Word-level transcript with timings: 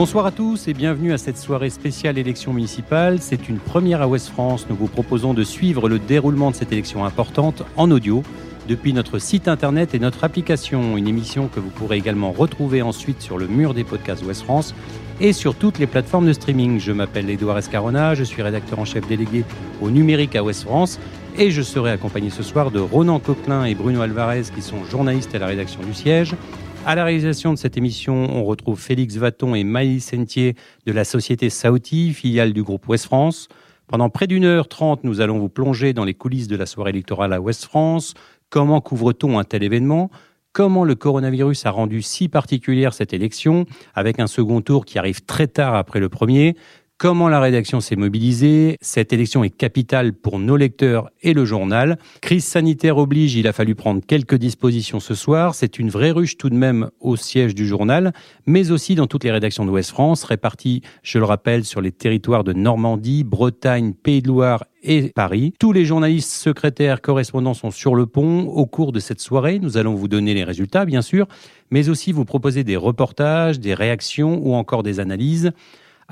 Bonsoir 0.00 0.24
à 0.24 0.30
tous 0.30 0.66
et 0.66 0.72
bienvenue 0.72 1.12
à 1.12 1.18
cette 1.18 1.36
soirée 1.36 1.68
spéciale 1.68 2.16
élection 2.16 2.54
municipale. 2.54 3.18
C'est 3.20 3.50
une 3.50 3.58
première 3.58 4.00
à 4.00 4.08
Ouest 4.08 4.30
France. 4.30 4.66
Nous 4.70 4.74
vous 4.74 4.86
proposons 4.86 5.34
de 5.34 5.44
suivre 5.44 5.90
le 5.90 5.98
déroulement 5.98 6.50
de 6.50 6.56
cette 6.56 6.72
élection 6.72 7.04
importante 7.04 7.64
en 7.76 7.90
audio 7.90 8.22
depuis 8.66 8.94
notre 8.94 9.18
site 9.18 9.46
internet 9.46 9.94
et 9.94 9.98
notre 9.98 10.24
application. 10.24 10.96
Une 10.96 11.06
émission 11.06 11.48
que 11.48 11.60
vous 11.60 11.68
pourrez 11.68 11.98
également 11.98 12.32
retrouver 12.32 12.80
ensuite 12.80 13.20
sur 13.20 13.36
le 13.36 13.46
mur 13.46 13.74
des 13.74 13.84
podcasts 13.84 14.24
Ouest 14.24 14.42
France 14.42 14.74
et 15.20 15.34
sur 15.34 15.54
toutes 15.54 15.78
les 15.78 15.86
plateformes 15.86 16.26
de 16.26 16.32
streaming. 16.32 16.80
Je 16.80 16.92
m'appelle 16.92 17.28
Édouard 17.28 17.58
Escarona, 17.58 18.14
je 18.14 18.24
suis 18.24 18.40
rédacteur 18.40 18.78
en 18.78 18.86
chef 18.86 19.06
délégué 19.06 19.44
au 19.82 19.90
numérique 19.90 20.34
à 20.34 20.42
Ouest 20.42 20.62
France 20.62 20.98
et 21.36 21.50
je 21.50 21.60
serai 21.60 21.90
accompagné 21.90 22.30
ce 22.30 22.42
soir 22.42 22.70
de 22.70 22.80
Ronan 22.80 23.18
Coquelin 23.18 23.64
et 23.64 23.74
Bruno 23.74 24.00
Alvarez 24.00 24.44
qui 24.54 24.62
sont 24.62 24.82
journalistes 24.86 25.34
à 25.34 25.38
la 25.38 25.46
rédaction 25.46 25.82
du 25.82 25.92
siège. 25.92 26.36
À 26.86 26.94
la 26.94 27.04
réalisation 27.04 27.52
de 27.52 27.58
cette 27.58 27.76
émission, 27.76 28.14
on 28.14 28.42
retrouve 28.42 28.80
Félix 28.80 29.16
Vaton 29.16 29.54
et 29.54 29.64
Maïs 29.64 30.10
Sentier 30.10 30.56
de 30.86 30.92
la 30.92 31.04
société 31.04 31.50
Saouti, 31.50 32.14
filiale 32.14 32.54
du 32.54 32.62
groupe 32.62 32.88
Ouest 32.88 33.04
France. 33.04 33.48
Pendant 33.86 34.08
près 34.08 34.26
d'une 34.26 34.44
heure 34.44 34.66
trente, 34.66 35.04
nous 35.04 35.20
allons 35.20 35.38
vous 35.38 35.50
plonger 35.50 35.92
dans 35.92 36.04
les 36.04 36.14
coulisses 36.14 36.48
de 36.48 36.56
la 36.56 36.64
soirée 36.64 36.90
électorale 36.90 37.34
à 37.34 37.40
Ouest 37.40 37.64
France. 37.64 38.14
Comment 38.48 38.80
couvre-t-on 38.80 39.38
un 39.38 39.44
tel 39.44 39.62
événement? 39.62 40.10
Comment 40.52 40.84
le 40.84 40.94
coronavirus 40.96 41.66
a 41.66 41.70
rendu 41.70 42.02
si 42.02 42.28
particulière 42.28 42.94
cette 42.94 43.12
élection, 43.12 43.66
avec 43.94 44.18
un 44.18 44.26
second 44.26 44.62
tour 44.62 44.84
qui 44.84 44.98
arrive 44.98 45.20
très 45.22 45.46
tard 45.46 45.74
après 45.74 46.00
le 46.00 46.08
premier 46.08 46.56
Comment 47.00 47.30
la 47.30 47.40
rédaction 47.40 47.80
s'est 47.80 47.96
mobilisée? 47.96 48.76
Cette 48.82 49.14
élection 49.14 49.42
est 49.42 49.48
capitale 49.48 50.12
pour 50.12 50.38
nos 50.38 50.58
lecteurs 50.58 51.08
et 51.22 51.32
le 51.32 51.46
journal. 51.46 51.98
Crise 52.20 52.44
sanitaire 52.44 52.98
oblige, 52.98 53.36
il 53.36 53.48
a 53.48 53.54
fallu 53.54 53.74
prendre 53.74 54.02
quelques 54.06 54.34
dispositions 54.34 55.00
ce 55.00 55.14
soir. 55.14 55.54
C'est 55.54 55.78
une 55.78 55.88
vraie 55.88 56.10
ruche 56.10 56.36
tout 56.36 56.50
de 56.50 56.54
même 56.54 56.90
au 57.00 57.16
siège 57.16 57.54
du 57.54 57.66
journal, 57.66 58.12
mais 58.44 58.70
aussi 58.70 58.96
dans 58.96 59.06
toutes 59.06 59.24
les 59.24 59.30
rédactions 59.30 59.64
d'Ouest 59.64 59.88
France, 59.88 60.24
réparties, 60.24 60.82
je 61.02 61.18
le 61.18 61.24
rappelle, 61.24 61.64
sur 61.64 61.80
les 61.80 61.90
territoires 61.90 62.44
de 62.44 62.52
Normandie, 62.52 63.24
Bretagne, 63.24 63.94
Pays 63.94 64.20
de 64.20 64.28
Loire 64.28 64.66
et 64.82 65.08
Paris. 65.08 65.54
Tous 65.58 65.72
les 65.72 65.86
journalistes, 65.86 66.30
secrétaires, 66.30 67.00
correspondants 67.00 67.54
sont 67.54 67.70
sur 67.70 67.94
le 67.94 68.04
pont 68.04 68.42
au 68.42 68.66
cours 68.66 68.92
de 68.92 69.00
cette 69.00 69.20
soirée. 69.20 69.58
Nous 69.58 69.78
allons 69.78 69.94
vous 69.94 70.08
donner 70.08 70.34
les 70.34 70.44
résultats, 70.44 70.84
bien 70.84 71.00
sûr, 71.00 71.28
mais 71.70 71.88
aussi 71.88 72.12
vous 72.12 72.26
proposer 72.26 72.62
des 72.62 72.76
reportages, 72.76 73.58
des 73.58 73.72
réactions 73.72 74.38
ou 74.44 74.52
encore 74.52 74.82
des 74.82 75.00
analyses. 75.00 75.52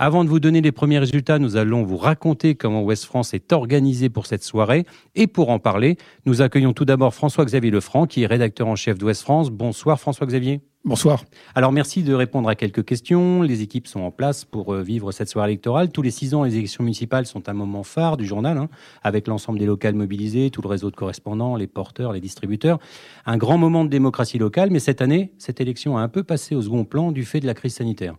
Avant 0.00 0.22
de 0.22 0.28
vous 0.28 0.38
donner 0.38 0.60
les 0.60 0.70
premiers 0.70 1.00
résultats, 1.00 1.40
nous 1.40 1.56
allons 1.56 1.82
vous 1.82 1.96
raconter 1.96 2.54
comment 2.54 2.84
Ouest 2.84 3.04
France 3.04 3.34
est 3.34 3.52
organisé 3.52 4.08
pour 4.08 4.26
cette 4.26 4.44
soirée. 4.44 4.86
Et 5.16 5.26
pour 5.26 5.50
en 5.50 5.58
parler, 5.58 5.96
nous 6.24 6.40
accueillons 6.40 6.72
tout 6.72 6.84
d'abord 6.84 7.14
François-Xavier 7.14 7.72
Lefranc, 7.72 8.06
qui 8.06 8.22
est 8.22 8.26
rédacteur 8.26 8.68
en 8.68 8.76
chef 8.76 8.96
d'Ouest 8.96 9.22
France. 9.22 9.50
Bonsoir 9.50 9.98
François-Xavier. 9.98 10.60
Bonsoir. 10.84 11.24
Alors 11.56 11.72
merci 11.72 12.04
de 12.04 12.14
répondre 12.14 12.48
à 12.48 12.54
quelques 12.54 12.84
questions. 12.84 13.42
Les 13.42 13.62
équipes 13.62 13.88
sont 13.88 14.02
en 14.02 14.12
place 14.12 14.44
pour 14.44 14.72
euh, 14.72 14.82
vivre 14.82 15.10
cette 15.10 15.28
soirée 15.28 15.50
électorale. 15.50 15.90
Tous 15.90 16.02
les 16.02 16.12
six 16.12 16.32
ans, 16.32 16.44
les 16.44 16.54
élections 16.54 16.84
municipales 16.84 17.26
sont 17.26 17.48
un 17.48 17.52
moment 17.52 17.82
phare 17.82 18.16
du 18.16 18.24
journal, 18.24 18.56
hein, 18.56 18.68
avec 19.02 19.26
l'ensemble 19.26 19.58
des 19.58 19.66
locales 19.66 19.96
mobilisés, 19.96 20.50
tout 20.50 20.62
le 20.62 20.68
réseau 20.68 20.92
de 20.92 20.96
correspondants, 20.96 21.56
les 21.56 21.66
porteurs, 21.66 22.12
les 22.12 22.20
distributeurs. 22.20 22.78
Un 23.26 23.36
grand 23.36 23.58
moment 23.58 23.84
de 23.84 23.90
démocratie 23.90 24.38
locale, 24.38 24.70
mais 24.70 24.78
cette 24.78 25.02
année, 25.02 25.32
cette 25.38 25.60
élection 25.60 25.98
a 25.98 26.02
un 26.02 26.08
peu 26.08 26.22
passé 26.22 26.54
au 26.54 26.62
second 26.62 26.84
plan 26.84 27.10
du 27.10 27.24
fait 27.24 27.40
de 27.40 27.46
la 27.46 27.54
crise 27.54 27.74
sanitaire. 27.74 28.14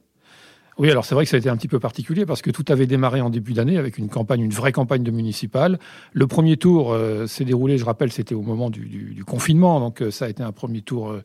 Oui, 0.80 0.90
alors 0.90 1.04
c'est 1.04 1.14
vrai 1.14 1.26
que 1.26 1.30
ça 1.30 1.36
a 1.36 1.40
été 1.40 1.50
un 1.50 1.58
petit 1.58 1.68
peu 1.68 1.82
particulier 1.82 2.26
parce 2.26 2.42
que 2.42 2.52
tout 2.52 2.64
avait 2.70 2.88
démarré 2.88 3.20
en 3.20 3.30
début 3.30 3.52
d'année 3.52 3.78
avec 3.78 3.98
une 3.98 4.08
campagne, 4.08 4.40
une 4.40 4.54
vraie 4.54 4.72
campagne 4.72 5.04
de 5.04 5.12
municipal. 5.12 5.78
Le 6.14 6.26
premier 6.26 6.56
tour 6.56 6.94
euh, 6.94 7.28
s'est 7.28 7.44
déroulé, 7.44 7.78
je 7.78 7.84
rappelle, 7.84 8.14
c'était 8.14 8.34
au 8.34 8.42
moment 8.44 8.70
du, 8.70 9.22
confinement, 9.28 9.82
donc 9.82 10.02
euh, 10.02 10.10
ça 10.10 10.24
a 10.24 10.30
été 10.30 10.42
un 10.42 10.54
premier 10.54 10.82
tour 10.82 11.10
euh, 11.10 11.22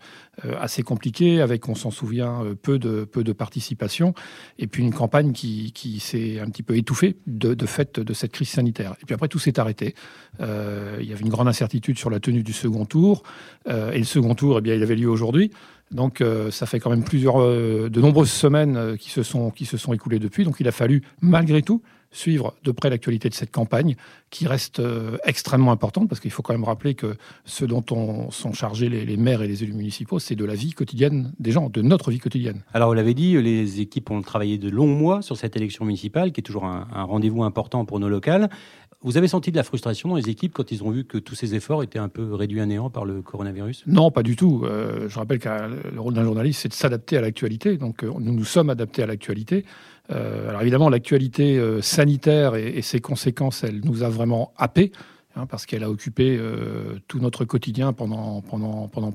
assez 0.61 0.83
compliqué 0.83 1.41
avec, 1.41 1.69
on 1.69 1.77
s'en 1.77 1.93
souvient, 1.93 2.43
peu 2.63 2.81
de 2.81 3.33
participation 3.33 4.13
et 4.59 4.67
puis 4.67 4.83
une 4.83 4.93
campagne 4.93 5.31
qui, 5.31 5.71
qui 5.71 6.01
s'est 6.01 6.41
un 6.41 6.47
petit 6.47 6.65
peu 6.65 6.77
étouffée 6.77 7.17
de, 7.29 7.55
de 7.55 7.67
fait 7.67 8.01
de 8.01 8.13
cette 8.13 8.33
crise 8.33 8.49
sanitaire. 8.49 8.97
Et 9.03 9.05
puis 9.05 9.15
après 9.15 9.29
tout 9.29 9.39
s'est 9.39 9.61
arrêté. 9.61 9.95
il 10.41 11.07
y 11.07 11.13
avait 11.13 11.23
une 11.23 11.29
grande 11.29 11.47
incertitude 11.47 11.97
sur 11.97 12.11
la 12.11 12.19
tenue 12.19 12.43
du 12.43 12.53
second 12.53 12.87
tour 12.87 13.23
et 13.69 13.99
le 13.99 14.05
second 14.05 14.35
tour, 14.35 14.59
eh 14.59 14.63
bien, 14.63 14.75
il 14.75 14.83
avait 14.83 14.97
lieu 14.97 15.09
aujourd'hui. 15.09 15.53
Donc 15.95 16.21
euh, 16.21 16.51
ça 16.51 16.67
fait 16.67 16.81
quand 16.81 16.91
même 16.91 17.05
plusieurs, 17.05 17.41
euh, 17.41 17.89
de 17.89 18.01
nombreuses 18.01 18.31
semaines 18.31 18.77
euh, 18.77 18.97
qui, 18.97 19.11
se 19.11 19.23
sont, 19.23 19.51
qui 19.51 19.65
se 19.65 19.77
sont 19.77 19.93
écoulées 19.93 20.19
depuis. 20.19 20.45
Donc 20.45 20.57
il 20.59 20.67
a 20.67 20.73
fallu 20.73 21.03
malgré 21.23 21.63
tout 21.63 21.83
suivre 22.15 22.55
de 22.65 22.73
près 22.73 22.91
l'actualité 22.91 23.29
de 23.29 23.35
cette 23.35 23.51
campagne 23.51 23.97
qui 24.31 24.47
reste 24.47 24.83
extrêmement 25.25 25.71
importante 25.71 26.09
parce 26.09 26.21
qu'il 26.21 26.31
faut 26.31 26.43
quand 26.43 26.55
même 26.55 26.65
rappeler 26.65 26.95
que 26.95 27.17
ce 27.45 27.65
dont 27.65 27.85
on 27.91 28.31
sont 28.31 28.53
chargés 28.53 28.89
les, 28.89 29.17
maires 29.17 29.43
et 29.43 29.49
les 29.49 29.63
élus 29.63 29.75
municipaux, 29.75 30.19
c'est 30.19 30.35
de 30.35 30.45
la 30.45 30.55
vie 30.55 30.73
quotidienne 30.73 31.33
des 31.39 31.53
gens, 31.53 31.69
de 31.69 31.83
notre 31.83 32.11
vie 32.11 32.19
quotidienne. 32.19 32.63
Alors 32.73 32.89
vous 32.89 32.95
l'avez 32.95 33.15
dit, 33.15 33.41
les 33.41 33.81
équipes 33.81 34.11
ont 34.11 34.23
travaillé 34.23 34.59
de 34.59 34.69
longs 34.71 34.87
mois 34.87 35.23
sur 35.23 35.37
cette 35.37 35.57
élection 35.57 35.85
municipale 35.85 36.33
qui 36.33 36.41
est 36.41 36.43
toujours 36.43 36.65
un, 36.65 36.89
un 36.93 37.05
rendez-vous 37.05 37.45
important 37.45 37.85
pour 37.85 38.01
nos 38.01 38.09
locales. 38.09 38.49
Vous 39.05 39.19
avez 39.19 39.29
senti 39.29 39.51
de 39.51 39.57
la 39.57 39.65
frustration 39.65 40.09
dans 40.09 40.17
les 40.17 40.31
équipes 40.31 40.55
quand 40.55 40.73
ils 40.73 40.83
ont 40.83 40.91
vu 40.91 41.05
que 41.05 41.19
tous 41.19 41.35
ces 41.35 41.55
efforts 41.55 41.83
étaient 41.83 41.99
un 41.99 42.09
peu 42.09 42.35
réduits 42.35 42.63
à 42.63 42.67
néant 42.67 42.89
par 42.89 43.05
le 43.05 43.21
coronavirus? 43.21 43.85
Non, 43.87 44.11
pas 44.11 44.23
du 44.23 44.35
tout. 44.35 44.63
Euh, 44.65 45.11
je 45.11 45.19
rappelle 45.19 45.41
que 45.41 45.49
le 45.93 46.01
rôle 46.01 46.15
d'un 46.15 46.25
journaliste, 46.25 46.63
c'est 46.63 46.71
de 46.71 46.75
s'adapter 46.75 47.19
à 47.19 47.21
l'actualité. 47.21 47.77
Donc 47.77 48.03
euh, 48.03 48.11
nous 48.19 48.33
nous 48.33 48.45
sommes 48.47 48.71
adaptés 48.71 49.03
à 49.03 49.07
l'actualité. 49.07 49.67
Euh, 50.11 50.49
alors 50.49 50.63
évidemment, 50.63 50.89
l'actualité 50.89 51.61
sanitaire 51.81 52.57
et, 52.57 52.83
ses 52.83 53.01
conséquences, 53.01 53.65
elle 53.65 53.81
nous 53.85 54.03
a 54.03 54.09
vraiment 54.09 54.53
happés. 54.57 54.93
Hein, 55.37 55.47
parce 55.47 55.67
qu'elle 55.67 55.83
a 55.83 55.91
occupé 55.91 56.41
tout 57.09 57.19
notre 57.19 57.45
quotidien 57.45 57.93
pendant, 57.93 58.41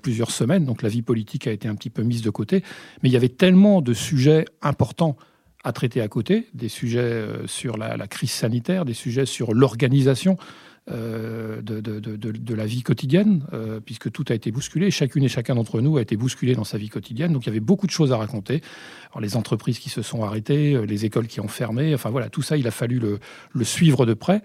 plusieurs 0.02 0.32
semaines. 0.32 0.66
Donc 0.66 0.82
la 0.82 0.90
vie 0.90 1.02
politique 1.02 1.48
a 1.48 1.52
été 1.52 1.70
un 1.70 1.76
petit 1.76 1.90
peu 1.90 2.02
mise 2.02 2.22
de 2.22 2.30
côté. 2.30 2.64
Mais 3.02 3.10
il 3.10 3.14
y 3.14 3.16
avait 3.16 3.30
tellement 3.30 3.82
de 3.82 3.94
sujets 3.94 4.46
importants 4.62 5.16
à 5.64 5.74
traiter 5.74 6.02
à 6.02 6.08
côté, 6.08 6.48
des 6.54 6.70
sujets 6.70 7.00
euh, 7.00 7.48
sur 7.48 7.78
la, 7.78 8.08
crise 8.08 8.32
sanitaire, 8.32 8.86
des 8.86 8.94
sujets 8.94 9.26
sur 9.26 9.54
l'organisation 9.54 10.38
euh, 10.92 11.62
de, 11.62 12.54
la 12.54 12.66
vie 12.66 12.82
quotidienne, 12.82 13.46
euh, 13.54 13.80
puisque 13.80 14.12
tout 14.12 14.26
a 14.30 14.34
été 14.34 14.52
bousculé. 14.52 14.92
Chacune 14.92 15.24
et 15.24 15.28
chacun 15.28 15.56
d'entre 15.56 15.82
nous 15.82 15.98
a 15.98 16.02
été 16.02 16.18
bousculé 16.18 16.56
dans 16.56 16.64
sa 16.64 16.78
vie 16.78 16.90
quotidienne. 16.90 17.34
Donc 17.34 17.44
il 17.44 17.48
y 17.48 17.50
avait 17.50 17.60
beaucoup 17.60 17.86
de 17.86 17.92
choses 17.92 18.12
à 18.12 18.18
raconter. 18.18 18.62
Les 19.20 19.36
entreprises 19.36 19.80
qui 19.80 19.90
se 19.90 20.02
sont 20.02 20.24
arrêtées, 20.24 20.86
les 20.86 21.06
écoles 21.06 21.28
qui 21.28 21.40
ont 21.40 21.48
fermé, 21.48 21.94
enfin 21.94 22.10
voilà, 22.10 22.30
tout 22.30 22.42
ça, 22.42 22.58
il 22.58 22.68
a 22.68 22.72
fallu 22.72 23.00
le, 23.00 23.20
le 23.54 23.64
suivre 23.64 24.06
de 24.06 24.14
près. 24.14 24.42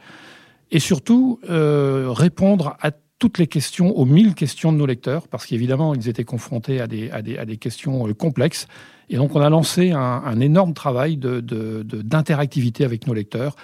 Et 0.71 0.81
surtout, 0.81 1.41
répondre 1.49 2.77
à 2.81 2.91
toutes 3.19 3.39
les 3.39 3.47
questions, 3.47 3.97
aux 3.97 4.05
mille 4.05 4.35
questions 4.35 4.73
de 4.73 4.79
nos 4.79 4.87
lecteurs, 4.87 5.29
parce 5.29 5.47
qu'évidemment, 5.47 5.95
ils 5.95 6.09
étaient 6.09 6.25
confrontés 6.25 6.81
à 6.81 6.87
des, 6.87 7.11
à 7.11 7.23
des, 7.23 7.39
à 7.39 7.45
des 7.45 7.57
questions 7.57 8.13
complexes. 8.15 8.67
Et 9.11 9.17
donc, 9.17 9.35
on 9.35 9.41
a 9.41 9.51
lancé 9.51 9.93
un, 9.93 10.41
énorme 10.41 10.75
travail 10.75 11.17
d'interactivité 11.17 12.83
de, 12.83 12.89
avec 12.89 13.07
nos 13.07 13.15
lecteurs 13.15 13.57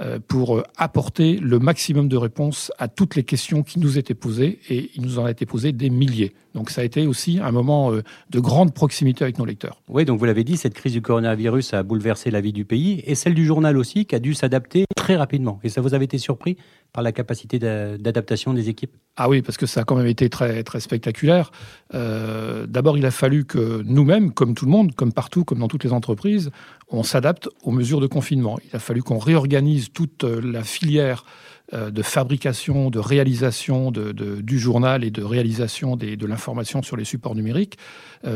euh, 0.00 0.18
pour 0.26 0.62
apporter 0.76 1.38
le 1.38 1.58
maximum 1.58 2.08
de 2.08 2.16
réponses 2.16 2.70
à 2.78 2.88
toutes 2.88 3.16
les 3.16 3.24
questions 3.24 3.62
qui 3.62 3.78
nous 3.80 3.98
étaient 3.98 4.14
posées. 4.14 4.60
Et 4.68 4.90
il 4.94 5.02
nous 5.02 5.18
en 5.18 5.24
a 5.24 5.30
été 5.30 5.46
posé 5.46 5.72
des 5.72 5.90
milliers. 5.90 6.34
Donc, 6.54 6.70
ça 6.70 6.82
a 6.82 6.84
été 6.84 7.06
aussi 7.06 7.40
un 7.42 7.50
moment 7.52 7.92
euh, 7.92 8.02
de 8.30 8.40
grande 8.40 8.74
proximité 8.74 9.24
avec 9.24 9.38
nos 9.38 9.44
lecteurs. 9.44 9.82
Oui, 9.88 10.04
donc 10.04 10.18
vous 10.18 10.24
l'avez 10.24 10.44
dit, 10.44 10.56
cette 10.56 10.74
crise 10.74 10.92
du 10.92 11.02
coronavirus 11.02 11.74
a 11.74 11.82
bouleversé 11.82 12.30
la 12.30 12.40
vie 12.40 12.52
du 12.52 12.64
pays 12.64 13.02
et 13.06 13.14
celle 13.14 13.34
du 13.34 13.44
journal 13.44 13.76
aussi, 13.76 14.06
qui 14.06 14.14
a 14.14 14.20
dû 14.20 14.34
s'adapter 14.34 14.84
très 14.96 15.16
rapidement. 15.16 15.58
Et 15.62 15.68
ça 15.68 15.80
vous 15.80 15.94
avait 15.94 16.04
été 16.04 16.18
surpris 16.18 16.56
par 16.92 17.02
la 17.02 17.12
capacité 17.12 17.58
d'adaptation 17.58 18.54
des 18.54 18.68
équipes? 18.68 18.96
Ah 19.16 19.28
oui, 19.28 19.42
parce 19.42 19.56
que 19.56 19.66
ça 19.66 19.80
a 19.80 19.84
quand 19.84 19.96
même 19.96 20.06
été 20.06 20.28
très, 20.30 20.62
très 20.62 20.80
spectaculaire. 20.80 21.50
Euh, 21.94 22.66
d'abord, 22.66 22.96
il 22.96 23.04
a 23.04 23.10
fallu 23.10 23.44
que 23.44 23.82
nous-mêmes, 23.84 24.32
comme 24.32 24.54
tout 24.54 24.64
le 24.64 24.70
monde, 24.70 24.87
comme 24.94 25.12
partout, 25.12 25.44
comme 25.44 25.58
dans 25.58 25.68
toutes 25.68 25.84
les 25.84 25.92
entreprises, 25.92 26.50
on 26.88 27.02
s'adapte 27.02 27.48
aux 27.62 27.70
mesures 27.70 28.00
de 28.00 28.06
confinement. 28.06 28.58
Il 28.64 28.76
a 28.76 28.78
fallu 28.78 29.02
qu'on 29.02 29.18
réorganise 29.18 29.90
toute 29.92 30.24
euh, 30.24 30.40
la 30.40 30.64
filière 30.64 31.24
euh, 31.72 31.90
de 31.90 32.02
fabrication, 32.02 32.90
de 32.90 32.98
réalisation 32.98 33.90
du 33.90 34.58
journal 34.58 35.04
et 35.04 35.10
de 35.10 35.22
réalisation 35.22 35.96
de 35.96 36.26
l'information 36.26 36.82
sur 36.82 36.96
les 36.96 37.04
supports 37.04 37.34
numériques. 37.34 37.76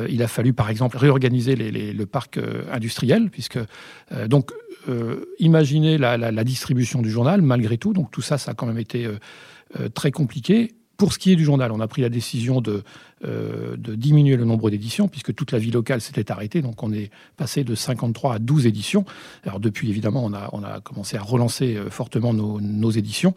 il 0.08 0.22
a 0.22 0.28
fallu, 0.28 0.52
par 0.52 0.68
exemple, 0.68 0.96
réorganiser 0.98 1.56
le 1.56 2.04
parc 2.04 2.38
industriel, 2.70 3.30
puisque 3.30 3.58
donc 4.26 4.52
imaginer 5.38 5.96
la, 5.96 6.16
la, 6.18 6.44
distribution 6.44 7.00
du 7.00 7.10
journal 7.10 7.40
malgré 7.40 7.78
tout. 7.78 7.92
Donc 7.94 8.10
tout 8.10 8.20
ça, 8.20 8.36
ça 8.36 8.50
a 8.50 8.54
quand 8.54 8.66
même 8.66 8.78
été 8.78 9.08
très 9.94 10.10
compliqué. 10.10 10.74
Pour 11.02 11.12
ce 11.12 11.18
qui 11.18 11.32
est 11.32 11.36
du 11.36 11.42
journal, 11.42 11.72
on 11.72 11.80
a 11.80 11.88
pris 11.88 12.00
la 12.00 12.08
décision 12.08 12.60
de, 12.60 12.84
euh, 13.24 13.76
de 13.76 13.96
diminuer 13.96 14.36
le 14.36 14.44
nombre 14.44 14.70
d'éditions, 14.70 15.08
puisque 15.08 15.34
toute 15.34 15.50
la 15.50 15.58
vie 15.58 15.72
locale 15.72 16.00
s'était 16.00 16.30
arrêtée. 16.30 16.62
Donc 16.62 16.80
on 16.84 16.92
est 16.92 17.10
passé 17.36 17.64
de 17.64 17.74
53 17.74 18.34
à 18.34 18.38
12 18.38 18.66
éditions. 18.66 19.04
Alors 19.44 19.58
depuis, 19.58 19.90
évidemment, 19.90 20.24
on 20.24 20.62
a, 20.62 20.78
commencé 20.78 21.16
à 21.16 21.20
relancer 21.20 21.74
euh, 21.74 21.90
fortement 21.90 22.32
nos, 22.32 22.90
éditions. 22.92 23.34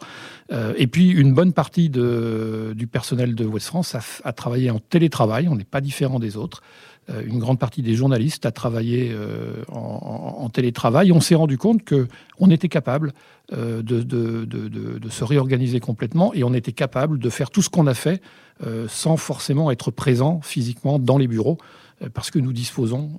Euh, 0.52 0.74
et 0.76 0.86
puis 0.86 1.10
une 1.10 1.34
bonne 1.34 1.52
partie 1.52 1.90
du 1.90 2.86
personnel 2.86 3.34
de 3.34 3.44
West 3.44 3.66
France 3.66 3.96
a, 4.22 4.32
travaillé 4.32 4.70
en 4.70 4.78
télétravail. 4.78 5.48
On 5.48 5.56
n'est 5.56 5.64
pas 5.64 5.80
différent 5.80 6.20
des 6.20 6.36
autres. 6.36 6.62
Une 7.08 7.38
grande 7.38 7.60
partie 7.60 7.82
des 7.82 7.94
journalistes 7.94 8.46
a 8.46 8.50
travaillé 8.50 9.12
euh, 9.12 9.62
en, 10.46 10.50
télétravail. 10.50 11.12
On 11.12 11.20
s'est 11.20 11.34
rendu 11.34 11.58
compte 11.58 11.82
que 11.82 12.08
on 12.38 12.50
était 12.50 12.68
capable 12.68 13.12
euh, 13.52 13.82
de, 13.82 14.02
de, 14.02 15.08
se 15.08 15.24
réorganiser 15.24 15.80
complètement 15.80 16.34
et 16.34 16.44
on 16.44 16.52
était 16.54 16.72
capable 16.72 17.18
de 17.18 17.30
faire 17.30 17.50
tout 17.50 17.62
ce 17.62 17.70
qu'on 17.70 17.86
a 17.86 17.94
fait 17.94 18.20
sans 18.88 19.18
forcément 19.18 19.70
être 19.70 19.90
présent 19.90 20.40
physiquement 20.42 20.98
dans 20.98 21.18
les 21.18 21.28
bureaux. 21.28 21.58
parce 22.14 22.30
que 22.30 22.38
nous 22.38 22.52
disposons 22.52 23.10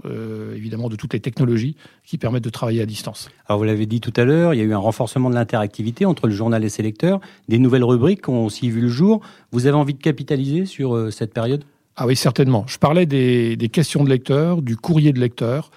évidemment 0.55 0.89
de 0.89 0.95
toutes 0.95 1.13
les 1.13 1.19
technologies 1.19 1.75
qui 2.03 2.17
permettent 2.17 2.43
de 2.43 2.49
travailler 2.49 2.81
à 2.81 2.85
distance. 2.87 3.29
Alors 3.47 3.59
vous 3.59 3.65
l'avez 3.65 3.85
dit 3.85 4.01
tout 4.01 4.13
à 4.15 4.25
l'heure, 4.25 4.55
il 4.55 4.57
y 4.57 4.61
a 4.61 4.65
eu 4.65 4.73
un 4.73 4.79
renforcement 4.79 5.29
de 5.29 5.35
l'interactivité 5.35 6.05
entre 6.05 6.27
le 6.27 6.33
journal 6.33 6.63
et 6.63 6.69
ses 6.69 6.81
lecteurs, 6.81 7.19
des 7.49 7.59
nouvelles 7.59 7.83
rubriques 7.83 8.27
ont 8.27 8.45
aussi 8.45 8.69
vu 8.69 8.81
le 8.81 8.89
jour. 8.89 9.21
Vous 9.51 9.67
avez 9.67 9.77
envie 9.77 9.93
de 9.93 10.01
capitaliser 10.01 10.65
sur 10.65 11.13
cette 11.13 11.33
période? 11.33 11.63
Ah 11.99 12.05
oui, 12.05 12.15
certainement. 12.15 12.63
Je 12.67 12.77
parlais 12.77 13.07
des, 13.07 13.69
questions 13.73 14.03
de 14.03 14.09
lecteurs, 14.09 14.61
du 14.61 14.77
courrier 14.77 15.13
de 15.13 15.19
lecteurs. 15.19 15.71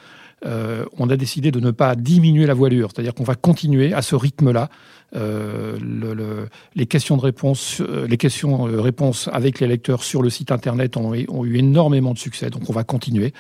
Euh, 0.47 0.85
on 0.99 1.11
a 1.11 1.17
décidé 1.17 1.51
de 1.51 1.61
ne 1.61 1.71
pas 1.71 1.95
diminuer 1.95 2.47
la 2.47 2.55
voilure, 2.55 2.91
c'est-à-dire 2.93 3.15
qu'on 3.15 3.25
va 3.25 3.35
continuer 3.35 3.93
à 3.93 4.03
ce 4.03 4.15
rythme-là. 4.15 4.71
Euh, 5.17 6.47
les 6.77 6.87
questions 6.87 7.17
de 7.17 7.21
réponse, 7.21 7.81
euh, 7.81 8.07
les 8.07 8.17
questions 8.17 8.63
réponses 8.63 9.29
avec 9.33 9.59
les 9.59 9.67
lecteurs 9.67 10.05
sur 10.05 10.23
le 10.23 10.31
site 10.31 10.53
internet 10.53 10.97
ont, 10.97 11.15
eu 11.15 11.59
énormément 11.59 12.15
de 12.15 12.19
succès, 12.19 12.49
donc 12.49 12.71
on 12.71 12.73
va 12.73 12.85
continuer. 12.85 13.33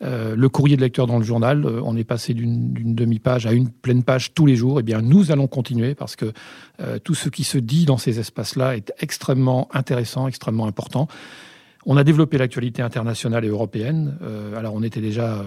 le 0.00 0.48
courrier 0.48 0.76
de 0.76 0.80
lecteur 0.80 1.06
dans 1.06 1.18
le 1.18 1.24
journal, 1.24 1.66
on 1.66 1.96
est 1.96 2.04
passé 2.04 2.32
d'une 2.32 2.94
demi-page 2.94 3.46
à 3.46 3.52
une 3.52 3.68
pleine 3.68 4.04
page 4.04 4.32
tous 4.32 4.46
les 4.46 4.56
jours. 4.56 4.80
Eh 4.80 4.82
bien, 4.82 5.02
nous 5.02 5.32
allons 5.32 5.48
continuer 5.48 5.94
parce 5.94 6.14
que 6.14 6.32
tout 7.02 7.14
ce 7.14 7.28
qui 7.28 7.42
se 7.42 7.58
dit 7.58 7.84
dans 7.84 7.98
ces 7.98 8.20
espaces-là 8.20 8.76
est 8.76 8.92
extrêmement 9.00 9.68
intéressant, 9.72 10.28
extrêmement 10.28 10.66
important. 10.66 11.08
On 11.90 11.96
a 11.96 12.04
développé 12.04 12.36
l'actualité 12.36 12.82
internationale 12.82 13.46
et 13.46 13.48
européenne. 13.48 14.18
Euh, 14.20 14.54
alors 14.58 14.74
on 14.74 14.82
était 14.82 15.00
déjà 15.00 15.42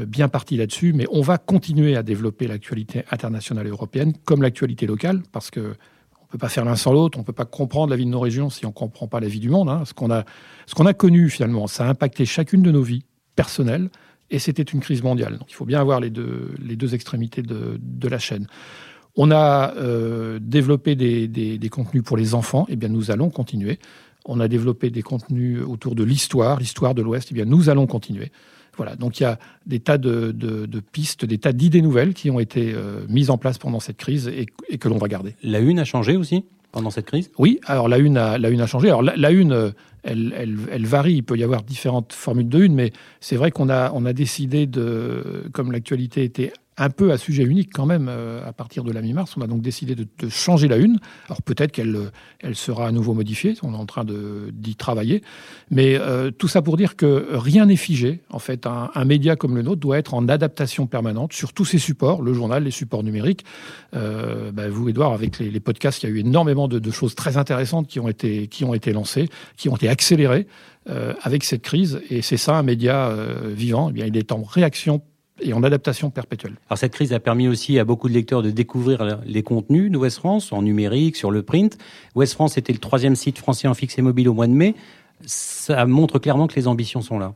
euh, 0.00 0.04
bien 0.04 0.28
parti 0.28 0.56
là-dessus, 0.56 0.92
mais 0.92 1.06
on 1.12 1.20
va 1.20 1.38
continuer 1.38 1.96
à 1.96 2.02
développer 2.02 2.48
l'actualité 2.48 3.04
internationale 3.12 3.68
et 3.68 3.70
européenne 3.70 4.12
comme 4.24 4.42
l'actualité 4.42 4.84
locale, 4.86 5.22
parce 5.30 5.52
que 5.52 5.74
on 6.20 6.26
peut 6.26 6.38
pas 6.38 6.48
faire 6.48 6.64
l'un 6.64 6.74
sans 6.74 6.92
l'autre. 6.92 7.20
On 7.20 7.22
peut 7.22 7.32
pas 7.32 7.44
comprendre 7.44 7.90
la 7.90 7.96
vie 7.96 8.04
de 8.04 8.10
nos 8.10 8.18
régions 8.18 8.50
si 8.50 8.66
on 8.66 8.72
comprend 8.72 9.06
pas 9.06 9.20
la 9.20 9.28
vie 9.28 9.38
du 9.38 9.48
monde. 9.48 9.68
Hein. 9.68 9.84
Ce 9.84 9.94
qu'on 9.94 10.10
a, 10.10 10.92
connu 10.92 11.30
finalement, 11.30 11.68
ça 11.68 11.86
a 11.86 11.88
impacté 11.88 12.26
chacune 12.26 12.62
de 12.62 12.72
nos 12.72 12.82
vies 12.82 13.04
personnelles, 13.36 13.88
et 14.28 14.40
c'était 14.40 14.64
une 14.64 14.80
crise 14.80 15.04
mondiale. 15.04 15.38
Donc 15.38 15.52
il 15.52 15.54
faut 15.54 15.66
bien 15.66 15.80
avoir 15.80 16.00
les 16.00 16.10
deux, 16.10 16.94
extrémités 16.94 17.42
de, 17.42 18.08
la 18.08 18.18
chaîne. 18.18 18.48
On 19.14 19.30
a 19.30 19.72
euh, 19.76 20.40
développé 20.42 20.96
des, 20.96 21.68
contenus 21.70 22.02
pour 22.02 22.16
les 22.16 22.34
enfants. 22.34 22.66
et 22.68 22.72
eh 22.72 22.76
bien, 22.76 22.88
nous 22.88 23.12
allons 23.12 23.30
continuer 23.30 23.78
on 24.28 24.40
a 24.40 24.48
développé 24.48 24.90
des 24.90 25.02
contenus 25.02 25.62
autour 25.66 25.94
de 25.94 26.04
l'histoire, 26.04 26.58
l'histoire 26.58 26.94
de 26.94 27.02
l'Ouest, 27.02 27.28
eh 27.30 27.34
bien 27.34 27.44
nous 27.44 27.68
allons 27.68 27.86
continuer. 27.86 28.30
Voilà, 28.76 28.94
donc 28.94 29.20
il 29.20 29.22
y 29.22 29.26
a 29.26 29.38
des 29.64 29.80
tas 29.80 29.96
de, 29.96 30.32
pistes, 30.92 31.24
des 31.24 31.38
tas 31.38 31.52
d'idées 31.52 31.80
nouvelles 31.80 32.12
qui 32.12 32.30
ont 32.30 32.38
été 32.38 32.74
euh, 32.74 33.00
mises 33.08 33.30
en 33.30 33.38
place 33.38 33.56
pendant 33.56 33.80
cette 33.80 33.96
crise 33.96 34.28
et, 34.28 34.46
que 34.76 34.88
l'on 34.88 34.98
va 34.98 35.08
garder. 35.08 35.34
La 35.42 35.60
une 35.60 35.78
a 35.78 35.84
changé 35.84 36.16
aussi 36.16 36.44
pendant 36.72 36.90
cette 36.90 37.06
crise? 37.06 37.30
Oui, 37.38 37.58
alors 37.64 37.88
la 37.88 37.96
une 37.96 38.18
a, 38.18 38.36
la 38.36 38.50
une 38.50 38.60
a 38.60 38.66
changé. 38.66 38.88
Alors 38.88 39.02
la, 39.02 39.30
une, 39.30 39.52
euh, 39.52 39.70
elle, 40.02 40.34
elle, 40.70 40.86
varie, 40.86 41.14
il 41.14 41.22
peut 41.22 41.38
y 41.38 41.42
avoir 41.42 41.62
différentes 41.62 42.12
formules 42.12 42.50
de 42.50 42.62
une, 42.62 42.74
mais 42.74 42.92
c'est 43.20 43.36
vrai 43.36 43.50
qu'on 43.50 43.70
a, 43.70 43.90
on 43.94 44.04
a 44.04 44.12
décidé 44.12 44.66
de, 44.66 45.48
comme 45.52 45.72
l'actualité 45.72 46.24
était 46.24 46.52
un 46.78 46.90
peu 46.90 47.10
à 47.10 47.18
sujet 47.18 47.44
unique 47.44 47.70
quand 47.72 47.86
même 47.86 48.08
euh, 48.08 48.46
à 48.46 48.52
partir 48.52 48.84
de 48.84 48.92
la 48.92 49.00
mi-mars. 49.00 49.34
On 49.36 49.40
a 49.40 49.46
donc 49.46 49.62
décidé 49.62 49.94
de, 49.94 50.06
changer 50.28 50.68
la 50.68 50.76
une. 50.76 50.98
Alors 51.28 51.42
peut-être 51.42 51.72
qu'elle 51.72 52.10
elle 52.40 52.54
sera 52.54 52.88
à 52.88 52.92
nouveau 52.92 53.14
modifiée, 53.14 53.54
on 53.62 53.72
est 53.72 53.76
en 53.76 53.86
train 53.86 54.04
d'y 54.04 54.76
travailler. 54.76 55.22
Mais 55.70 55.96
euh, 55.96 56.30
tout 56.30 56.48
ça 56.48 56.62
pour 56.62 56.76
dire 56.76 56.96
que 56.96 57.28
rien 57.30 57.66
n'est 57.66 57.76
figé. 57.76 58.20
En 58.30 58.38
fait, 58.38 58.66
un, 58.66 59.04
média 59.04 59.36
comme 59.36 59.54
le 59.54 59.62
nôtre 59.62 59.80
doit 59.80 59.98
être 59.98 60.14
en 60.14 60.28
adaptation 60.28 60.86
permanente 60.86 61.32
sur 61.32 61.52
tous 61.52 61.64
ses 61.64 61.78
supports, 61.78 62.22
le 62.22 62.34
journal, 62.34 62.64
les 62.64 62.70
supports 62.70 63.02
numériques. 63.02 63.44
Euh, 63.94 64.50
bah, 64.52 64.68
vous, 64.68 64.88
Edouard, 64.88 65.12
avec 65.12 65.38
les, 65.38 65.60
podcasts, 65.60 66.02
il 66.02 66.08
y 66.08 66.12
a 66.12 66.14
eu 66.14 66.18
énormément 66.18 66.68
de, 66.68 66.90
choses 66.90 67.14
très 67.14 67.36
intéressantes 67.36 67.88
qui 67.88 68.00
ont 68.00 68.08
été, 68.08 68.48
qui 68.48 68.64
ont 68.64 68.74
été 68.74 68.92
lancées, 68.92 69.28
qui 69.56 69.68
ont 69.68 69.76
été 69.76 69.88
accélérées 69.88 70.46
avec 71.22 71.42
cette 71.42 71.62
crise. 71.62 72.00
Et 72.10 72.22
c'est 72.22 72.36
ça, 72.36 72.56
un 72.56 72.62
média 72.62 73.12
vivant. 73.48 73.90
Eh 73.90 73.92
bien, 73.92 74.06
il 74.06 74.16
est 74.16 74.32
en 74.32 74.42
réaction 74.42 75.02
et 75.40 75.52
en 75.52 75.62
adaptation 75.62 76.10
perpétuelle. 76.10 76.54
Alors 76.68 76.78
cette 76.78 76.92
crise 76.92 77.12
a 77.12 77.20
permis 77.20 77.48
aussi 77.48 77.78
à 77.78 77.84
beaucoup 77.84 78.08
de 78.08 78.14
lecteurs 78.14 78.42
de 78.42 78.50
découvrir 78.50 79.20
les 79.24 79.42
contenus 79.42 79.90
d'Ouest 79.90 80.18
France 80.18 80.52
en 80.52 80.62
numérique, 80.62 81.16
sur 81.16 81.30
le 81.30 81.42
print. 81.42 81.76
Ouest 82.14 82.32
France 82.32 82.56
était 82.56 82.72
le 82.72 82.78
troisième 82.78 83.16
site 83.16 83.38
français 83.38 83.68
en 83.68 83.74
fixe 83.74 83.98
et 83.98 84.02
mobile 84.02 84.28
au 84.28 84.34
mois 84.34 84.46
de 84.46 84.52
mai. 84.52 84.74
Ça 85.24 85.86
montre 85.86 86.18
clairement 86.18 86.46
que 86.46 86.56
les 86.56 86.66
ambitions 86.66 87.00
sont 87.00 87.18
là. 87.18 87.34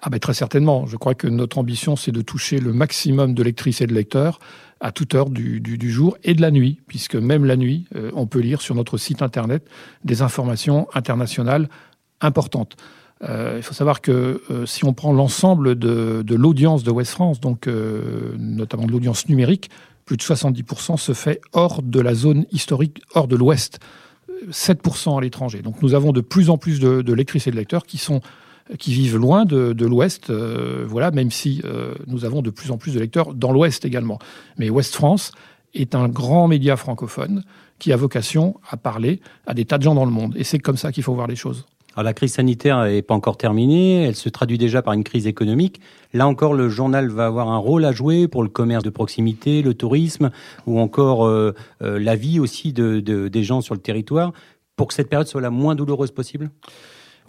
Ah 0.00 0.10
ben 0.10 0.20
très 0.20 0.34
certainement. 0.34 0.86
Je 0.86 0.96
crois 0.96 1.14
que 1.14 1.26
notre 1.26 1.58
ambition, 1.58 1.96
c'est 1.96 2.12
de 2.12 2.22
toucher 2.22 2.58
le 2.58 2.72
maximum 2.72 3.34
de 3.34 3.42
lectrices 3.42 3.80
et 3.80 3.86
de 3.86 3.94
lecteurs 3.94 4.38
à 4.80 4.92
toute 4.92 5.14
heure 5.16 5.28
du, 5.28 5.60
du, 5.60 5.90
jour 5.90 6.16
et 6.22 6.34
de 6.34 6.40
la 6.40 6.52
nuit, 6.52 6.80
puisque 6.86 7.16
même 7.16 7.44
la 7.44 7.56
nuit, 7.56 7.86
euh, 7.96 8.12
on 8.14 8.26
peut 8.26 8.38
lire 8.38 8.60
sur 8.60 8.76
notre 8.76 8.96
site 8.96 9.22
internet 9.22 9.68
des 10.04 10.22
informations 10.22 10.86
internationales 10.94 11.68
importantes. 12.20 12.76
Euh, 13.24 13.54
il 13.56 13.62
faut 13.62 13.74
savoir 13.74 14.00
que 14.00 14.42
euh, 14.50 14.66
si 14.66 14.84
on 14.84 14.92
prend 14.92 15.12
l'ensemble 15.12 15.76
de, 15.76 16.34
l'audience 16.34 16.84
de 16.84 16.90
West 16.90 17.12
France, 17.12 17.40
donc 17.40 17.66
euh, 17.66 18.34
notamment 18.38 18.86
de 18.86 18.92
l'audience 18.92 19.28
numérique, 19.28 19.70
plus 20.04 20.16
de 20.16 20.22
70% 20.22 20.96
se 20.96 21.12
fait 21.12 21.40
hors 21.52 21.82
de 21.82 22.00
la 22.00 22.14
zone 22.14 22.46
historique, 22.52 23.02
hors 23.14 23.28
de 23.28 23.36
l'Ouest, 23.36 23.80
7% 24.50 25.18
à 25.18 25.20
l'étranger. 25.20 25.62
Donc 25.62 25.82
nous 25.82 25.94
avons 25.94 26.12
de 26.12 26.20
plus 26.20 26.48
en 26.48 26.58
plus 26.58 26.80
de, 26.80 27.12
lectrices 27.12 27.46
et 27.46 27.50
de 27.50 27.56
lecteurs 27.56 27.84
qui 27.84 27.98
vivent 28.92 29.16
loin 29.16 29.44
de, 29.44 29.84
l'Ouest, 29.84 30.30
voilà, 30.30 31.10
même 31.10 31.30
si 31.30 31.60
nous 32.06 32.24
avons 32.24 32.40
de 32.40 32.48
plus 32.48 32.70
en 32.70 32.78
plus 32.78 32.94
de 32.94 33.00
lecteurs 33.00 33.34
dans 33.34 33.52
l'Ouest 33.52 33.84
également. 33.84 34.18
Mais 34.56 34.70
Ouest 34.70 34.94
France 34.94 35.32
est 35.74 35.94
un 35.94 36.08
grand 36.08 36.48
média 36.48 36.76
francophone 36.76 37.42
qui 37.78 37.92
a 37.92 37.96
vocation 37.96 38.58
à 38.70 38.78
parler 38.78 39.20
à 39.46 39.52
des 39.52 39.66
tas 39.66 39.76
de 39.76 39.82
gens 39.82 39.94
dans 39.94 40.06
le 40.06 40.10
monde. 40.10 40.34
Et 40.38 40.44
c'est 40.44 40.58
comme 40.58 40.78
ça 40.78 40.90
qu'il 40.90 41.02
faut 41.02 41.14
voir 41.14 41.26
les 41.26 41.36
choses. 41.36 41.66
La 42.02 42.14
crise 42.14 42.34
sanitaire 42.34 42.84
n'est 42.84 43.02
pas 43.02 43.14
encore 43.14 43.36
terminée, 43.36 44.04
elle 44.04 44.14
se 44.14 44.28
traduit 44.28 44.56
déjà 44.56 44.82
par 44.82 44.94
une 44.94 45.02
crise 45.02 45.26
économique. 45.26 45.80
Là 46.12 46.28
encore, 46.28 46.54
le 46.54 46.68
journal 46.68 47.08
va 47.08 47.26
avoir 47.26 47.48
un 47.48 47.58
rôle 47.58 47.84
à 47.84 47.90
jouer 47.90 48.28
pour 48.28 48.44
le 48.44 48.48
commerce 48.48 48.84
de 48.84 48.90
proximité, 48.90 49.62
le 49.62 49.74
tourisme, 49.74 50.30
ou 50.66 50.78
encore 50.78 51.26
euh, 51.26 51.54
euh, 51.82 51.98
la 51.98 52.14
vie 52.14 52.38
aussi 52.38 52.72
de, 52.72 53.00
des 53.00 53.42
gens 53.42 53.60
sur 53.62 53.74
le 53.74 53.80
territoire, 53.80 54.32
pour 54.76 54.86
que 54.86 54.94
cette 54.94 55.08
période 55.08 55.26
soit 55.26 55.40
la 55.40 55.50
moins 55.50 55.74
douloureuse 55.74 56.12
possible? 56.12 56.50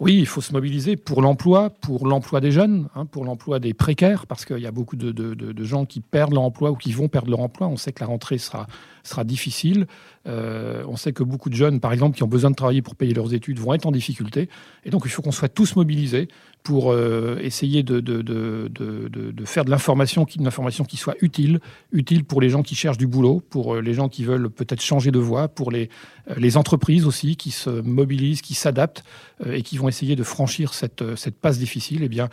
Oui, 0.00 0.16
il 0.18 0.26
faut 0.26 0.40
se 0.40 0.54
mobiliser 0.54 0.96
pour 0.96 1.20
l'emploi, 1.20 1.68
pour 1.68 2.06
l'emploi 2.06 2.40
des 2.40 2.50
jeunes, 2.50 2.88
hein, 2.94 3.04
pour 3.04 3.26
l'emploi 3.26 3.58
des 3.58 3.74
précaires, 3.74 4.26
parce 4.26 4.46
qu'il 4.46 4.58
y 4.58 4.66
a 4.66 4.70
beaucoup 4.70 4.96
de, 4.96 5.64
gens 5.64 5.84
qui 5.84 6.00
perdent 6.00 6.32
leur 6.32 6.42
emploi 6.42 6.70
ou 6.70 6.76
qui 6.76 6.92
vont 6.92 7.08
perdre 7.08 7.30
leur 7.30 7.40
emploi. 7.40 7.68
On 7.68 7.76
sait 7.76 7.92
que 7.92 8.00
la 8.00 8.06
rentrée 8.06 8.38
sera, 8.38 8.66
sera 9.02 9.24
difficile. 9.24 9.86
Euh, 10.26 10.84
on 10.88 10.96
sait 10.96 11.12
que 11.12 11.22
beaucoup 11.22 11.50
de 11.50 11.54
jeunes, 11.54 11.80
par 11.80 11.92
exemple, 11.92 12.16
qui 12.16 12.22
ont 12.22 12.28
besoin 12.28 12.50
de 12.50 12.56
travailler 12.56 12.80
pour 12.80 12.96
payer 12.96 13.12
leurs 13.12 13.34
études, 13.34 13.58
vont 13.58 13.74
être 13.74 13.84
en 13.84 13.92
difficulté. 13.92 14.48
Et 14.84 14.90
donc, 14.90 15.02
il 15.04 15.10
faut 15.10 15.20
qu'on 15.20 15.32
soit 15.32 15.50
tous 15.50 15.76
mobilisés 15.76 16.28
pour 16.62 16.92
euh, 16.92 17.38
essayer 17.40 17.82
de, 17.82 18.00
de, 18.00 18.22
de, 18.22 19.44
faire 19.44 19.64
de 19.64 19.70
l'information, 19.70 20.26
information 20.44 20.84
qui 20.84 20.96
soit 20.96 21.14
utile, 21.20 21.60
utile 21.92 22.24
pour 22.24 22.40
les 22.40 22.50
gens 22.50 22.62
qui 22.62 22.74
cherchent 22.74 22.98
du 22.98 23.06
boulot, 23.06 23.42
pour 23.48 23.74
euh, 23.74 23.80
les 23.80 23.94
gens 23.94 24.08
qui 24.08 24.24
veulent 24.24 24.50
peut-être 24.50 24.82
changer 24.82 25.10
de 25.10 25.18
voie, 25.18 25.48
pour 25.48 25.70
les, 25.70 25.88
les 26.36 26.56
entreprises 26.56 27.06
aussi 27.06 27.36
qui 27.36 27.50
se 27.50 27.70
mobilisent, 27.70 28.42
qui 28.42 28.54
s'adaptent 28.54 29.04
et 29.44 29.62
qui 29.62 29.78
vont 29.78 29.88
essayer 29.88 30.16
de 30.16 30.22
franchir 30.22 30.74
cette, 30.74 31.16
cette 31.16 31.36
passe 31.36 31.58
difficile. 31.58 32.02
Eh 32.02 32.08
bien, 32.08 32.28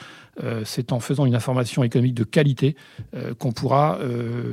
c'est 0.65 0.91
en 0.91 0.99
faisant 0.99 1.25
une 1.25 1.35
information 1.35 1.83
économique 1.83 2.13
de 2.13 2.25
qualité 2.25 2.75
qu'on 3.39 3.53
pourra 3.53 3.99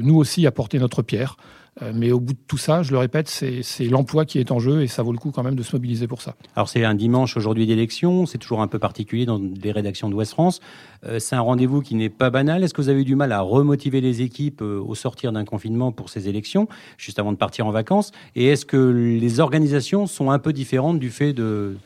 nous 0.00 0.16
aussi 0.16 0.46
apporter 0.46 0.78
notre 0.78 1.02
pierre. 1.02 1.36
Euh, 1.82 1.92
mais 1.94 2.12
au 2.12 2.20
bout 2.20 2.34
de 2.34 2.38
tout 2.46 2.58
ça, 2.58 2.82
je 2.82 2.92
le 2.92 2.98
répète, 2.98 3.28
c'est 3.28 3.84
l'emploi 3.84 4.24
qui 4.24 4.38
est 4.38 4.52
en 4.52 4.58
jeu 4.58 4.82
et 4.82 4.86
ça 4.86 5.02
vaut 5.02 5.12
le 5.12 5.18
coup 5.18 5.30
quand 5.30 5.42
même 5.42 5.56
de 5.56 5.62
se 5.62 5.74
mobiliser 5.74 6.06
pour 6.06 6.22
ça. 6.22 6.36
Alors 6.54 6.68
c'est 6.68 6.84
un 6.84 6.94
dimanche 6.94 7.36
aujourd'hui 7.36 7.66
d'élection, 7.66 8.26
c'est 8.26 8.38
toujours 8.38 8.60
un 8.60 8.68
peu 8.68 8.78
particulier 8.78 9.26
dans 9.26 9.38
les 9.38 9.72
rédactions 9.72 10.08
d'Ouest 10.08 10.32
France. 10.32 10.60
Euh, 11.04 11.18
c'est 11.18 11.34
un 11.34 11.40
rendez-vous 11.40 11.80
qui 11.80 11.94
n'est 11.94 12.10
pas 12.10 12.30
banal. 12.30 12.62
Est-ce 12.62 12.74
que 12.74 12.80
vous 12.80 12.88
avez 12.88 13.00
eu 13.00 13.04
du 13.04 13.16
mal 13.16 13.32
à 13.32 13.40
remotiver 13.40 14.00
les 14.00 14.22
équipes 14.22 14.62
euh, 14.62 14.80
au 14.80 14.94
sortir 14.94 15.32
d'un 15.32 15.44
confinement 15.44 15.90
pour 15.90 16.08
ces 16.08 16.28
élections, 16.28 16.68
juste 16.96 17.18
avant 17.18 17.32
de 17.32 17.38
partir 17.38 17.66
en 17.66 17.70
vacances? 17.70 18.12
Et 18.36 18.46
est-ce 18.46 18.66
que 18.66 18.76
les 18.76 19.40
organisations 19.40 20.06
sont 20.06 20.30
un 20.30 20.38
peu 20.38 20.52
différentes 20.52 20.98
du 21.00 21.10
fait 21.10 21.32
de, 21.32 21.76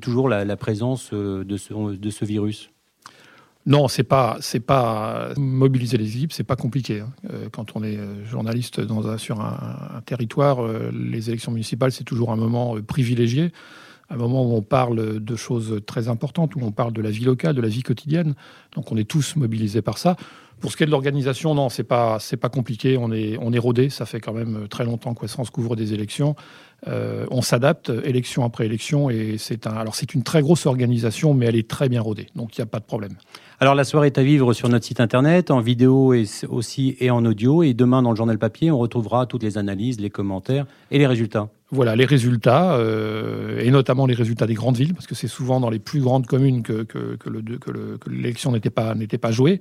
toujours 0.00 0.28
la, 0.28 0.56
présence 0.56 1.12
de 1.12 1.56
ce, 1.56 1.94
de 1.94 2.10
ce 2.10 2.24
virus? 2.24 2.70
Non, 3.66 3.88
c'est 3.88 4.04
pas, 4.04 4.38
pas 4.66 5.28
mobiliser 5.36 5.98
les 5.98 6.16
équipes, 6.16 6.32
c'est 6.32 6.44
pas 6.44 6.56
compliqué. 6.56 7.00
Hein. 7.00 7.12
Euh, 7.30 7.48
quand 7.52 7.76
on 7.76 7.84
est 7.84 7.98
euh, 7.98 8.24
journaliste 8.24 8.80
sur 9.18 9.40
un, 9.40 10.00
territoire, 10.06 10.64
euh, 10.64 10.90
les 10.92 11.28
élections 11.28 11.52
municipales, 11.52 11.92
c'est 11.92 12.04
toujours 12.04 12.32
un 12.32 12.36
moment 12.36 12.76
privilégié, 12.80 13.52
un 14.08 14.16
moment 14.16 14.44
où 14.44 14.54
on 14.54 14.62
parle 14.62 15.20
de 15.20 15.36
choses 15.36 15.80
très 15.86 16.08
importantes, 16.08 16.56
où 16.56 16.60
on 16.62 16.72
parle 16.72 16.94
de 16.94 17.02
la 17.02 17.10
vie 17.10 17.24
locale, 17.24 17.54
de 17.54 17.60
la 17.60 17.68
vie 17.68 17.82
quotidienne. 17.82 18.34
Donc 18.74 18.90
on 18.92 18.96
est 18.96 19.08
tous 19.08 19.36
mobilisés 19.36 19.82
par 19.82 19.98
ça. 19.98 20.16
Pour 20.58 20.72
ce 20.72 20.76
qui 20.76 20.82
est 20.82 20.86
de 20.86 20.90
l'organisation, 20.90 21.54
non, 21.54 21.68
c'est 21.68 21.84
pas 21.84 22.18
pas 22.40 22.48
compliqué. 22.48 22.98
On 22.98 23.12
est 23.12 23.58
rodé. 23.58 23.88
Ça 23.88 24.04
fait 24.04 24.20
quand 24.20 24.34
même 24.34 24.68
très 24.68 24.84
longtemps 24.84 25.14
que 25.14 25.26
France 25.26 25.48
couvre 25.48 25.74
des 25.74 25.94
élections. 25.94 26.36
On 26.86 27.40
s'adapte 27.40 27.90
élection 28.04 28.44
après 28.44 28.66
élection 28.66 29.08
et 29.08 29.36
c'est 29.38 29.66
alors 29.66 29.94
c'est 29.94 30.12
une 30.12 30.22
très 30.22 30.42
grosse 30.42 30.66
organisation, 30.66 31.32
mais 31.32 31.46
elle 31.46 31.56
est 31.56 31.68
très 31.68 31.88
bien 31.88 32.02
rodée. 32.02 32.26
Donc 32.34 32.58
il 32.58 32.60
n'y 32.60 32.64
a 32.64 32.66
pas 32.66 32.80
de 32.80 32.84
problème. 32.84 33.14
Alors 33.62 33.74
la 33.74 33.84
soirée 33.84 34.06
est 34.06 34.16
à 34.16 34.22
vivre 34.22 34.54
sur 34.54 34.70
notre 34.70 34.86
site 34.86 35.00
internet, 35.00 35.50
en 35.50 35.60
vidéo 35.60 36.14
et 36.14 36.24
aussi 36.48 36.96
et 36.98 37.10
en 37.10 37.26
audio. 37.26 37.62
Et 37.62 37.74
demain 37.74 38.00
dans 38.00 38.08
le 38.08 38.16
journal 38.16 38.38
papier, 38.38 38.70
on 38.70 38.78
retrouvera 38.78 39.26
toutes 39.26 39.42
les 39.42 39.58
analyses, 39.58 40.00
les 40.00 40.08
commentaires 40.08 40.64
et 40.90 40.96
les 40.96 41.06
résultats. 41.06 41.50
Voilà 41.70 41.94
les 41.94 42.06
résultats 42.06 42.72
euh, 42.76 43.60
et 43.60 43.70
notamment 43.70 44.06
les 44.06 44.14
résultats 44.14 44.46
des 44.46 44.54
grandes 44.54 44.78
villes, 44.78 44.94
parce 44.94 45.06
que 45.06 45.14
c'est 45.14 45.28
souvent 45.28 45.60
dans 45.60 45.68
les 45.68 45.78
plus 45.78 46.00
grandes 46.00 46.24
communes 46.24 46.62
que, 46.62 46.86
l'élection 48.06 48.50
n'était 48.50 48.70
pas 48.70 48.94
pas 49.20 49.30
jouée. 49.30 49.60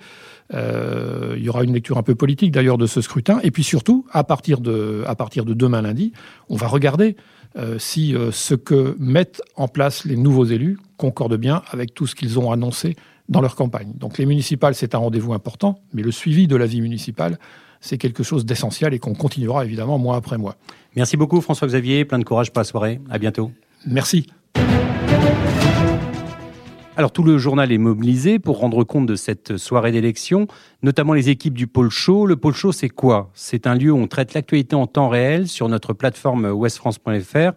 Euh, 0.53 1.35
il 1.35 1.43
y 1.43 1.49
aura 1.49 1.65
une 1.65 1.73
lecture 1.73 1.97
un 1.97 2.03
peu 2.03 2.15
politique 2.15 2.53
d'ailleurs 2.53 2.77
de 2.77 2.87
ce 2.87 3.01
scrutin. 3.01 3.41
Et 3.43 3.51
puis 3.51 3.65
surtout, 3.65 4.05
à 4.13 4.23
partir 4.23 4.61
de 4.61 5.03
à 5.07 5.15
partir 5.15 5.43
de 5.43 5.53
demain 5.53 5.81
lundi, 5.81 6.13
on 6.47 6.55
va 6.55 6.67
regarder 6.67 7.17
euh, 7.57 7.77
si 7.79 8.15
ce 8.31 8.55
que 8.55 8.95
mettent 8.97 9.41
en 9.57 9.67
place 9.67 10.05
les 10.05 10.15
nouveaux 10.15 10.45
élus 10.45 10.79
concorde 10.95 11.35
bien 11.35 11.63
avec 11.69 11.93
tout 11.93 12.07
ce 12.07 12.15
qu'ils 12.15 12.39
ont 12.39 12.53
annoncé 12.53 12.95
dans 13.29 13.41
leur 13.41 13.55
campagne. 13.55 13.93
Donc 13.95 14.17
les 14.17 14.25
municipales, 14.25 14.75
c'est 14.75 14.95
un 14.95 14.97
rendez-vous 14.97 15.33
important, 15.33 15.79
mais 15.93 16.01
le 16.01 16.11
suivi 16.11 16.47
de 16.47 16.55
la 16.55 16.65
vie 16.65 16.81
municipale, 16.81 17.39
c'est 17.79 17.97
quelque 17.97 18.23
chose 18.23 18.45
d'essentiel 18.45 18.93
et 18.93 18.99
qu'on 18.99 19.13
continuera 19.13 19.63
évidemment 19.63 19.97
mois 19.97 20.17
après 20.17 20.37
mois. 20.37 20.55
Merci 20.95 21.15
beaucoup 21.15 21.39
François-Xavier, 21.39 22.03
plein 22.05 22.19
de 22.19 22.25
courage 22.25 22.51
pour 22.51 22.59
la 22.59 22.65
soirée. 22.65 22.99
À 23.09 23.19
bientôt. 23.19 23.51
Merci. 23.85 24.27
Alors 26.97 27.13
tout 27.13 27.23
le 27.23 27.37
journal 27.37 27.71
est 27.71 27.77
mobilisé 27.77 28.39
pour 28.39 28.59
rendre 28.59 28.83
compte 28.83 29.05
de 29.05 29.15
cette 29.15 29.55
soirée 29.55 29.93
d'élection, 29.93 30.47
notamment 30.83 31.13
les 31.13 31.29
équipes 31.29 31.53
du 31.53 31.65
pôle 31.65 31.89
show. 31.89 32.25
Le 32.25 32.35
pôle 32.35 32.53
show, 32.53 32.73
c'est 32.73 32.89
quoi? 32.89 33.29
C'est 33.33 33.67
un 33.67 33.75
lieu 33.75 33.91
où 33.91 33.97
on 33.97 34.07
traite 34.07 34.33
l'actualité 34.33 34.75
en 34.75 34.85
temps 34.85 35.07
réel 35.07 35.47
sur 35.47 35.69
notre 35.69 35.93
plateforme 35.93 36.47
westfrance.fr 36.47 37.53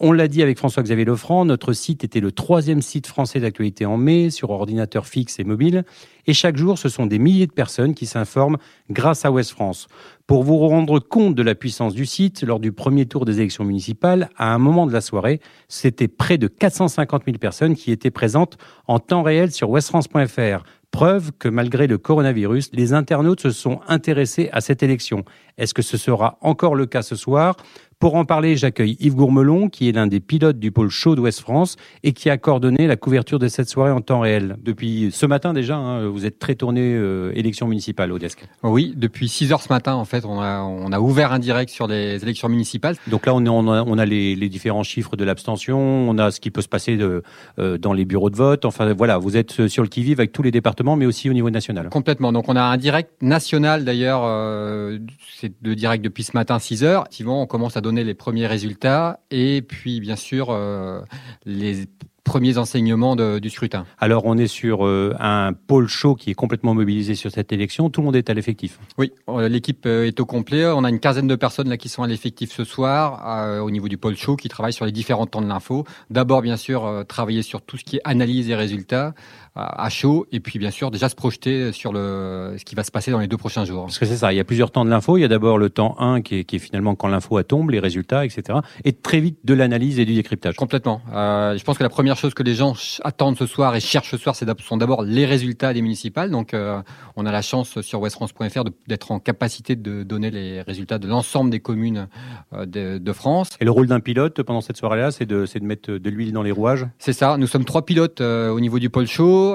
on 0.00 0.12
l'a 0.12 0.28
dit 0.28 0.42
avec 0.42 0.58
François-Xavier 0.58 1.04
Lefranc, 1.04 1.44
notre 1.44 1.72
site 1.72 2.04
était 2.04 2.20
le 2.20 2.32
troisième 2.32 2.82
site 2.82 3.06
français 3.06 3.40
d'actualité 3.40 3.84
en 3.84 3.96
mai 3.96 4.30
sur 4.30 4.50
ordinateur 4.50 5.06
fixe 5.06 5.38
et 5.38 5.44
mobile. 5.44 5.84
Et 6.26 6.34
chaque 6.34 6.56
jour, 6.56 6.78
ce 6.78 6.88
sont 6.88 7.06
des 7.06 7.18
milliers 7.18 7.46
de 7.46 7.52
personnes 7.52 7.94
qui 7.94 8.06
s'informent 8.06 8.58
grâce 8.90 9.24
à 9.24 9.32
Ouest 9.32 9.50
France. 9.50 9.88
Pour 10.26 10.44
vous 10.44 10.58
rendre 10.58 10.98
compte 11.00 11.34
de 11.34 11.42
la 11.42 11.54
puissance 11.54 11.94
du 11.94 12.06
site, 12.06 12.42
lors 12.42 12.60
du 12.60 12.70
premier 12.70 13.06
tour 13.06 13.24
des 13.24 13.38
élections 13.40 13.64
municipales, 13.64 14.28
à 14.36 14.52
un 14.52 14.58
moment 14.58 14.86
de 14.86 14.92
la 14.92 15.00
soirée, 15.00 15.40
c'était 15.68 16.08
près 16.08 16.38
de 16.38 16.46
450 16.46 17.24
000 17.24 17.38
personnes 17.38 17.74
qui 17.74 17.90
étaient 17.90 18.10
présentes 18.10 18.58
en 18.86 18.98
temps 18.98 19.22
réel 19.22 19.50
sur 19.50 19.70
westfrance.fr. 19.70 20.64
Preuve 20.90 21.32
que 21.38 21.48
malgré 21.48 21.86
le 21.86 21.98
coronavirus, 21.98 22.70
les 22.72 22.94
internautes 22.94 23.40
se 23.40 23.50
sont 23.50 23.80
intéressés 23.88 24.48
à 24.52 24.62
cette 24.62 24.82
élection. 24.82 25.24
Est-ce 25.58 25.74
que 25.74 25.82
ce 25.82 25.98
sera 25.98 26.38
encore 26.40 26.74
le 26.74 26.86
cas 26.86 27.02
ce 27.02 27.14
soir? 27.14 27.56
Pour 27.98 28.14
en 28.14 28.24
parler, 28.24 28.56
j'accueille 28.56 28.96
Yves 29.00 29.16
Gourmelon, 29.16 29.68
qui 29.68 29.88
est 29.88 29.92
l'un 29.92 30.06
des 30.06 30.20
pilotes 30.20 30.60
du 30.60 30.70
pôle 30.70 30.88
chaud 30.88 31.16
d'Ouest 31.16 31.40
France 31.40 31.74
et 32.04 32.12
qui 32.12 32.30
a 32.30 32.38
coordonné 32.38 32.86
la 32.86 32.94
couverture 32.94 33.40
de 33.40 33.48
cette 33.48 33.68
soirée 33.68 33.90
en 33.90 34.00
temps 34.00 34.20
réel. 34.20 34.56
Depuis 34.62 35.10
ce 35.10 35.26
matin 35.26 35.52
déjà, 35.52 35.76
hein, 35.76 36.06
vous 36.06 36.24
êtes 36.24 36.38
très 36.38 36.54
tourné 36.54 36.80
euh, 36.80 37.32
élection 37.34 37.66
municipale 37.66 38.12
au 38.12 38.20
desk. 38.20 38.46
Oui, 38.62 38.94
depuis 38.96 39.28
6 39.28 39.52
heures 39.52 39.62
ce 39.62 39.72
matin, 39.72 39.94
en 39.94 40.04
fait, 40.04 40.24
on 40.24 40.40
a, 40.40 40.60
on 40.60 40.92
a 40.92 41.00
ouvert 41.00 41.32
un 41.32 41.40
direct 41.40 41.72
sur 41.72 41.88
les 41.88 42.22
élections 42.22 42.48
municipales. 42.48 42.94
Donc 43.08 43.26
là, 43.26 43.34
on, 43.34 43.44
est, 43.44 43.48
on 43.48 43.68
a, 43.68 43.82
on 43.82 43.98
a 43.98 44.06
les, 44.06 44.36
les, 44.36 44.48
différents 44.48 44.84
chiffres 44.84 45.16
de 45.16 45.24
l'abstention, 45.24 45.78
on 45.78 46.18
a 46.18 46.30
ce 46.30 46.38
qui 46.38 46.52
peut 46.52 46.62
se 46.62 46.68
passer 46.68 46.96
de, 46.96 47.24
euh, 47.58 47.78
dans 47.78 47.92
les 47.92 48.04
bureaux 48.04 48.30
de 48.30 48.36
vote. 48.36 48.64
Enfin 48.64 48.92
voilà, 48.92 49.18
vous 49.18 49.36
êtes 49.36 49.66
sur 49.66 49.82
le 49.82 49.88
qui-vive 49.88 50.20
avec 50.20 50.30
tous 50.30 50.42
les 50.42 50.52
départements, 50.52 50.94
mais 50.94 51.06
aussi 51.06 51.28
au 51.28 51.32
niveau 51.32 51.50
national. 51.50 51.88
Complètement. 51.88 52.30
Donc 52.30 52.48
on 52.48 52.54
a 52.54 52.62
un 52.62 52.76
direct 52.76 53.10
national 53.22 53.84
d'ailleurs, 53.84 54.22
euh, 54.24 54.98
c'est 55.34 55.52
de 55.60 55.74
direct 55.74 56.04
depuis 56.04 56.22
ce 56.22 56.32
matin 56.34 56.60
6 56.60 56.84
heures. 56.84 57.02
Effectivement, 57.02 57.42
on 57.42 57.46
commence 57.46 57.76
à 57.76 57.80
donner 57.80 57.87
les 57.96 58.14
premiers 58.14 58.46
résultats 58.46 59.20
et 59.30 59.62
puis 59.62 60.00
bien 60.00 60.16
sûr 60.16 60.48
euh, 60.50 61.00
les 61.44 61.86
premiers 62.24 62.58
enseignements 62.58 63.16
du 63.16 63.48
scrutin. 63.48 63.86
Alors 63.98 64.26
on 64.26 64.36
est 64.36 64.48
sur 64.48 64.86
euh, 64.86 65.14
un 65.18 65.54
pôle 65.54 65.88
chaud 65.88 66.14
qui 66.14 66.30
est 66.30 66.34
complètement 66.34 66.74
mobilisé 66.74 67.14
sur 67.14 67.30
cette 67.30 67.52
élection. 67.52 67.88
Tout 67.88 68.02
le 68.02 68.04
monde 68.04 68.16
est 68.16 68.28
à 68.28 68.34
l'effectif. 68.34 68.78
Oui, 68.98 69.12
euh, 69.30 69.48
l'équipe 69.48 69.86
est 69.86 70.20
au 70.20 70.26
complet. 70.26 70.66
On 70.66 70.84
a 70.84 70.90
une 70.90 71.00
quinzaine 71.00 71.26
de 71.26 71.36
personnes 71.36 71.70
là 71.70 71.78
qui 71.78 71.88
sont 71.88 72.02
à 72.02 72.06
l'effectif 72.06 72.52
ce 72.52 72.64
soir 72.64 73.62
au 73.64 73.70
niveau 73.70 73.88
du 73.88 73.96
pôle 73.96 74.16
chaud 74.16 74.36
qui 74.36 74.48
travaillent 74.48 74.74
sur 74.74 74.84
les 74.84 74.92
différents 74.92 75.26
temps 75.26 75.40
de 75.40 75.48
l'info. 75.48 75.84
D'abord 76.10 76.42
bien 76.42 76.58
sûr 76.58 77.04
travailler 77.08 77.42
sur 77.42 77.62
tout 77.62 77.78
ce 77.78 77.84
qui 77.84 77.96
est 77.96 78.02
analyse 78.04 78.50
et 78.50 78.54
résultats 78.54 79.14
à 79.58 79.88
chaud 79.90 80.26
et 80.32 80.40
puis 80.40 80.58
bien 80.58 80.70
sûr 80.70 80.90
déjà 80.90 81.08
se 81.08 81.14
projeter 81.14 81.72
sur 81.72 81.92
le 81.92 82.54
ce 82.58 82.64
qui 82.64 82.74
va 82.74 82.84
se 82.84 82.90
passer 82.90 83.10
dans 83.10 83.18
les 83.18 83.26
deux 83.26 83.36
prochains 83.36 83.64
jours. 83.64 83.84
Parce 83.84 83.98
que 83.98 84.06
c'est 84.06 84.16
ça, 84.16 84.32
il 84.32 84.36
y 84.36 84.40
a 84.40 84.44
plusieurs 84.44 84.70
temps 84.70 84.84
de 84.84 84.90
l'info. 84.90 85.16
Il 85.16 85.22
y 85.22 85.24
a 85.24 85.28
d'abord 85.28 85.58
le 85.58 85.70
temps 85.70 85.96
1 85.98 86.22
qui 86.22 86.36
est, 86.36 86.44
qui 86.44 86.56
est 86.56 86.58
finalement 86.58 86.94
quand 86.94 87.08
l'info 87.08 87.42
tombe, 87.42 87.70
les 87.70 87.80
résultats, 87.80 88.24
etc. 88.24 88.60
Et 88.84 88.92
très 88.92 89.20
vite 89.20 89.38
de 89.44 89.54
l'analyse 89.54 89.98
et 89.98 90.04
du 90.04 90.14
décryptage. 90.14 90.56
Complètement. 90.56 91.00
je 91.12 91.62
pense 91.62 91.78
que 91.78 91.82
la 91.82 91.88
première 91.88 92.16
chose 92.16 92.34
que 92.34 92.42
les 92.42 92.54
gens 92.54 92.74
attendent 93.04 93.38
ce 93.38 93.46
soir 93.46 93.74
et 93.76 93.80
cherchent 93.80 94.10
ce 94.10 94.16
soir, 94.16 94.34
ce 94.34 94.44
sont 94.64 94.76
d'abord 94.76 95.02
les 95.02 95.26
résultats 95.26 95.72
des 95.72 95.82
municipales. 95.82 96.30
Donc, 96.30 96.54
euh, 96.54 96.80
on 97.16 97.26
a 97.26 97.32
la 97.32 97.42
chance 97.42 97.80
sur 97.80 98.00
westfrance.fr 98.00 98.64
d'être 98.86 99.10
en 99.10 99.18
capacité 99.18 99.76
de 99.76 100.02
donner 100.02 100.30
les 100.30 100.62
résultats 100.62 100.98
de 100.98 101.08
l'ensemble 101.08 101.50
des 101.50 101.60
communes 101.60 102.08
euh, 102.52 102.66
de, 102.66 103.12
France. 103.12 103.50
Et 103.60 103.64
le 103.64 103.70
rôle 103.70 103.86
d'un 103.86 104.00
pilote 104.00 104.42
pendant 104.42 104.60
cette 104.60 104.76
soirée-là, 104.76 105.10
c'est 105.10 105.26
de, 105.26 105.44
de, 105.46 105.64
mettre 105.64 105.92
de 105.92 106.10
l'huile 106.10 106.32
dans 106.32 106.42
les 106.42 106.52
rouages? 106.52 106.86
C'est 106.98 107.14
ça. 107.14 107.36
Nous 107.38 107.46
sommes 107.46 107.64
trois 107.64 107.84
pilotes 107.84 108.20
euh, 108.20 108.50
au 108.50 108.60
niveau 108.60 108.78
du 108.78 108.90
pôle 108.90 109.06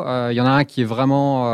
show. 0.01 0.29
Il 0.31 0.35
y 0.35 0.41
en 0.41 0.45
a 0.45 0.51
un 0.51 0.63
qui 0.63 0.81
est 0.81 0.85
vraiment 0.85 1.45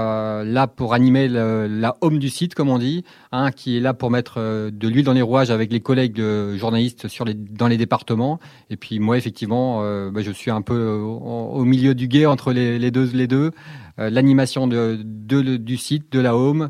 là 0.44 0.68
pour 0.68 0.94
animer 0.94 1.28
la 1.28 1.98
home 2.02 2.20
du 2.20 2.30
site, 2.30 2.56
comme 2.56 2.70
on 2.70 2.78
dit. 2.78 3.04
Un 3.32 3.52
qui 3.52 3.78
est 3.78 3.80
là 3.80 3.94
pour 3.94 4.12
mettre 4.12 4.40
de 4.72 4.88
l'huile 4.88 5.06
dans 5.06 5.14
les 5.14 5.22
rouages 5.22 5.52
avec 5.52 5.72
les 5.72 5.80
collègues 5.80 6.22
journalistes 6.56 7.08
dans 7.52 7.68
les 7.68 7.78
départements. 7.78 8.40
Et 8.70 8.78
puis 8.78 9.00
moi, 9.00 9.18
effectivement, 9.18 9.82
bah, 10.12 10.22
je 10.22 10.32
suis 10.32 10.52
un 10.52 10.62
peu 10.62 11.00
au 11.00 11.66
milieu 11.66 11.96
du 11.96 12.08
guet 12.08 12.26
entre 12.26 12.54
les, 12.54 12.92
deux, 12.92 13.52
euh, 14.00 14.10
l'animation 14.10 14.68
du 14.68 15.78
site, 15.78 16.12
de 16.12 16.20
la 16.20 16.36
home 16.36 16.70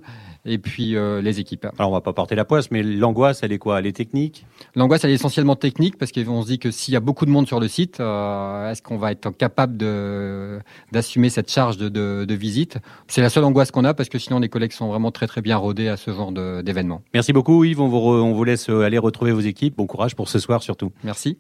et 0.49 0.57
puis 0.57 0.95
euh, 0.95 1.21
les 1.21 1.39
équipes. 1.39 1.67
Alors 1.77 1.91
on 1.91 1.93
va 1.93 2.01
pas 2.01 2.13
porter 2.13 2.35
la 2.35 2.45
poisse, 2.45 2.71
mais 2.71 2.83
l'angoisse, 2.83 3.41
elle 3.43 3.51
est 3.51 3.57
quoi? 3.57 3.79
Elle 3.79 3.85
est 3.85 3.95
technique? 3.95 4.45
L'angoisse, 4.75 5.03
elle 5.03 5.11
est 5.11 5.15
essentiellement 5.15 5.55
technique 5.55 5.97
parce 5.97 6.11
qu'on 6.11 6.41
se 6.41 6.47
dit 6.47 6.59
que 6.59 6.71
s'il 6.71 6.93
y 6.93 6.97
a 6.97 6.99
beaucoup 6.99 7.25
de 7.25 7.31
monde 7.31 7.47
sur 7.47 7.59
le 7.59 7.67
site, 7.67 7.99
euh, 7.99 8.71
est-ce 8.71 8.81
qu'on 8.81 8.97
va 8.97 9.11
être 9.11 9.29
capable 9.37 9.77
de 9.77 10.59
d'assumer 10.91 11.29
cette 11.29 11.51
charge 11.51 11.77
de, 11.77 11.89
de, 11.89 12.33
visite? 12.33 12.77
C'est 13.07 13.21
la 13.21 13.29
seule 13.29 13.43
angoisse 13.43 13.71
qu'on 13.71 13.85
a 13.85 13.93
parce 13.93 14.09
que 14.09 14.17
sinon 14.17 14.39
les 14.39 14.49
collègues 14.49 14.71
sont 14.71 14.87
vraiment 14.87 15.11
très 15.11 15.27
très 15.27 15.41
bien 15.41 15.57
rodés 15.57 15.87
à 15.87 15.97
ce 15.97 16.11
genre 16.11 16.31
d'événement. 16.31 17.01
Merci 17.13 17.33
beaucoup 17.33 17.63
Yves, 17.63 17.81
on 17.81 17.87
vous, 17.87 17.97
on 17.97 18.33
vous 18.33 18.43
laisse 18.43 18.69
aller 18.69 18.97
retrouver 18.97 19.31
vos 19.31 19.39
équipes. 19.39 19.77
Bon 19.77 19.85
courage 19.85 20.15
pour 20.15 20.29
ce 20.29 20.39
soir 20.39 20.63
surtout. 20.63 20.91
Merci. 21.03 21.37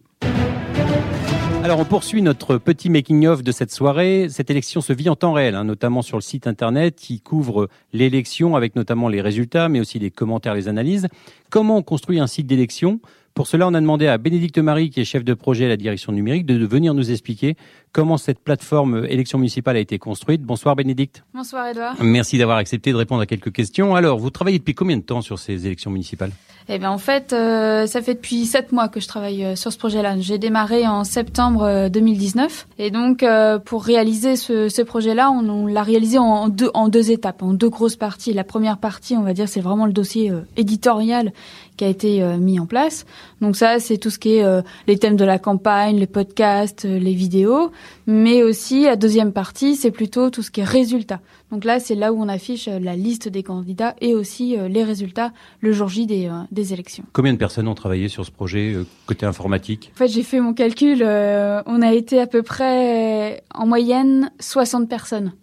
Alors 1.69 1.81
on 1.81 1.85
poursuit 1.85 2.23
notre 2.23 2.57
petit 2.57 2.89
making-of 2.89 3.43
de 3.43 3.51
cette 3.51 3.69
soirée. 3.69 4.25
Cette 4.27 4.49
élection 4.49 4.81
se 4.81 4.91
vit 4.91 5.07
en 5.07 5.15
temps 5.15 5.33
réel, 5.33 5.53
hein, 5.53 5.63
notamment 5.63 6.01
sur 6.01 6.17
le 6.17 6.21
site 6.21 6.47
internet 6.47 6.95
qui 6.95 7.21
couvre 7.21 7.69
l'élection 7.93 8.55
avec 8.55 8.75
notamment 8.75 9.07
les 9.07 9.21
résultats, 9.21 9.69
mais 9.69 9.79
aussi 9.79 9.99
les 9.99 10.09
commentaires, 10.09 10.55
les 10.55 10.67
analyses. 10.67 11.09
Comment 11.51 11.77
on 11.77 11.83
construit 11.83 12.19
un 12.19 12.25
site 12.25 12.47
d'élection? 12.47 12.99
Pour 13.39 13.47
cela, 13.47 13.69
on 13.69 13.73
a 13.73 13.79
demandé 13.79 14.05
à 14.05 14.17
Bénédicte 14.17 14.57
Marie, 14.57 14.89
qui 14.89 14.99
est 14.99 15.05
chef 15.05 15.23
de 15.23 15.33
projet 15.33 15.63
à 15.63 15.69
la 15.69 15.77
direction 15.77 16.11
numérique, 16.11 16.45
de 16.45 16.65
venir 16.65 16.93
nous 16.93 17.09
expliquer 17.09 17.55
comment 17.93 18.17
cette 18.17 18.39
plateforme 18.39 19.05
élection 19.07 19.37
municipale 19.37 19.77
a 19.77 19.79
été 19.79 19.97
construite. 19.97 20.41
Bonsoir 20.41 20.75
Bénédicte. 20.75 21.23
Bonsoir 21.33 21.67
Edouard. 21.67 21.95
Merci 22.01 22.37
d'avoir 22.37 22.57
accepté 22.57 22.91
de 22.91 22.97
répondre 22.97 23.21
à 23.21 23.25
quelques 23.25 23.53
questions. 23.53 23.95
Alors, 23.95 24.19
vous 24.19 24.29
travaillez 24.29 24.59
depuis 24.59 24.75
combien 24.75 24.97
de 24.97 25.03
temps 25.03 25.21
sur 25.21 25.39
ces 25.39 25.65
élections 25.65 25.89
municipales? 25.89 26.31
Eh 26.71 26.77
bien, 26.77 26.91
en 26.91 26.99
fait, 26.99 27.33
euh, 27.33 27.87
ça 27.87 28.01
fait 28.03 28.13
depuis 28.13 28.45
sept 28.45 28.71
mois 28.71 28.89
que 28.89 28.99
je 28.99 29.07
travaille 29.07 29.43
euh, 29.43 29.55
sur 29.55 29.73
ce 29.73 29.77
projet-là. 29.79 30.19
J'ai 30.19 30.37
démarré 30.37 30.85
en 30.85 31.03
septembre 31.03 31.89
2019. 31.89 32.67
Euh, 32.79 32.83
Et 32.83 32.91
donc, 32.91 33.25
pour 33.65 33.83
réaliser 33.83 34.35
ce, 34.35 34.81
projet-là, 34.83 35.31
on, 35.31 35.65
l'a 35.65 35.81
réalisé 35.81 36.19
en 36.19 36.47
deux, 36.47 36.69
en 36.75 36.89
deux 36.89 37.09
étapes, 37.09 37.41
en 37.41 37.53
deux 37.53 37.69
grosses 37.69 37.95
parties. 37.95 38.33
La 38.33 38.43
première 38.43 38.77
partie, 38.77 39.15
on 39.15 39.23
va 39.23 39.33
dire, 39.33 39.49
c'est 39.49 39.61
vraiment 39.61 39.87
le 39.87 39.93
dossier 39.93 40.31
éditorial 40.57 41.31
qui 41.79 41.85
a 41.85 41.87
été 41.87 42.21
mis 42.37 42.59
en 42.59 42.65
place. 42.65 43.05
Donc 43.39 43.55
ça, 43.55 43.79
c'est 43.79 43.97
tout 43.97 44.09
ce 44.09 44.19
qui 44.19 44.35
est 44.35 44.63
les 44.85 44.97
thèmes 44.97 45.15
de 45.15 45.23
la 45.23 45.39
campagne, 45.39 45.97
les 45.97 46.07
podcasts, 46.07 46.83
les 46.83 47.13
vidéos. 47.13 47.71
Mais 48.05 48.43
aussi, 48.43 48.83
la 48.83 48.97
deuxième 48.97 49.31
partie, 49.31 49.77
c'est 49.77 49.91
plutôt 49.91 50.29
tout 50.29 50.43
ce 50.43 50.51
qui 50.51 50.59
est 50.59 50.65
résultats. 50.65 51.21
Donc 51.51 51.63
là, 51.63 51.79
c'est 51.79 51.95
là 51.95 52.13
où 52.13 52.21
on 52.21 52.27
affiche 52.27 52.67
euh, 52.67 52.79
la 52.79 52.95
liste 52.95 53.27
des 53.27 53.43
candidats 53.43 53.95
et 54.01 54.13
aussi 54.13 54.57
euh, 54.57 54.67
les 54.67 54.83
résultats 54.83 55.31
le 55.61 55.71
jour 55.71 55.89
J 55.89 56.05
des, 56.05 56.27
euh, 56.27 56.41
des 56.51 56.73
élections. 56.73 57.03
Combien 57.11 57.33
de 57.33 57.37
personnes 57.37 57.67
ont 57.67 57.75
travaillé 57.75 58.07
sur 58.07 58.25
ce 58.25 58.31
projet 58.31 58.75
côté 59.07 59.25
informatique? 59.25 59.91
En 59.95 59.97
fait, 59.97 60.07
j'ai 60.07 60.23
fait 60.23 60.39
mon 60.39 60.53
calcul. 60.53 61.03
on 61.03 61.81
a 61.81 61.93
été 61.93 62.19
à 62.19 62.27
peu 62.27 62.43
près 62.43 63.43
en 63.53 63.65
moyenne 63.65 64.31
60 64.39 64.87
personnes 64.87 65.33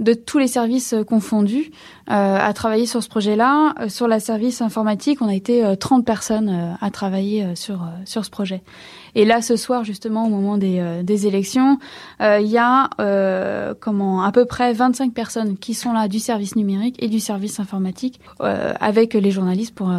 de 0.00 0.12
tous 0.12 0.38
les 0.38 0.46
services 0.46 0.94
confondus 1.06 1.70
à 2.06 2.52
travailler 2.52 2.86
sur 2.86 3.02
ce 3.02 3.08
projet-là. 3.08 3.74
Sur 3.88 4.08
la 4.08 4.20
service 4.20 4.60
informatique, 4.60 5.22
on 5.22 5.28
a 5.28 5.34
été 5.34 5.64
30 5.78 6.04
personnes 6.04 6.76
à 6.80 6.90
travailler 6.90 7.54
sur, 7.54 7.86
sur 8.04 8.24
ce 8.24 8.30
projet. 8.30 8.62
Et 9.14 9.24
là, 9.24 9.40
ce 9.40 9.56
soir, 9.56 9.84
justement, 9.84 10.26
au 10.26 10.28
moment 10.28 10.58
des, 10.58 11.02
des 11.02 11.26
élections, 11.26 11.78
il 12.20 12.46
y 12.46 12.58
a 12.58 12.90
comment 13.80 14.22
à 14.22 14.32
peu 14.32 14.44
près 14.44 14.72
25 14.72 15.12
personnes 15.12 15.56
qui 15.56 15.74
sont 15.74 15.92
là 15.92 16.08
du 16.08 16.18
service 16.18 16.56
numérique 16.56 16.96
et 17.02 17.08
du 17.08 17.20
service 17.20 17.60
informatique 17.60 18.20
avec 18.40 19.14
les 19.14 19.30
journalistes 19.30 19.74
pour 19.74 19.92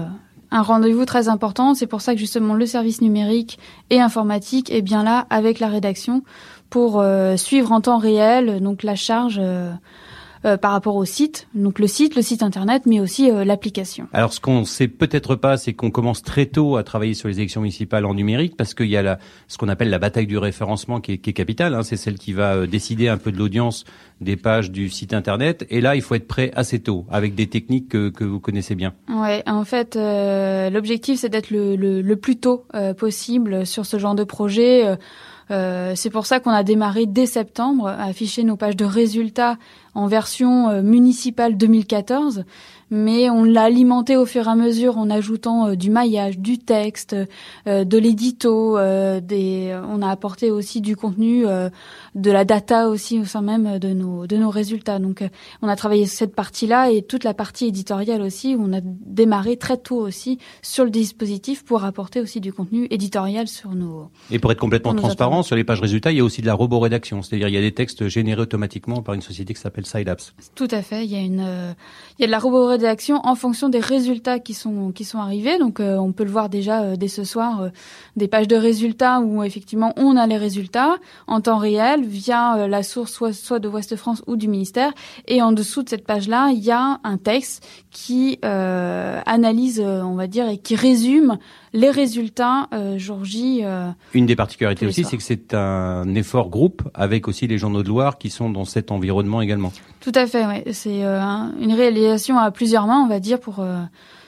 un 0.56 0.62
rendez-vous 0.62 1.04
très 1.06 1.28
important. 1.28 1.74
C'est 1.74 1.86
pour 1.86 2.00
ça 2.00 2.14
que 2.14 2.20
justement 2.20 2.54
le 2.54 2.66
service 2.66 3.02
numérique 3.02 3.60
et 3.90 4.00
informatique 4.00 4.72
est 4.72 4.82
bien 4.82 5.04
là 5.04 5.28
avec 5.30 5.60
la 5.60 5.68
rédaction 5.68 6.24
pour 6.70 7.02
euh, 7.02 7.36
suivre 7.36 7.74
en 7.74 7.82
temps 7.82 7.98
réel 7.98 8.62
donc 8.62 8.82
la 8.84 8.96
charge 8.96 9.40
euh, 9.42 9.72
euh, 10.46 10.58
par 10.58 10.74
rapport 10.74 10.96
au 10.96 11.06
site, 11.06 11.48
donc 11.56 11.80
le 11.80 11.88
site, 11.88 12.16
le 12.16 12.22
site 12.22 12.44
internet, 12.44 12.84
mais 12.86 13.00
aussi 13.00 13.32
euh, 13.32 13.44
l'application. 13.44 14.08
Alors 14.14 14.32
ce 14.32 14.40
qu'on 14.40 14.64
sait 14.64 14.88
peut-être 14.88 15.36
pas, 15.36 15.58
c'est 15.58 15.74
qu'on 15.74 15.90
commence 15.90 16.22
très 16.22 16.46
tôt 16.46 16.78
à 16.78 16.84
travailler 16.84 17.16
sur 17.16 17.28
les 17.28 17.40
élections 17.40 17.62
municipales 17.62 18.06
en 18.06 18.14
numérique 18.14 18.56
parce 18.56 18.76
qu'il 18.76 18.86
y 18.86 18.96
a 18.96 19.02
la, 19.02 19.18
ce 19.48 19.58
qu'on 19.58 19.70
appelle 19.70 19.90
la 19.90 19.98
bataille 19.98 20.28
du 20.28 20.38
référencement 20.38 21.02
qui 21.02 21.14
est, 21.14 21.18
qui 21.18 21.32
est 21.32 21.34
capitale. 21.34 21.74
Hein, 21.74 21.82
c'est 21.82 21.98
celle 21.98 22.20
qui 22.20 22.34
va 22.34 22.54
euh, 22.54 22.68
décider 22.68 23.08
un 23.08 23.18
peu 23.18 23.32
de 23.32 23.38
l'audience 23.38 23.86
des 24.22 24.36
pages 24.36 24.70
du 24.70 24.90
site 24.90 25.14
internet. 25.14 25.66
Et 25.72 25.82
là, 25.82 25.96
il 25.96 26.04
faut 26.04 26.14
être 26.14 26.28
prêt 26.28 26.52
assez 26.56 26.80
tôt 26.80 27.08
avec 27.10 27.34
des 27.34 27.48
techniques 27.48 27.90
que, 27.90 28.10
que 28.10 28.24
vous 28.24 28.40
connaissez 28.40 28.76
bien. 28.76 28.94
Ouais, 29.10 29.42
en 29.48 29.66
fait, 29.66 29.96
l'objectif 29.96 31.22
c'est 31.22 31.30
d'être 31.30 31.50
le, 31.50 31.76
le, 31.76 32.02
le, 32.02 32.16
plus 32.16 32.38
tôt 32.38 32.66
possible 32.98 33.66
sur 33.66 33.86
ce 33.86 33.98
genre 33.98 34.16
de 34.16 34.24
projet. 34.24 34.96
Euh, 35.52 35.94
c'est 35.96 36.10
pour 36.10 36.26
ça 36.26 36.40
qu'on 36.40 36.52
a 36.52 36.64
démarré 36.64 37.06
dès 37.06 37.26
septembre 37.28 37.88
à 37.88 38.06
afficher 38.06 38.44
nos 38.44 38.56
pages 38.56 38.76
de 38.76 38.86
résultats 38.86 39.58
en 39.94 40.08
version 40.08 40.70
euh, 40.70 40.82
municipale 40.82 41.56
2014 41.56 42.46
mais 42.92 43.32
on 43.32 43.44
l'a 43.44 43.64
alimenté 43.64 44.16
au 44.16 44.28
fur 44.28 44.48
et 44.48 44.52
à 44.52 44.56
mesure 44.56 45.00
en 45.00 45.10
ajoutant 45.10 45.70
euh, 45.70 45.76
du 45.76 45.90
maillage, 45.90 46.38
du 46.38 46.60
texte, 46.60 47.16
de 47.66 47.98
l'édito, 47.98 48.78
des, 49.22 49.76
on 49.90 50.02
a 50.04 50.10
apporté 50.10 50.52
aussi 50.52 50.82
du 50.82 50.96
contenu, 50.96 51.46
de 52.16 52.32
la 52.32 52.46
data 52.46 52.90
aussi 52.90 53.20
au 53.20 53.26
sein 53.26 53.42
même 53.42 53.80
de 53.80 53.90
nos 53.90 54.28
de 54.28 54.38
nos 54.38 54.50
résultats. 54.50 55.00
Donc 55.00 55.24
on 55.62 55.68
a 55.68 55.76
travaillé 55.76 56.06
cette 56.06 56.36
partie-là 56.36 56.90
et 56.90 57.02
toute 57.02 57.24
la 57.24 57.34
partie 57.34 57.68
éditoriale 57.68 58.22
aussi 58.22 58.56
où 58.56 58.64
on 58.64 58.74
a 58.74 58.82
démarré 58.84 59.58
très 59.58 59.78
tôt 59.78 59.98
aussi 59.98 60.40
sur 60.62 60.84
le 60.84 60.90
dispositif 60.90 61.64
pour 61.64 61.84
apporter 61.84 62.22
aussi 62.22 62.40
du 62.42 62.54
contenu 62.54 62.88
éditorial 62.90 63.48
sur 63.48 63.72
nos 63.72 64.10
Et 64.32 64.40
pour 64.40 64.52
être 64.52 64.60
complètement 64.60 64.96
transparent 64.96 65.44
sur 65.44 65.56
les 65.56 65.64
pages 65.64 65.82
résultats, 65.82 66.12
il 66.12 66.18
y 66.18 66.22
a 66.22 66.24
aussi 66.24 66.42
de 66.42 66.48
la 66.48 66.54
roborédaction, 66.54 67.22
c'est-à-dire 67.22 67.48
il 67.48 67.54
y 67.54 67.58
a 67.58 67.62
des 67.62 67.74
textes 67.74 68.08
générés 68.08 68.42
automatiquement 68.42 69.02
par 69.02 69.16
une 69.16 69.22
société 69.22 69.54
qui 69.54 69.62
s'appelle 69.62 69.86
Sideapps. 69.86 70.34
Tout 70.56 70.68
à 70.72 70.82
fait, 70.82 71.06
il 71.06 71.12
y 71.12 71.16
a 71.16 71.22
une 71.22 71.76
il 72.18 72.22
y 72.22 72.24
a 72.24 72.28
de 72.28 72.32
la 72.32 72.40
roborédaction 72.40 72.76
rédaction 72.76 73.22
en 73.24 73.36
fonction 73.36 73.70
des 73.70 73.80
résultats 73.80 74.40
qui 74.40 74.54
sont 74.54 74.92
qui 74.92 75.06
sont 75.06 75.20
arrivés. 75.20 75.58
Donc 75.58 75.80
euh, 75.80 75.98
on 75.98 76.12
peut 76.12 76.24
le 76.24 76.32
voir 76.32 76.50
déjà 76.50 76.82
euh, 76.82 76.96
dès 76.96 77.08
ce 77.08 77.24
soir 77.24 77.62
euh, 77.62 77.70
des 78.16 78.28
pages 78.28 78.48
de 78.48 78.56
résultats 78.56 79.20
où 79.20 79.44
effectivement 79.44 79.94
on 79.98 80.16
a 80.18 80.28
les 80.28 80.38
résultats 80.38 80.98
en 81.28 81.42
temps 81.42 81.58
réel 81.58 82.05
via 82.06 82.68
la 82.68 82.84
source 82.84 83.12
soit 83.12 83.34
soit 83.34 83.60
de 83.60 83.68
Ouest 83.68 83.96
France 83.96 84.24
ou 84.28 84.36
du 84.36 84.48
ministère 84.48 84.92
et 85.28 85.42
en 85.42 85.52
dessous 85.52 85.84
de 85.84 85.90
cette 85.90 86.06
page 86.06 86.28
là, 86.28 86.50
il 86.52 86.64
y 86.64 86.72
a 86.72 87.00
un 87.04 87.18
texte 87.18 87.66
qui 87.92 88.40
analyse 88.44 89.80
on 89.80 90.16
va 90.16 90.28
dire 90.28 90.50
et 90.50 90.58
qui 90.58 90.76
résume 90.76 91.38
les 91.74 91.90
résultats 91.90 92.70
jour 92.98 93.26
J. 93.26 93.64
Une 94.14 94.26
des 94.26 94.36
particularités 94.36 94.86
aussi, 94.86 95.04
c'est 95.04 95.18
que 95.18 95.24
c'est 95.24 95.54
un 95.54 96.14
effort 96.16 96.50
groupe 96.50 96.84
avec 96.94 97.28
aussi 97.28 97.48
les 97.48 97.58
journaux 97.58 97.84
de 97.84 97.88
Loire 97.88 98.18
qui 98.18 98.30
sont 98.30 98.50
dans 98.50 98.66
cet 98.66 98.92
environnement 98.92 99.42
également. 99.42 99.72
Tout 100.00 100.12
à 100.16 100.28
fait, 100.28 100.46
ouais. 100.46 100.64
C'est 100.72 101.04
une 101.04 101.74
réalisation 101.74 102.38
à 102.38 102.52
plus 102.52 102.66
plusieurs 102.66 102.88
mains, 102.88 103.04
on 103.06 103.08
va 103.08 103.20
dire, 103.20 103.40
pour 103.40 103.60
euh, 103.60 103.78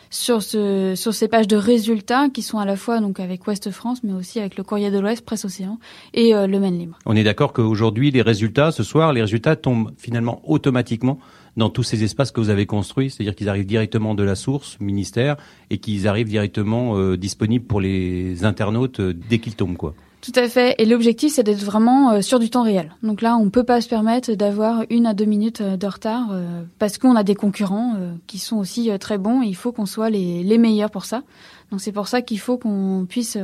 sur 0.10 0.42
ce 0.42 0.94
sur 0.96 1.14
ces 1.14 1.28
pages 1.28 1.48
de 1.48 1.56
résultats 1.56 2.30
qui 2.30 2.42
sont 2.42 2.60
à 2.60 2.66
la 2.66 2.76
fois 2.76 3.00
donc 3.00 3.20
avec 3.20 3.46
Ouest 3.48 3.72
France, 3.72 4.04
mais 4.04 4.14
aussi 4.14 4.40
avec 4.40 4.58
le 4.58 4.64
Courrier 4.64 4.92
de 4.92 5.00
l'Ouest, 5.00 5.26
Presse 5.26 5.46
Océan 5.46 5.80
et 6.14 6.34
euh, 6.34 6.48
le 6.48 6.60
Maine 6.60 6.78
Libre. 6.78 6.98
On 7.06 7.16
est 7.16 7.24
d'accord 7.24 7.54
qu'aujourd'hui 7.54 8.12
les 8.12 8.22
résultats, 8.22 8.72
ce 8.72 8.84
soir, 8.84 9.14
les 9.14 9.22
résultats 9.22 9.56
tombent 9.56 9.92
finalement 9.98 10.42
automatiquement 10.46 11.20
dans 11.56 11.70
tous 11.70 11.84
ces 11.84 12.04
espaces 12.04 12.32
que 12.32 12.40
vous 12.40 12.50
avez 12.50 12.68
construits, 12.68 13.10
c'est-à-dire 13.10 13.36
qu'ils 13.36 13.50
arrivent 13.50 13.66
directement 13.66 14.14
de 14.14 14.24
la 14.24 14.36
source 14.36 14.80
ministère 14.80 15.38
et 15.72 15.80
qu'ils 15.80 16.08
arrivent 16.08 16.30
directement 16.30 16.98
euh, 16.98 17.18
disponibles 17.18 17.66
pour 17.66 17.82
les 17.82 18.46
internautes 18.46 19.02
dès 19.02 19.40
qu'ils 19.40 19.56
tombent, 19.56 19.78
quoi. 19.78 19.96
Tout 20.28 20.38
à 20.38 20.50
fait. 20.50 20.76
Et 20.78 20.84
l'objectif, 20.84 21.32
c'est 21.32 21.44
d'être 21.44 21.64
vraiment 21.64 22.12
euh, 22.12 22.22
sur 22.22 22.40
du 22.40 22.50
temps 22.50 22.64
réel. 22.64 22.94
Donc 23.02 23.22
là, 23.22 23.38
on 23.38 23.46
ne 23.46 23.50
peut 23.50 23.64
pas 23.64 23.80
se 23.80 23.88
permettre 23.88 24.34
d'avoir 24.34 24.84
une 24.90 25.06
à 25.06 25.14
deux 25.14 25.24
minutes 25.24 25.62
euh, 25.62 25.78
de 25.78 25.88
retard 25.88 26.28
euh, 26.32 26.64
parce 26.80 26.98
qu'on 26.98 27.16
a 27.16 27.24
des 27.24 27.34
concurrents 27.34 27.96
qui 28.28 28.38
sont 28.38 28.58
aussi 28.58 28.90
très 29.00 29.18
bons 29.18 29.42
et 29.42 29.46
il 29.46 29.56
faut 29.56 29.72
qu'on 29.72 29.86
soit 29.86 30.10
les, 30.10 30.44
les 30.44 30.58
meilleurs 30.58 30.92
pour 30.92 31.06
ça. 31.06 31.24
Donc 31.72 31.80
c'est 31.80 31.94
pour 31.94 32.10
ça 32.10 32.22
qu'il 32.22 32.40
faut 32.40 32.58
qu'on 32.58 33.06
puisse 33.08 33.38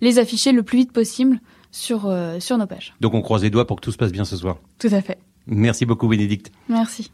les 0.00 0.18
afficher 0.18 0.52
le 0.52 0.62
plus 0.62 0.78
vite 0.78 0.92
possible 0.92 1.40
sur, 1.70 2.12
sur 2.40 2.58
nos 2.58 2.66
pages. 2.66 2.94
Donc 3.00 3.14
on 3.14 3.22
croise 3.22 3.42
les 3.42 3.50
doigts 3.50 3.66
pour 3.66 3.76
que 3.76 3.82
tout 3.82 3.92
se 3.92 3.96
passe 3.96 4.12
bien 4.12 4.24
ce 4.24 4.36
soir. 4.36 4.58
Tout 4.78 4.88
à 4.90 5.00
fait. 5.00 5.18
Merci 5.46 5.86
beaucoup, 5.86 6.08
Bénédicte. 6.08 6.50
Merci. 6.68 7.10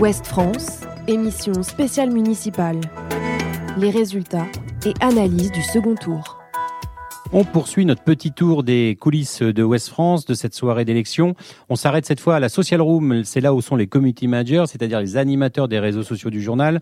Ouest 0.00 0.26
France, 0.26 0.80
émission 1.06 1.62
spéciale 1.62 2.10
municipale. 2.10 2.80
Les 3.78 3.90
résultats 3.90 4.46
et 4.84 4.94
analyse 5.00 5.50
du 5.52 5.62
second 5.62 5.94
tour. 5.94 6.37
On 7.30 7.44
poursuit 7.44 7.84
notre 7.84 8.02
petit 8.02 8.32
tour 8.32 8.62
des 8.62 8.96
coulisses 8.98 9.42
de 9.42 9.62
West 9.62 9.90
France, 9.90 10.24
de 10.24 10.32
cette 10.32 10.54
soirée 10.54 10.86
d'élection. 10.86 11.34
On 11.68 11.76
s'arrête 11.76 12.06
cette 12.06 12.20
fois 12.20 12.36
à 12.36 12.40
la 12.40 12.48
Social 12.48 12.80
Room. 12.80 13.22
C'est 13.22 13.42
là 13.42 13.52
où 13.52 13.60
sont 13.60 13.76
les 13.76 13.86
community 13.86 14.26
managers, 14.26 14.64
c'est-à-dire 14.66 14.98
les 14.98 15.18
animateurs 15.18 15.68
des 15.68 15.78
réseaux 15.78 16.02
sociaux 16.02 16.30
du 16.30 16.40
journal. 16.40 16.80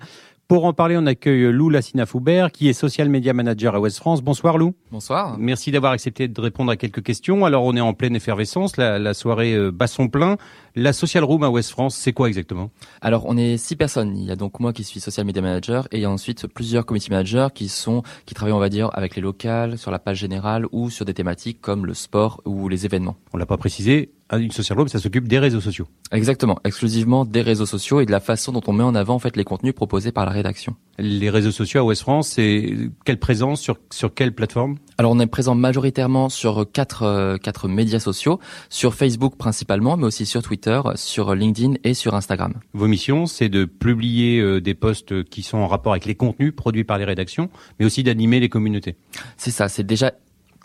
Pour 0.48 0.64
en 0.64 0.72
parler, 0.72 0.96
on 0.96 1.06
accueille 1.06 1.50
Lou 1.50 1.70
Lassina-Foubert, 1.70 2.52
qui 2.52 2.68
est 2.68 2.72
social 2.72 3.08
media 3.08 3.32
manager 3.32 3.74
à 3.74 3.80
West 3.80 3.98
France. 3.98 4.22
Bonsoir 4.22 4.58
Lou. 4.58 4.74
Bonsoir. 4.92 5.36
Merci 5.40 5.72
d'avoir 5.72 5.90
accepté 5.90 6.28
de 6.28 6.40
répondre 6.40 6.70
à 6.70 6.76
quelques 6.76 7.02
questions. 7.02 7.44
Alors 7.44 7.64
on 7.64 7.74
est 7.74 7.80
en 7.80 7.94
pleine 7.94 8.14
effervescence, 8.14 8.76
la, 8.76 9.00
la 9.00 9.12
soirée 9.12 9.54
euh, 9.54 9.72
bat 9.72 9.88
son 9.88 10.06
plein. 10.06 10.36
La 10.76 10.92
Social 10.92 11.24
Room 11.24 11.42
à 11.42 11.50
West 11.50 11.70
France, 11.70 11.96
c'est 11.96 12.12
quoi 12.12 12.28
exactement? 12.28 12.70
Alors 13.00 13.24
on 13.26 13.36
est 13.36 13.56
six 13.56 13.74
personnes. 13.74 14.16
Il 14.16 14.24
y 14.24 14.30
a 14.30 14.36
donc 14.36 14.60
moi 14.60 14.72
qui 14.72 14.84
suis 14.84 15.00
social 15.00 15.26
media 15.26 15.42
manager 15.42 15.88
et 15.90 15.96
il 15.96 16.02
y 16.02 16.04
a 16.04 16.10
ensuite 16.10 16.46
plusieurs 16.46 16.86
community 16.86 17.10
managers 17.10 17.48
qui 17.52 17.66
sont 17.66 18.04
qui 18.24 18.34
travaillent 18.34 18.54
on 18.54 18.60
va 18.60 18.68
dire 18.68 18.90
avec 18.92 19.16
les 19.16 19.22
locales, 19.22 19.78
sur 19.78 19.90
la 19.90 19.98
page 19.98 20.18
générale 20.18 20.66
ou 20.70 20.90
sur 20.90 21.04
des 21.04 21.14
thématiques 21.14 21.60
comme 21.60 21.86
le 21.86 21.94
sport 21.94 22.40
ou 22.44 22.68
les 22.68 22.84
événements. 22.84 23.16
On 23.32 23.36
l'a 23.36 23.46
pas 23.46 23.56
précisé, 23.56 24.12
une 24.32 24.50
social 24.50 24.78
room, 24.78 24.88
ça 24.88 24.98
s'occupe 24.98 25.28
des 25.28 25.38
réseaux 25.38 25.60
sociaux. 25.60 25.86
Exactement, 26.10 26.58
exclusivement 26.64 27.24
des 27.24 27.42
réseaux 27.42 27.66
sociaux 27.66 28.00
et 28.00 28.06
de 28.06 28.10
la 28.10 28.20
façon 28.20 28.52
dont 28.52 28.62
on 28.66 28.72
met 28.72 28.82
en 28.82 28.94
avant 28.94 29.14
en 29.14 29.18
fait 29.18 29.36
les 29.36 29.44
contenus 29.44 29.74
proposés 29.74 30.12
par 30.12 30.26
la 30.26 30.32
rédaction. 30.32 30.74
Les 30.98 31.30
réseaux 31.30 31.50
sociaux 31.50 31.80
à 31.80 31.84
Ouest 31.84 32.02
France, 32.02 32.28
c'est 32.28 32.90
quelle 33.04 33.18
présence 33.18 33.60
sur 33.60 33.78
sur 33.90 34.14
quelle 34.14 34.34
plateforme? 34.34 34.76
Alors 34.98 35.12
on 35.12 35.20
est 35.20 35.26
présent 35.26 35.54
majoritairement 35.54 36.28
sur 36.28 36.66
quatre 36.72 37.02
euh, 37.02 37.36
quatre 37.36 37.68
médias 37.68 38.00
sociaux, 38.00 38.40
sur 38.68 38.94
Facebook 38.94 39.36
principalement, 39.36 39.96
mais 39.96 40.04
aussi 40.04 40.26
sur 40.26 40.42
Twitter, 40.42 40.80
sur 40.94 41.34
LinkedIn 41.34 41.74
et 41.84 41.94
sur 41.94 42.14
Instagram. 42.14 42.54
Vos 42.72 42.88
missions, 42.88 43.26
c'est 43.26 43.48
de 43.48 43.64
publier 43.64 44.40
euh, 44.40 44.60
des 44.60 44.74
posts 44.74 45.22
qui 45.24 45.42
sont 45.42 45.58
en 45.58 45.68
rapport 45.68 45.92
avec 45.92 46.06
les 46.06 46.14
contenus 46.14 46.54
produits 46.54 46.84
par 46.84 46.98
les 46.98 47.04
rédactions, 47.04 47.50
mais 47.78 47.86
aussi 47.86 48.02
d'animer 48.02 48.40
les 48.40 48.48
communautés. 48.48 48.96
C'est 49.36 49.50
ça, 49.50 49.68
c'est 49.68 49.84
déjà 49.84 50.12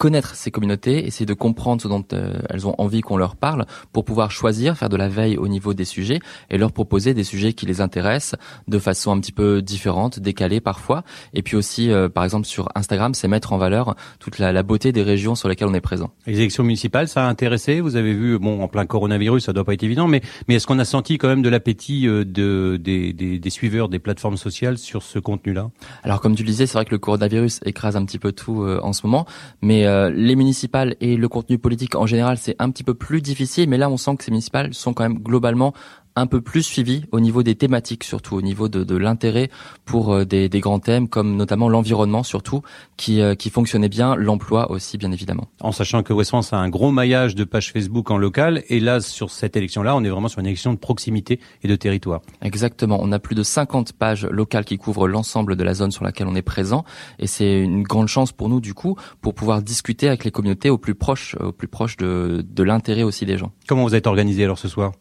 connaître 0.02 0.34
ces 0.34 0.50
communautés, 0.50 1.06
essayer 1.06 1.28
de 1.28 1.36
comprendre 1.36 1.80
ce 1.80 1.88
dont 1.88 2.04
euh, 2.14 2.40
elles 2.50 2.66
ont 2.66 2.74
envie 2.80 3.02
qu'on 3.02 3.18
leur 3.18 3.36
parle 3.36 3.68
pour 3.94 4.04
pouvoir 4.04 4.32
choisir, 4.32 4.76
faire 4.76 4.90
de 4.90 4.98
la 4.98 5.08
veille 5.08 5.38
au 5.38 5.48
niveau 5.48 5.76
des 5.76 5.86
sujets 5.86 6.18
et 6.50 6.58
leur 6.58 6.72
proposer 6.72 7.14
des 7.14 7.24
sujets 7.24 7.54
qui 7.54 7.68
les 7.68 7.82
intéressent 7.82 8.40
de 8.68 8.80
façon 8.80 9.12
un 9.12 9.20
petit 9.20 9.32
peu 9.32 9.62
différente, 9.62 10.20
décalée 10.20 10.60
parfois. 10.60 11.04
Et 11.36 11.44
puis 11.44 11.56
aussi, 11.56 11.92
euh, 11.92 12.10
par 12.10 12.24
exemple, 12.24 12.48
sur 12.48 12.68
Instagram, 12.74 13.14
c'est 13.14 13.28
mettre 13.28 13.54
en 13.54 13.60
valeur 13.60 13.96
toute 14.18 14.40
la, 14.40 14.52
la, 14.52 14.64
beauté 14.64 14.92
des 14.92 15.04
régions 15.04 15.36
sur 15.36 15.48
lesquelles 15.48 15.68
on 15.68 15.74
est 15.76 15.82
présent. 15.82 16.10
Les 16.26 16.40
élections 16.40 16.64
municipales, 16.64 17.08
ça 17.08 17.28
a 17.28 17.30
intéressé 17.30 17.80
Vous 17.80 17.96
avez 17.96 18.16
vu, 18.16 18.40
bon, 18.40 18.64
en 18.64 18.68
plein 18.68 18.88
coronavirus, 18.88 19.44
ça 19.44 19.54
doit 19.54 19.66
pas 19.66 19.76
être 19.76 19.84
évident, 19.84 20.08
mais, 20.08 20.22
mais 20.48 20.56
est-ce 20.56 20.66
qu'on 20.66 20.80
a 20.80 20.86
senti 20.86 21.20
quand 21.20 21.28
même 21.28 21.44
de 21.44 21.50
l'appétit 21.50 22.08
euh, 22.08 22.26
de, 22.26 22.78
des, 22.82 23.14
des, 23.14 23.38
des 23.38 23.50
suiveurs 23.52 23.88
des 23.88 24.00
plateformes 24.00 24.38
sociales 24.38 24.80
sur 24.80 25.04
ce 25.04 25.20
contenu-là? 25.20 25.70
Alors, 26.02 26.22
comme 26.22 26.34
tu 26.34 26.42
le 26.42 26.48
disais, 26.48 26.66
c'est 26.66 26.80
vrai 26.80 26.86
que 26.86 26.92
le 26.92 26.98
coronavirus 26.98 27.60
écrase 27.66 27.96
un 27.96 28.04
petit 28.04 28.18
peu 28.18 28.32
tout 28.32 28.66
en 28.66 28.94
ce 28.94 29.06
moment, 29.06 29.28
mais 29.62 29.86
euh, 29.92 30.10
les 30.10 30.36
municipales 30.36 30.96
et 31.02 31.18
le 31.18 31.28
contenu 31.28 31.58
politique 31.58 31.96
en 31.96 32.06
général, 32.06 32.38
c'est 32.38 32.56
un 32.60 32.70
petit 32.72 32.84
peu 32.84 32.94
plus 32.94 33.22
difficile, 33.22 33.70
mais 33.70 33.78
là, 33.78 33.90
on 33.90 33.98
sent 33.98 34.16
que 34.18 34.24
ces 34.24 34.32
municipales 34.32 34.74
sont 34.74 34.94
quand 34.94 35.04
même 35.04 35.20
globalement 35.20 35.74
un 36.16 36.28
peu 36.28 36.42
plus 36.42 36.64
suivi 36.64 37.06
au 37.12 37.20
niveau 37.20 37.44
des 37.44 37.56
thématiques, 37.56 38.04
surtout 38.04 38.36
au 38.36 38.42
niveau 38.42 38.70
de, 38.70 38.84
de 38.84 38.96
l'intérêt 38.96 39.50
pour 39.86 40.14
euh, 40.14 40.26
des, 40.26 40.50
des, 40.50 40.60
grands 40.60 40.80
thèmes 40.80 41.08
comme 41.08 41.36
notamment 41.36 41.70
l'environnement 41.70 42.24
surtout, 42.24 42.62
qui, 42.98 43.22
euh, 43.22 43.36
qui 43.36 43.50
fonctionnait 43.50 43.90
bien, 43.90 44.16
l'emploi 44.16 44.72
aussi 44.72 44.98
bien 44.98 45.12
évidemment. 45.12 45.48
En 45.62 45.72
sachant 45.72 46.04
que 46.04 46.14
West 46.14 46.30
France 46.30 46.54
a 46.54 46.58
un 46.58 46.70
gros 46.70 46.92
maillage 46.92 47.36
de 47.36 47.44
pages 47.44 47.72
Facebook 47.72 48.12
en 48.12 48.18
local, 48.18 48.64
et 48.70 48.80
là 48.80 49.00
sur 49.00 49.32
cette 49.32 49.56
élection-là, 49.56 49.96
on 49.96 50.04
est 50.04 50.10
vraiment 50.10 50.28
sur 50.28 50.40
une 50.40 50.48
élection 50.48 50.74
de 50.74 50.80
proximité 50.80 51.40
et 51.64 51.68
de 51.68 51.76
territoire. 51.76 52.22
Exactement, 52.42 53.00
on 53.02 53.12
a 53.12 53.20
plus 53.20 53.36
de 53.36 53.44
50 53.44 53.94
pages 53.94 54.26
locales 54.26 54.66
qui 54.66 54.78
couvrent 54.78 55.08
l'ensemble 55.08 55.56
de 55.56 55.64
la 55.64 55.74
zone 55.74 55.92
sur 55.92 56.04
laquelle 56.04 56.28
on 56.28 56.36
est 56.36 56.42
présent, 56.42 56.84
et 57.20 57.28
c'est 57.28 57.62
une 57.62 57.84
grande 57.84 58.08
chance 58.08 58.32
pour 58.32 58.50
nous 58.50 58.60
du 58.60 58.74
coup 58.74 58.96
pour 59.22 59.34
pouvoir 59.34 59.62
discuter 59.62 60.08
avec 60.08 60.24
les 60.24 60.32
communautés 60.32 60.70
au 60.70 60.78
plus 60.78 60.96
proche, 60.96 61.36
au 61.40 61.52
plus 61.52 61.68
proche 61.68 61.98
de, 61.98 62.46
de 62.48 62.64
l'intérêt 62.64 63.04
aussi 63.04 63.26
des 63.26 63.38
gens. 63.38 63.52
Comment 63.68 63.84
vous 63.84 63.96
êtes 63.96 64.08
organisé 64.08 64.44
alors 64.44 64.60
ce 64.60 64.68
soir? 64.68 64.92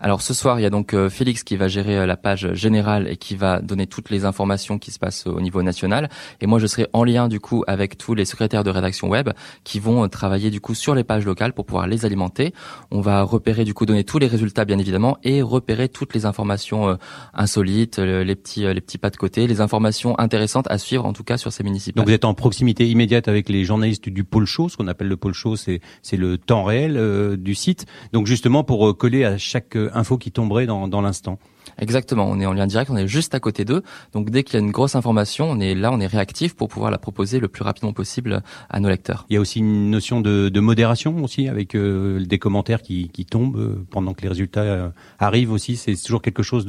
Alors 0.00 0.22
ce 0.22 0.34
soir, 0.34 0.60
il 0.60 0.62
y 0.62 0.66
a 0.66 0.70
donc 0.70 0.94
euh, 0.94 1.08
Félix 1.08 1.42
qui 1.42 1.56
va 1.56 1.68
gérer 1.68 1.98
euh, 1.98 2.06
la 2.06 2.16
page 2.16 2.52
générale 2.52 3.08
et 3.08 3.16
qui 3.16 3.34
va 3.34 3.60
donner 3.60 3.86
toutes 3.86 4.10
les 4.10 4.24
informations 4.24 4.78
qui 4.78 4.90
se 4.90 4.98
passent 4.98 5.26
au 5.26 5.40
niveau 5.40 5.62
national. 5.62 6.08
Et 6.40 6.46
moi, 6.46 6.58
je 6.58 6.66
serai 6.66 6.86
en 6.92 7.04
lien 7.04 7.28
du 7.28 7.40
coup 7.40 7.64
avec 7.66 7.96
tous 7.96 8.14
les 8.14 8.24
secrétaires 8.24 8.64
de 8.64 8.70
rédaction 8.70 9.08
web 9.08 9.30
qui 9.64 9.80
vont 9.80 10.04
euh, 10.04 10.08
travailler 10.08 10.50
du 10.50 10.60
coup 10.60 10.74
sur 10.74 10.94
les 10.94 11.04
pages 11.04 11.24
locales 11.24 11.52
pour 11.52 11.64
pouvoir 11.64 11.86
les 11.86 12.04
alimenter. 12.04 12.52
On 12.90 13.00
va 13.00 13.22
repérer 13.22 13.64
du 13.64 13.74
coup 13.74 13.86
donner 13.86 14.04
tous 14.04 14.18
les 14.18 14.26
résultats 14.26 14.64
bien 14.64 14.78
évidemment 14.78 15.18
et 15.22 15.42
repérer 15.42 15.88
toutes 15.88 16.14
les 16.14 16.26
informations 16.26 16.98
insolites, 17.34 17.98
les 17.98 18.34
petits 18.34 18.62
les 18.62 18.80
petits 18.80 18.98
pas 18.98 19.10
de 19.10 19.16
côté, 19.16 19.46
les 19.46 19.60
informations 19.60 20.18
intéressantes 20.18 20.66
à 20.70 20.78
suivre 20.78 21.04
en 21.04 21.12
tout 21.12 21.24
cas 21.24 21.36
sur 21.36 21.52
ces 21.52 21.62
municipales. 21.62 22.00
Donc 22.00 22.08
vous 22.08 22.14
êtes 22.14 22.24
en 22.24 22.34
proximité 22.34 22.88
immédiate 22.88 23.28
avec 23.28 23.48
les 23.48 23.64
journalistes 23.64 24.08
du 24.08 24.24
pôle 24.24 24.46
show, 24.46 24.68
ce 24.68 24.76
qu'on 24.76 24.88
appelle 24.88 25.08
le 25.08 25.16
pôle 25.16 25.34
show, 25.34 25.56
c'est 25.56 25.80
c'est 26.02 26.16
le 26.16 26.38
temps 26.38 26.64
réel 26.64 27.36
du 27.38 27.54
site. 27.54 27.86
Donc 28.12 28.26
justement 28.26 28.64
pour 28.64 28.96
coller 28.96 29.24
à 29.24 29.38
chaque 29.38 29.76
info 29.94 30.18
qui 30.18 30.30
tomberait 30.32 30.66
dans, 30.66 30.88
dans 30.88 31.00
l'instant. 31.00 31.38
Exactement, 31.78 32.26
on 32.30 32.40
est 32.40 32.46
en 32.46 32.52
lien 32.52 32.66
direct, 32.66 32.90
on 32.90 32.96
est 32.96 33.08
juste 33.08 33.34
à 33.34 33.40
côté 33.40 33.64
d'eux. 33.64 33.82
Donc 34.12 34.30
dès 34.30 34.44
qu'il 34.44 34.54
y 34.54 34.56
a 34.56 34.60
une 34.60 34.70
grosse 34.70 34.94
information, 34.94 35.50
on 35.50 35.60
est 35.60 35.74
là, 35.74 35.92
on 35.92 36.00
est 36.00 36.06
réactif 36.06 36.54
pour 36.54 36.68
pouvoir 36.68 36.90
la 36.90 36.98
proposer 36.98 37.40
le 37.40 37.48
plus 37.48 37.64
rapidement 37.64 37.92
possible 37.92 38.42
à 38.70 38.80
nos 38.80 38.88
lecteurs. 38.88 39.26
Il 39.28 39.34
y 39.34 39.36
a 39.36 39.40
aussi 39.40 39.58
une 39.58 39.90
notion 39.90 40.20
de, 40.20 40.48
de 40.48 40.60
modération 40.60 41.22
aussi 41.22 41.48
avec 41.48 41.74
euh, 41.74 42.24
des 42.24 42.38
commentaires 42.38 42.82
qui, 42.82 43.08
qui 43.08 43.24
tombent 43.24 43.56
euh, 43.56 43.84
pendant 43.90 44.14
que 44.14 44.22
les 44.22 44.28
résultats 44.28 44.60
euh, 44.60 44.88
arrivent 45.18 45.52
aussi. 45.52 45.76
C'est 45.76 45.96
toujours 45.96 46.22
quelque 46.22 46.42
chose 46.42 46.66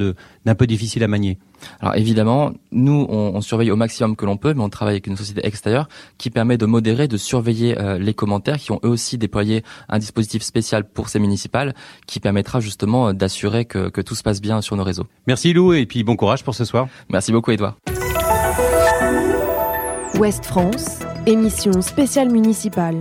d'un 0.48 0.56
peu 0.56 0.66
difficile 0.66 1.04
à 1.04 1.08
manier. 1.08 1.38
Alors 1.82 1.96
évidemment, 1.96 2.54
nous, 2.72 3.06
on, 3.10 3.36
on, 3.36 3.42
surveille 3.42 3.70
au 3.70 3.76
maximum 3.76 4.16
que 4.16 4.26
l'on 4.26 4.38
peut, 4.38 4.54
mais 4.54 4.64
on 4.64 4.70
travaille 4.70 4.94
avec 4.94 5.08
une 5.08 5.18
société 5.18 5.46
extérieure 5.46 5.90
qui 6.18 6.30
permet 6.30 6.58
de 6.58 6.66
modérer, 6.66 7.10
de 7.10 7.18
surveiller 7.18 7.78
euh, 7.78 8.00
les 8.00 8.14
commentaires, 8.14 8.58
qui 8.58 8.72
ont 8.72 8.80
eux 8.86 8.90
aussi 8.90 9.18
déployé 9.18 9.64
un 9.90 10.00
dispositif 10.00 10.44
spécial 10.44 10.86
pour 10.86 11.10
ces 11.10 11.20
municipales, 11.20 11.76
qui 12.06 12.22
permettra 12.22 12.62
justement 12.62 13.10
euh, 13.10 13.14
d'assurer 13.14 13.66
que, 13.66 13.90
que, 13.90 14.00
tout 14.00 14.16
se 14.16 14.24
passe 14.24 14.40
bien 14.40 14.62
sur 14.62 14.78
nos 14.78 14.86
réseaux. 14.86 15.06
Merci 15.28 15.52
Lou, 15.52 15.74
et 15.74 15.86
puis 15.86 16.06
bon 16.06 16.16
courage 16.16 16.46
pour 16.46 16.56
ce 16.56 16.64
soir. 16.64 16.88
Merci 17.10 17.34
beaucoup 17.34 17.52
Edouard. 17.52 17.76
Ouest 20.18 20.46
France, 20.46 21.00
émission 21.26 21.82
spéciale 21.82 22.32
municipale. 22.32 23.00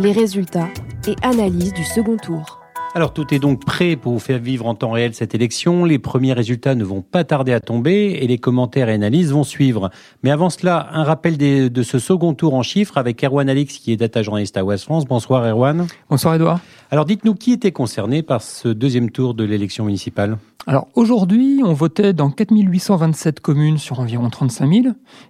Les 0.00 0.10
résultats 0.10 0.68
et 1.06 1.14
analyse 1.22 1.72
du 1.72 1.84
second 1.84 2.16
tour. 2.16 2.59
Alors 2.92 3.12
tout 3.12 3.32
est 3.32 3.38
donc 3.38 3.64
prêt 3.64 3.94
pour 3.94 4.14
vous 4.14 4.18
faire 4.18 4.40
vivre 4.40 4.66
en 4.66 4.74
temps 4.74 4.90
réel 4.90 5.14
cette 5.14 5.32
élection. 5.32 5.84
Les 5.84 6.00
premiers 6.00 6.32
résultats 6.32 6.74
ne 6.74 6.82
vont 6.82 7.02
pas 7.02 7.22
tarder 7.22 7.52
à 7.52 7.60
tomber 7.60 8.18
et 8.20 8.26
les 8.26 8.38
commentaires 8.38 8.88
et 8.88 8.94
analyses 8.94 9.30
vont 9.30 9.44
suivre. 9.44 9.90
Mais 10.24 10.32
avant 10.32 10.50
cela, 10.50 10.88
un 10.92 11.04
rappel 11.04 11.38
de 11.38 11.82
ce 11.84 12.00
second 12.00 12.34
tour 12.34 12.52
en 12.54 12.64
chiffres 12.64 12.98
avec 12.98 13.22
Erwan 13.22 13.48
Alix 13.48 13.78
qui 13.78 13.92
est 13.92 13.96
data 13.96 14.24
journaliste 14.24 14.56
à 14.56 14.64
Ouest 14.64 14.84
France. 14.84 15.04
Bonsoir 15.04 15.44
Erwan. 15.46 15.86
Bonsoir 16.08 16.34
Edouard. 16.34 16.58
Alors 16.90 17.04
dites-nous 17.04 17.34
qui 17.34 17.52
était 17.52 17.70
concerné 17.70 18.24
par 18.24 18.42
ce 18.42 18.68
deuxième 18.68 19.12
tour 19.12 19.34
de 19.34 19.44
l'élection 19.44 19.84
municipale? 19.84 20.38
Alors 20.66 20.88
aujourd'hui, 20.96 21.62
on 21.64 21.72
votait 21.72 22.12
dans 22.12 22.30
4827 22.30 23.38
communes 23.38 23.78
sur 23.78 24.00
environ 24.00 24.28
35 24.28 24.68
000. 24.68 24.86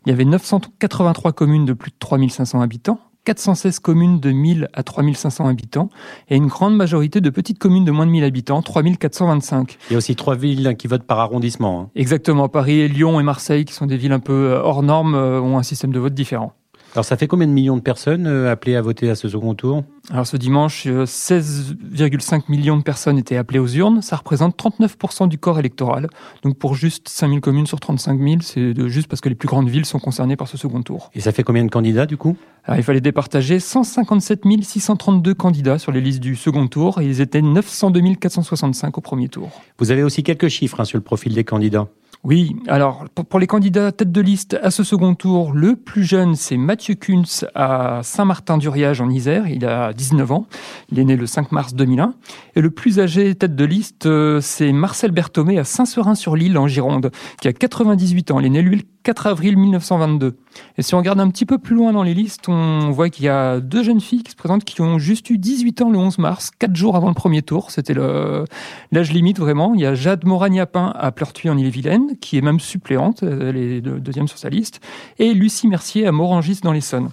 Il 0.07 0.11
y 0.11 0.13
avait 0.13 0.25
983 0.25 1.33
communes 1.33 1.67
de 1.67 1.75
plus 1.75 1.91
de 1.91 1.97
3500 1.99 2.63
habitants. 2.63 3.01
416 3.25 3.79
communes 3.81 4.21
de 4.21 4.31
1000 4.31 4.69
à 4.73 4.83
3500 4.83 5.47
habitants 5.47 5.89
et 6.29 6.37
une 6.37 6.47
grande 6.47 6.77
majorité 6.77 7.21
de 7.21 7.31
petites 7.31 7.59
communes 7.59 7.85
de 7.85 7.91
moins 7.91 8.07
de 8.07 8.11
1000 8.11 8.25
habitants, 8.25 8.63
3425. 8.63 9.79
Il 9.89 9.93
y 9.93 9.95
a 9.95 9.99
aussi 9.99 10.17
trois 10.17 10.37
villes 10.37 10.75
qui 10.79 10.87
votent 10.87 11.05
par 11.05 11.19
arrondissement. 11.19 11.83
Hein. 11.83 11.91
Exactement, 11.95 12.49
Paris, 12.49 12.89
Lyon 12.89 13.21
et 13.21 13.23
Marseille, 13.23 13.65
qui 13.65 13.75
sont 13.75 13.87
des 13.87 13.97
villes 13.97 14.13
un 14.13 14.21
peu 14.21 14.53
euh, 14.53 14.63
hors 14.63 14.83
normes, 14.83 15.15
euh, 15.15 15.41
ont 15.41 15.59
un 15.59 15.63
système 15.63 15.93
de 15.93 15.99
vote 15.99 16.15
différent. 16.15 16.55
Alors 16.95 17.05
ça 17.05 17.17
fait 17.17 17.29
combien 17.29 17.47
de 17.47 17.53
millions 17.53 17.77
de 17.77 17.83
personnes 17.83 18.27
euh, 18.27 18.51
appelées 18.51 18.75
à 18.75 18.83
voter 18.83 19.11
à 19.11 19.15
ce 19.15 19.29
second 19.29 19.55
tour 19.55 19.85
Alors 20.11 20.27
ce 20.27 20.37
dimanche, 20.37 20.87
16,5 20.87 22.43
millions 22.49 22.77
de 22.77 22.83
personnes 22.83 23.17
étaient 23.17 23.37
appelées 23.37 23.61
aux 23.61 23.69
urnes. 23.69 24.03
Ça 24.03 24.17
représente 24.17 24.59
39% 24.59 25.29
du 25.29 25.39
corps 25.39 25.59
électoral. 25.59 26.09
Donc 26.43 26.59
pour 26.59 26.75
juste 26.75 27.09
5000 27.09 27.41
communes 27.41 27.67
sur 27.67 27.79
35 27.79 28.21
000, 28.21 28.37
c'est 28.41 28.89
juste 28.89 29.07
parce 29.07 29.21
que 29.21 29.29
les 29.29 29.35
plus 29.35 29.47
grandes 29.47 29.69
villes 29.69 29.87
sont 29.87 30.01
concernées 30.01 30.37
par 30.37 30.49
ce 30.49 30.57
second 30.57 30.83
tour. 30.83 31.11
Et 31.15 31.21
ça 31.21 31.33
fait 31.33 31.45
combien 31.45 31.65
de 31.65 31.71
candidats 31.71 32.07
du 32.07 32.17
coup? 32.17 32.37
Alors, 32.65 32.79
Il 32.79 32.83
fallait 32.83 33.01
départager 33.01 33.61
157 33.61 34.43
632 34.63 35.35
candidats 35.35 35.79
sur 35.79 35.93
les 35.93 36.01
listes 36.01 36.21
du 36.21 36.37
second 36.37 36.67
tour 36.67 37.01
et 37.01 37.07
ils 37.07 37.21
étaient 37.21 37.43
902 37.43 38.15
465 38.17 38.99
au 38.99 39.01
premier 39.01 39.29
tour. 39.29 39.51
Vous 39.79 39.91
avez 39.91 40.03
aussi 40.03 40.23
quelques 40.23 40.49
chiffres 40.49 40.81
hein, 40.81 40.85
sur 40.85 40.99
le 40.99 41.05
profil 41.05 41.35
des 41.35 41.45
candidats. 41.45 41.89
Oui, 42.23 42.55
alors 42.69 43.07
pour 43.31 43.41
les 43.41 43.47
candidats 43.47 43.93
tête 43.93 44.13
de 44.13 44.21
liste 44.21 44.59
à 44.63 44.71
ce 44.71 44.85
second 44.85 45.15
tour, 45.15 45.55
le 45.55 45.75
plus 45.75 46.05
jeune 46.05 46.35
c'est 46.35 46.59
Mathieu 46.59 46.95
Kunz 46.95 47.47
à 47.55 48.01
Saint-Martin-du-Riage 48.03 49.01
en 49.01 49.09
Isère, 49.09 49.49
il 49.49 49.65
a 49.65 49.95
19 49.95 50.31
ans, 50.31 50.47
il 50.93 50.99
est 50.99 51.05
né 51.05 51.17
le 51.17 51.25
5 51.25 51.51
mars 51.51 51.73
2001. 51.73 52.13
Et 52.57 52.61
le 52.61 52.69
plus 52.69 53.01
âgé 53.01 53.35
tête 53.35 53.57
de 53.57 53.65
liste 53.65 54.05
euh, 54.05 54.43
c'est 54.43 54.71
Marcel 54.71 55.13
Berthomé 55.13 55.59
à 55.59 55.65
Saint-Seurin-sur-Lille 55.65 56.59
en 56.59 56.69
Gironde, 56.69 57.11
qui 57.41 57.49
a 57.49 57.55
98 57.55 58.33
ans, 58.33 58.41
il 58.41 58.45
est 58.45 58.51
né 58.51 58.61
lui 58.61 58.87
4 59.03 59.27
avril 59.27 59.57
1922. 59.57 60.37
Et 60.79 60.83
si 60.83 60.95
on 60.95 60.99
regarde 60.99 61.21
un 61.21 61.29
petit 61.31 61.47
peu 61.47 61.59
plus 61.59 61.75
loin 61.75 61.93
dans 61.93 62.03
les 62.03 62.15
listes, 62.15 62.49
on 62.49 62.91
voit 62.91 63.09
qu'il 63.09 63.25
y 63.25 63.29
a 63.29 63.61
deux 63.61 63.83
jeunes 63.83 64.01
filles 64.01 64.23
qui 64.23 64.33
se 64.33 64.37
présentent 64.37 64.65
qui 64.65 64.81
ont 64.81 64.99
juste 64.99 65.31
eu 65.31 65.39
18 65.39 65.83
ans 65.83 65.91
le 65.91 65.99
11 65.99 66.19
mars, 66.19 66.51
quatre 66.59 66.77
jours 66.77 66.97
avant 66.97 67.09
le 67.09 67.15
premier 67.15 67.43
tour. 67.43 67.71
C'était 67.71 67.95
l'âge 67.95 69.13
limite 69.13 69.39
vraiment. 69.39 69.75
Il 69.75 69.81
y 69.81 69.87
a 69.87 69.95
Jade 69.95 70.25
Moragnapin 70.25 70.93
à 70.97 71.13
Pleurtuis 71.13 71.51
en 71.51 71.57
Ille-et-Vilaine, 71.57 72.17
qui 72.21 72.39
est 72.39 72.43
même 72.43 72.61
suppléante, 72.61 73.23
elle 73.23 73.57
est 73.57 73.81
deuxième 73.81 74.29
sur 74.29 74.39
sa 74.39 74.49
liste, 74.49 74.81
et 75.19 75.35
Lucie 75.35 75.69
Mercier 75.69 76.07
à 76.07 76.13
Morangis 76.13 76.61
dans 76.63 76.73
l'Essonne. 76.73 77.11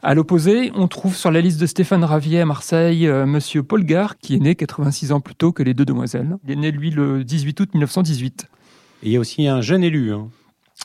À 0.00 0.14
l'opposé, 0.14 0.70
on 0.76 0.86
trouve 0.86 1.16
sur 1.16 1.32
la 1.32 1.40
liste 1.40 1.60
de 1.60 1.66
Stéphane 1.66 2.04
Ravier 2.04 2.40
à 2.40 2.46
Marseille 2.46 3.08
euh, 3.08 3.26
Monsieur 3.26 3.64
Paul 3.64 3.82
Gare, 3.82 4.16
qui 4.18 4.36
est 4.36 4.38
né 4.38 4.54
86 4.54 5.10
ans 5.10 5.20
plus 5.20 5.34
tôt 5.34 5.50
que 5.50 5.64
les 5.64 5.74
deux 5.74 5.84
demoiselles. 5.84 6.36
Il 6.44 6.52
est 6.52 6.56
né, 6.56 6.70
lui, 6.70 6.90
le 6.90 7.24
18 7.24 7.58
août 7.58 7.70
1918. 7.74 8.46
Et 9.02 9.06
il 9.06 9.12
y 9.12 9.16
a 9.16 9.20
aussi 9.20 9.48
un 9.48 9.60
jeune 9.60 9.82
élu. 9.82 10.12
Hein. 10.12 10.28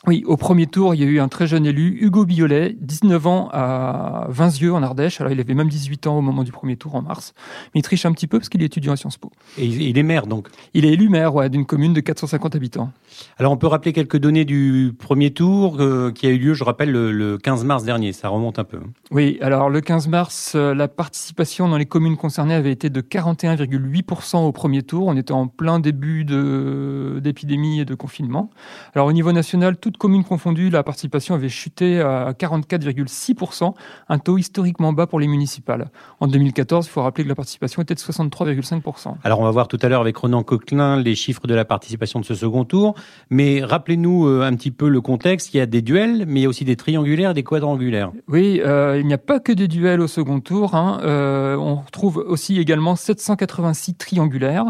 Oui, 0.06 0.22
au 0.26 0.36
premier 0.36 0.66
tour, 0.66 0.94
il 0.94 1.00
y 1.00 1.04
a 1.04 1.06
eu 1.06 1.18
un 1.18 1.28
très 1.28 1.46
jeune 1.46 1.64
élu, 1.64 1.96
Hugo 1.98 2.26
Biolay, 2.26 2.76
19 2.78 3.26
ans 3.26 3.48
à 3.52 4.26
Vinzieux 4.28 4.74
en 4.74 4.82
Ardèche. 4.82 5.20
Alors 5.20 5.32
il 5.32 5.40
avait 5.40 5.54
même 5.54 5.68
18 5.68 6.06
ans 6.08 6.18
au 6.18 6.20
moment 6.20 6.42
du 6.42 6.52
premier 6.52 6.76
tour 6.76 6.94
en 6.94 7.00
mars. 7.00 7.32
Mais 7.74 7.80
il 7.80 7.82
triche 7.82 8.04
un 8.04 8.12
petit 8.12 8.26
peu 8.26 8.38
parce 8.38 8.50
qu'il 8.50 8.62
est 8.62 8.66
étudiant 8.66 8.92
à 8.92 8.96
Sciences 8.96 9.16
Po. 9.16 9.30
Et 9.56 9.64
il 9.64 9.96
est 9.96 10.02
maire 10.02 10.26
donc? 10.26 10.48
Il 10.74 10.84
est 10.84 10.92
élu 10.92 11.08
maire 11.08 11.34
ouais, 11.34 11.48
d'une 11.48 11.64
commune 11.64 11.94
de 11.94 12.00
450 12.00 12.54
habitants. 12.54 12.92
Alors 13.38 13.52
on 13.52 13.56
peut 13.56 13.66
rappeler 13.66 13.94
quelques 13.94 14.18
données 14.18 14.44
du 14.44 14.92
premier 14.98 15.32
tour 15.32 15.80
euh, 15.80 16.10
qui 16.12 16.26
a 16.26 16.30
eu 16.30 16.38
lieu, 16.38 16.54
je 16.54 16.64
rappelle, 16.64 16.90
le, 16.90 17.38
15 17.38 17.64
mars 17.64 17.84
dernier. 17.84 18.12
Ça 18.12 18.28
remonte 18.28 18.58
un 18.58 18.64
peu. 18.64 18.80
Oui, 19.10 19.38
alors 19.40 19.70
le 19.70 19.80
15 19.80 20.08
mars, 20.08 20.52
euh, 20.54 20.74
la 20.74 20.88
participation 20.88 21.66
dans 21.68 21.78
les 21.78 21.86
communes 21.86 22.18
concernées 22.18 22.54
avait 22.54 22.72
été 22.72 22.90
de 22.90 23.00
41,8% 23.00 24.44
au 24.44 24.52
premier 24.52 24.82
tour. 24.82 25.06
On 25.06 25.16
était 25.16 25.32
en 25.32 25.46
plein 25.46 25.80
début 25.80 26.24
d'épidémie 26.24 27.80
et 27.80 27.84
de 27.86 27.94
confinement. 27.94 28.50
Alors 28.94 29.06
au 29.06 29.12
niveau 29.12 29.32
national, 29.32 29.78
toutes 29.84 29.98
communes 29.98 30.24
confondues, 30.24 30.70
la 30.70 30.82
participation 30.82 31.34
avait 31.34 31.50
chuté 31.50 32.00
à 32.00 32.32
44,6%, 32.32 33.74
un 34.08 34.18
taux 34.18 34.38
historiquement 34.38 34.94
bas 34.94 35.06
pour 35.06 35.20
les 35.20 35.26
municipales. 35.26 35.90
En 36.20 36.26
2014, 36.26 36.86
il 36.86 36.88
faut 36.88 37.02
rappeler 37.02 37.24
que 37.24 37.28
la 37.28 37.34
participation 37.34 37.82
était 37.82 37.94
de 37.94 38.00
63,5%. 38.00 39.16
Alors 39.22 39.40
on 39.40 39.44
va 39.44 39.50
voir 39.50 39.68
tout 39.68 39.78
à 39.82 39.90
l'heure 39.90 40.00
avec 40.00 40.16
Ronan 40.16 40.42
Coquelin 40.42 40.98
les 40.98 41.14
chiffres 41.14 41.46
de 41.46 41.54
la 41.54 41.66
participation 41.66 42.18
de 42.18 42.24
ce 42.24 42.34
second 42.34 42.64
tour, 42.64 42.94
mais 43.28 43.62
rappelez-nous 43.62 44.26
euh, 44.26 44.40
un 44.40 44.54
petit 44.54 44.70
peu 44.70 44.88
le 44.88 45.02
contexte. 45.02 45.52
Il 45.52 45.58
y 45.58 45.60
a 45.60 45.66
des 45.66 45.82
duels, 45.82 46.24
mais 46.26 46.40
il 46.40 46.42
y 46.44 46.46
a 46.46 46.48
aussi 46.48 46.64
des 46.64 46.76
triangulaires 46.76 47.32
et 47.32 47.34
des 47.34 47.42
quadrangulaires. 47.42 48.10
Oui, 48.26 48.62
euh, 48.64 48.98
il 48.98 49.06
n'y 49.06 49.12
a 49.12 49.18
pas 49.18 49.38
que 49.38 49.52
des 49.52 49.68
duels 49.68 50.00
au 50.00 50.06
second 50.06 50.40
tour. 50.40 50.74
Hein. 50.74 51.00
Euh, 51.02 51.56
on 51.56 51.74
retrouve 51.74 52.24
aussi 52.26 52.58
également 52.58 52.96
786 52.96 53.96
triangulaires. 53.96 54.64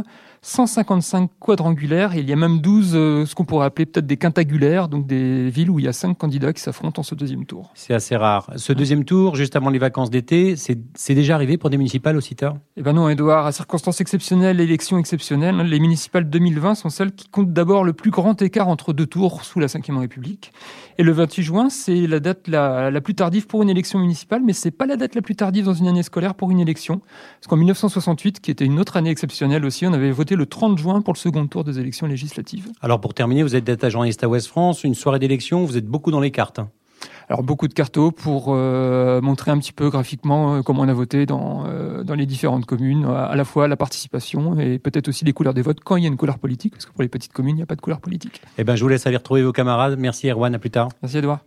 155 0.44 1.30
quadrangulaires 1.40 2.14
et 2.14 2.20
il 2.20 2.28
y 2.28 2.32
a 2.32 2.36
même 2.36 2.60
12 2.60 2.92
euh, 2.94 3.24
ce 3.24 3.34
qu'on 3.34 3.46
pourrait 3.46 3.64
appeler 3.64 3.86
peut-être 3.86 4.06
des 4.06 4.18
quintagulaires, 4.18 4.88
donc 4.88 5.06
des 5.06 5.48
villes 5.48 5.70
où 5.70 5.78
il 5.78 5.86
y 5.86 5.88
a 5.88 5.94
5 5.94 6.18
candidats 6.18 6.52
qui 6.52 6.60
s'affrontent 6.60 7.00
en 7.00 7.02
ce 7.02 7.14
deuxième 7.14 7.46
tour. 7.46 7.70
C'est 7.74 7.94
assez 7.94 8.14
rare. 8.14 8.50
Ce 8.56 8.74
deuxième 8.74 9.06
tour, 9.06 9.36
juste 9.36 9.56
avant 9.56 9.70
les 9.70 9.78
vacances 9.78 10.10
d'été, 10.10 10.54
c'est 10.56 11.14
déjà 11.14 11.34
arrivé 11.34 11.56
pour 11.56 11.70
des 11.70 11.78
municipales 11.78 12.18
aussi 12.18 12.36
tard? 12.36 12.56
Eh 12.76 12.82
ben 12.82 12.92
non, 12.92 13.08
Edouard, 13.08 13.46
à 13.46 13.52
circonstances 13.52 14.02
exceptionnelles, 14.02 14.60
élections 14.60 14.98
exceptionnelles, 14.98 15.56
les 15.56 15.80
municipales 15.80 16.28
2020 16.28 16.74
sont 16.74 16.90
celles 16.90 17.12
qui 17.12 17.28
comptent 17.28 17.54
d'abord 17.54 17.82
le 17.82 17.94
plus 17.94 18.10
grand 18.10 18.40
écart 18.42 18.68
entre 18.68 18.92
deux 18.92 19.06
tours 19.06 19.44
sous 19.44 19.60
la 19.60 19.66
Ve 19.66 19.98
République. 19.98 20.52
Et 20.98 21.02
le 21.02 21.12
28 21.12 21.42
juin, 21.42 21.70
c'est 21.70 22.06
la 22.06 22.20
date 22.20 22.46
la, 22.48 22.90
la, 22.90 23.00
plus 23.00 23.14
tardive 23.14 23.46
pour 23.46 23.62
une 23.62 23.70
élection 23.70 23.98
municipale, 23.98 24.42
mais 24.44 24.52
c'est 24.52 24.70
pas 24.70 24.86
la 24.86 24.96
date 24.96 25.14
la 25.14 25.22
plus 25.22 25.34
tardive 25.34 25.64
dans 25.64 25.74
une 25.74 25.88
année 25.88 26.02
scolaire 26.02 26.34
pour 26.34 26.50
une 26.50 26.60
élection. 26.60 27.00
Parce 27.40 27.48
qu'en 27.48 27.56
1968, 27.56 28.40
qui 28.40 28.50
était 28.50 28.64
une 28.64 28.78
autre 28.78 28.96
année 28.96 29.10
exceptionnelle 29.10 29.64
aussi, 29.64 29.86
on 29.86 29.92
avait 29.92 30.12
voté 30.12 30.33
le 30.36 30.46
30 30.46 30.78
juin 30.78 31.00
pour 31.00 31.14
le 31.14 31.18
second 31.18 31.46
tour 31.46 31.64
des 31.64 31.78
élections 31.78 32.06
législatives. 32.06 32.70
Alors 32.80 33.00
pour 33.00 33.14
terminer, 33.14 33.42
vous 33.42 33.56
êtes 33.56 33.64
data 33.64 33.88
journaliste 33.88 34.24
à 34.24 34.28
Ouest 34.28 34.48
France, 34.48 34.84
une 34.84 34.94
soirée 34.94 35.18
d'élection, 35.18 35.64
vous 35.64 35.76
êtes 35.76 35.86
beaucoup 35.86 36.10
dans 36.10 36.20
les 36.20 36.30
cartes. 36.30 36.58
Hein. 36.58 36.70
Alors 37.28 37.42
beaucoup 37.42 37.68
de 37.68 37.74
cartos 37.74 38.10
pour 38.10 38.48
euh, 38.48 39.20
montrer 39.20 39.50
un 39.50 39.58
petit 39.58 39.72
peu 39.72 39.88
graphiquement 39.88 40.56
euh, 40.56 40.62
comment 40.62 40.82
on 40.82 40.88
a 40.88 40.92
voté 40.92 41.26
dans, 41.26 41.64
euh, 41.66 42.02
dans 42.02 42.14
les 42.14 42.26
différentes 42.26 42.66
communes, 42.66 43.04
à 43.06 43.34
la 43.34 43.44
fois 43.44 43.66
la 43.66 43.76
participation 43.76 44.58
et 44.58 44.78
peut-être 44.78 45.08
aussi 45.08 45.24
les 45.24 45.32
couleurs 45.32 45.54
des 45.54 45.62
votes 45.62 45.80
quand 45.82 45.96
il 45.96 46.02
y 46.02 46.06
a 46.06 46.08
une 46.08 46.16
couleur 46.16 46.38
politique, 46.38 46.72
parce 46.72 46.86
que 46.86 46.92
pour 46.92 47.02
les 47.02 47.08
petites 47.08 47.32
communes, 47.32 47.56
il 47.56 47.58
n'y 47.58 47.62
a 47.62 47.66
pas 47.66 47.76
de 47.76 47.80
couleur 47.80 48.00
politique. 48.00 48.42
Eh 48.58 48.64
bien, 48.64 48.76
je 48.76 48.82
vous 48.82 48.88
laisse 48.88 49.06
aller 49.06 49.16
retrouver 49.16 49.42
vos 49.42 49.52
camarades. 49.52 49.98
Merci 49.98 50.28
Erwan, 50.28 50.54
à 50.54 50.58
plus 50.58 50.70
tard. 50.70 50.88
Merci 51.02 51.18
Edouard. 51.18 51.40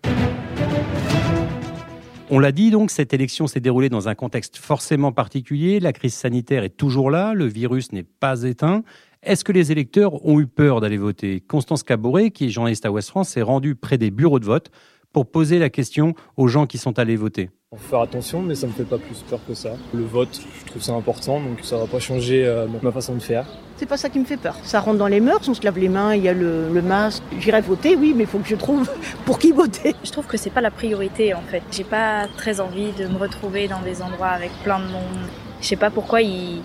On 2.29 2.39
l'a 2.39 2.51
dit 2.51 2.71
donc, 2.71 2.91
cette 2.91 3.13
élection 3.13 3.47
s'est 3.47 3.61
déroulée 3.61 3.87
dans 3.87 4.09
un 4.09 4.15
contexte 4.15 4.57
forcément 4.57 5.13
particulier. 5.13 5.79
La 5.79 5.93
crise 5.93 6.13
sanitaire 6.13 6.65
est 6.65 6.75
toujours 6.75 7.09
là, 7.09 7.33
le 7.33 7.45
virus 7.45 7.93
n'est 7.93 8.03
pas 8.03 8.43
éteint. 8.43 8.83
Est-ce 9.23 9.45
que 9.45 9.53
les 9.53 9.71
électeurs 9.71 10.25
ont 10.25 10.37
eu 10.41 10.45
peur 10.45 10.81
d'aller 10.81 10.97
voter? 10.97 11.39
Constance 11.39 11.83
Cabouret, 11.83 12.31
qui 12.31 12.47
est 12.47 12.49
journaliste 12.49 12.85
à 12.85 12.91
Ouest 12.91 13.09
France, 13.09 13.29
s'est 13.29 13.41
rendue 13.41 13.75
près 13.75 13.97
des 13.97 14.11
bureaux 14.11 14.39
de 14.39 14.45
vote 14.45 14.71
pour 15.17 15.25
poser 15.25 15.58
la 15.58 15.71
question 15.71 16.13
aux 16.36 16.47
gens 16.47 16.67
qui 16.67 16.77
sont 16.77 16.99
allés 16.99 17.15
voter. 17.15 17.49
Faut 17.71 17.89
faire 17.89 18.01
attention, 18.01 18.39
mais 18.43 18.53
ça 18.53 18.67
me 18.67 18.71
fait 18.71 18.84
pas 18.84 18.99
plus 18.99 19.23
peur 19.27 19.39
que 19.47 19.56
ça. 19.56 19.71
Le 19.91 20.03
vote, 20.03 20.39
je 20.60 20.65
trouve 20.69 20.80
ça 20.84 20.93
important, 20.93 21.39
donc 21.39 21.62
ça 21.63 21.75
va 21.75 21.88
pas 21.88 21.97
changer 21.97 22.45
euh, 22.45 22.67
ma 22.84 22.91
façon 22.91 23.15
de 23.15 23.19
faire. 23.19 23.47
C'est 23.77 23.88
pas 23.88 23.97
ça 23.97 24.10
qui 24.10 24.19
me 24.19 24.25
fait 24.25 24.38
peur. 24.38 24.56
Ça 24.62 24.80
rentre 24.80 24.99
dans 24.99 25.08
les 25.08 25.19
mœurs, 25.19 25.49
on 25.49 25.56
se 25.56 25.63
lave 25.63 25.80
les 25.80 25.89
mains, 25.89 26.13
il 26.13 26.21
y 26.21 26.30
a 26.30 26.34
le, 26.34 26.69
masque. 26.84 27.23
J'irai 27.39 27.62
voter, 27.62 27.95
oui, 27.95 28.13
mais 28.15 28.25
il 28.25 28.30
faut 28.30 28.38
que 28.38 28.47
je 28.47 28.56
trouve 28.56 28.88
pour 29.25 29.39
qui 29.39 29.51
voter. 29.51 29.95
Je 30.03 30.12
trouve 30.12 30.27
que 30.27 30.38
c'est 30.38 30.51
pas 30.51 30.62
la 30.62 30.69
priorité 30.69 31.34
en 31.34 31.41
fait. 31.41 31.63
J'ai 31.71 31.84
pas 31.84 32.27
très 32.38 32.60
envie 32.60 32.91
de 32.91 33.08
me 33.08 33.17
retrouver 33.17 33.67
dans 33.67 33.82
des 33.82 34.03
endroits 34.03 34.27
avec 34.27 34.51
plein 34.63 34.77
de 34.77 34.86
monde. 34.86 35.25
Je 35.62 35.65
sais 35.65 35.77
pas 35.77 35.89
pourquoi 35.89 36.21
ils 36.21 36.62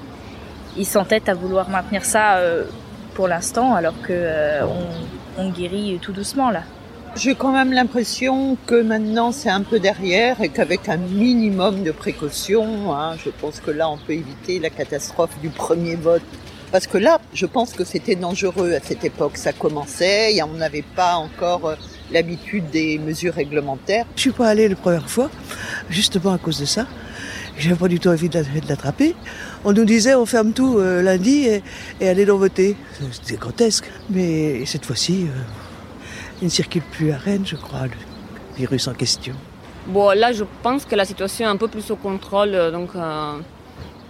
ils 0.77 0.85
s'entêtent 0.85 1.31
à 1.31 1.35
vouloir 1.35 1.71
maintenir 1.71 2.05
ça 2.05 2.37
euh, 2.37 2.65
pour 3.15 3.29
l'instant, 3.29 3.75
alors 3.75 3.99
que 4.03 4.13
euh, 4.13 4.67
on 5.39 5.49
guérit 5.49 5.99
tout 6.03 6.13
doucement 6.13 6.51
là. 6.51 6.65
J'ai 7.15 7.35
quand 7.35 7.53
même 7.53 7.73
l'impression 7.73 8.57
que 8.67 8.81
maintenant 8.81 9.33
c'est 9.33 9.51
un 9.51 9.61
peu 9.61 9.79
derrière 9.79 10.41
et 10.41 10.49
qu'avec 10.49 10.89
un 10.89 10.97
minimum 10.97 11.83
de 11.83 11.91
précaution, 11.93 12.95
hein, 12.95 13.17
je 13.23 13.29
pense 13.29 13.61
que 13.61 13.71
là 13.71 13.91
on 13.91 13.99
peut 13.99 14.15
éviter 14.15 14.59
la 14.59 14.71
catastrophe 14.71 15.39
du 15.43 15.51
premier 15.51 15.95
vote. 15.95 16.23
Parce 16.73 16.87
que 16.87 16.97
là, 16.97 17.21
je 17.35 17.45
pense 17.45 17.75
que 17.75 17.85
c'était 17.85 18.15
dangereux 18.15 18.73
à 18.73 18.81
cette 18.81 19.05
époque. 19.05 19.37
Ça 19.37 19.53
commençait, 19.53 20.35
et 20.35 20.43
on 20.43 20.55
n'avait 20.55 20.85
pas 20.97 21.17
encore 21.17 21.67
euh, 21.67 21.75
l'habitude 22.11 22.71
des 22.71 22.99
mesures 22.99 23.35
réglementaires. 23.35 24.07
Je 24.17 24.23
suis 24.23 24.31
pas 24.33 24.49
allée 24.49 24.69
la 24.69 24.77
première 24.77 25.11
fois, 25.11 25.29
justement 25.91 26.33
à 26.33 26.39
cause 26.39 26.61
de 26.61 26.65
ça. 26.65 26.87
J'avais 27.59 27.77
pas 27.77 27.89
du 27.89 28.01
tout 28.01 28.09
envie 28.09 28.31
de 28.31 28.43
l'attraper. 28.67 29.15
On 29.67 29.75
nous 29.75 29.85
disait 29.85 30.15
on 30.15 30.25
ferme 30.25 30.55
tout 30.55 30.79
euh, 30.79 31.03
lundi 31.03 31.45
et, 31.47 31.63
et 32.01 32.09
allez 32.09 32.25
donc 32.25 32.41
voter. 32.41 32.75
C'était 33.13 33.37
grotesque. 33.37 33.85
Mais 34.09 34.65
cette 34.65 34.87
fois-ci, 34.87 35.25
euh, 35.25 35.41
il 36.43 36.47
ne 36.47 36.51
circule 36.51 36.83
plus 36.83 37.13
à 37.13 37.17
Rennes, 37.17 37.47
je 37.47 37.55
crois, 37.55 37.87
le 37.87 38.57
virus 38.57 38.89
en 38.89 38.95
question. 38.95 39.35
Bon, 39.87 40.11
là, 40.11 40.33
je 40.33 40.43
pense 40.63 40.85
que 40.85 40.97
la 40.97 41.05
situation 41.05 41.47
est 41.47 41.49
un 41.49 41.57
peu 41.57 41.69
plus 41.69 41.91
au 41.93 41.97
contrôle, 41.97 42.51
euh, 42.55 42.73
donc 42.73 42.91
euh, 42.97 43.39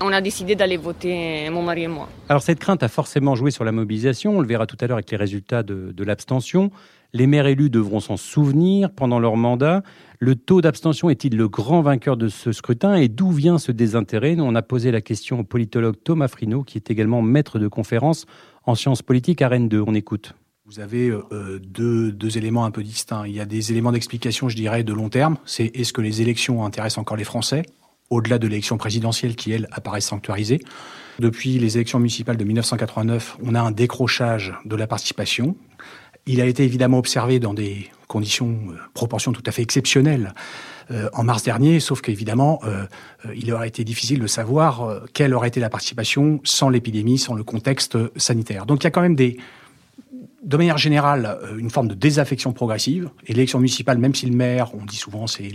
on 0.00 0.12
a 0.12 0.20
décidé 0.22 0.56
d'aller 0.56 0.78
voter, 0.78 1.50
mon 1.50 1.62
mari 1.62 1.82
et 1.82 1.88
moi. 1.88 2.08
Alors, 2.30 2.42
cette 2.42 2.58
crainte 2.58 2.82
a 2.82 2.88
forcément 2.88 3.34
joué 3.34 3.50
sur 3.50 3.64
la 3.64 3.72
mobilisation. 3.72 4.38
On 4.38 4.40
le 4.40 4.46
verra 4.46 4.66
tout 4.66 4.78
à 4.80 4.86
l'heure 4.86 4.96
avec 4.96 5.10
les 5.10 5.18
résultats 5.18 5.62
de, 5.62 5.92
de 5.92 6.04
l'abstention. 6.04 6.70
Les 7.12 7.26
maires 7.26 7.46
élus 7.46 7.68
devront 7.68 8.00
s'en 8.00 8.16
souvenir 8.16 8.90
pendant 8.90 9.20
leur 9.20 9.36
mandat. 9.36 9.82
Le 10.18 10.34
taux 10.34 10.62
d'abstention 10.62 11.10
est-il 11.10 11.36
le 11.36 11.48
grand 11.48 11.82
vainqueur 11.82 12.16
de 12.16 12.28
ce 12.28 12.52
scrutin 12.52 12.94
et 12.94 13.08
d'où 13.08 13.30
vient 13.30 13.58
ce 13.58 13.72
désintérêt? 13.72 14.36
On 14.38 14.54
a 14.54 14.62
posé 14.62 14.90
la 14.90 15.02
question 15.02 15.40
au 15.40 15.44
politologue 15.44 15.96
Thomas 16.02 16.28
Frino, 16.28 16.62
qui 16.62 16.78
est 16.78 16.90
également 16.90 17.20
maître 17.20 17.58
de 17.58 17.68
conférence 17.68 18.24
en 18.64 18.74
sciences 18.74 19.02
politiques 19.02 19.42
à 19.42 19.48
Rennes 19.48 19.68
2. 19.68 19.84
On 19.86 19.94
écoute. 19.94 20.34
Vous 20.72 20.80
avez 20.80 21.11
euh, 21.11 21.58
deux, 21.58 22.12
deux, 22.12 22.38
éléments 22.38 22.64
un 22.64 22.70
peu 22.70 22.82
distincts. 22.82 23.26
Il 23.26 23.35
y 23.35 23.40
a 23.40 23.44
des 23.44 23.72
éléments 23.72 23.92
d'explication, 23.92 24.48
je 24.48 24.56
dirais, 24.56 24.85
de 24.85 24.94
long 24.94 25.11
terme. 25.11 25.37
C'est 25.44 25.66
est-ce 25.66 25.92
que 25.92 26.00
les 26.00 26.22
élections 26.22 26.64
intéressent 26.64 26.96
encore 26.96 27.18
les 27.18 27.24
Français, 27.24 27.64
au-delà 28.08 28.38
de 28.38 28.46
l'élection 28.46 28.78
présidentielle 28.78 29.37
qui, 29.37 29.52
elle, 29.52 29.68
apparaît 29.70 30.00
sanctuarisée. 30.00 30.62
Depuis 31.18 31.58
les 31.58 31.76
élections 31.76 31.98
municipales 31.98 32.38
de 32.38 32.44
1989, 32.44 33.37
on 33.42 33.54
a 33.54 33.61
un 33.61 33.70
décrochage 33.70 34.54
de 34.64 34.74
la 34.74 34.87
participation. 34.87 35.56
Il 36.24 36.40
a 36.40 36.46
été 36.46 36.64
évidemment 36.64 36.96
observé 36.96 37.38
dans 37.38 37.52
des 37.52 37.90
conditions, 38.08 38.58
euh, 38.70 38.76
proportions 38.94 39.32
tout 39.32 39.42
à 39.44 39.52
fait 39.52 39.61
exceptionnelles 39.61 40.32
euh, 40.90 41.08
en 41.12 41.24
mars 41.24 41.42
dernier, 41.42 41.80
sauf 41.80 42.00
qu'évidemment, 42.00 42.61
euh, 42.64 42.85
euh, 43.26 43.35
il 43.35 43.52
aurait 43.52 43.68
été 43.68 43.85
difficile 43.85 44.20
de 44.20 44.26
savoir 44.26 44.82
euh, 44.82 45.00
quelle 45.12 45.35
aurait 45.35 45.48
été 45.48 45.61
la 45.61 45.70
participation 45.70 46.40
sans 46.44 46.68
l'épidémie, 46.68 47.18
sans 47.18 47.35
le 47.35 47.44
contexte 47.44 47.98
sanitaire. 48.16 48.66
Donc 48.66 48.82
il 48.82 48.85
y 48.85 48.88
a 48.88 48.90
quand 48.90 49.02
même 49.02 49.16
des, 49.16 49.37
de 50.42 50.57
manière 50.57 50.78
générale, 50.78 51.38
euh, 51.42 51.57
une 51.57 51.70
forme 51.70 51.88
de 51.88 51.94
désaffection 51.94 52.52
progressive. 52.52 53.11
Et 53.26 53.33
l'élection 53.33 53.59
municipale, 53.59 53.98
même 53.98 54.14
si 54.14 54.26
le 54.26 54.35
maire, 54.35 54.74
on 54.74 54.85
dit 54.85 54.96
souvent, 54.96 55.26
c'est 55.26 55.50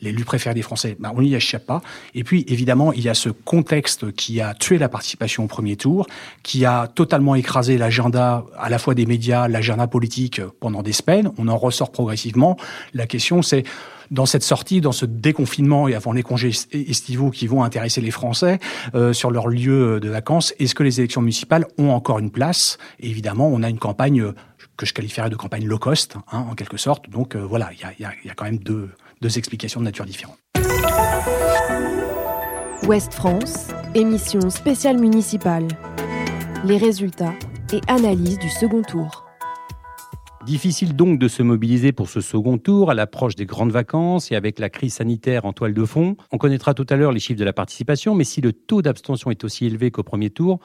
l'élu 0.00 0.24
préféré 0.24 0.54
des 0.54 0.62
Français, 0.62 0.96
ben 0.98 1.12
on 1.14 1.22
n'y 1.22 1.34
échappe 1.34 1.66
pas. 1.66 1.82
Et 2.14 2.24
puis, 2.24 2.44
évidemment, 2.48 2.92
il 2.92 3.02
y 3.02 3.08
a 3.08 3.14
ce 3.14 3.30
contexte 3.30 4.12
qui 4.12 4.40
a 4.40 4.54
tué 4.54 4.78
la 4.78 4.88
participation 4.88 5.44
au 5.44 5.48
premier 5.48 5.76
tour, 5.76 6.06
qui 6.42 6.64
a 6.64 6.86
totalement 6.86 7.34
écrasé 7.34 7.78
l'agenda 7.78 8.44
à 8.56 8.68
la 8.68 8.78
fois 8.78 8.94
des 8.94 9.06
médias, 9.06 9.48
l'agenda 9.48 9.86
politique 9.86 10.40
pendant 10.60 10.82
des 10.82 10.92
semaines. 10.92 11.30
On 11.38 11.48
en 11.48 11.56
ressort 11.56 11.90
progressivement. 11.90 12.56
La 12.94 13.06
question, 13.06 13.42
c'est 13.42 13.64
dans 14.10 14.26
cette 14.26 14.42
sortie, 14.42 14.80
dans 14.80 14.92
ce 14.92 15.06
déconfinement 15.06 15.88
et 15.88 15.94
avant 15.94 16.12
les 16.12 16.22
congés 16.22 16.52
estivaux 16.72 17.30
qui 17.30 17.46
vont 17.46 17.62
intéresser 17.62 18.00
les 18.00 18.10
Français 18.10 18.58
euh, 18.94 19.12
sur 19.12 19.30
leur 19.30 19.48
lieu 19.48 20.00
de 20.00 20.08
vacances, 20.08 20.54
est-ce 20.58 20.74
que 20.74 20.82
les 20.82 21.00
élections 21.00 21.20
municipales 21.20 21.66
ont 21.78 21.90
encore 21.90 22.18
une 22.18 22.30
place? 22.30 22.78
Évidemment, 23.00 23.48
on 23.48 23.62
a 23.62 23.68
une 23.68 23.78
campagne 23.78 24.20
euh, 24.20 24.34
que 24.76 24.86
je 24.86 24.94
qualifierais 24.94 25.30
de 25.30 25.36
campagne 25.36 25.66
low 25.66 25.78
cost, 25.78 26.16
hein, 26.32 26.46
en 26.50 26.54
quelque 26.54 26.76
sorte. 26.76 27.08
Donc 27.10 27.34
euh, 27.34 27.40
voilà, 27.40 27.70
il 27.72 27.80
y 27.80 28.04
a, 28.04 28.12
y 28.24 28.30
a, 28.30 28.34
quand 28.34 28.44
même 28.44 28.58
deux, 28.58 28.90
deux 29.20 29.38
explications 29.38 29.80
de 29.80 29.84
nature 29.84 30.04
différente. 30.04 30.38
Ouest 32.86 33.12
France, 33.12 33.68
émission 33.94 34.50
spéciale 34.50 34.98
municipale. 34.98 35.66
Les 36.64 36.78
résultats 36.78 37.34
et 37.72 37.80
analyse 37.88 38.38
du 38.38 38.48
second 38.48 38.82
tour. 38.82 39.27
Difficile 40.48 40.96
donc 40.96 41.18
de 41.18 41.28
se 41.28 41.42
mobiliser 41.42 41.92
pour 41.92 42.08
ce 42.08 42.22
second 42.22 42.56
tour 42.56 42.90
à 42.90 42.94
l'approche 42.94 43.34
des 43.34 43.44
grandes 43.44 43.70
vacances 43.70 44.32
et 44.32 44.34
avec 44.34 44.58
la 44.58 44.70
crise 44.70 44.94
sanitaire 44.94 45.44
en 45.44 45.52
toile 45.52 45.74
de 45.74 45.84
fond. 45.84 46.16
On 46.32 46.38
connaîtra 46.38 46.72
tout 46.72 46.86
à 46.88 46.96
l'heure 46.96 47.12
les 47.12 47.20
chiffres 47.20 47.38
de 47.38 47.44
la 47.44 47.52
participation, 47.52 48.14
mais 48.14 48.24
si 48.24 48.40
le 48.40 48.54
taux 48.54 48.80
d'abstention 48.80 49.30
est 49.30 49.44
aussi 49.44 49.66
élevé 49.66 49.90
qu'au 49.90 50.04
premier 50.04 50.30
tour, 50.30 50.58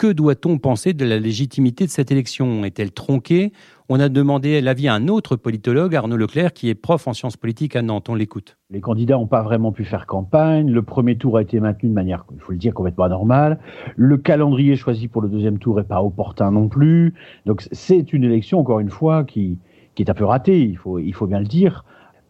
que 0.00 0.10
doit-on 0.10 0.56
penser 0.56 0.94
de 0.94 1.04
la 1.04 1.18
légitimité 1.18 1.84
de 1.84 1.90
cette 1.90 2.10
élection? 2.10 2.64
Est-elle 2.64 2.90
tronquée? 2.90 3.52
On 3.90 4.00
a 4.00 4.08
demandé 4.08 4.62
l'avis 4.62 4.88
à 4.88 4.94
un 4.94 5.08
autre 5.08 5.36
politologue, 5.36 5.94
Arnaud 5.94 6.16
Leclerc, 6.16 6.54
qui 6.54 6.70
est 6.70 6.74
prof 6.74 7.06
en 7.06 7.12
sciences 7.12 7.36
politiques 7.36 7.76
à 7.76 7.82
Nantes. 7.82 8.08
On 8.08 8.14
l'écoute. 8.14 8.56
Les 8.70 8.80
candidats 8.80 9.16
n'ont 9.16 9.26
pas 9.26 9.42
vraiment 9.42 9.72
pu 9.72 9.84
faire 9.84 10.06
campagne. 10.06 10.70
Le 10.70 10.80
premier 10.80 11.18
tour 11.18 11.36
a 11.36 11.42
été 11.42 11.60
maintenu 11.60 11.90
de 11.90 11.94
manière, 11.94 12.24
il 12.32 12.40
faut 12.40 12.52
le 12.52 12.56
dire, 12.56 12.72
complètement 12.72 13.04
anormale. 13.04 13.58
Le 13.94 14.16
calendrier 14.16 14.74
choisi 14.74 15.06
pour 15.06 15.20
le 15.20 15.28
deuxième 15.28 15.58
tour 15.58 15.76
n'est 15.76 15.82
pas 15.82 16.02
opportun 16.02 16.50
non 16.50 16.68
plus. 16.68 17.12
Donc 17.44 17.68
c'est 17.70 18.14
une 18.14 18.24
élection, 18.24 18.58
encore 18.58 18.80
une 18.80 18.88
fois, 18.88 19.24
qui, 19.24 19.58
est 19.98 20.08
un 20.08 20.14
peu 20.14 20.24
ratée, 20.24 20.62
il 20.62 20.78
faut, 20.78 20.98
il 20.98 21.12
faut 21.12 21.26
bien 21.26 21.40
le 21.40 21.46
dire. 21.46 21.84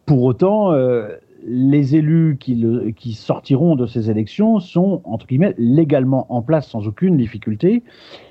Pour 0.05 0.23
autant, 0.23 0.73
euh, 0.73 1.07
les 1.45 1.95
élus 1.95 2.37
qui, 2.39 3.13
sortiront 3.13 3.75
de 3.75 3.85
ces 3.85 4.09
élections 4.09 4.59
sont, 4.59 5.01
entre 5.03 5.25
guillemets, 5.25 5.55
légalement 5.57 6.25
en 6.29 6.41
place 6.41 6.67
sans 6.67 6.87
aucune 6.87 7.17
difficulté. 7.17 7.83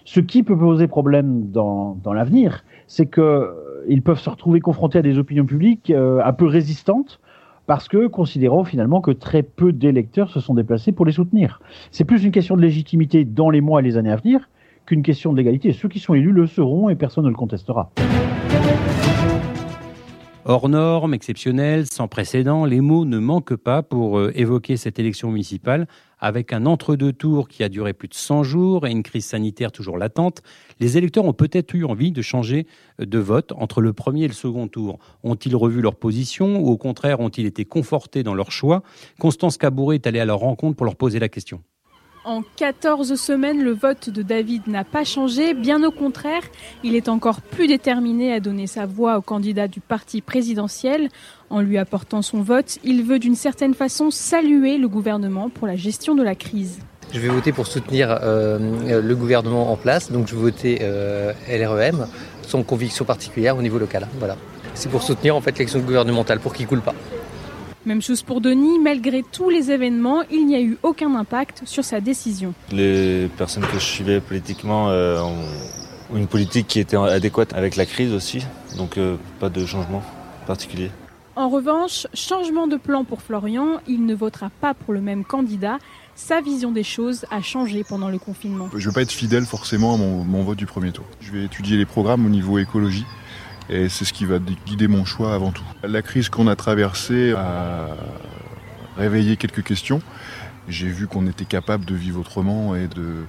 Ce 0.04 0.20
qui 0.20 0.42
peut 0.42 0.56
poser 0.56 0.86
problème 0.86 1.50
dans, 1.50 1.98
dans 2.02 2.12
l'avenir, 2.12 2.64
c'est 2.86 3.06
qu'ils 3.06 3.22
euh, 3.22 4.00
peuvent 4.04 4.20
se 4.20 4.30
retrouver 4.30 4.60
confrontés 4.60 4.98
à 4.98 5.02
des 5.02 5.18
opinions 5.18 5.44
publiques 5.44 5.90
euh, 5.90 6.22
un 6.24 6.32
peu 6.32 6.46
résistantes 6.46 7.20
parce 7.66 7.88
que 7.88 8.08
considérant 8.08 8.64
finalement 8.64 9.00
que 9.00 9.12
très 9.12 9.44
peu 9.44 9.72
d'électeurs 9.72 10.30
se 10.30 10.40
sont 10.40 10.54
déplacés 10.54 10.90
pour 10.90 11.06
les 11.06 11.12
soutenir. 11.12 11.60
C'est 11.92 12.04
plus 12.04 12.24
une 12.24 12.32
question 12.32 12.56
de 12.56 12.62
légitimité 12.62 13.24
dans 13.24 13.48
les 13.48 13.60
mois 13.60 13.80
et 13.80 13.84
les 13.84 13.96
années 13.96 14.10
à 14.10 14.16
venir 14.16 14.48
qu'une 14.86 15.02
question 15.02 15.32
de 15.32 15.36
légalité. 15.36 15.72
Ceux 15.72 15.88
qui 15.88 16.00
sont 16.00 16.14
élus 16.14 16.32
le 16.32 16.46
seront 16.46 16.88
et 16.88 16.96
personne 16.96 17.24
ne 17.24 17.28
le 17.28 17.36
contestera. 17.36 17.90
Hors 20.46 20.70
normes, 20.70 21.12
exceptionnel, 21.12 21.86
sans 21.86 22.08
précédent, 22.08 22.64
les 22.64 22.80
mots 22.80 23.04
ne 23.04 23.18
manquent 23.18 23.56
pas 23.56 23.82
pour 23.82 24.18
euh, 24.18 24.32
évoquer 24.34 24.78
cette 24.78 24.98
élection 24.98 25.30
municipale 25.30 25.86
avec 26.18 26.54
un 26.54 26.64
entre-deux 26.64 27.12
tours 27.12 27.46
qui 27.46 27.62
a 27.62 27.68
duré 27.68 27.92
plus 27.92 28.08
de 28.08 28.14
100 28.14 28.42
jours 28.42 28.86
et 28.86 28.90
une 28.90 29.02
crise 29.02 29.26
sanitaire 29.26 29.70
toujours 29.70 29.98
latente. 29.98 30.42
Les 30.80 30.96
électeurs 30.96 31.26
ont 31.26 31.34
peut-être 31.34 31.74
eu 31.74 31.84
envie 31.84 32.10
de 32.10 32.22
changer 32.22 32.66
de 32.98 33.18
vote 33.18 33.52
entre 33.52 33.82
le 33.82 33.92
premier 33.92 34.24
et 34.24 34.28
le 34.28 34.34
second 34.34 34.66
tour. 34.66 34.98
Ont-ils 35.24 35.54
revu 35.54 35.82
leur 35.82 35.96
position 35.96 36.58
ou 36.58 36.68
au 36.68 36.78
contraire 36.78 37.20
ont-ils 37.20 37.46
été 37.46 37.66
confortés 37.66 38.22
dans 38.22 38.34
leur 38.34 38.50
choix? 38.50 38.82
Constance 39.18 39.58
Cabouret 39.58 39.96
est 39.96 40.06
allée 40.06 40.20
à 40.20 40.24
leur 40.24 40.38
rencontre 40.38 40.76
pour 40.76 40.86
leur 40.86 40.96
poser 40.96 41.18
la 41.18 41.28
question. 41.28 41.62
En 42.24 42.42
14 42.56 43.14
semaines, 43.14 43.62
le 43.62 43.72
vote 43.72 44.10
de 44.10 44.20
David 44.20 44.66
n'a 44.66 44.84
pas 44.84 45.04
changé, 45.04 45.54
bien 45.54 45.82
au 45.82 45.90
contraire, 45.90 46.42
il 46.84 46.94
est 46.94 47.08
encore 47.08 47.40
plus 47.40 47.66
déterminé 47.66 48.34
à 48.34 48.40
donner 48.40 48.66
sa 48.66 48.84
voix 48.84 49.16
au 49.16 49.22
candidat 49.22 49.68
du 49.68 49.80
parti 49.80 50.20
présidentiel. 50.20 51.08
En 51.48 51.62
lui 51.62 51.78
apportant 51.78 52.20
son 52.20 52.42
vote, 52.42 52.78
il 52.84 53.04
veut 53.04 53.18
d'une 53.18 53.36
certaine 53.36 53.72
façon 53.72 54.10
saluer 54.10 54.76
le 54.76 54.86
gouvernement 54.86 55.48
pour 55.48 55.66
la 55.66 55.76
gestion 55.76 56.14
de 56.14 56.22
la 56.22 56.34
crise. 56.34 56.80
Je 57.10 57.20
vais 57.20 57.28
voter 57.28 57.52
pour 57.52 57.66
soutenir 57.66 58.18
euh, 58.22 59.00
le 59.00 59.16
gouvernement 59.16 59.72
en 59.72 59.76
place, 59.76 60.12
donc 60.12 60.28
je 60.28 60.34
vais 60.34 60.42
voter 60.42 60.78
euh, 60.82 61.32
LREM, 61.48 62.06
sans 62.46 62.62
conviction 62.62 63.06
particulière 63.06 63.56
au 63.56 63.62
niveau 63.62 63.78
local. 63.78 64.06
C'est 64.74 64.90
pour 64.90 65.02
soutenir 65.02 65.36
en 65.36 65.40
fait 65.40 65.52
l'élection 65.52 65.80
gouvernementale, 65.80 66.38
pour 66.38 66.52
qu'il 66.52 66.66
coule 66.66 66.82
pas. 66.82 66.94
Même 67.86 68.02
chose 68.02 68.22
pour 68.22 68.42
Denis, 68.42 68.78
malgré 68.78 69.22
tous 69.22 69.48
les 69.48 69.70
événements, 69.70 70.22
il 70.30 70.46
n'y 70.46 70.54
a 70.54 70.60
eu 70.60 70.76
aucun 70.82 71.14
impact 71.14 71.62
sur 71.64 71.82
sa 71.82 72.00
décision. 72.00 72.52
Les 72.70 73.28
personnes 73.38 73.64
que 73.64 73.78
je 73.78 73.84
suivais 73.84 74.20
politiquement 74.20 74.90
euh, 74.90 75.22
ont 75.22 76.16
une 76.16 76.26
politique 76.26 76.66
qui 76.66 76.78
était 76.78 76.98
adéquate 76.98 77.54
avec 77.54 77.76
la 77.76 77.86
crise 77.86 78.12
aussi, 78.12 78.44
donc 78.76 78.98
euh, 78.98 79.16
pas 79.38 79.48
de 79.48 79.64
changement 79.64 80.02
particulier. 80.46 80.90
En 81.36 81.48
revanche, 81.48 82.06
changement 82.12 82.66
de 82.66 82.76
plan 82.76 83.04
pour 83.04 83.22
Florian, 83.22 83.80
il 83.88 84.04
ne 84.04 84.14
votera 84.14 84.50
pas 84.60 84.74
pour 84.74 84.92
le 84.92 85.00
même 85.00 85.24
candidat. 85.24 85.78
Sa 86.14 86.42
vision 86.42 86.72
des 86.72 86.82
choses 86.82 87.24
a 87.30 87.40
changé 87.40 87.82
pendant 87.82 88.10
le 88.10 88.18
confinement. 88.18 88.68
Je 88.74 88.76
ne 88.76 88.82
veux 88.82 88.92
pas 88.92 89.02
être 89.02 89.10
fidèle 89.10 89.46
forcément 89.46 89.94
à 89.94 89.96
mon, 89.96 90.22
mon 90.22 90.42
vote 90.42 90.58
du 90.58 90.66
premier 90.66 90.92
tour. 90.92 91.06
Je 91.22 91.32
vais 91.32 91.44
étudier 91.44 91.78
les 91.78 91.86
programmes 91.86 92.26
au 92.26 92.28
niveau 92.28 92.58
écologie 92.58 93.06
et 93.70 93.88
c'est 93.88 94.04
ce 94.04 94.12
qui 94.12 94.24
va 94.24 94.38
guider 94.66 94.88
mon 94.88 95.04
choix 95.04 95.32
avant 95.32 95.52
tout. 95.52 95.64
La 95.84 96.02
crise 96.02 96.28
qu'on 96.28 96.48
a 96.48 96.56
traversée 96.56 97.32
a 97.32 97.88
réveillé 98.96 99.36
quelques 99.36 99.62
questions. 99.62 100.02
J'ai 100.68 100.88
vu 100.88 101.06
qu'on 101.06 101.26
était 101.26 101.46
capable 101.46 101.84
de 101.84 101.94
vivre 101.94 102.20
autrement 102.20 102.76
et 102.76 102.86
de 102.86 103.24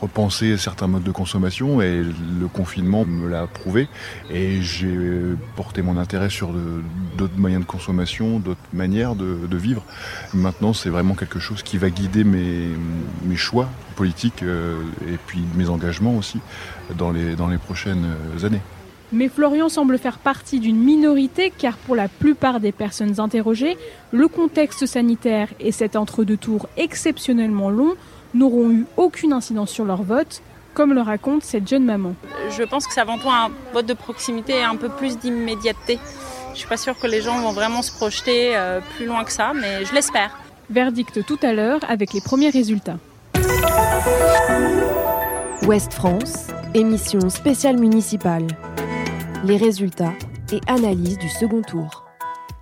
repenser 0.00 0.56
certains 0.56 0.86
modes 0.86 1.02
de 1.02 1.10
consommation 1.10 1.80
et 1.80 2.02
le 2.02 2.48
confinement 2.48 3.04
me 3.04 3.28
l'a 3.28 3.46
prouvé 3.46 3.88
et 4.30 4.60
j'ai 4.60 4.96
porté 5.56 5.82
mon 5.82 5.96
intérêt 5.96 6.30
sur 6.30 6.50
d'autres 7.16 7.38
moyens 7.38 7.62
de 7.62 7.66
consommation, 7.66 8.38
d'autres 8.38 8.60
manières 8.72 9.16
de, 9.16 9.56
vivre. 9.56 9.82
Maintenant, 10.34 10.74
c'est 10.74 10.90
vraiment 10.90 11.14
quelque 11.14 11.40
chose 11.40 11.62
qui 11.62 11.78
va 11.78 11.90
guider 11.90 12.24
mes, 12.24 12.76
choix 13.36 13.68
politiques 13.96 14.42
euh, 14.42 14.80
et 15.08 15.18
puis 15.26 15.42
mes 15.56 15.68
engagements 15.68 16.14
aussi 16.14 16.40
dans 16.96 17.10
les 17.10 17.58
prochaines 17.58 18.06
années. 18.44 18.60
Mais 19.12 19.28
Florian 19.28 19.68
semble 19.68 19.98
faire 19.98 20.18
partie 20.18 20.58
d'une 20.58 20.78
minorité 20.78 21.52
car 21.56 21.76
pour 21.76 21.94
la 21.94 22.08
plupart 22.08 22.60
des 22.60 22.72
personnes 22.72 23.20
interrogées, 23.20 23.76
le 24.10 24.26
contexte 24.26 24.86
sanitaire 24.86 25.48
et 25.60 25.70
cet 25.70 25.94
entre-deux 25.96 26.36
tours 26.36 26.68
exceptionnellement 26.76 27.70
long 27.70 27.94
n'auront 28.34 28.70
eu 28.70 28.84
aucune 28.96 29.32
incidence 29.32 29.70
sur 29.70 29.84
leur 29.84 30.02
vote, 30.02 30.42
comme 30.74 30.92
le 30.92 31.00
raconte 31.00 31.44
cette 31.44 31.68
jeune 31.68 31.84
maman. 31.84 32.14
Je 32.50 32.64
pense 32.64 32.86
que 32.86 32.92
c'est 32.92 33.00
avant 33.00 33.18
tout 33.18 33.30
un 33.30 33.50
vote 33.72 33.86
de 33.86 33.94
proximité 33.94 34.54
et 34.54 34.62
un 34.62 34.76
peu 34.76 34.88
plus 34.88 35.18
d'immédiateté. 35.18 35.98
Je 36.52 36.58
suis 36.58 36.68
pas 36.68 36.76
sûre 36.76 36.98
que 36.98 37.06
les 37.06 37.22
gens 37.22 37.38
vont 37.40 37.52
vraiment 37.52 37.82
se 37.82 37.92
projeter 37.92 38.56
euh, 38.56 38.80
plus 38.96 39.06
loin 39.06 39.24
que 39.24 39.32
ça, 39.32 39.52
mais 39.54 39.84
je 39.84 39.94
l'espère. 39.94 40.36
Verdict 40.68 41.24
tout 41.24 41.38
à 41.42 41.52
l'heure 41.52 41.80
avec 41.88 42.12
les 42.12 42.20
premiers 42.20 42.50
résultats. 42.50 42.98
Ouest 45.66 45.92
France, 45.92 46.48
émission 46.74 47.28
spéciale 47.30 47.76
municipale 47.76 48.46
les 49.46 49.56
résultats 49.56 50.12
et 50.52 50.60
analyse 50.66 51.18
du 51.18 51.28
second 51.28 51.62
tour. 51.62 52.04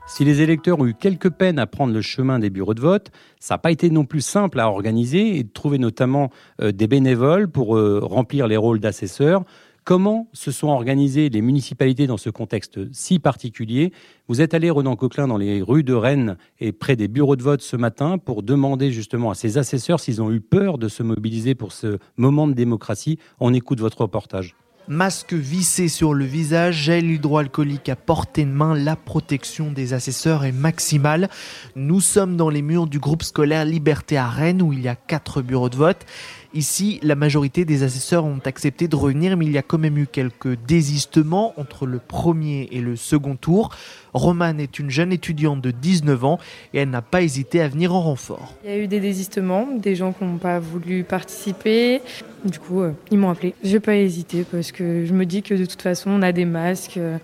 Si 0.07 0.23
les 0.23 0.43
électeurs 0.43 0.79
ont 0.79 0.87
eu 0.87 0.93
quelques 0.93 1.31
peines 1.31 1.59
à 1.59 1.67
prendre 1.67 1.95
le 1.95 2.03
chemin 2.03 2.39
des 2.39 2.51
bureaux 2.51 2.75
de 2.75 2.81
vote, 2.81 3.11
ça 3.41 3.55
n'a 3.55 3.59
pas 3.59 3.71
été 3.71 3.89
non 3.89 4.05
plus 4.05 4.21
simple 4.21 4.61
à 4.61 4.69
organiser 4.69 5.39
et 5.39 5.45
de 5.45 5.49
trouver 5.49 5.79
notamment 5.79 6.31
euh, 6.61 6.73
des 6.73 6.87
bénévoles 6.87 7.49
pour 7.49 7.77
euh, 7.77 8.01
remplir 8.03 8.47
les 8.47 8.59
rôles 8.59 8.81
d'assesseurs. 8.81 9.45
Comment 9.85 10.29
se 10.35 10.51
sont 10.51 10.69
organisées 10.69 11.31
les 11.31 11.41
municipalités 11.41 12.07
dans 12.07 12.19
ce 12.19 12.29
contexte 12.29 12.93
si 12.93 13.19
particulier? 13.19 13.93
Vous 14.29 14.43
êtes 14.43 14.53
allé, 14.53 14.71
Renan 14.71 14.95
Coquelin, 14.95 15.29
dans 15.29 15.39
les 15.39 15.63
rues 15.63 15.85
de 15.85 15.95
Rennes 15.95 16.37
et 16.61 16.73
près 16.73 16.97
des 16.97 17.09
bureaux 17.09 17.37
de 17.37 17.43
vote 17.43 17.63
ce 17.63 17.77
matin 17.77 18.19
pour 18.19 18.43
demander 18.43 18.91
justement 18.91 19.31
à 19.31 19.35
ces 19.35 19.57
assesseurs 19.57 20.01
s'ils 20.01 20.21
ont 20.21 20.31
eu 20.31 20.41
peur 20.41 20.77
de 20.77 20.89
se 20.89 21.03
mobiliser 21.03 21.55
pour 21.55 21.73
ce 21.73 21.99
moment 22.19 22.47
de 22.47 22.53
démocratie. 22.53 23.19
On 23.41 23.55
écoute 23.55 23.81
votre 23.81 24.03
reportage. 24.03 24.55
Masque 24.87 25.33
vissé 25.33 25.89
sur 25.89 26.13
le 26.13 26.27
visage, 26.27 26.75
gel 26.75 27.11
hydroalcoolique 27.11 27.89
à 27.89 27.97
portée 27.97 28.45
de 28.45 28.51
main, 28.51 28.75
la 28.75 28.97
protection 28.97 29.73
des 29.73 29.95
assesseurs 29.95 30.45
est 30.45 30.53
maximale. 30.53 31.31
Nous 31.75 32.01
sommes 32.01 32.37
dans 32.37 32.51
les 32.51 32.61
murs 32.61 32.87
du 32.87 32.99
groupe 32.99 33.23
scolaire 33.23 33.65
Liberté 33.65 34.19
à 34.19 34.29
Rennes 34.29 34.61
où 34.61 34.75
il 34.75 34.83
y 34.83 34.89
a 34.89 34.95
quatre 34.95 35.41
bureaux 35.41 35.71
de 35.71 35.77
vote. 35.77 36.05
Ici, 36.53 37.01
la 37.03 37.15
majorité 37.15 37.65
des 37.65 37.83
assesseurs 37.83 38.27
ont 38.27 38.41
accepté 38.45 38.87
de 38.87 38.95
revenir, 38.95 39.39
mais 39.39 39.47
il 39.47 39.53
y 39.53 39.59
a 39.59 39.63
quand 39.63 39.79
même 39.79 39.97
eu 39.97 40.07
quelques 40.07 40.55
désistements 40.67 41.59
entre 41.59 41.87
le 41.87 41.99
premier 41.99 42.69
et 42.71 42.83
le 42.83 42.95
second 42.95 43.37
tour. 43.37 43.75
Romane 44.15 44.61
est 44.61 44.79
une 44.79 44.91
jeune 44.91 45.13
étudiante 45.13 45.61
de 45.61 45.73
19 45.73 46.25
ans 46.25 46.39
et 46.73 46.79
elle 46.79 46.91
n'a 46.91 47.03
pas 47.03 47.23
hésité 47.23 47.61
à 47.61 47.69
venir 47.69 47.95
en 47.95 48.01
renfort. 48.01 48.55
Il 48.65 48.71
y 48.71 48.73
a 48.73 48.79
eu 48.79 48.87
des 48.87 49.01
désistements, 49.01 49.69
des 49.77 49.97
gens 49.97 50.13
qui 50.13 50.25
n'ont 50.25 50.39
pas 50.39 50.61
voulu 50.61 51.03
participer. 51.05 52.01
Du 52.45 52.59
coup, 52.59 52.83
euh, 52.83 52.93
ils 53.11 53.19
m'ont 53.19 53.31
appelé. 53.31 53.55
Je 53.65 53.73
n'ai 53.73 53.81
pas 53.81 53.97
hésité 53.97 54.45
parce 54.51 54.73
que 54.73 55.05
je 55.05 55.13
me 55.13 55.27
dis 55.27 55.43
que 55.43 55.55
de 55.55 55.67
toute 55.67 55.83
façon, 55.83 56.11
on 56.11 56.23
a 56.23 56.33
des 56.33 56.45
masques, 56.45 56.97
euh, 56.97 57.19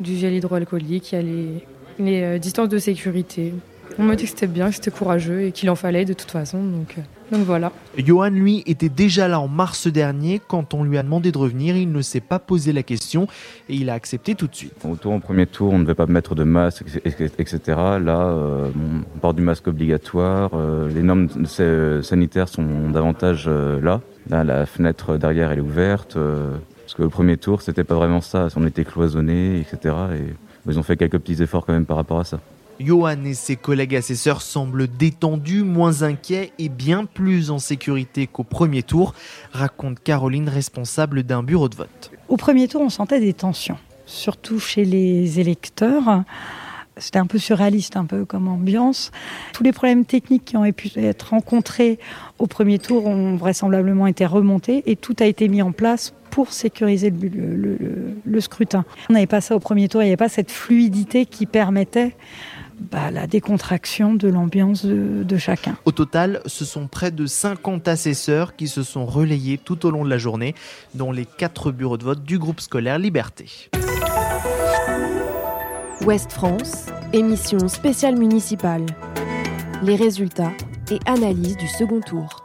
du 0.00 0.16
gel 0.16 0.34
hydroalcoolique, 0.34 1.12
il 1.12 1.14
y 1.14 1.18
a 1.18 1.22
les, 1.22 1.48
les 1.98 2.22
euh, 2.22 2.38
distances 2.38 2.68
de 2.68 2.78
sécurité. 2.78 3.52
On 3.98 4.02
m'a 4.02 4.16
dit 4.16 4.24
que 4.24 4.30
c'était 4.30 4.46
bien, 4.46 4.68
que 4.68 4.74
c'était 4.74 4.90
courageux 4.90 5.42
et 5.42 5.52
qu'il 5.52 5.70
en 5.70 5.74
fallait 5.74 6.04
de 6.04 6.12
toute 6.12 6.30
façon. 6.30 6.62
Donc, 6.62 6.96
euh, 6.98 7.02
donc 7.30 7.46
voilà. 7.46 7.72
Johan, 7.96 8.30
lui, 8.30 8.62
était 8.66 8.88
déjà 8.88 9.28
là 9.28 9.40
en 9.40 9.48
mars 9.48 9.86
dernier. 9.86 10.40
Quand 10.46 10.74
on 10.74 10.84
lui 10.84 10.98
a 10.98 11.02
demandé 11.02 11.32
de 11.32 11.38
revenir, 11.38 11.76
il 11.76 11.90
ne 11.90 12.02
s'est 12.02 12.20
pas 12.20 12.38
posé 12.38 12.72
la 12.72 12.82
question 12.82 13.26
et 13.68 13.74
il 13.74 13.90
a 13.90 13.94
accepté 13.94 14.34
tout 14.34 14.46
de 14.46 14.54
suite. 14.54 14.72
Au 14.84 14.96
tour 14.96 15.12
en 15.12 15.20
premier 15.20 15.46
tour, 15.46 15.72
on 15.72 15.78
ne 15.78 15.84
devait 15.84 15.94
pas 15.94 16.06
mettre 16.06 16.34
de 16.34 16.44
masque, 16.44 16.84
etc. 17.04 17.60
Là, 17.66 18.26
euh, 18.26 18.70
on 19.14 19.18
porte 19.18 19.36
du 19.36 19.42
masque 19.42 19.68
obligatoire. 19.68 20.50
Euh, 20.54 20.88
les 20.90 21.02
normes 21.02 21.28
sanitaires 22.02 22.48
sont 22.48 22.90
davantage 22.90 23.46
euh, 23.48 23.80
là. 23.80 24.00
Là, 24.28 24.44
la 24.44 24.66
fenêtre 24.66 25.16
derrière, 25.16 25.50
elle 25.50 25.58
est 25.58 25.62
ouverte. 25.62 26.16
Euh, 26.16 26.56
parce 26.82 26.94
que 26.94 27.02
le 27.02 27.08
premier 27.08 27.36
tour, 27.36 27.62
c'était 27.62 27.84
pas 27.84 27.94
vraiment 27.94 28.20
ça. 28.20 28.48
On 28.56 28.66
était 28.66 28.84
cloisonnés, 28.84 29.60
etc. 29.60 29.94
Et 30.14 30.34
ils 30.70 30.78
ont 30.78 30.82
fait 30.82 30.96
quelques 30.96 31.18
petits 31.18 31.42
efforts 31.42 31.64
quand 31.66 31.72
même 31.72 31.86
par 31.86 31.96
rapport 31.96 32.20
à 32.20 32.24
ça. 32.24 32.40
Johan 32.80 33.24
et 33.24 33.34
ses 33.34 33.56
collègues 33.56 33.96
assesseurs 33.96 34.42
semblent 34.42 34.88
détendus, 34.88 35.62
moins 35.62 36.02
inquiets 36.02 36.52
et 36.58 36.68
bien 36.68 37.04
plus 37.04 37.50
en 37.50 37.58
sécurité 37.58 38.26
qu'au 38.26 38.44
premier 38.44 38.82
tour, 38.82 39.14
raconte 39.52 40.00
Caroline, 40.02 40.48
responsable 40.48 41.22
d'un 41.22 41.42
bureau 41.42 41.68
de 41.68 41.76
vote. 41.76 42.10
Au 42.28 42.36
premier 42.36 42.68
tour, 42.68 42.82
on 42.82 42.90
sentait 42.90 43.20
des 43.20 43.32
tensions, 43.32 43.78
surtout 44.06 44.58
chez 44.58 44.84
les 44.84 45.40
électeurs. 45.40 46.24
C'était 46.96 47.18
un 47.18 47.26
peu 47.26 47.38
surréaliste, 47.38 47.96
un 47.96 48.04
peu 48.04 48.24
comme 48.24 48.46
ambiance. 48.46 49.10
Tous 49.52 49.64
les 49.64 49.72
problèmes 49.72 50.04
techniques 50.04 50.44
qui 50.44 50.56
ont 50.56 50.70
pu 50.70 50.90
être 50.96 51.30
rencontrés 51.30 51.98
au 52.38 52.46
premier 52.46 52.78
tour 52.78 53.06
ont 53.06 53.34
vraisemblablement 53.34 54.06
été 54.06 54.26
remontés 54.26 54.84
et 54.86 54.94
tout 54.94 55.16
a 55.18 55.24
été 55.24 55.48
mis 55.48 55.60
en 55.60 55.72
place 55.72 56.14
pour 56.30 56.52
sécuriser 56.52 57.10
le, 57.10 57.28
le, 57.28 57.76
le, 57.76 58.16
le 58.24 58.40
scrutin. 58.40 58.84
On 59.08 59.14
n'avait 59.14 59.26
pas 59.26 59.40
ça 59.40 59.56
au 59.56 59.60
premier 59.60 59.88
tour, 59.88 60.02
il 60.02 60.06
n'y 60.06 60.10
avait 60.10 60.16
pas 60.16 60.28
cette 60.28 60.52
fluidité 60.52 61.26
qui 61.26 61.46
permettait 61.46 62.14
bah, 62.78 63.10
la 63.10 63.26
décontraction 63.26 64.14
de 64.14 64.28
l'ambiance 64.28 64.84
de, 64.84 65.22
de, 65.22 65.36
chacun. 65.36 65.76
Au 65.84 65.92
total, 65.92 66.40
ce 66.46 66.64
sont 66.64 66.86
près 66.86 67.10
de 67.10 67.26
50 67.26 67.88
assesseurs 67.88 68.56
qui 68.56 68.68
se 68.68 68.82
sont 68.82 69.06
relayés 69.06 69.58
tout 69.58 69.86
au 69.86 69.90
long 69.90 70.04
de 70.04 70.10
la 70.10 70.18
journée, 70.18 70.54
dont 70.94 71.12
les 71.12 71.26
quatre 71.26 71.72
bureaux 71.72 71.98
de 71.98 72.04
vote 72.04 72.24
du 72.24 72.38
groupe 72.38 72.60
scolaire 72.60 72.98
Liberté. 72.98 73.70
Ouest 76.04 76.32
France, 76.32 76.86
émission 77.12 77.68
spéciale 77.68 78.18
municipale. 78.18 78.84
Les 79.82 79.96
résultats 79.96 80.52
et 80.90 80.98
analyse 81.06 81.56
du 81.56 81.66
second 81.66 82.00
tour. 82.00 82.43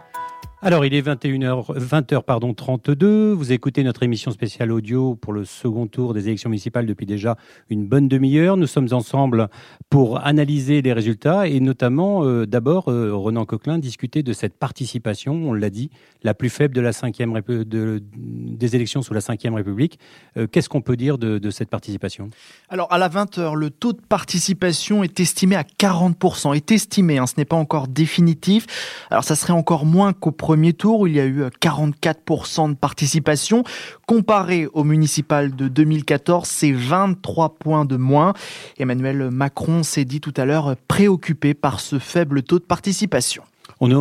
Alors, 0.62 0.84
il 0.84 0.93
est 0.93 1.02
21h, 1.02 1.74
20h 1.78 2.22
pardon, 2.24 2.54
32. 2.54 3.32
Vous 3.32 3.54
écoutez 3.54 3.82
notre 3.82 4.04
émission 4.04 4.30
spéciale 4.30 4.74
audio 4.74 5.15
pour 5.15 5.32
le 5.32 5.45
second 5.45 5.88
tour 5.88 6.13
des 6.13 6.28
élections 6.28 6.50
municipales 6.50 6.86
depuis 6.86 7.06
déjà 7.06 7.38
une 7.69 7.88
bonne 7.88 8.10
demi-heure. 8.10 8.58
Nous 8.58 8.67
sommes 8.67 8.89
ensemble 8.91 9.48
pour 9.89 10.19
analyser 10.19 10.82
les 10.82 10.91
résultats 10.91 11.48
et 11.48 11.62
notamment, 11.62 12.26
euh, 12.26 12.45
d'abord, 12.45 12.89
euh, 12.89 13.15
Renan 13.15 13.45
Coquelin, 13.45 13.80
discuter 13.80 14.22
de 14.22 14.34
cette 14.34 14.54
participation, 14.54 15.34
on 15.34 15.54
l'a 15.54 15.69
dit, 15.69 15.91
la 16.24 16.34
plus 16.34 16.50
faible 16.50 16.76
de 16.76 16.82
la 16.82 16.91
cinquième 16.91 17.39
de, 17.48 18.04
des 18.17 18.76
élections 18.76 19.02
sous 19.02 19.13
la 19.13 19.22
Ve 19.22 19.54
République. 19.56 19.98
Euh, 20.36 20.45
Qu'est-ce 20.45 20.67
qu'on 20.67 20.82
peut 20.82 20.98
dire 20.98 21.17
de, 21.17 21.38
de, 21.38 21.52
cette 21.52 21.69
participation? 21.69 22.32
Alors, 22.67 22.91
à 22.91 22.98
la 22.98 23.08
20h, 23.08 23.56
le 23.56 23.69
taux 23.69 23.93
de 23.93 24.02
participation 24.02 25.06
est 25.06 25.22
estimé 25.22 25.56
à 25.56 25.63
40%. 25.63 26.54
Est 26.54 26.74
estimé, 26.74 27.17
hein, 27.17 27.28
ce 27.28 27.36
n'est 27.38 27.45
pas 27.45 27.56
encore 27.56 27.88
définitif. 27.88 29.06
Alors, 29.10 29.24
ça 29.24 29.38
serait 29.38 29.54
encore 29.54 29.86
moins 29.86 30.12
qu'au 30.12 30.32
premier 30.49 30.73
tour 30.73 31.07
il 31.07 31.13
y 31.13 31.19
a 31.19 31.27
eu 31.27 31.43
44% 31.43 32.71
de 32.71 32.73
participation. 32.73 33.63
Comparé 34.07 34.65
au 34.73 34.83
municipal 34.83 35.55
de 35.55 35.67
2014, 35.67 36.49
c'est 36.49 36.71
23 36.71 37.59
points 37.59 37.85
de 37.85 37.97
moins. 37.97 38.33
Emmanuel 38.79 39.29
Macron 39.29 39.83
s'est 39.83 40.05
dit 40.05 40.21
tout 40.21 40.33
à 40.38 40.45
l'heure 40.45 40.75
préoccupé 40.88 41.53
par 41.53 41.79
ce 41.79 41.99
faible 41.99 42.41
taux 42.41 42.57
de 42.57 42.63
participation. 42.63 43.43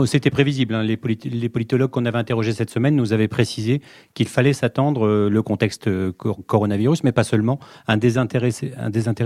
C'était 0.06 0.30
prévisible. 0.30 0.74
Hein. 0.74 0.82
Les, 0.82 0.96
polit 0.96 1.18
les, 1.24 1.48
politologues 1.48 1.90
qu'on 1.90 2.04
avait 2.04 2.18
interrogés 2.18 2.52
cette 2.52 2.70
semaine 2.70 2.96
nous 2.96 3.12
avaient 3.12 3.28
précisé 3.28 3.80
qu'il 4.14 4.28
fallait 4.28 4.52
s'attendre, 4.52 5.06
euh, 5.06 5.28
le 5.28 5.42
contexte 5.42 5.88
euh, 5.88 6.12
coronavirus, 6.46 7.04
mais 7.04 7.12
pas 7.12 7.24
seulement, 7.24 7.58
un 7.86 7.96
désintérêt, 7.96 8.50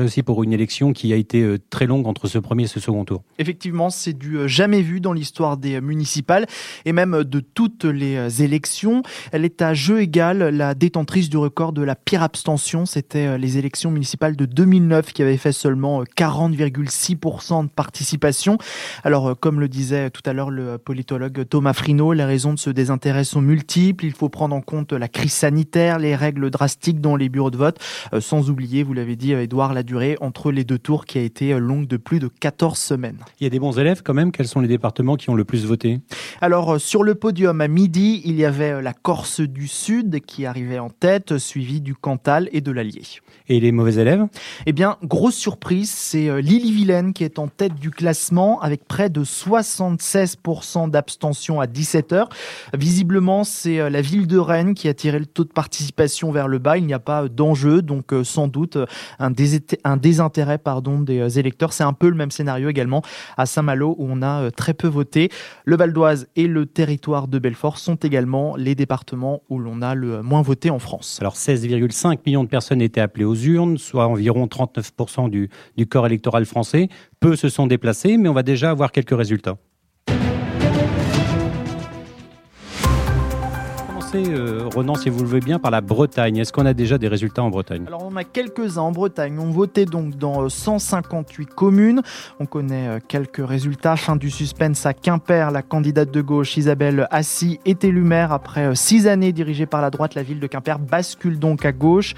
aussi 0.03 0.23
pour 0.23 0.43
une 0.43 0.53
élection 0.53 0.93
qui 0.93 1.13
a 1.13 1.17
été 1.17 1.43
euh, 1.43 1.59
très 1.71 1.87
longue 1.87 2.07
entre 2.07 2.27
ce 2.27 2.39
premier 2.39 2.65
et 2.65 2.67
ce 2.67 2.81
second 2.81 3.05
tour. 3.05 3.23
Effectivement, 3.39 3.91
c'est 3.91 4.13
du 4.13 4.49
jamais 4.49 4.83
vu 4.83 5.01
dans 5.01 5.13
l'histoire 5.13 5.57
des 5.57 5.81
municipales 5.81 6.47
et 6.85 6.93
même 6.93 7.25
de 7.25 7.41
toutes 7.41 7.85
les 7.85 8.43
élections. 8.43 9.03
Elle 9.33 9.45
est 9.45 9.63
à 9.63 9.75
jeu 9.75 10.01
égal 10.01 10.39
la 10.39 10.75
détentrice 10.75 11.29
du 11.31 11.37
record 11.37 11.73
de 11.73 11.83
la 11.83 11.95
pire 11.95 12.23
abstention. 12.23 12.87
C'était 12.87 13.39
les 13.39 13.59
élections 13.59 13.91
municipales 13.91 14.37
de 14.37 14.45
2009 14.45 15.13
qui 15.13 15.23
avaient 15.23 15.37
fait 15.37 15.53
seulement 15.53 16.03
40,6% 16.03 17.65
de 17.65 17.69
participation. 17.71 18.59
Alors, 19.05 19.39
comme 19.39 19.61
le 19.61 19.69
disait 19.69 20.11
tout 20.11 20.23
à 20.27 20.33
à 20.33 20.35
l'heure 20.43 20.51
le 20.51 20.79
politologue 20.79 21.47
Thomas 21.49 21.73
Frino. 21.73 22.13
Les 22.13 22.25
raisons 22.25 22.55
de 22.55 22.59
ce 22.59 22.71
désintérêt 22.71 23.25
sont 23.25 23.41
multiples. 23.41 24.05
Il 24.05 24.13
faut 24.13 24.29
prendre 24.29 24.55
en 24.55 24.61
compte 24.61 24.93
la 24.93 25.09
crise 25.09 25.33
sanitaire, 25.33 25.99
les 25.99 26.17
règles 26.17 26.51
drastiques 26.51 27.01
dans 27.01 27.17
les 27.17 27.29
bureaux 27.29 27.51
de 27.51 27.57
vote, 27.57 27.79
euh, 28.13 28.21
sans 28.21 28.51
oublier, 28.51 28.83
vous 28.83 28.93
l'avez 28.93 29.17
dit, 29.17 29.33
Edouard, 29.33 29.75
la 29.75 29.83
durée 29.83 30.17
entre 30.21 30.51
les 30.51 30.65
deux 30.65 30.79
tours 30.79 31.05
qui 31.05 31.19
a 31.19 31.23
été 31.23 31.59
longue 31.59 31.87
de 31.87 31.97
plus 31.97 32.19
de 32.19 32.29
14 32.29 32.79
semaines. 32.79 33.19
Il 33.41 33.45
y 33.45 33.47
a 33.47 33.51
des 33.51 33.59
bons 33.59 33.79
élèves 33.79 34.03
quand 34.03 34.15
même. 34.15 34.33
Quels 34.33 34.49
sont 34.49 34.61
les 34.61 34.69
départements 34.69 35.17
qui 35.17 35.31
ont 35.31 35.35
le 35.35 35.45
plus 35.45 35.65
voté? 35.65 36.01
Alors, 36.41 36.81
sur 36.81 37.03
le 37.03 37.15
podium 37.15 37.61
à 37.61 37.69
midi, 37.69 38.23
il 38.25 38.37
y 38.37 38.45
avait 38.45 38.83
la 38.83 38.93
Corse 38.93 39.41
du 39.41 39.69
Sud 39.69 40.21
qui 40.21 40.47
arrivait 40.47 40.79
en 40.79 40.91
tête, 40.91 41.39
suivi 41.39 41.81
du 41.81 41.95
Cantal 41.95 42.49
et 42.53 42.61
de 42.61 42.73
l'Allier. 42.73 43.03
Et 43.49 43.61
les 43.61 43.73
mauvais 43.73 43.95
élèves? 43.95 44.27
Eh 44.67 44.73
bien, 44.73 44.97
grosse 45.05 45.37
surprise, 45.37 45.91
c'est 45.91 46.43
Lille-Vilaine 46.43 47.13
qui 47.13 47.25
est 47.25 47.39
en 47.39 47.49
tête 47.49 47.75
du 47.75 47.91
classement 47.91 48.61
avec 48.61 48.85
près 48.85 49.11
de 49.11 49.23
76% 49.23 50.32
d'abstention 50.89 51.61
à 51.61 51.67
17h. 51.67 52.27
Visiblement, 52.75 53.45
c'est 53.45 53.91
la 53.91 54.01
ville 54.01 54.27
de 54.27 54.39
Rennes 54.39 54.75
qui 54.75 54.89
a 54.89 54.95
tiré 54.95 55.19
le 55.19 55.27
taux 55.27 55.45
de 55.45 55.53
participation 55.53 56.33
vers 56.33 56.49
le 56.49 56.59
bas. 56.59 56.79
Il 56.79 56.87
n'y 56.87 56.95
a 56.95 56.99
pas 56.99 57.29
d'enjeu, 57.29 57.83
donc 57.83 58.13
sans 58.25 58.49
doute 58.49 58.79
un, 59.19 59.31
désintérêt 59.31 60.59
des 61.05 61.39
électeurs. 61.39 61.73
C'est 61.73 61.85
un 61.85 61.93
peu 61.93 62.09
le 62.09 62.17
même 62.17 62.31
scénario 62.31 62.69
également 62.69 63.03
à 63.37 63.47
Saint-Malo 63.47 63.95
où 63.99 64.07
on 64.09 64.23
a 64.23 64.51
très 64.51 64.75
peu 64.75 64.89
voté. 64.89 65.31
Le 65.65 65.77
Val 65.77 65.93
d'Oise 65.93 66.29
et 66.37 66.47
le 66.47 66.67
territoire 66.67 67.29
de 67.29 67.39
Belfort 67.39 67.79
sont 67.79 67.97
également 67.97 68.57
les 68.57 68.75
départements 68.75 69.43
où 69.49 69.59
l'on 69.59 69.83
a 69.83 69.95
le 69.95 70.23
moins 70.23 70.43
voté 70.43 70.71
en 70.71 70.79
France. 70.79 71.19
Alors 71.21 71.35
16,5 71.35 72.19
millions 72.27 72.45
de 72.45 72.49
personnes 72.49 72.83
étaient 72.83 73.01
appelées 73.01 73.25
aux 73.25 73.35
urnes, 73.35 73.79
soit 73.79 74.07
environ 74.07 74.47
39% 74.47 75.31
du, 75.31 75.51
du 75.77 75.87
corps 75.87 76.07
électoral 76.07 76.45
français. 76.45 76.89
Peu 77.21 77.37
se 77.37 77.49
sont 77.49 77.67
déplacés, 77.67 78.17
mais 78.17 78.29
on 78.29 78.35
va 78.35 78.43
déjà 78.43 78.71
avoir 78.71 78.93
quelques 78.93 79.17
résultats. 79.17 79.57
Euh, 84.15 84.69
Renan, 84.75 84.95
si 84.95 85.09
vous 85.09 85.21
le 85.21 85.27
voulez 85.27 85.41
bien, 85.41 85.59
par 85.59 85.71
la 85.71 85.81
Bretagne. 85.81 86.37
Est-ce 86.37 86.53
qu'on 86.53 86.67
a 86.67 86.75
déjà 86.75 86.99
des 86.99 87.09
résultats 87.09 87.43
en 87.43 87.51
Bretagne? 87.51 87.85
Alors, 87.87 88.05
on 88.05 88.15
a 88.17 88.25
quelques-uns 88.25 88.83
en 88.83 88.93
Bretagne. 88.93 89.39
On 89.39 89.51
votait 89.51 89.87
donc 89.87 90.17
dans 90.17 90.49
158 90.49 91.43
euh, 91.49 91.55
communes. 91.55 92.03
On 92.39 92.45
connaît 92.45 92.89
euh, 92.89 92.99
quelques 93.07 93.47
résultats. 93.47 93.97
Fin 93.97 94.17
du 94.17 94.31
suspense 94.31 94.85
à 94.85 94.93
Quimper. 94.93 95.51
La 95.51 95.63
candidate 95.63 96.11
de 96.11 96.21
gauche, 96.21 96.57
Isabelle 96.59 97.07
Assy, 97.11 97.59
est 97.65 97.85
élue 97.85 98.03
maire 98.03 98.33
après 98.33 98.75
six 98.75 99.07
années 99.07 99.33
dirigée 99.33 99.67
par 99.67 99.81
la 99.81 99.91
droite. 99.91 100.15
La 100.15 100.23
ville 100.23 100.41
de 100.41 100.47
Quimper 100.47 100.79
bascule 100.79 101.39
donc 101.39 101.65
à 101.65 101.73
gauche. 101.73 102.15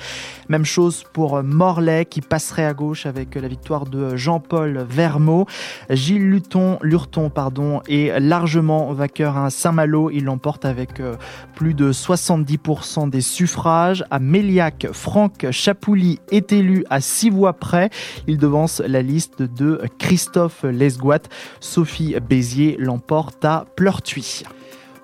Même 0.48 0.64
chose 0.64 1.04
pour 1.12 1.42
Morlaix, 1.42 2.06
qui 2.06 2.22
passerait 2.22 2.66
à 2.66 2.74
gauche 2.74 3.06
avec 3.06 3.36
la 3.36 3.46
victoire 3.46 3.84
de 3.84 4.16
Jean-Paul 4.16 4.84
Vermeau. 4.88 5.46
Gilles 5.90 6.28
Luton, 6.28 6.78
Lurton 6.82 7.30
pardon, 7.30 7.82
est 7.88 8.18
largement 8.18 8.92
vainqueur 8.92 9.36
à 9.36 9.50
Saint-Malo. 9.50 10.10
Il 10.10 10.24
l'emporte 10.24 10.64
avec 10.64 11.00
plus 11.54 11.74
de 11.74 11.83
70% 11.90 13.10
des 13.10 13.20
suffrages. 13.20 14.04
À 14.10 14.18
Méliac, 14.18 14.86
Franck 14.92 15.50
Chapouli 15.50 16.20
est 16.30 16.52
élu 16.52 16.84
à 16.90 17.00
six 17.00 17.30
voix 17.30 17.52
près. 17.52 17.90
Il 18.26 18.38
devance 18.38 18.80
la 18.86 19.02
liste 19.02 19.42
de 19.42 19.80
Christophe 19.98 20.64
Lesguat. 20.64 21.22
Sophie 21.60 22.16
Béziers 22.28 22.76
l'emporte 22.78 23.44
à 23.44 23.66
Pleurtuis. 23.76 24.44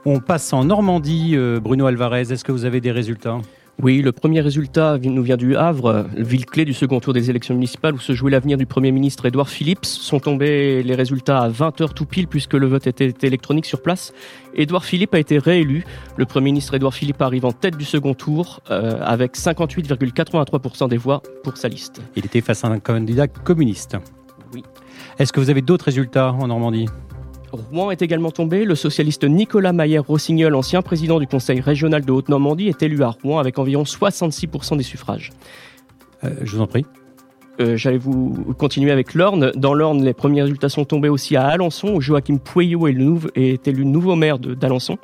On 0.07 0.21
passe 0.21 0.53
en 0.53 0.65
Normandie, 0.65 1.33
euh, 1.37 1.61
Bruno 1.61 1.87
Alvarez. 1.87 2.33
Est-ce 2.33 2.45
que 2.45 2.53
vous 2.53 2.65
avez 2.65 2.81
des 2.81 2.93
résultats? 2.93 3.39
Oui, 3.83 4.03
le 4.03 4.13
premier 4.13 4.43
résultat 4.43 4.99
nous 5.03 5.23
vient 5.23 5.39
du 5.39 5.57
Havre, 5.57 6.07
ville 6.15 6.45
clé 6.45 6.67
du 6.67 6.75
second 6.75 7.01
tour 7.01 7.15
des 7.15 7.31
élections 7.31 7.55
municipales 7.55 7.95
où 7.95 7.99
se 7.99 8.13
jouait 8.13 8.31
l'avenir 8.31 8.59
du 8.59 8.67
Premier 8.67 8.93
ministre 8.93 9.25
Édouard 9.25 9.49
Philippe. 9.49 9.87
Sont 9.87 10.21
tombés 10.21 10.83
les 10.83 10.95
résultats 10.95 11.41
à 11.41 11.49
20h 11.49 11.95
tout 11.95 12.05
pile 12.05 12.29
puisque 12.29 12.53
le 12.55 12.67
vote 12.67 12.87
était 12.87 13.15
électronique 13.23 13.65
sur 13.65 13.81
place. 13.81 14.13
Édouard 14.55 14.85
Philippe 14.85 15.15
a 15.15 15.19
été 15.19 15.39
réélu. 15.39 15.85
Le 16.17 16.27
Premier 16.27 16.47
ministre 16.47 16.75
Édouard 16.75 16.93
Philippe 16.93 17.23
arrive 17.23 17.47
en 17.47 17.53
tête 17.53 17.77
du 17.79 17.87
second 17.87 18.13
tour 18.13 18.61
euh, 18.71 18.99
avec 19.01 19.35
58,83% 19.37 20.89
des 20.89 20.99
voix 20.99 21.23
pour 21.43 21.57
sa 21.57 21.69
liste. 21.69 22.03
Il 22.17 22.27
était 22.27 22.43
face 22.43 22.65
à 22.65 22.69
un 22.69 22.81
candidat 22.81 23.29
communiste. 23.29 23.97
Oui. 24.53 24.63
Est-ce 25.19 25.33
que 25.33 25.41
vous 25.41 25.49
avez 25.49 25.63
d'autres 25.63 25.87
résultats 25.87 26.33
en 26.33 26.49
Normandie? 26.49 26.87
Rouen 27.53 27.91
est 27.91 28.03
également 28.03 28.31
tombé. 28.31 28.65
Le 28.65 28.75
socialiste 28.75 29.25
Nicolas 29.25 29.73
Maillère-Rossignol, 29.73 30.55
ancien 30.55 30.83
président 30.83 31.19
du 31.19 31.27
Conseil 31.27 31.61
régional 31.61 32.05
de 32.05 32.13
Haute-Normandie, 32.13 32.69
est 32.69 32.83
élu 32.83 33.03
à 33.03 33.09
Rouen 33.09 33.39
avec 33.39 33.59
environ 33.59 33.83
66% 33.83 34.77
des 34.77 34.83
suffrages. 34.83 35.33
Euh, 36.25 36.31
je 36.43 36.57
vous 36.57 36.63
en 36.63 36.67
prie. 36.67 36.85
Euh, 37.61 37.77
j'allais 37.77 37.99
vous 37.99 38.55
continuer 38.59 38.91
avec 38.91 39.15
l'Orne. 39.15 39.53
Dans 39.55 39.75
l'Orne, 39.75 40.05
les 40.05 40.15
premiers 40.15 40.43
résultats 40.43 40.69
sont 40.69 40.85
tombés 40.85 41.09
aussi 41.09 41.37
à 41.37 41.47
Alençon, 41.47 41.89
où 41.95 42.01
Joachim 42.01 42.39
Pouillot 42.39 42.89
est, 42.89 42.97
est, 43.35 43.69
élu 43.69 43.85
nouveau 43.85 44.17
maire 44.17 44.39
d'Alençon. 44.39 44.99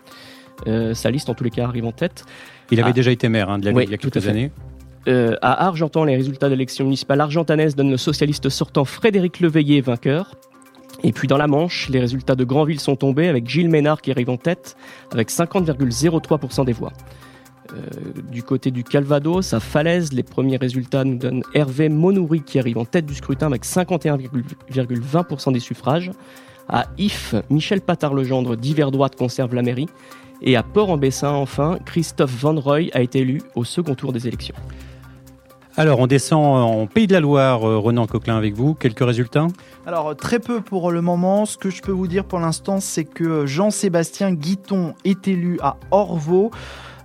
Euh, 0.67 0.95
sa 0.95 1.11
liste, 1.11 1.29
en 1.29 1.35
tous 1.35 1.45
les 1.45 1.51
cas, 1.51 1.65
arrive 1.65 1.85
en 1.85 1.93
tête. 1.93 2.25
Il 2.71 2.81
avait 2.81 2.91
ah. 2.91 2.95
déjà 2.95 3.11
été 3.11 3.29
maire 3.29 3.51
hein, 3.51 3.59
de 3.59 3.67
la 3.67 3.73
ville 3.73 3.83
il 3.85 3.91
y 3.91 3.95
a 3.95 3.99
quelques 3.99 4.27
années. 4.27 4.51
à 5.07 5.67
Argentan, 5.67 6.05
les 6.05 6.17
résultats 6.17 6.49
d'élection 6.49 6.85
municipale 6.85 7.21
argentanaise 7.21 7.77
donnent 7.77 7.91
le 7.91 7.97
socialiste 7.97 8.49
sortant 8.49 8.85
Frédéric 8.85 9.41
Leveillé 9.41 9.81
vainqueur. 9.81 10.33
Et 11.03 11.13
puis 11.13 11.29
dans 11.29 11.37
la 11.37 11.47
Manche, 11.47 11.89
les 11.89 12.01
résultats 12.01 12.35
de 12.35 12.45
Granville 12.45 12.81
sont 12.81 12.97
tombés 12.97 13.29
avec 13.29 13.49
Gilles 13.49 13.69
Ménard 13.69 14.01
qui 14.01 14.11
arrive 14.11 14.31
en 14.31 14.37
tête 14.37 14.77
avec 15.13 15.31
50,03% 15.31 16.65
des 16.65 16.73
voix. 16.73 16.93
Euh, 17.73 17.77
du 18.31 18.43
côté 18.43 18.71
du 18.71 18.85
Calvados, 18.85 19.53
à 19.53 19.61
Falaise, 19.61 20.13
les 20.13 20.23
premiers 20.23 20.57
résultats 20.57 21.05
nous 21.05 21.17
donnent 21.17 21.43
Hervé 21.55 21.89
Monoury 21.89 22.43
qui 22.43 22.59
arrive 22.59 22.79
en 22.79 22.85
tête 22.85 23.07
du 23.07 23.15
scrutin 23.15 23.47
avec 23.47 23.65
51,20% 23.65 25.53
des 25.53 25.61
suffrages. 25.61 26.11
À 26.69 26.87
If, 26.99 27.35
Michel 27.51 27.81
Patard-Legendre 27.81 28.57
d'hiver 28.57 28.91
droite 28.91 29.17
conserve 29.17 29.55
la 29.55 29.63
mairie. 29.63 29.89
Et 30.43 30.57
à 30.57 30.63
Port-en-Bessin, 30.63 31.31
enfin, 31.31 31.79
Christophe 31.85 32.35
Van 32.41 32.59
Roy 32.61 32.89
a 32.93 33.01
été 33.01 33.21
élu 33.21 33.41
au 33.55 33.65
second 33.65 33.95
tour 33.95 34.13
des 34.13 34.29
élections. 34.29 34.55
Alors, 35.79 35.99
on 35.99 36.07
descend 36.07 36.43
en 36.43 36.87
Pays 36.87 37.07
de 37.07 37.13
la 37.13 37.21
Loire, 37.21 37.69
euh, 37.69 37.77
Renan 37.77 38.07
Coquelin 38.07 38.39
avec 38.39 38.55
vous. 38.55 38.73
Quelques 38.73 39.05
résultats 39.05 39.49
Alors, 39.85 40.17
très 40.17 40.39
peu 40.39 40.63
pour 40.63 40.91
le 40.91 41.03
moment. 41.03 41.45
Ce 41.45 41.59
que 41.59 41.69
je 41.69 41.83
peux 41.83 41.93
vous 41.93 42.07
dire 42.07 42.25
pour 42.25 42.41
l'instant, 42.41 42.81
c'est 42.81 43.05
que 43.05 43.45
Jean-Sébastien 43.45 44.33
Guiton 44.33 44.95
est 45.05 45.29
élu 45.29 45.59
à 45.61 45.77
Orvaux. 45.91 46.51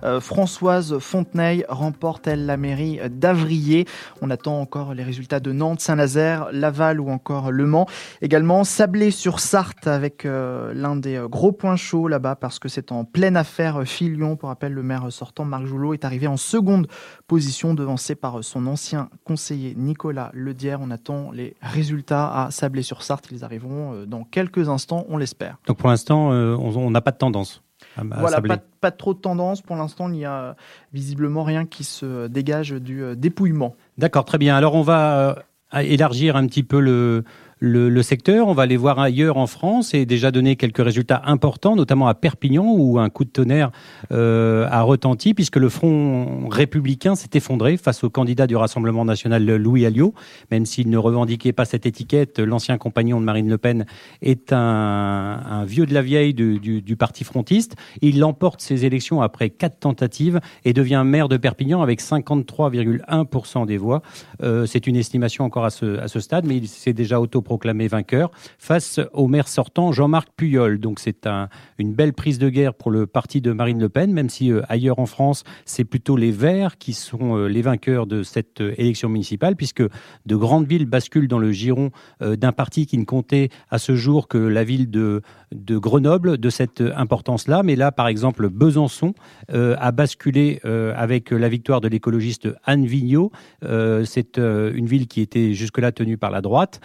Euh, 0.04 0.20
Françoise 0.20 0.98
Fontenay 0.98 1.64
remporte, 1.68 2.26
elle, 2.26 2.46
la 2.46 2.56
mairie 2.56 3.00
d'Avrier. 3.10 3.86
On 4.20 4.30
attend 4.30 4.60
encore 4.60 4.94
les 4.94 5.02
résultats 5.02 5.40
de 5.40 5.52
Nantes, 5.52 5.80
Saint-Nazaire, 5.80 6.48
Laval 6.52 7.00
ou 7.00 7.10
encore 7.10 7.50
Le 7.50 7.66
Mans. 7.66 7.86
Également, 8.20 8.64
Sablé-sur-Sarthe 8.64 9.86
avec 9.86 10.24
euh, 10.24 10.72
l'un 10.74 10.96
des 10.96 11.16
euh, 11.16 11.28
gros 11.28 11.52
points 11.52 11.76
chauds 11.76 12.08
là-bas 12.08 12.36
parce 12.36 12.58
que 12.58 12.68
c'est 12.68 12.92
en 12.92 13.04
pleine 13.04 13.36
affaire 13.36 13.82
Filion. 13.84 14.36
Pour 14.36 14.48
rappel, 14.48 14.72
le 14.72 14.82
maire 14.82 15.10
sortant, 15.10 15.44
Marc 15.44 15.66
Joulot, 15.66 15.94
est 15.94 16.04
arrivé 16.04 16.26
en 16.26 16.36
seconde 16.36 16.86
position, 17.26 17.74
devancé 17.74 18.14
par 18.14 18.42
son 18.42 18.66
ancien 18.66 19.08
conseiller 19.24 19.74
Nicolas 19.76 20.30
Ledière. 20.34 20.80
On 20.80 20.90
attend 20.90 21.30
les 21.32 21.56
résultats 21.62 22.44
à 22.44 22.50
Sablé-sur-Sarthe. 22.50 23.28
Ils 23.30 23.44
arriveront 23.44 24.04
dans 24.06 24.24
quelques 24.24 24.68
instants, 24.68 25.06
on 25.08 25.16
l'espère. 25.16 25.58
Donc 25.66 25.78
pour 25.78 25.88
l'instant, 25.88 26.30
on 26.30 26.90
n'a 26.90 27.00
pas 27.00 27.12
de 27.12 27.18
tendance 27.18 27.62
voilà, 27.96 28.40
pas, 28.80 28.90
trop 28.90 29.14
de 29.14 29.18
tendance. 29.18 29.62
Pour 29.62 29.76
l'instant, 29.76 30.08
il 30.08 30.14
n'y 30.14 30.24
a 30.24 30.56
visiblement 30.92 31.44
rien 31.44 31.66
qui 31.66 31.84
se 31.84 32.26
dégage 32.26 32.70
du 32.70 33.02
euh, 33.02 33.14
dépouillement. 33.14 33.76
D'accord, 33.98 34.24
très 34.24 34.38
bien. 34.38 34.56
Alors, 34.56 34.74
on 34.74 34.82
va 34.82 35.44
euh, 35.74 35.80
élargir 35.80 36.36
un 36.36 36.46
petit 36.46 36.62
peu 36.62 36.80
le, 36.80 37.24
le, 37.62 38.02
secteur. 38.02 38.48
On 38.48 38.54
va 38.54 38.64
aller 38.64 38.76
voir 38.76 38.98
ailleurs 38.98 39.36
en 39.36 39.46
France 39.46 39.94
et 39.94 40.04
déjà 40.04 40.32
donner 40.32 40.56
quelques 40.56 40.82
résultats 40.82 41.22
importants, 41.26 41.76
notamment 41.76 42.08
à 42.08 42.14
Perpignan 42.14 42.66
où 42.76 42.98
un 42.98 43.08
coup 43.08 43.24
de 43.24 43.30
tonnerre 43.30 43.70
euh, 44.10 44.66
a 44.68 44.82
retenti 44.82 45.32
puisque 45.32 45.56
le 45.56 45.68
front 45.68 46.48
républicain 46.48 47.14
s'est 47.14 47.30
effondré 47.34 47.76
face 47.76 48.02
au 48.02 48.10
candidat 48.10 48.48
du 48.48 48.56
Rassemblement 48.56 49.04
national 49.04 49.44
Louis 49.44 49.86
Alliot. 49.86 50.12
Même 50.50 50.66
s'il 50.66 50.90
ne 50.90 50.98
revendiquait 50.98 51.52
pas 51.52 51.64
cette 51.64 51.86
étiquette, 51.86 52.40
l'ancien 52.40 52.78
compagnon 52.78 53.20
de 53.20 53.24
Marine 53.24 53.48
Le 53.48 53.58
Pen 53.58 53.86
est 54.22 54.52
un, 54.52 55.64
vieux 55.64 55.86
de 55.86 55.94
la 55.94 56.02
vieille 56.02 56.34
du, 56.34 56.96
parti 56.96 57.22
frontiste. 57.22 57.76
Il 58.00 58.18
l'emporte 58.18 58.60
ses 58.60 58.84
élections 58.84 59.22
après 59.22 59.50
quatre 59.50 59.78
tentatives 59.78 60.40
et 60.64 60.72
devient 60.72 61.02
maire 61.06 61.28
de 61.28 61.36
Perpignan 61.36 61.80
avec 61.80 62.02
53,1% 62.02 63.66
des 63.66 63.78
voix. 63.78 64.02
Euh, 64.42 64.66
c'est 64.66 64.88
une 64.88 64.96
estimation 64.96 65.44
encore 65.44 65.64
à 65.64 65.70
ce, 65.70 66.20
stade, 66.20 66.44
mais 66.46 66.56
il 66.56 66.68
s'est 66.68 66.92
déjà 66.92 67.20
auto 67.20 67.40
proclamé 67.52 67.86
vainqueur 67.86 68.30
face 68.58 68.98
au 69.12 69.28
maire 69.28 69.46
sortant 69.46 69.92
Jean-Marc 69.92 70.30
Puyol. 70.34 70.80
Donc 70.80 71.00
c'est 71.00 71.26
un, 71.26 71.50
une 71.76 71.92
belle 71.92 72.14
prise 72.14 72.38
de 72.38 72.48
guerre 72.48 72.72
pour 72.72 72.90
le 72.90 73.06
parti 73.06 73.42
de 73.42 73.52
Marine 73.52 73.78
Le 73.78 73.90
Pen, 73.90 74.10
même 74.10 74.30
si 74.30 74.50
euh, 74.50 74.62
ailleurs 74.70 74.98
en 74.98 75.04
France, 75.04 75.44
c'est 75.66 75.84
plutôt 75.84 76.16
les 76.16 76.30
Verts 76.30 76.78
qui 76.78 76.94
sont 76.94 77.36
euh, 77.36 77.46
les 77.46 77.60
vainqueurs 77.60 78.06
de 78.06 78.22
cette 78.22 78.62
euh, 78.62 78.72
élection 78.78 79.10
municipale, 79.10 79.54
puisque 79.54 79.82
de 79.82 80.36
grandes 80.36 80.66
villes 80.66 80.86
basculent 80.86 81.28
dans 81.28 81.38
le 81.38 81.52
giron 81.52 81.90
d'un 82.20 82.52
parti 82.52 82.86
qui 82.86 82.96
ne 82.96 83.04
comptait 83.04 83.50
à 83.68 83.78
ce 83.78 83.96
jour 83.96 84.28
que 84.28 84.38
la 84.38 84.64
ville 84.64 84.90
de, 84.90 85.20
Grenoble 85.52 86.38
de 86.38 86.50
cette 86.50 86.80
importance-là. 86.80 87.62
Mais 87.62 87.76
là, 87.76 87.92
par 87.92 88.08
exemple, 88.08 88.48
Besançon 88.48 89.12
a 89.48 89.92
basculé 89.92 90.60
avec 90.96 91.30
la 91.30 91.48
victoire 91.48 91.80
de 91.80 91.88
l'écologiste 91.88 92.48
Anne 92.64 92.86
Vigneault. 92.86 93.32
c'est 93.60 94.38
une 94.38 94.86
ville 94.86 95.06
qui 95.08 95.20
était 95.20 95.52
jusque-là 95.52 95.92
tenue 95.92 96.16
par 96.16 96.30
la 96.30 96.40
droite. 96.40 96.80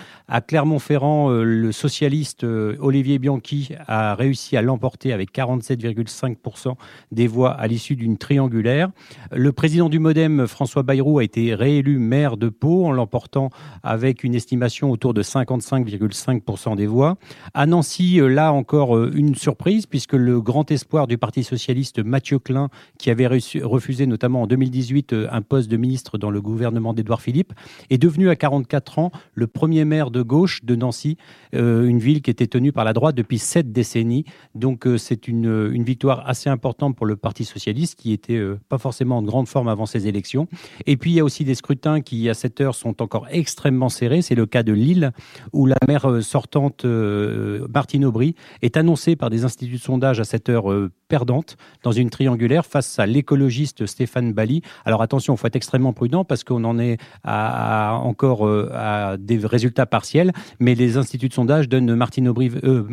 Clermont-Ferrand, 0.58 1.30
le 1.30 1.72
socialiste 1.72 2.43
Olivier 2.43 3.20
Bianchi 3.20 3.70
a 3.86 4.16
réussi 4.16 4.58
à 4.58 4.64
l'emporter 4.64 5.14
avec 5.14 5.32
47,5% 5.32 6.74
des 7.12 7.28
voix 7.28 7.51
à 7.51 7.68
l'issue 7.68 7.95
d'une 7.95 8.18
triangulaire. 8.18 8.89
Le 9.32 9.51
président 9.51 9.88
du 9.88 9.99
Modem, 9.99 10.47
François 10.47 10.82
Bayrou, 10.82 11.20
a 11.20 11.24
été 11.24 11.53
réélu 11.53 11.99
maire 11.99 12.38
de 12.38 12.49
Pau 12.49 12.88
en 12.88 12.91
l'emportant 12.91 13.51
avec 13.84 14.24
une 14.24 14.34
estimation 14.34 14.89
autour 14.89 15.14
de 15.14 15.22
55,5% 15.22 16.76
des 16.76 16.88
voix. 16.88 17.18
À 17.53 17.68
Nancy, 17.68 18.20
là 18.20 18.51
encore 18.51 18.99
une 19.10 19.36
surprise 19.36 19.86
puisque 19.86 20.14
le 20.14 20.41
grand 20.41 20.72
espoir 20.72 21.05
du 21.05 21.20
Parti 21.20 21.43
socialiste 21.43 22.03
Mathieu 22.03 22.39
Klein, 22.39 22.70
qui 22.97 23.12
avait 23.12 23.28
refusé 23.28 24.08
notamment 24.08 24.41
en 24.41 24.47
2018 24.47 25.14
un 25.30 25.41
poste 25.43 25.70
de 25.70 25.78
ministre 25.78 26.18
dans 26.18 26.32
le 26.32 26.41
gouvernement 26.41 26.95
d'Édouard 26.95 27.22
Philippe, 27.22 27.53
est 27.91 27.99
devenu 27.99 28.32
à 28.32 28.36
44 28.36 28.97
ans 28.97 29.12
le 29.36 29.45
premier 29.45 29.86
maire 29.86 30.10
de 30.10 30.24
de 30.64 30.76
Nancy, 30.76 31.18
une 31.54 32.00
ville 32.00 32.22
qui 32.22 32.30
était 32.30 32.48
tenue 32.48 32.72
par 32.72 32.86
la 32.86 32.94
droite 32.94 33.16
depuis 33.16 33.40
sept 33.40 33.72
décennies. 33.72 34.26
Donc 34.56 34.88
c'est 34.98 35.28
une, 35.28 35.84
victoire 35.84 36.28
assez 36.28 36.50
importante 36.50 36.96
pour 36.96 37.06
le 37.06 37.16
Parti 37.16 37.46
socialiste 37.46 37.96
qui 37.96 38.12
était 38.12 38.42
pas 38.70 38.78
forcément 38.78 39.18
en 39.18 39.24
grande 39.24 39.48
forme 39.48 39.68
avant 39.68 39.86
ces 39.86 40.08
élections. 40.08 40.48
Et 40.86 40.98
puis 40.98 41.12
il 41.12 41.14
y 41.16 41.20
a 41.20 41.24
aussi 41.24 41.44
des 41.44 41.56
scrutins 41.56 42.02
qui 42.02 42.30
à 42.30 42.34
cette 42.34 42.60
heure 42.62 42.76
sont 42.76 43.02
encore 43.02 43.28
extrêmement 43.30 43.90
serrés. 43.90 44.22
C'est 44.22 44.36
le 44.36 44.46
cas 44.46 44.64
de 44.64 44.74
Lille 44.74 45.12
où 45.54 45.66
la 45.66 45.78
maire 45.88 46.22
sortante 46.22 46.86
Martine 46.86 48.06
Aubry 48.06 48.36
est 48.62 48.78
annoncée 48.78 49.16
par 49.16 49.30
des 49.30 49.46
instituts 49.46 49.76
de 49.76 49.82
sondage 49.82 50.20
à 50.20 50.24
cette 50.24 50.50
heure 50.50 50.66
perdante 51.08 51.56
dans 51.84 51.92
une 51.92 52.10
triangulaire 52.10 52.66
face 52.66 53.00
à 53.00 53.06
l'écologiste 53.06 53.86
Stéphane 53.86 54.34
Bali. 54.34 54.62
Alors 54.86 55.02
attention, 55.02 55.36
il 55.36 55.38
faut 55.38 55.48
être 55.48 55.56
extrêmement 55.56 55.94
prudent 55.94 56.24
parce 56.26 56.44
qu'on 56.44 56.64
en 56.64 56.80
est 56.80 56.98
à, 57.24 58.00
encore 58.04 58.48
à 58.74 59.18
des 59.18 59.38
résultats 59.38 59.86
partiels, 59.86 60.27
mais 60.60 60.76
les 60.76 60.98
instituts 60.98 61.30
de 61.30 61.34
sondage 61.34 61.70
donnent 61.70 61.96
Martine 61.96 62.28
Aubry 62.30 62.50
euh, 62.64 62.86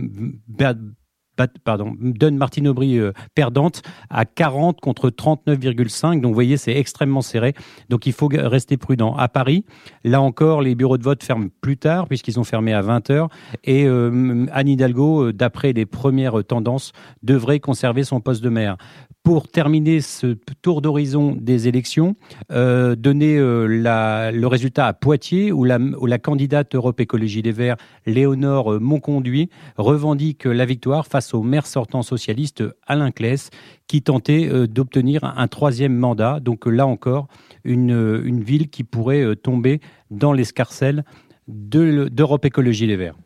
euh, 1.41 3.13
perdante 3.35 3.83
à 4.11 4.25
40 4.25 4.81
contre 4.81 5.11
39,5. 5.11 6.21
Donc 6.21 6.31
vous 6.31 6.35
voyez, 6.35 6.57
c'est 6.57 6.77
extrêmement 6.77 7.23
serré. 7.23 7.55
Donc 7.89 8.07
il 8.07 8.13
faut 8.13 8.29
rester 8.33 8.77
prudent. 8.77 9.15
À 9.17 9.29
Paris, 9.29 9.65
là 10.05 10.21
encore, 10.21 10.63
les 10.63 10.75
bureaux 10.75 10.99
de 10.99 11.03
vote 11.03 11.23
ferment 11.23 11.49
plus 11.61 11.77
tard 11.77 12.07
puisqu'ils 12.09 12.39
ont 12.39 12.45
fermé 12.45 12.73
à 12.73 12.83
20h. 12.83 13.29
Et 13.65 13.87
euh, 13.87 14.47
Anne 14.53 14.69
Hidalgo, 14.69 15.33
d'après 15.33 15.73
les 15.73 15.87
premières 15.87 16.45
tendances, 16.45 16.93
devrait 17.23 17.61
conserver 17.61 18.05
son 18.05 18.21
poste 18.21 18.43
de 18.43 18.49
maire 18.49 18.77
pour 19.25 19.49
terminer 19.49 20.03
ce 20.03 20.37
tour 20.61 20.83
d'horizon 20.83 21.35
des 21.41 21.67
élections, 21.67 22.15
euh, 22.53 22.95
donner 22.95 23.39
euh, 23.39 23.67
le 23.67 24.47
résultat 24.47 24.87
à 24.87 24.93
Poitiers, 24.93 25.51
où 25.51 25.65
la, 25.65 25.79
candidate 26.19 26.75
Europe 26.75 27.01
Écologie 27.01 27.41
des 27.41 27.51
Verts, 27.51 27.77
Léonore 28.05 28.79
Monconduit, 28.81 29.49
revendique 29.79 30.45
la 30.45 30.67
victoire 30.67 31.07
face 31.07 31.33
au 31.33 31.43
maire 31.43 31.67
sortant 31.67 32.03
socialiste 32.03 32.63
Alain 32.87 33.11
Claes, 33.11 33.49
qui 33.87 34.03
tentait 34.03 34.47
euh, 34.47 34.67
d'obtenir 34.67 35.25
un 35.25 35.49
troisième 35.49 35.95
mandat. 35.95 36.39
Donc 36.39 36.67
là 36.67 36.87
encore, 36.87 37.27
une, 37.65 38.23
une 38.25 38.43
ville 38.43 38.69
qui 38.69 38.85
pourrait 38.85 39.35
tomber 39.37 39.81
dans 40.11 40.35
l'escarcelle 40.35 41.03
d'Europe 41.49 42.45
Écologie 42.45 42.87
les 42.87 42.97
Verts. 42.97 43.17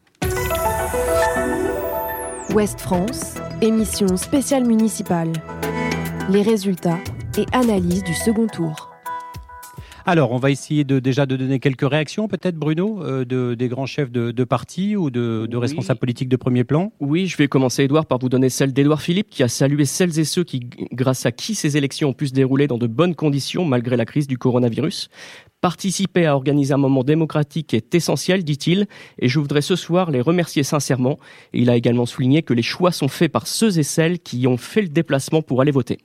Ouest 2.54 2.80
France, 2.80 3.34
émission 3.60 4.16
spéciale 4.16 4.64
municipale 4.64 5.32
les 6.28 6.42
résultats 6.42 6.98
et 7.38 7.46
analyse 7.52 8.04
du 8.04 8.12
second 8.12 8.46
tour. 8.46 8.90
Alors, 10.04 10.32
on 10.32 10.38
va 10.38 10.50
essayer 10.50 10.84
de, 10.84 11.00
déjà 11.00 11.26
de 11.26 11.36
donner 11.36 11.58
quelques 11.58 11.86
réactions, 11.86 12.28
peut-être, 12.28 12.56
Bruno, 12.56 13.02
euh, 13.02 13.26
de, 13.26 13.54
des 13.54 13.68
grands 13.68 13.84
chefs 13.84 14.10
de, 14.10 14.30
de 14.30 14.44
parti 14.44 14.96
ou 14.96 15.10
de, 15.10 15.46
de 15.46 15.56
responsables 15.58 16.00
politiques 16.00 16.30
de 16.30 16.36
premier 16.36 16.64
plan? 16.64 16.92
Oui, 16.98 17.26
je 17.26 17.36
vais 17.36 17.46
commencer, 17.46 17.84
Edouard, 17.84 18.06
par 18.06 18.18
vous 18.18 18.30
donner 18.30 18.48
celle 18.48 18.72
d'Edouard 18.72 19.02
Philippe, 19.02 19.28
qui 19.28 19.42
a 19.42 19.48
salué 19.48 19.84
celles 19.84 20.18
et 20.18 20.24
ceux 20.24 20.44
qui, 20.44 20.60
grâce 20.92 21.26
à 21.26 21.32
qui 21.32 21.54
ces 21.54 21.76
élections 21.76 22.08
ont 22.08 22.14
pu 22.14 22.28
se 22.28 22.32
dérouler 22.32 22.66
dans 22.66 22.78
de 22.78 22.86
bonnes 22.86 23.14
conditions, 23.14 23.66
malgré 23.66 23.98
la 23.98 24.06
crise 24.06 24.26
du 24.26 24.38
coronavirus. 24.38 25.10
Participer 25.60 26.24
à 26.24 26.34
organiser 26.34 26.72
un 26.72 26.78
moment 26.78 27.04
démocratique 27.04 27.74
est 27.74 27.94
essentiel, 27.94 28.44
dit-il, 28.44 28.86
et 29.18 29.28
je 29.28 29.38
voudrais 29.38 29.60
ce 29.60 29.76
soir 29.76 30.10
les 30.10 30.22
remercier 30.22 30.62
sincèrement. 30.62 31.18
Et 31.52 31.60
il 31.60 31.68
a 31.68 31.76
également 31.76 32.06
souligné 32.06 32.42
que 32.42 32.54
les 32.54 32.62
choix 32.62 32.92
sont 32.92 33.08
faits 33.08 33.30
par 33.30 33.46
ceux 33.46 33.78
et 33.78 33.82
celles 33.82 34.20
qui 34.20 34.46
ont 34.46 34.56
fait 34.56 34.80
le 34.80 34.88
déplacement 34.88 35.42
pour 35.42 35.60
aller 35.60 35.72
voter. 35.72 35.98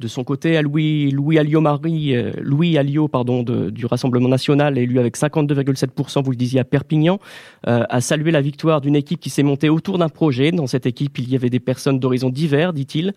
De 0.00 0.08
son 0.08 0.24
côté, 0.24 0.62
Louis, 0.62 1.38
Alliot, 1.38 1.60
Marie, 1.60 2.16
euh, 2.16 2.32
Louis 2.40 2.78
Alliot 2.78 3.06
pardon, 3.08 3.42
du 3.42 3.84
Rassemblement 3.84 4.28
national, 4.28 4.78
élu 4.78 4.98
avec 4.98 5.14
52,7%, 5.14 6.24
vous 6.24 6.30
le 6.30 6.36
disiez, 6.36 6.60
à 6.60 6.64
Perpignan, 6.64 7.20
euh, 7.66 7.84
a 7.86 8.00
salué 8.00 8.30
la 8.30 8.40
victoire 8.40 8.80
d'une 8.80 8.96
équipe 8.96 9.20
qui 9.20 9.28
s'est 9.28 9.42
montée 9.42 9.68
autour 9.68 9.98
d'un 9.98 10.08
projet. 10.08 10.52
Dans 10.52 10.66
cette 10.66 10.86
équipe, 10.86 11.18
il 11.18 11.28
y 11.28 11.36
avait 11.36 11.50
des 11.50 11.60
personnes 11.60 11.98
d'horizons 11.98 12.30
divers, 12.30 12.72
dit-il. 12.72 13.12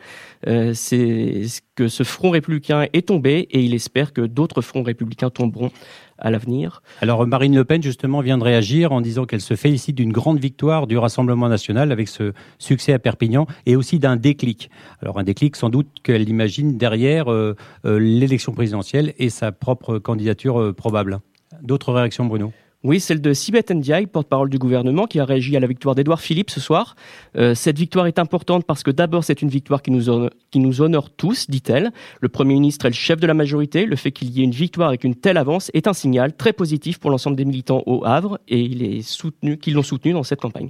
Euh, 0.47 0.73
C'est 0.73 1.43
que 1.75 1.88
ce 1.88 2.03
front 2.03 2.31
républicain 2.31 2.88
est 2.91 3.07
tombé 3.07 3.47
et 3.49 3.61
il 3.61 3.73
espère 3.73 4.11
que 4.11 4.21
d'autres 4.21 4.61
fronts 4.61 4.84
républicains 4.84 5.29
tomberont 5.29 5.71
à 6.18 6.32
l'avenir. 6.32 6.82
Alors 7.01 7.26
Marine 7.28 7.55
Le 7.55 7.66
Pen 7.66 7.82
justement 7.82 8.22
vient 8.22 8.38
de 8.38 8.43
réagir 8.43 8.91
en 8.91 9.01
disant 9.01 9.26
qu'elle 9.26 9.41
se 9.41 9.55
félicite 9.55 9.95
d'une 9.95 10.11
grande 10.11 10.39
victoire 10.39 10.88
du 10.88 10.97
Rassemblement 10.97 11.49
national 11.49 11.91
avec 11.91 12.07
ce 12.07 12.34
succès 12.59 12.93
à 12.93 12.99
Perpignan 12.99 13.47
et 13.66 13.76
aussi 13.76 13.99
d'un 13.99 14.16
déclic. 14.16 14.70
Alors 15.01 15.20
un 15.20 15.24
déclic 15.24 15.55
sans 15.55 15.70
doute 15.70 15.88
qu'elle 16.03 16.30
imagine 16.30 16.78
derrière 16.78 17.32
euh, 17.32 17.55
euh, 17.86 17.99
l'élection 17.99 18.53
présidentielle 18.53 19.14
et 19.18 19.30
sa 19.30 19.51
propre 19.51 19.99
candidature 19.99 20.59
euh, 20.59 20.74
probable. 20.74 21.20
D'autres 21.61 21.93
réactions 21.93 22.26
Bruno? 22.26 22.51
Oui, 22.84 22.99
celle 22.99 23.21
de 23.21 23.31
Sibeth 23.31 23.71
Ndiaye, 23.71 24.07
porte-parole 24.07 24.49
du 24.49 24.57
gouvernement, 24.57 25.07
qui 25.07 25.19
a 25.21 25.25
réagi 25.25 25.55
à 25.55 25.61
la 25.61 25.67
victoire 25.67 25.95
d'Edouard 25.95 26.19
Philippe 26.19 26.49
ce 26.49 26.59
soir. 26.59 26.95
Euh, 27.38 27.55
cette 27.55 27.77
victoire 27.77 28.07
est 28.07 28.19
importante 28.19 28.65
parce 28.65 28.84
que 28.84 28.91
d'abord, 28.91 29.23
c'est 29.23 29.41
une 29.41 29.47
victoire 29.47 29.81
qui 29.81 29.89
nous, 29.89 30.09
honore, 30.09 30.31
qui 30.51 30.59
nous 30.59 30.81
honore 30.81 31.09
tous, 31.09 31.49
dit-elle. 31.49 31.93
Le 32.19 32.27
Premier 32.27 32.55
ministre 32.55 32.86
est 32.86 32.89
le 32.89 32.95
chef 32.95 33.21
de 33.21 33.27
la 33.27 33.34
majorité. 33.34 33.86
Le 33.86 33.95
fait 33.95 34.11
qu'il 34.11 34.31
y 34.31 34.41
ait 34.41 34.43
une 34.43 34.51
victoire 34.51 34.89
avec 34.89 35.05
une 35.05 35.15
telle 35.15 35.38
avance 35.38 35.71
est 35.73 35.88
un 35.88 35.93
signal 35.93 36.36
très 36.36 36.51
positif 36.51 36.99
pour 36.99 37.09
l'ensemble 37.09 37.38
des 37.38 37.45
militants 37.45 37.84
au 37.86 38.03
Havre 38.05 38.38
et 38.49 38.59
il 38.59 38.84
est 38.84 39.01
soutenu, 39.01 39.57
qui 39.57 39.71
l'ont 39.71 39.81
soutenu 39.81 40.11
dans 40.11 40.23
cette 40.23 40.41
campagne. 40.41 40.69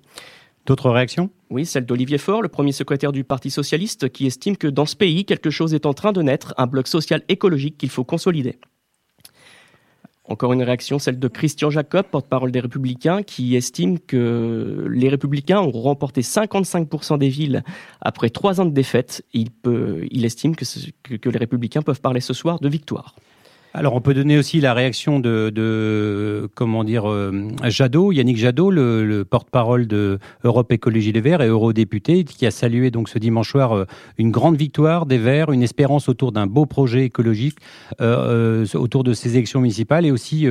D'autres 0.67 0.91
réactions? 0.91 1.31
Oui, 1.49 1.65
celle 1.65 1.87
d'Olivier 1.87 2.19
Faure, 2.19 2.43
le 2.43 2.47
premier 2.47 2.73
secrétaire 2.73 3.11
du 3.11 3.23
Parti 3.23 3.49
socialiste, 3.49 4.09
qui 4.09 4.27
estime 4.27 4.55
que 4.55 4.67
dans 4.67 4.85
ce 4.85 4.95
pays, 4.95 5.25
quelque 5.25 5.49
chose 5.49 5.73
est 5.73 5.87
en 5.87 5.93
train 5.93 6.11
de 6.11 6.21
naître, 6.21 6.53
un 6.57 6.67
bloc 6.67 6.87
social 6.87 7.23
écologique 7.27 7.77
qu'il 7.77 7.89
faut 7.89 8.05
consolider. 8.05 8.59
Encore 10.33 10.51
une 10.53 10.63
réaction, 10.63 10.97
celle 10.97 11.19
de 11.19 11.27
Christian 11.27 11.69
Jacob, 11.69 12.07
porte-parole 12.07 12.51
des 12.51 12.59
Républicains, 12.59 13.21
qui 13.21 13.55
estime 13.55 13.99
que 13.99 14.87
les 14.89 15.07
Républicains 15.07 15.59
ont 15.59 15.69
remporté 15.69 16.21
55% 16.21 17.19
des 17.19 17.29
villes 17.29 17.63
après 18.01 18.31
trois 18.31 18.59
ans 18.59 18.65
de 18.65 18.71
défaite. 18.71 19.23
Il, 19.33 19.49
il 20.09 20.25
estime 20.25 20.55
que 20.55 21.29
les 21.29 21.37
Républicains 21.37 21.83
peuvent 21.83 22.01
parler 22.01 22.19
ce 22.19 22.33
soir 22.33 22.59
de 22.59 22.67
victoire. 22.67 23.13
Alors, 23.75 23.95
on 23.95 24.01
peut 24.01 24.13
donner 24.13 24.37
aussi 24.37 24.61
la 24.61 24.75
réaction 24.75 25.19
de, 25.19 25.49
de 25.49 26.47
comment 26.53 26.83
dire, 26.83 27.09
euh, 27.09 27.47
Jadot, 27.63 28.11
Yannick 28.11 28.37
Jadot, 28.37 28.69
le, 28.69 29.03
le 29.03 29.25
porte-parole 29.25 29.87
de 29.87 30.19
Europe 30.43 30.71
Écologie 30.71 31.11
Les 31.11 31.21
Verts 31.21 31.41
et 31.41 31.47
eurodéputé, 31.47 32.23
qui 32.23 32.45
a 32.45 32.51
salué 32.51 32.91
donc 32.91 33.09
ce 33.09 33.17
dimanche 33.17 33.49
soir 33.49 33.75
euh, 33.75 33.85
une 34.19 34.29
grande 34.29 34.57
victoire 34.57 35.07
des 35.07 35.17
Verts, 35.17 35.51
une 35.51 35.63
espérance 35.63 36.07
autour 36.07 36.31
d'un 36.31 36.45
beau 36.45 36.67
projet 36.67 37.05
écologique 37.05 37.57
euh, 37.99 38.63
autour 38.75 39.03
de 39.03 39.13
ces 39.13 39.37
élections 39.37 39.59
municipales. 39.59 40.05
Et 40.05 40.11
aussi, 40.11 40.47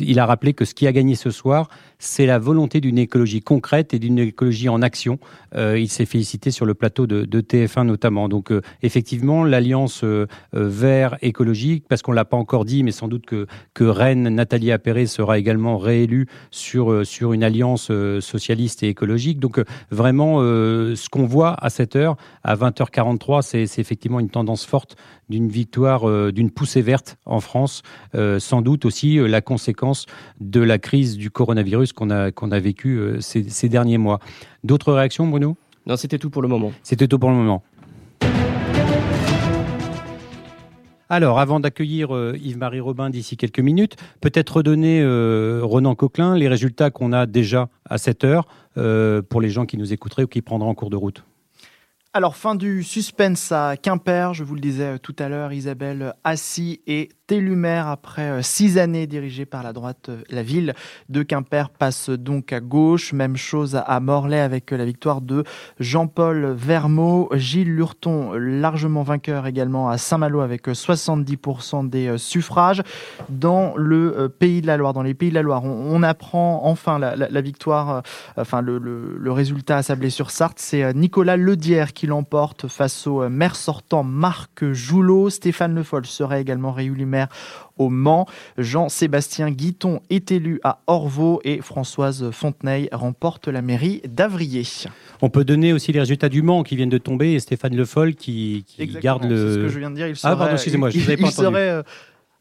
il 0.00 0.18
a 0.18 0.24
rappelé 0.24 0.54
que 0.54 0.64
ce 0.64 0.72
qui 0.72 0.86
a 0.86 0.92
gagné 0.92 1.16
ce 1.16 1.30
soir, 1.30 1.68
c'est 2.00 2.26
la 2.26 2.40
volonté 2.40 2.80
d'une 2.80 2.98
écologie 2.98 3.40
concrète 3.40 3.94
et 3.94 4.00
d'une 4.00 4.18
écologie 4.18 4.68
en 4.68 4.82
action. 4.82 5.20
il 5.56 5.88
s'est 5.88 6.06
félicité 6.06 6.50
sur 6.50 6.66
le 6.66 6.74
plateau 6.74 7.06
de, 7.06 7.24
de 7.24 7.40
TF1 7.40 7.84
notamment. 7.84 8.28
Donc, 8.28 8.52
effectivement, 8.82 9.44
l'alliance 9.44 10.04
vert 10.52 11.16
écologique, 11.22 11.84
parce 11.88 12.02
qu'on 12.02 12.12
l'a 12.12 12.24
pas 12.24 12.36
encore 12.36 12.64
dit, 12.64 12.82
mais 12.82 12.90
sans 12.90 13.08
doute 13.08 13.26
que, 13.26 13.46
que 13.74 13.84
Rennes, 13.84 14.28
Nathalie 14.28 14.72
Appéré 14.72 15.06
sera 15.06 15.38
également 15.38 15.78
réélue 15.78 16.26
sur, 16.50 16.90
euh, 16.90 17.04
sur 17.04 17.32
une 17.32 17.44
alliance 17.44 17.88
euh, 17.90 18.20
socialiste 18.20 18.82
et 18.82 18.88
écologique. 18.88 19.38
Donc 19.38 19.58
euh, 19.58 19.64
vraiment, 19.90 20.40
ce 20.40 21.08
qu'on 21.08 21.26
voit 21.26 21.54
à 21.62 21.70
cette 21.70 21.96
heure, 21.96 22.16
à 22.42 22.56
20h43, 22.56 23.42
c'est 23.42 23.78
effectivement 23.78 24.20
une 24.20 24.30
tendance 24.30 24.64
forte 24.64 24.96
d'une 25.28 25.48
victoire, 25.48 26.32
d'une 26.32 26.50
poussée 26.50 26.82
verte 26.82 27.16
en 27.24 27.40
France. 27.40 27.82
sans 28.38 28.62
doute 28.62 28.84
aussi 28.84 29.16
la 29.16 29.40
conséquence 29.40 30.06
de 30.40 30.60
la 30.60 30.78
crise 30.78 31.16
du 31.16 31.30
coronavirus 31.30 31.89
qu'on 31.92 32.10
a, 32.10 32.30
qu'on 32.30 32.50
a 32.50 32.58
vécu 32.60 33.00
ces, 33.20 33.48
ces 33.48 33.68
derniers 33.68 33.98
mois. 33.98 34.20
D'autres 34.64 34.92
réactions, 34.92 35.26
Bruno? 35.26 35.56
Non, 35.86 35.96
c'était 35.96 36.18
tout 36.18 36.30
pour 36.30 36.42
le 36.42 36.48
moment. 36.48 36.72
C'était 36.82 37.08
tout 37.08 37.18
pour 37.18 37.30
le 37.30 37.36
moment. 37.36 37.62
Alors, 41.12 41.40
avant 41.40 41.58
d'accueillir 41.58 42.14
euh, 42.14 42.38
Yves-Marie 42.40 42.78
Robin 42.78 43.10
d'ici 43.10 43.36
quelques 43.36 43.58
minutes, 43.58 43.96
peut-être 44.20 44.58
redonner, 44.58 45.00
euh, 45.02 45.58
Ronan 45.60 45.96
Coquelin, 45.96 46.36
les 46.36 46.46
résultats 46.46 46.90
qu'on 46.90 47.12
a 47.12 47.26
déjà 47.26 47.68
à 47.84 47.98
cette 47.98 48.22
heure 48.22 48.46
euh, 48.78 49.20
pour 49.20 49.40
les 49.40 49.50
gens 49.50 49.66
qui 49.66 49.76
nous 49.76 49.92
écouteraient 49.92 50.22
ou 50.22 50.28
qui 50.28 50.40
prendraient 50.40 50.68
en 50.68 50.74
cours 50.74 50.88
de 50.88 50.94
route. 50.94 51.24
Alors, 52.12 52.36
fin 52.36 52.54
du 52.54 52.84
suspense 52.84 53.50
à 53.50 53.76
Quimper, 53.76 54.34
je 54.34 54.44
vous 54.44 54.54
le 54.54 54.60
disais 54.60 55.00
tout 55.00 55.16
à 55.18 55.28
l'heure, 55.28 55.52
Isabelle 55.52 56.14
Assis 56.22 56.80
est 56.86 57.10
élu 57.32 57.56
maire 57.56 57.88
après 57.88 58.30
euh, 58.30 58.42
six 58.42 58.78
années 58.78 59.06
dirigées 59.06 59.46
par 59.46 59.62
la 59.62 59.72
droite. 59.72 60.08
Euh, 60.08 60.22
la 60.30 60.42
ville 60.42 60.74
de 61.08 61.22
Quimper 61.22 61.70
passe 61.70 62.10
donc 62.10 62.52
à 62.52 62.60
gauche. 62.60 63.12
Même 63.12 63.36
chose 63.36 63.80
à 63.84 64.00
Morlaix 64.00 64.40
avec 64.40 64.70
la 64.70 64.84
victoire 64.84 65.20
de 65.20 65.44
Jean-Paul 65.78 66.52
Vermeau. 66.52 67.28
Gilles 67.34 67.74
Lurton, 67.74 68.32
largement 68.34 69.02
vainqueur 69.02 69.46
également 69.46 69.88
à 69.88 69.98
Saint-Malo 69.98 70.40
avec 70.40 70.68
70% 70.68 71.88
des 71.88 72.16
suffrages. 72.18 72.82
Dans 73.28 73.74
le 73.76 74.28
Pays 74.28 74.60
de 74.62 74.66
la 74.66 74.76
Loire, 74.76 74.92
dans 74.92 75.02
les 75.02 75.14
Pays 75.14 75.30
de 75.30 75.34
la 75.34 75.42
Loire, 75.42 75.64
on, 75.64 76.02
apprend 76.02 76.62
enfin 76.64 76.98
la, 76.98 77.40
victoire, 77.40 78.02
enfin 78.36 78.62
le, 78.62 78.78
le 78.78 79.32
résultat 79.32 79.78
à 79.78 79.82
Sablé-sur-Sarthe. 79.82 80.58
C'est 80.58 80.94
Nicolas 80.94 81.36
Ledière 81.36 81.92
qui 81.92 82.06
l'emporte 82.06 82.68
face 82.68 83.06
au 83.06 83.28
maire 83.28 83.56
sortant 83.56 84.02
Marc 84.02 84.72
Joulot. 84.72 85.30
Stéphane 85.30 85.74
Le 85.74 85.82
Foll 85.82 86.06
serait 86.06 86.40
également 86.40 86.72
réélu 86.72 87.06
maire 87.06 87.19
au 87.76 87.88
Mans. 87.88 88.26
Jean-Sébastien 88.58 89.50
Guiton 89.50 90.00
est 90.10 90.30
élu 90.30 90.60
à 90.62 90.80
Orvaux 90.86 91.40
et 91.44 91.60
Françoise 91.60 92.30
Fontenay 92.30 92.88
remporte 92.92 93.48
la 93.48 93.62
mairie 93.62 94.02
d'Avrier. 94.06 94.64
On 95.22 95.30
peut 95.30 95.44
donner 95.44 95.72
aussi 95.72 95.92
les 95.92 96.00
résultats 96.00 96.28
du 96.28 96.42
Mans 96.42 96.62
qui 96.62 96.76
viennent 96.76 96.88
de 96.88 96.98
tomber 96.98 97.32
et 97.32 97.40
Stéphane 97.40 97.74
Le 97.74 97.84
Foll 97.84 98.14
qui, 98.14 98.64
garde 99.02 99.24
le. 99.24 99.36
C'est 99.36 99.54
ce 99.54 99.58
que 99.58 99.68
je 99.68 99.78
viens 99.78 99.90
de 99.90 99.96
dire. 99.96 100.08
Il 100.08 100.14
ah, 100.22 100.36
pardon, 100.36 100.52
excusez-moi, 100.52 100.90
je 100.90 100.98
vous 100.98 101.04
avais 101.04 101.16
pas 101.16 101.28
entendu. 101.28 101.56
Serait, 101.56 101.82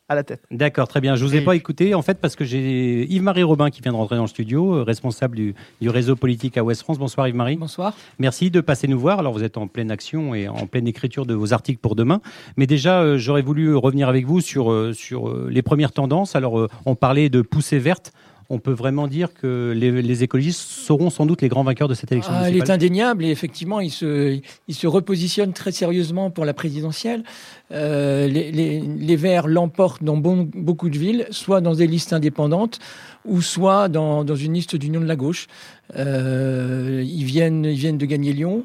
à 0.09 0.15
la 0.15 0.23
tête. 0.23 0.41
D'accord, 0.49 0.87
très 0.87 1.01
bien. 1.01 1.15
Je 1.15 1.23
vous 1.23 1.35
ai 1.35 1.41
pas 1.41 1.55
écouté 1.55 1.93
en 1.93 2.01
fait 2.01 2.19
parce 2.19 2.35
que 2.35 2.43
j'ai 2.43 3.05
Yves-Marie 3.11 3.43
Robin 3.43 3.69
qui 3.69 3.81
vient 3.81 3.91
de 3.91 3.97
rentrer 3.97 4.15
dans 4.15 4.23
le 4.23 4.27
studio, 4.27 4.75
euh, 4.75 4.83
responsable 4.83 5.35
du, 5.35 5.55
réseau 5.83 6.15
politique 6.15 6.57
à 6.57 6.63
Ouest 6.63 6.81
France. 6.81 6.97
Bonsoir 6.97 7.27
Yves-Marie. 7.27 7.57
Bonsoir. 7.57 7.93
Merci 8.17 8.49
de 8.49 8.59
passer 8.59 8.87
nous 8.87 8.99
voir. 8.99 9.19
Alors 9.19 9.33
vous 9.33 9.43
êtes 9.43 9.57
en 9.57 9.67
pleine 9.67 9.91
action 9.91 10.33
et 10.33 10.47
en 10.47 10.65
pleine 10.65 10.87
écriture 10.87 11.27
de 11.27 11.35
vos 11.35 11.53
articles 11.53 11.79
pour 11.79 11.95
demain. 11.95 12.21
Mais 12.57 12.65
déjà, 12.65 13.01
euh, 13.01 13.17
j'aurais 13.19 13.43
voulu 13.43 13.75
revenir 13.75 14.09
avec 14.09 14.25
vous 14.25 14.41
sur, 14.41 14.71
euh, 14.71 14.93
sur 14.93 15.33
les 15.47 15.61
premières 15.61 15.91
tendances. 15.91 16.35
Alors 16.35 16.67
on 16.85 16.95
parlait 16.95 17.29
de 17.29 17.41
poussée 17.41 17.77
verte 17.79 18.11
on 18.51 18.57
peut 18.57 18.71
vraiment 18.71 19.07
dire 19.07 19.33
que 19.33 19.73
les, 19.75 20.23
écologistes 20.23 20.61
seront 20.61 21.11
sans 21.11 21.27
doute 21.27 21.41
les 21.43 21.49
grands 21.49 21.63
vainqueurs 21.63 21.87
de 21.87 21.93
cette 21.93 22.11
élection 22.11 22.33
ah, 22.35 22.49
Elle 22.49 22.57
est 22.57 22.71
indéniable 22.71 23.23
et 23.23 23.29
effectivement, 23.29 23.79
ils 23.79 23.91
se, 23.91 24.39
ils 24.67 24.75
se 24.75 24.87
repositionnent 24.87 25.53
très 25.53 25.71
sérieusement 25.71 26.31
pour 26.31 26.45
la 26.45 26.53
présidentielle. 26.53 27.23
Euh, 27.71 28.27
les, 28.27 29.15
Verts 29.15 29.47
l'emportent 29.47 30.03
dans 30.03 30.17
beaucoup 30.17 30.89
de 30.89 30.97
villes, 30.97 31.27
soit 31.29 31.61
dans 31.61 31.75
des 31.75 31.85
listes 31.85 32.11
indépendantes 32.11 32.79
ou 33.25 33.41
soit 33.41 33.87
dans, 33.87 34.23
une 34.25 34.53
liste 34.53 34.75
d'union 34.75 35.01
de 35.01 35.05
la 35.05 35.15
gauche. 35.15 35.47
Euh, 35.95 37.03
ils, 37.05 37.25
viennent, 37.25 37.65
ils 37.65 37.77
viennent 37.77 37.97
de 37.99 38.05
gagner 38.05 38.33
Lyon, 38.33 38.63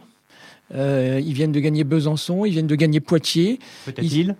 euh, 0.75 1.21
ils 1.23 1.35
viennent 1.35 1.53
de 1.53 1.61
gagner 1.61 1.85
Besançon, 1.85 2.47
ils 2.47 2.53
viennent 2.53 2.67
de 2.67 2.75
gagner 2.75 3.01
Poitiers. 3.01 3.59
Peut-être 3.85 4.01
Lille 4.01 4.37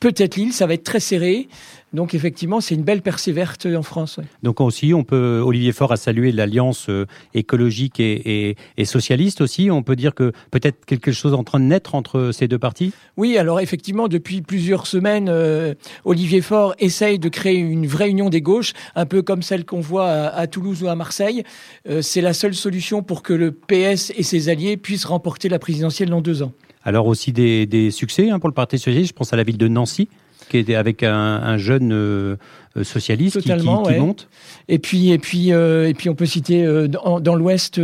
Peut-être 0.00 0.36
Lille, 0.36 0.52
ça 0.52 0.66
va 0.66 0.74
être 0.74 0.84
très 0.84 1.00
serré. 1.00 1.48
Donc 1.96 2.12
effectivement, 2.12 2.60
c'est 2.60 2.74
une 2.74 2.82
belle 2.82 3.00
percée 3.00 3.32
verte 3.32 3.66
en 3.74 3.82
France. 3.82 4.20
Donc 4.42 4.60
aussi, 4.60 4.92
on 4.92 5.02
peut 5.02 5.40
Olivier 5.42 5.72
Faure 5.72 5.92
a 5.92 5.96
salué 5.96 6.30
l'alliance 6.30 6.90
euh, 6.90 7.06
écologique 7.32 8.00
et, 8.00 8.54
socialiste 8.84 9.40
aussi. 9.40 9.70
On 9.70 9.82
peut 9.82 9.96
dire 9.96 10.14
que 10.14 10.32
peut-être 10.50 10.84
quelque 10.84 11.10
chose 11.10 11.32
est 11.32 11.36
en 11.36 11.42
train 11.42 11.58
de 11.58 11.64
naître 11.64 11.94
entre 11.94 12.32
ces 12.32 12.48
deux 12.48 12.58
partis. 12.58 12.92
Oui, 13.16 13.38
alors 13.38 13.60
effectivement, 13.60 14.08
depuis 14.08 14.42
plusieurs 14.42 14.86
semaines, 14.86 15.30
euh, 15.30 15.72
Olivier 16.04 16.42
Faure 16.42 16.74
essaye 16.78 17.18
de 17.18 17.30
créer 17.30 17.56
une 17.56 17.86
vraie 17.86 18.10
union 18.10 18.28
des 18.28 18.42
gauches, 18.42 18.74
un 18.94 19.06
peu 19.06 19.22
comme 19.22 19.40
celle 19.40 19.64
qu'on 19.64 19.80
voit 19.80 20.10
à, 20.10 20.46
Toulouse 20.46 20.82
ou 20.82 20.88
à 20.88 20.96
Marseille. 20.96 21.44
Euh, 21.88 22.02
c'est 22.02 22.20
la 22.20 22.34
seule 22.34 22.54
solution 22.54 23.02
pour 23.02 23.22
que 23.22 23.32
le 23.32 23.52
PS 23.52 24.12
et 24.14 24.22
ses 24.22 24.50
alliés 24.50 24.76
puissent 24.76 25.06
remporter 25.06 25.48
la 25.48 25.58
présidentielle 25.58 26.10
dans 26.10 26.20
deux 26.20 26.42
ans. 26.42 26.52
Alors 26.86 27.06
aussi 27.06 27.32
des, 27.32 27.90
succès 27.90 28.28
hein, 28.28 28.38
pour 28.38 28.48
le 28.48 28.54
Parti 28.54 28.78
socialiste. 28.78 29.08
Je 29.08 29.14
pense 29.14 29.32
à 29.32 29.36
la 29.36 29.42
ville 29.42 29.58
de 29.58 29.66
Nancy, 29.66 30.08
qui 30.48 30.58
est 30.58 30.74
avec 30.74 31.02
un, 31.02 31.56
jeune 31.56 32.36
euh, 32.76 32.84
socialiste 32.84 33.40
qui, 33.40 33.52
monte. 33.98 34.28
Et 34.68 34.78
puis, 34.78 35.10
et 35.10 35.18
puis, 35.18 35.52
euh, 35.52 35.88
et 35.88 35.94
puis, 35.94 36.08
on 36.10 36.14
peut 36.14 36.26
citer 36.26 36.64
euh, 36.64 36.88
dans, 36.88 37.34
l'Ouest 37.34 37.80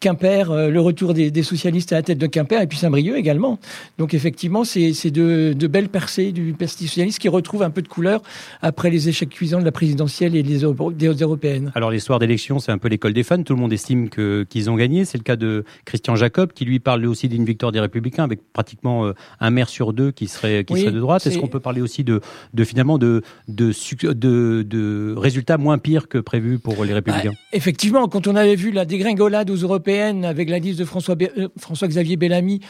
Quimper, 0.00 0.68
le 0.70 0.80
retour 0.80 1.14
des, 1.14 1.42
socialistes 1.42 1.92
à 1.92 1.96
la 1.96 2.02
tête 2.02 2.18
de 2.18 2.26
Quimper, 2.26 2.62
et 2.62 2.66
puis 2.66 2.78
Saint-Brieuc 2.78 3.16
également. 3.16 3.58
Donc 3.98 4.14
effectivement, 4.14 4.64
c'est 4.64 5.10
de, 5.10 5.52
de, 5.52 5.66
belles 5.66 5.88
percées 5.88 6.32
du 6.32 6.52
Parti 6.52 6.86
socialiste 6.86 7.18
qui 7.18 7.28
retrouvent 7.28 7.62
un 7.62 7.70
peu 7.70 7.82
de 7.82 7.88
couleur 7.88 8.22
après 8.60 8.90
les 8.90 9.08
échecs 9.08 9.30
cuisants 9.30 9.60
de 9.60 9.64
la 9.64 9.72
présidentielle 9.72 10.36
et 10.36 10.42
des, 10.42 10.60
des 10.94 11.06
européennes. 11.06 11.72
Alors 11.74 11.90
l'histoire 11.90 12.18
d'élection, 12.18 12.58
c'est 12.58 12.72
un 12.72 12.78
peu 12.78 12.88
l'école 12.88 13.12
des 13.12 13.22
fans. 13.22 13.42
Tout 13.42 13.54
le 13.54 13.60
monde 13.60 13.72
estime 13.72 14.08
qu'ils 14.08 14.70
ont 14.70 14.76
gagné. 14.76 15.04
C'est 15.04 15.18
le 15.18 15.24
cas 15.24 15.36
de 15.36 15.64
Christian 15.84 16.14
Jacob, 16.16 16.52
qui 16.52 16.64
lui 16.64 16.78
parle 16.78 17.04
aussi 17.06 17.28
d'une 17.28 17.44
victoire 17.44 17.72
des 17.72 17.80
Républicains, 17.80 18.24
avec 18.24 18.40
pratiquement 18.52 19.10
un 19.40 19.50
maire 19.50 19.68
sur 19.68 19.92
deux 19.92 20.12
qui 20.12 20.28
serait, 20.28 20.64
qui 20.64 20.80
serait 20.80 20.92
de 20.92 21.00
droite. 21.00 21.26
Est-ce 21.26 21.38
qu'on 21.38 21.48
peut 21.48 21.60
parler 21.60 21.80
aussi 21.80 22.04
de, 22.04 22.20
de 22.54 22.64
finalement 22.64 22.98
de, 22.98 23.22
de, 23.48 23.72
de 24.12 24.21
de, 24.22 25.14
résultats 25.16 25.58
moins 25.58 25.78
pires 25.78 26.08
que 26.08 26.18
prévu 26.18 26.58
pour 26.58 26.84
les 26.84 26.94
Républicains 26.94 27.30
bah, 27.30 27.36
Effectivement, 27.52 28.08
quand 28.08 28.26
on 28.26 28.36
avait 28.36 28.54
vu 28.54 28.70
la 28.70 28.84
dégringolade 28.84 29.50
aux 29.50 29.56
européennes 29.56 30.24
avec 30.24 30.48
la 30.48 30.58
liste 30.58 30.78
de 30.78 30.84
euh, 30.84 31.48
François-Xavier 31.58 32.16
Bellamy, 32.16 32.60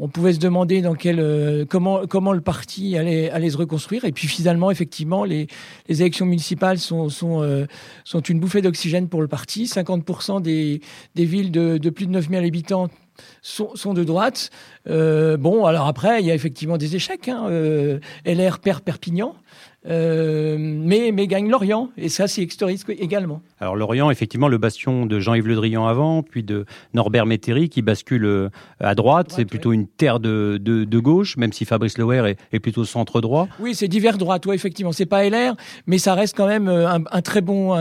on 0.00 0.08
pouvait 0.08 0.32
se 0.32 0.38
demander 0.38 0.80
dans 0.80 0.94
euh, 1.06 1.64
comment, 1.68 2.06
comment 2.06 2.32
le 2.32 2.40
parti 2.40 2.96
allait, 2.96 3.30
allait, 3.30 3.50
se 3.50 3.56
reconstruire. 3.56 4.04
Et 4.04 4.12
puis 4.12 4.28
finalement, 4.28 4.70
effectivement, 4.70 5.24
les, 5.24 5.48
les 5.88 6.00
élections 6.00 6.26
municipales 6.26 6.78
sont, 6.78 7.08
sont, 7.08 7.42
euh, 7.42 7.66
sont 8.04 8.20
une 8.20 8.38
bouffée 8.38 8.62
d'oxygène 8.62 9.08
pour 9.08 9.22
le 9.22 9.28
parti. 9.28 9.64
50% 9.64 10.40
des, 10.40 10.80
des 11.16 11.24
villes 11.24 11.50
de, 11.50 11.78
de 11.78 11.90
plus 11.90 12.06
de 12.06 12.12
9000 12.12 12.38
habitants 12.44 12.88
sont, 13.42 13.74
sont, 13.74 13.94
de 13.94 14.04
droite. 14.04 14.50
bon, 14.86 15.64
alors 15.64 15.88
après, 15.88 16.20
il 16.20 16.26
y 16.26 16.30
a 16.30 16.34
effectivement 16.34 16.76
des 16.76 16.94
échecs. 16.94 17.28
Hein. 17.28 17.50
LR 18.24 18.60
perd 18.60 18.82
Perpignan. 18.82 19.34
Euh, 19.86 20.56
mais, 20.58 21.12
mais 21.12 21.26
gagne 21.26 21.48
Lorient. 21.48 21.90
Et 21.96 22.08
ça, 22.08 22.26
c'est 22.26 22.42
historique 22.42 22.82
également. 22.88 23.40
Alors 23.60 23.76
Lorient, 23.76 24.10
effectivement, 24.10 24.48
le 24.48 24.58
bastion 24.58 25.06
de 25.06 25.20
Jean-Yves 25.20 25.46
Le 25.46 25.54
Drian 25.54 25.86
avant, 25.86 26.22
puis 26.22 26.42
de 26.42 26.64
Norbert 26.94 27.26
Métairie 27.26 27.68
qui 27.68 27.82
bascule 27.82 28.24
euh, 28.24 28.48
à 28.80 28.94
droite. 28.94 29.32
c'est 29.34 29.44
plutôt 29.44 29.72
une 29.72 29.86
terre 29.86 30.18
de, 30.20 30.58
de, 30.60 30.98
gauche, 30.98 31.36
même 31.36 31.52
si 31.52 31.64
Fabrice 31.64 31.96
Loer 31.96 32.34
est, 32.52 32.58
plutôt 32.58 32.84
centre 32.84 33.20
droit. 33.20 33.46
Oui, 33.60 33.74
c'est 33.74 33.88
divers 33.88 34.18
droite, 34.18 34.46
ouais, 34.46 34.54
effectivement. 34.56 34.92
C'est 34.92 35.06
pas 35.06 35.28
LR, 35.28 35.54
mais 35.86 35.98
ça 35.98 36.14
reste 36.14 36.36
quand 36.36 36.48
même 36.48 36.68
euh, 36.68 36.88
un, 36.88 37.22
très 37.22 37.40
bon, 37.40 37.74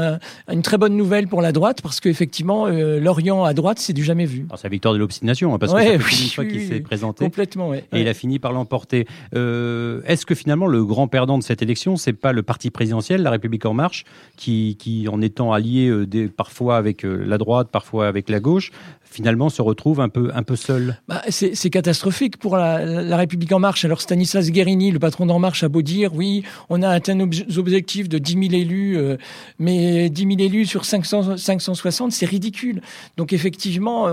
une 0.48 0.62
très 0.62 0.78
bonne 0.78 0.96
nouvelle 0.96 1.28
pour 1.28 1.42
la 1.42 1.52
droite, 1.52 1.82
parce 1.82 2.00
qu'effectivement, 2.00 2.68
Lorient 2.68 3.44
à 3.44 3.54
droite, 3.54 3.80
c'est 3.80 3.94
du 3.94 4.04
jamais 4.04 4.26
vu. 4.26 4.46
C'est 4.56 4.66
la 4.66 4.70
victoire 4.70 4.94
de 4.94 5.00
l'obstination, 5.00 5.54
hein, 5.54 5.58
parce 5.58 5.74
que 5.74 5.82
c'est 5.82 6.24
une 6.24 6.30
fois 6.30 6.46
qu'il 6.46 6.62
s'est 6.62 6.80
présenté. 6.80 7.26
Complètement, 7.26 7.74
Et 7.74 7.84
il 7.94 8.08
a 8.08 8.14
fini 8.14 8.38
par 8.40 8.54
l'emporter. 8.54 9.08
Est-ce 9.34 10.26
que 10.26 10.36
finalement, 10.36 10.68
le 10.68 10.86
grand 10.86 11.08
perdant 11.08 11.38
de 11.38 11.44
cette 11.44 11.62
élection, 11.62 11.87
c'est 11.96 12.14
pas 12.14 12.34
le 12.34 12.44
parti 12.44 12.70
présidentiel, 12.70 13.22
la 13.22 13.32
République 13.32 13.66
en 13.66 13.74
marche, 13.74 14.04
qui, 14.36 14.76
qui 14.78 15.08
en 15.08 15.22
étant 15.22 15.54
allié 15.54 15.88
euh, 15.90 16.28
parfois 16.36 16.78
avec 16.78 17.06
euh, 17.06 17.24
la 17.26 17.38
droite, 17.38 17.70
parfois 17.72 18.08
avec 18.08 18.30
la 18.30 18.40
gauche, 18.40 18.72
finalement 19.10 19.50
se 19.50 19.62
retrouve 19.62 20.00
un 20.00 20.10
peu, 20.10 20.32
un 20.34 20.44
peu 20.44 20.56
seul. 20.56 20.98
Bah, 21.08 21.22
c'est 21.30 21.70
catastrophique 21.70 22.38
pour 22.38 22.58
la, 22.58 23.18
République 23.18 23.52
En 23.52 23.60
Marche. 23.60 23.86
Alors 23.86 24.02
Stanislas 24.02 24.52
Guérini, 24.52 24.92
le 24.92 25.00
patron 25.00 25.26
d'En 25.26 25.40
Marche, 25.40 25.64
a 25.64 25.70
beau 25.70 25.82
dire, 25.82 26.14
oui, 26.14 26.44
on 26.70 26.82
a 26.82 26.90
atteint 26.90 27.16
nos 27.16 27.28
objectifs 27.58 28.10
de 28.10 28.18
10 28.18 28.50
000 28.50 28.62
élus, 28.62 28.98
euh, 28.98 29.18
mais 29.60 30.10
10 30.10 30.22
000 30.22 30.34
élus 30.40 30.66
sur 30.66 30.86
500, 30.86 31.38
560, 31.38 32.12
c'est 32.12 32.26
ridicule. 32.26 32.82
Donc 33.18 33.34
effectivement, 33.34 34.08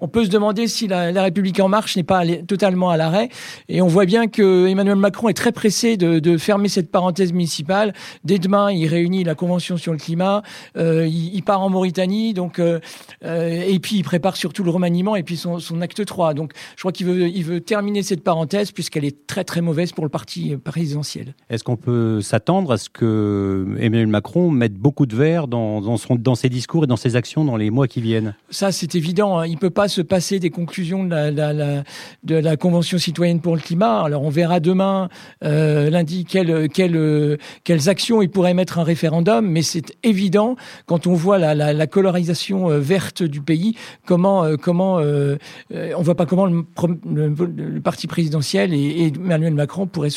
on, 0.00 0.08
peut 0.08 0.24
se 0.24 0.30
demander 0.30 0.66
si 0.66 0.88
la, 0.88 1.22
République 1.22 1.60
En 1.60 1.68
Marche 1.68 1.96
n'est 1.96 2.02
pas 2.02 2.24
totalement 2.46 2.90
à 2.90 2.96
l'arrêt. 2.96 3.28
Et 3.68 3.82
on 3.82 3.86
voit 3.86 4.06
bien 4.06 4.26
que 4.26 4.66
Emmanuel 4.66 4.96
Macron 4.96 5.28
est 5.28 5.34
très 5.34 5.52
pressé 5.52 5.96
de, 5.96 6.36
fermer 6.38 6.68
cette 6.68 6.90
parenthèse 6.90 7.32
municipale. 7.32 7.94
Dès 8.24 8.38
demain, 8.38 8.70
il 8.70 8.86
réunit 8.86 9.24
la 9.24 9.34
Convention 9.34 9.76
sur 9.76 9.92
le 9.92 9.98
climat, 9.98 10.42
euh, 10.76 11.06
il, 11.06 11.42
part 11.42 11.60
en 11.60 11.70
Mauritanie, 11.70 12.34
donc, 12.34 12.58
euh, 12.58 12.80
et 13.22 13.78
puis 13.78 13.96
il 13.96 14.02
prépare 14.06 14.36
surtout 14.36 14.62
le 14.62 14.70
remaniement 14.70 15.16
et 15.16 15.24
puis 15.24 15.36
son, 15.36 15.58
acte 15.80 16.04
3. 16.04 16.32
Donc 16.32 16.52
je 16.76 16.82
crois 16.82 16.92
qu'il 16.92 17.06
veut, 17.06 17.28
il 17.28 17.44
veut 17.44 17.60
terminer 17.60 18.04
cette 18.04 18.22
parenthèse 18.22 18.70
puisqu'elle 18.70 19.04
est 19.04 19.26
très 19.26 19.42
très 19.42 19.60
mauvaise 19.60 19.90
pour 19.90 20.04
le 20.04 20.10
parti 20.10 20.56
présidentiel. 20.56 21.34
Est-ce 21.50 21.64
qu'on 21.64 21.76
peut 21.76 22.20
s'attendre 22.20 22.70
à 22.70 22.78
ce 22.78 22.88
que 22.88 23.66
Emmanuel 23.80 24.06
Macron 24.06 24.50
mette 24.50 24.74
beaucoup 24.74 25.06
de 25.06 25.16
verre 25.16 25.48
dans, 25.48 25.96
son, 25.96 26.14
dans 26.14 26.36
ses 26.36 26.48
discours 26.48 26.84
et 26.84 26.86
dans 26.86 26.96
ses 26.96 27.16
actions 27.16 27.44
dans 27.44 27.56
les 27.56 27.70
mois 27.70 27.88
qui 27.88 28.00
viennent? 28.00 28.34
Ça 28.48 28.70
c'est 28.70 28.94
évident. 28.94 29.38
Hein. 29.38 29.46
Il 29.46 29.54
ne 29.54 29.58
peut 29.58 29.70
pas 29.70 29.88
se 29.88 30.00
passer 30.00 30.38
des 30.38 30.50
conclusions 30.50 31.02
de 31.02 31.10
la, 31.10 31.82
de 32.22 32.34
la 32.36 32.56
Convention 32.56 32.98
citoyenne 32.98 33.40
pour 33.40 33.56
le 33.56 33.60
climat. 33.60 34.02
Alors 34.02 34.22
on 34.22 34.30
verra 34.30 34.60
demain, 34.60 35.08
euh, 35.42 35.90
lundi, 35.90 36.24
quelles, 36.24 36.68
quelles, 36.68 37.38
quelles 37.64 37.88
actions 37.88 38.22
il 38.22 38.30
pourrait 38.30 38.54
mettre 38.54 38.78
un 38.78 38.84
référendum, 38.84 39.44
mais 39.44 39.62
c'est 39.62 39.96
évident 40.04 40.54
quand 40.86 41.08
on 41.08 41.14
voit 41.14 41.38
la, 41.38 41.54
la 41.54 41.86
colorisation 41.88 42.70
euh, 42.70 42.78
verte 42.78 43.24
du 43.24 43.40
pays 43.40 43.74
comment, 44.04 44.44
euh, 44.44 44.56
comment 44.56 44.98
euh, 44.98 45.36
euh, 45.72 45.92
on 45.96 46.02
voit 46.02 46.14
pas 46.14 46.26
comment 46.26 46.46
le, 46.46 47.80
parti 47.80 48.06
présidentiel 48.06 48.72
et, 48.74 49.12
Emmanuel 49.14 49.54
Macron 49.54 49.86
pourraient 49.86 50.08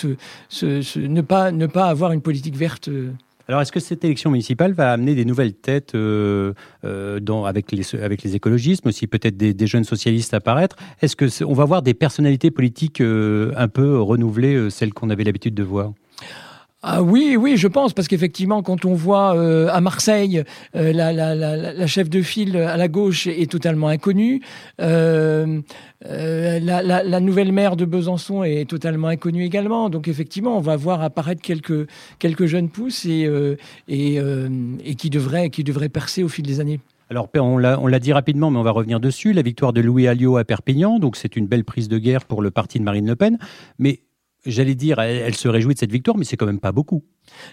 ne, 0.62 1.22
pas, 1.22 1.86
avoir 1.86 2.12
une 2.12 2.22
politique 2.22 2.56
verte. 2.56 2.90
Alors, 3.48 3.62
est-ce 3.62 3.72
que 3.72 3.80
cette 3.80 4.04
élection 4.04 4.30
municipale 4.30 4.74
va 4.74 4.92
amener 4.92 5.16
des 5.16 5.26
nouvelles 5.26 5.54
têtes 5.54 5.96
avec, 5.96 7.72
les, 7.72 8.36
écologistes, 8.36 8.86
mais 8.86 8.90
aussi 8.90 9.08
peut-être 9.08 9.38
des, 9.38 9.68
jeunes 9.68 9.84
socialistes 9.84 10.34
apparaître 10.34 10.76
Est-ce 11.02 11.16
que 11.16 11.44
on 11.44 11.54
va 11.54 11.66
voir 11.66 11.82
des 11.82 11.96
personnalités 11.96 12.52
politiques 12.52 13.02
un 13.02 13.68
peu 13.68 14.00
renouvelées, 14.00 14.70
celles 14.70 14.94
qu'on 14.94 15.10
avait 15.10 15.24
l'habitude 15.24 15.56
de 15.56 15.64
voir? 15.64 15.94
Ah 16.82 17.04
oui, 17.04 17.36
oui, 17.38 17.58
je 17.58 17.68
pense, 17.68 17.92
parce 17.92 18.08
qu'effectivement, 18.08 18.64
quand 18.64 18.86
on 18.86 18.94
voit 18.94 19.36
euh, 19.36 19.68
à 19.70 19.82
Marseille 19.82 20.44
euh, 20.78 20.94
la, 20.94 21.88
chef 21.88 22.10
de 22.10 22.22
file 22.22 22.56
à 22.56 22.78
la 22.78 22.88
gauche 22.88 23.28
est 23.28 23.52
totalement 23.52 23.90
inconnue, 23.90 24.42
euh, 24.80 25.60
la, 26.02 27.20
nouvelle 27.20 27.52
maire 27.52 27.76
de 27.76 27.84
Besançon 27.84 28.46
est 28.46 28.70
totalement 28.70 29.10
inconnue 29.10 29.44
également. 29.44 29.90
Donc 29.90 30.08
effectivement, 30.08 30.56
on 30.58 30.62
va 30.62 30.78
voir 30.78 31.02
apparaître 31.02 31.42
quelques 31.42 32.46
jeunes 32.46 32.70
pousses 32.70 33.06
et 33.06 33.58
qui 33.90 35.10
devraient 35.10 35.50
qui 35.50 35.66
devraient 35.66 35.90
percer 35.90 36.24
au 36.24 36.30
fil 36.30 36.46
des 36.46 36.62
années. 36.62 36.80
Alors, 37.10 37.28
on 37.36 37.58
l'a 37.58 38.00
dit 38.00 38.14
rapidement, 38.14 38.52
mais 38.52 38.60
on 38.60 38.64
va 38.64 38.72
revenir 38.72 39.00
dessus. 39.00 39.34
La 39.34 39.42
victoire 39.42 39.74
de 39.74 39.82
Louis 39.82 40.08
Alliot 40.08 40.38
à 40.38 40.44
Perpignan, 40.44 41.00
donc 41.00 41.18
c'est 41.18 41.36
une 41.36 41.48
belle 41.48 41.66
prise 41.66 41.90
de 41.90 41.98
guerre 41.98 42.24
pour 42.24 42.44
le 42.44 42.52
parti 42.52 42.78
de 42.80 42.84
Marine 42.84 43.08
Le 43.08 43.16
Pen. 43.16 43.40
Mais 43.80 44.02
j'allais 44.46 44.76
dire, 44.76 45.00
elle, 45.00 45.36
se 45.36 45.48
réjouit 45.48 45.74
de 45.74 45.80
cette 45.80 45.92
victoire, 45.92 46.18
mais 46.18 46.26
c'est 46.26 46.38
quand 46.38 46.46
même 46.46 46.60
pas 46.60 46.72
beaucoup. 46.72 47.04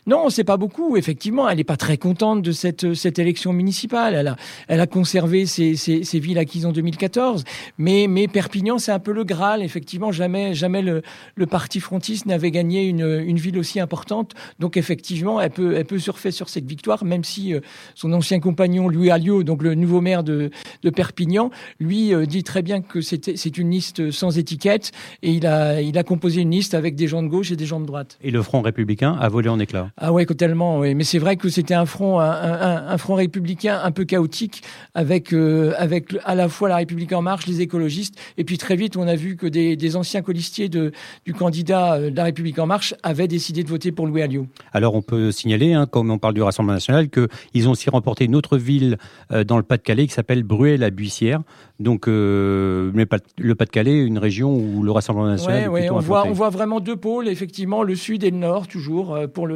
Non, 0.07 0.31
c'est 0.31 0.45
pas 0.45 0.57
beaucoup. 0.57 0.97
Effectivement, 0.97 1.49
elle 1.49 1.59
n'est 1.59 1.64
pas 1.64 1.77
très 1.77 1.97
contente 1.97 2.43
de 2.43 2.53
cette, 2.53 2.95
cette 2.95 3.18
élection 3.18 3.53
municipale. 3.53 4.14
Elle 4.14 4.29
a, 4.29 4.37
elle 4.68 4.81
a 4.81 4.87
conservé 4.87 5.47
ses, 5.47 5.77
ses, 5.77 6.05
ses 6.05 6.18
villes 6.18 6.39
acquises 6.39 6.66
en 6.66 6.72
2014, 6.72 7.45
mais, 7.79 8.07
mais 8.09 8.29
Perpignan, 8.29 8.79
c'est 8.79 8.93
un 8.93 8.99
peu 8.99 9.12
le 9.12 9.24
Graal. 9.24 9.62
Effectivement, 9.62 10.12
jamais, 10.12 10.55
jamais 10.55 10.83
le, 10.83 11.03
le 11.35 11.47
parti 11.47 11.81
frontiste 11.81 12.27
n'avait 12.27 12.51
gagné 12.51 12.85
une, 12.85 13.24
une 13.27 13.39
ville 13.39 13.59
aussi 13.59 13.81
importante. 13.81 14.35
Donc, 14.59 14.77
effectivement, 14.77 15.41
elle 15.41 15.51
peut, 15.51 15.74
elle 15.77 15.85
peut 15.85 15.99
surfer 15.99 16.31
sur 16.31 16.49
cette 16.49 16.66
victoire, 16.66 17.05
même 17.05 17.24
si 17.24 17.55
euh, 17.55 17.61
son 17.95 18.12
ancien 18.12 18.41
compagnon 18.41 18.89
Louis 18.89 19.11
Alliot, 19.11 19.43
donc 19.43 19.62
le 19.62 19.74
nouveau 19.74 20.01
maire 20.01 20.24
de, 20.24 20.51
de 20.83 20.91
Perpignan, 20.91 21.51
lui 21.81 22.14
euh, 22.14 22.27
dit 22.27 22.43
très 22.43 22.62
bien 22.62 22.81
que 22.81 23.01
c'est 23.01 23.59
une 23.59 23.70
liste 23.70 24.11
sans 24.11 24.39
étiquette 24.39 24.93
et 25.22 25.33
il 25.33 25.47
a, 25.47 25.81
il 25.81 25.97
a 25.99 26.03
composé 26.03 26.43
une 26.43 26.51
liste 26.51 26.74
avec 26.74 26.95
des 26.97 27.07
gens 27.07 27.22
de 27.22 27.29
gauche 27.29 27.51
et 27.51 27.57
des 27.57 27.66
gens 27.66 27.81
de 27.81 27.87
droite. 27.87 28.18
Et 28.22 28.31
le 28.31 28.43
Front 28.43 28.61
républicain 28.62 29.16
a 29.18 29.29
volé 29.29 29.49
en 29.49 29.59
Ah 29.97 30.12
ouais, 30.12 30.27
tellement. 30.27 30.79
Oui. 30.79 30.95
Mais 30.95 31.05
c'est 31.05 31.19
vrai 31.19 31.37
que 31.37 31.49
c'était 31.49 31.75
un 31.75 31.87
front, 31.87 32.21
un, 32.21 32.99
front 32.99 33.14
républicain 33.14 33.81
un 33.83 33.91
peu 33.91 34.05
chaotique, 34.05 34.62
avec 34.95 35.33
euh, 35.33 35.73
avec 35.79 36.17
à 36.25 36.35
la 36.35 36.49
fois 36.49 36.69
la 36.69 36.77
République 36.77 37.12
en 37.12 37.23
marche, 37.23 37.47
les 37.47 37.61
écologistes, 37.61 38.19
et 38.37 38.45
puis 38.45 38.59
très 38.59 38.77
vite 38.77 38.97
on 38.97 39.07
a 39.07 39.17
vu 39.17 39.37
que 39.37 39.47
des, 39.47 39.97
anciens 39.97 40.23
colistiers 40.23 40.69
de, 40.69 40.93
du 41.25 41.33
candidat 41.33 41.95
euh, 41.95 42.11
de 42.11 42.17
la 42.17 42.25
République 42.25 42.59
en 42.59 42.67
marche 42.67 42.95
avaient 43.03 43.29
décidé 43.29 43.62
de 43.62 43.69
voter 43.69 43.93
pour 43.93 44.07
Louis 44.07 44.23
Alliot. 44.23 44.47
Alors 44.73 44.95
on 44.95 45.03
peut 45.03 45.31
signaler, 45.33 45.73
hein, 45.73 45.87
comme 45.87 46.11
on 46.11 46.19
parle 46.19 46.35
du 46.35 46.43
Rassemblement 46.43 46.75
national, 46.75 47.09
qu'ils 47.09 47.69
ont 47.69 47.73
aussi 47.73 47.91
remporté 47.91 48.25
une 48.25 48.35
autre 48.35 48.59
ville 48.59 48.99
euh, 49.33 49.45
dans 49.45 49.57
le 49.57 49.62
Pas-de-Calais 49.62 50.07
qui 50.07 50.12
s'appelle 50.12 50.43
Bruay-la-Buissière. 50.43 51.41
Donc 51.79 52.07
le 52.07 53.05
Pas-de-Calais, 53.59 53.99
une 53.99 54.19
région 54.19 54.55
où 54.57 54.83
le 54.83 54.91
Rassemblement 54.91 55.29
national. 55.29 55.69
Ouais, 55.69 55.91
on 55.91 55.99
voit 55.99 56.27
on 56.27 56.33
voit 56.33 56.49
vraiment 56.49 56.81
deux 56.81 56.97
pôles, 56.97 57.29
effectivement, 57.29 57.83
le 57.83 57.95
sud 57.95 58.25
et 58.25 58.31
le 58.31 58.39
nord, 58.39 58.67
toujours, 58.67 59.19
pour 59.33 59.47
le, 59.47 59.55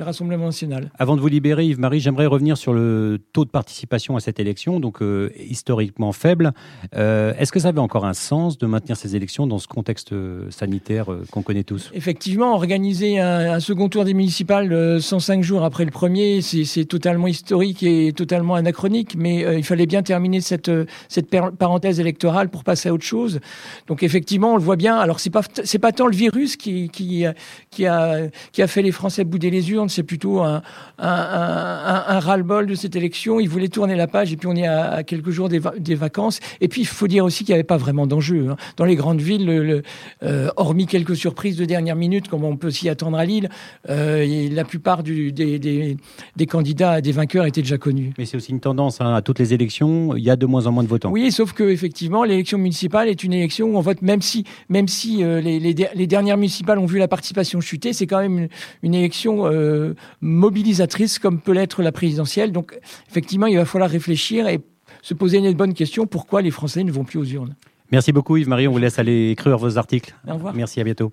Rassemblement 0.00 0.46
national. 0.46 0.90
Avant 0.98 1.16
de 1.16 1.20
vous 1.20 1.28
libérer, 1.28 1.66
Yves-Marie, 1.66 2.00
j'aimerais 2.00 2.26
revenir 2.26 2.56
sur 2.56 2.72
le 2.72 3.18
taux 3.32 3.44
de 3.44 3.50
participation 3.50 4.16
à 4.16 4.20
cette 4.20 4.40
élection, 4.40 4.80
donc 4.80 5.02
euh, 5.02 5.30
historiquement 5.38 6.12
faible. 6.12 6.52
Euh, 6.94 7.32
est-ce 7.38 7.52
que 7.52 7.60
ça 7.60 7.68
avait 7.68 7.80
encore 7.80 8.04
un 8.04 8.14
sens 8.14 8.58
de 8.58 8.66
maintenir 8.66 8.96
ces 8.96 9.16
élections 9.16 9.46
dans 9.46 9.58
ce 9.58 9.68
contexte 9.68 10.14
sanitaire 10.50 11.06
qu'on 11.30 11.42
connaît 11.42 11.64
tous? 11.64 11.90
Effectivement, 11.94 12.54
organiser 12.54 13.18
un, 13.18 13.60
second 13.60 13.88
tour 13.88 14.04
des 14.04 14.14
municipales 14.14 15.00
105 15.00 15.42
jours 15.42 15.64
après 15.64 15.84
le 15.84 15.90
premier, 15.90 16.40
c'est 16.40 16.84
totalement 16.84 17.26
historique 17.26 17.82
et 17.82 18.12
totalement 18.12 18.54
anachronique, 18.54 19.14
mais 19.16 19.58
il 19.58 19.64
fallait 19.64 19.86
bien 19.86 20.02
terminer 20.02 20.40
cette, 20.40 20.70
cette 21.08 21.28
parenthèse 21.58 22.00
électorale 22.00 22.48
pour 22.48 22.64
passer 22.64 22.88
à 22.88 22.94
autre 22.94 23.04
chose. 23.04 23.40
Donc 23.86 24.02
effectivement, 24.02 24.54
on 24.54 24.56
le 24.56 24.62
voit 24.62 24.76
bien. 24.76 24.96
Alors 24.96 25.20
c'est 25.20 25.30
pas 25.30 25.42
c'est 25.64 25.78
pas 25.78 25.92
tant 25.92 26.06
le 26.06 26.14
virus 26.14 26.56
qui, 26.56 26.88
qui, 26.88 27.24
qui, 27.70 27.86
a, 27.86 28.28
qui 28.52 28.62
a 28.62 28.66
fait 28.66 28.82
les 28.82 28.92
Français 28.92 29.24
bouder 29.40 29.50
les 29.50 29.70
urnes, 29.70 29.88
c'est 29.88 30.02
plutôt 30.02 30.40
un, 30.40 30.60
un, 30.98 31.08
un, 31.08 32.04
un 32.08 32.20
ras-le-bol 32.20 32.66
de 32.66 32.74
cette 32.74 32.94
élection. 32.94 33.40
Ils 33.40 33.48
voulaient 33.48 33.68
tourner 33.68 33.96
la 33.96 34.06
page 34.06 34.34
et 34.34 34.36
puis 34.36 34.46
on 34.46 34.54
est 34.54 34.66
à, 34.66 35.02
quelques 35.02 35.30
jours 35.30 35.48
des, 35.48 35.60
des, 35.78 35.94
vacances. 35.94 36.40
Et 36.60 36.68
puis 36.68 36.82
il 36.82 36.86
faut 36.86 37.08
dire 37.08 37.24
aussi 37.24 37.44
qu'il 37.44 37.54
n'y 37.54 37.54
avait 37.54 37.64
pas 37.64 37.78
vraiment 37.78 38.06
d'enjeu. 38.06 38.50
Hein. 38.50 38.56
Dans 38.76 38.84
les 38.84 38.96
grandes 38.96 39.22
villes, 39.22 39.46
le, 39.46 39.82
euh, 40.22 40.50
hormis 40.56 40.86
quelques 40.86 41.16
surprises 41.16 41.56
de 41.56 41.64
dernière 41.64 41.96
minute, 41.96 42.28
comme 42.28 42.44
on 42.44 42.58
peut 42.58 42.70
s'y 42.70 42.90
attendre 42.90 43.16
à 43.16 43.24
Lille, 43.24 43.48
euh, 43.88 44.48
la 44.52 44.64
plupart 44.64 45.02
du, 45.02 45.32
des, 45.32 45.58
des, 45.58 45.96
des, 46.36 46.46
candidats, 46.46 47.00
des 47.00 47.12
vainqueurs 47.12 47.46
étaient 47.46 47.62
déjà 47.62 47.78
connus. 47.78 48.12
Mais 48.18 48.26
c'est 48.26 48.36
aussi 48.36 48.52
une 48.52 48.60
tendance 48.60 49.00
hein, 49.00 49.14
à 49.14 49.22
toutes 49.22 49.38
les 49.38 49.54
élections, 49.54 50.14
il 50.16 50.22
y 50.22 50.30
a 50.30 50.36
de 50.36 50.44
moins 50.44 50.66
en 50.66 50.72
moins 50.72 50.82
de 50.82 50.88
votants. 50.88 51.10
Oui, 51.10 51.32
sauf 51.32 51.54
que 51.54 51.64
effectivement, 51.64 52.24
l'élection 52.24 52.58
municipale 52.58 53.08
est 53.08 53.24
une 53.24 53.32
élection 53.32 53.68
où 53.68 53.78
on 53.78 53.80
vote 53.80 54.02
même 54.02 54.20
si, 54.20 54.44
même 54.68 54.86
si 54.86 55.24
euh, 55.24 55.40
les, 55.40 55.58
les, 55.58 55.74
les 55.94 56.06
dernières 56.06 56.36
municipales 56.36 56.78
ont 56.78 56.86
vu 56.86 56.98
la 56.98 57.08
participation 57.08 57.60
chuter, 57.62 57.94
c'est 57.94 58.06
quand 58.06 58.20
même 58.20 58.48
une, 58.82 58.94
élection 58.94 59.29
euh, 59.46 59.94
mobilisatrice 60.20 61.18
comme 61.18 61.40
peut 61.40 61.52
l'être 61.52 61.82
la 61.82 61.92
présidentielle. 61.92 62.52
Donc 62.52 62.78
effectivement, 63.08 63.46
il 63.46 63.56
va 63.56 63.64
falloir 63.64 63.90
réfléchir 63.90 64.48
et 64.48 64.60
se 65.02 65.14
poser 65.14 65.38
une 65.38 65.52
bonne 65.54 65.74
question 65.74 66.06
pourquoi 66.06 66.42
les 66.42 66.50
Français 66.50 66.84
ne 66.84 66.92
vont 66.92 67.04
plus 67.04 67.18
aux 67.18 67.24
urnes? 67.24 67.56
Merci 67.92 68.12
beaucoup 68.12 68.36
Yves-Marie, 68.36 68.68
on 68.68 68.72
vous 68.72 68.78
laisse 68.78 68.98
aller 68.98 69.30
écrire 69.30 69.58
vos 69.58 69.78
articles. 69.78 70.14
Au 70.28 70.34
revoir. 70.34 70.54
Merci, 70.54 70.80
à 70.80 70.84
bientôt. 70.84 71.12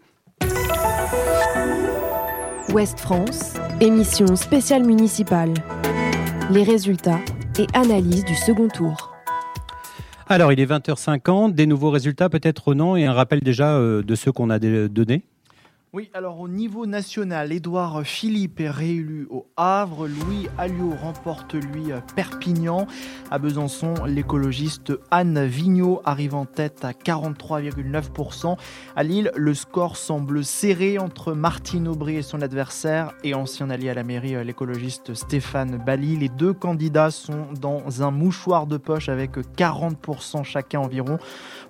Ouest 2.73 2.99
France, 2.99 3.53
émission 3.79 4.35
spéciale 4.35 4.83
municipale. 4.83 5.53
Les 6.51 6.63
résultats 6.63 7.19
et 7.57 7.65
analyse 7.73 8.25
du 8.25 8.35
second 8.35 8.67
tour. 8.67 9.13
Alors, 10.27 10.51
il 10.51 10.59
est 10.59 10.65
20h50, 10.65 11.53
des 11.53 11.65
nouveaux 11.65 11.89
résultats 11.89 12.29
peut-être 12.29 12.73
non? 12.73 12.95
Et 12.95 13.05
un 13.05 13.13
rappel 13.13 13.39
déjà 13.39 13.77
euh, 13.77 14.03
de 14.03 14.15
ceux 14.15 14.31
qu'on 14.31 14.49
a 14.49 14.59
donnés 14.59 15.23
oui, 15.97 16.11
alors 16.13 16.39
au 16.39 16.47
niveau 16.47 16.85
national, 16.85 17.51
Édouard 17.51 18.03
Philippe 18.03 18.59
est 18.59 18.69
réélu 18.69 19.25
au 19.31 19.47
Havre, 19.57 20.07
Louis 20.07 20.47
Alliot 20.59 20.93
remporte 21.01 21.55
lui 21.55 21.85
Perpignan. 22.15 22.85
À 23.31 23.39
Besançon, 23.39 23.95
l'écologiste 24.05 24.93
Anne 25.09 25.43
Vigneault 25.47 26.03
arrive 26.05 26.35
en 26.35 26.45
tête 26.45 26.85
à 26.85 26.91
43,9%. 26.91 28.57
À 28.95 29.01
Lille, 29.01 29.31
le 29.35 29.55
score 29.55 29.97
semble 29.97 30.43
serré 30.43 30.99
entre 30.99 31.33
Martine 31.33 31.87
Aubry 31.87 32.17
et 32.17 32.21
son 32.21 32.43
adversaire 32.43 33.15
et 33.23 33.33
ancien 33.33 33.71
allié 33.71 33.89
à 33.89 33.95
la 33.95 34.03
mairie, 34.03 34.35
l'écologiste 34.45 35.15
Stéphane 35.15 35.83
Bali. 35.83 36.15
Les 36.15 36.29
deux 36.29 36.53
candidats 36.53 37.09
sont 37.09 37.47
dans 37.59 38.03
un 38.03 38.11
mouchoir 38.11 38.67
de 38.67 38.77
poche 38.77 39.09
avec 39.09 39.31
40% 39.35 40.43
chacun 40.43 40.79
environ. 40.79 41.17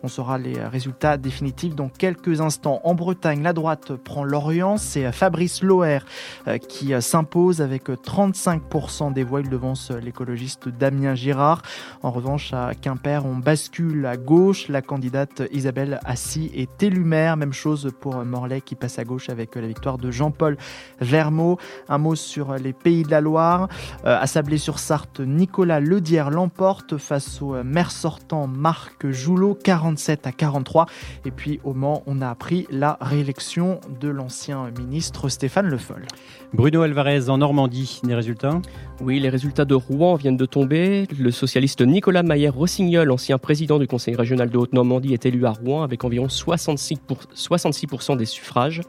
On 0.03 0.09
saura 0.09 0.37
les 0.37 0.59
résultats 0.65 1.15
définitifs 1.15 1.75
dans 1.75 1.87
quelques 1.87 2.41
instants. 2.41 2.81
En 2.83 2.93
Bretagne, 2.93 3.41
la 3.41 3.53
droite 3.53 3.93
Lorient. 4.23 4.77
C'est 4.77 5.11
Fabrice 5.11 5.63
Loher 5.63 5.99
euh, 6.47 6.57
qui 6.57 6.93
euh, 6.93 7.01
s'impose 7.01 7.61
avec 7.61 7.89
35% 7.89 9.13
des 9.13 9.23
voix. 9.23 9.41
Il 9.41 9.49
devance 9.49 9.91
euh, 9.91 9.99
l'écologiste 9.99 10.69
Damien 10.69 11.15
Girard. 11.15 11.61
En 12.03 12.11
revanche, 12.11 12.53
à 12.53 12.73
Quimper, 12.73 13.25
on 13.25 13.35
bascule 13.35 14.05
à 14.05 14.17
gauche. 14.17 14.67
La 14.67 14.81
candidate 14.81 15.43
Isabelle 15.51 15.99
Assy 16.05 16.51
est 16.53 16.81
élue 16.83 17.03
maire. 17.03 17.37
Même 17.37 17.53
chose 17.53 17.91
pour 17.99 18.23
Morlaix 18.25 18.61
qui 18.61 18.75
passe 18.75 18.99
à 18.99 19.03
gauche 19.03 19.29
avec 19.29 19.55
la 19.55 19.67
victoire 19.67 19.97
de 19.97 20.11
Jean-Paul 20.11 20.57
Vermeau. 20.99 21.57
Un 21.89 21.97
mot 21.97 22.15
sur 22.15 22.53
les 22.55 22.73
Pays 22.73 23.03
de 23.03 23.11
la 23.11 23.21
Loire. 23.21 23.67
À 24.03 24.27
Sablé-sur-Sarthe, 24.27 25.19
Nicolas 25.19 25.79
Ledière 25.79 26.29
l'emporte 26.29 26.97
face 26.97 27.41
au 27.41 27.63
maire 27.63 27.91
sortant 27.91 28.47
Marc 28.47 29.09
Joulot, 29.09 29.57
47 29.63 30.27
à 30.27 30.31
43. 30.31 30.85
Et 31.25 31.31
puis 31.31 31.59
au 31.63 31.73
Mans, 31.73 32.03
on 32.05 32.21
a 32.21 32.29
appris 32.29 32.67
la 32.69 32.97
réélection 33.01 33.79
de 33.99 34.06
l'ancien 34.09 34.71
ministre 34.77 35.29
Stéphane 35.29 35.67
Le 35.67 35.77
Foll. 35.77 36.05
Bruno 36.53 36.81
Alvarez 36.81 37.29
en 37.29 37.37
Normandie, 37.37 37.99
les 38.03 38.15
résultats? 38.15 38.61
Oui, 39.01 39.19
les 39.19 39.29
résultats 39.29 39.65
de 39.65 39.75
Rouen 39.75 40.15
viennent 40.15 40.37
de 40.37 40.45
tomber. 40.45 41.07
Le 41.17 41.31
socialiste 41.31 41.81
Nicolas 41.81 42.23
Maillère-Rossignol, 42.23 43.11
ancien 43.11 43.37
président 43.37 43.79
du 43.79 43.87
Conseil 43.87 44.15
régional 44.15 44.49
de 44.49 44.57
Haute-Normandie, 44.57 45.13
est 45.13 45.25
élu 45.25 45.45
à 45.45 45.51
Rouen 45.51 45.83
avec 45.83 46.03
environ 46.03 46.27
66%, 46.27 46.97
pour, 46.99 47.17
66 47.33 47.87
des 48.17 48.25
suffrages. 48.25 48.81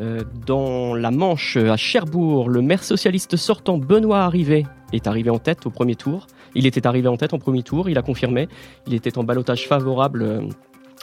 Euh, 0.00 0.20
dans 0.46 0.94
la 0.94 1.10
Manche, 1.10 1.56
à 1.56 1.76
Cherbourg, 1.76 2.48
le 2.48 2.62
maire 2.62 2.84
socialiste 2.84 3.36
sortant 3.36 3.76
Benoît 3.76 4.20
Arrivé 4.20 4.64
est 4.92 5.06
arrivé 5.06 5.30
en 5.30 5.38
tête 5.38 5.66
au 5.66 5.70
premier 5.70 5.96
tour. 5.96 6.26
Il 6.54 6.66
était 6.66 6.86
arrivé 6.86 7.08
en 7.08 7.16
tête 7.16 7.34
en 7.34 7.38
premier 7.38 7.62
tour, 7.62 7.88
il 7.88 7.98
a 7.98 8.02
confirmé. 8.02 8.48
Il 8.86 8.94
était 8.94 9.18
en 9.18 9.24
balotage 9.24 9.66
favorable 9.66 10.22
euh, 10.22 10.42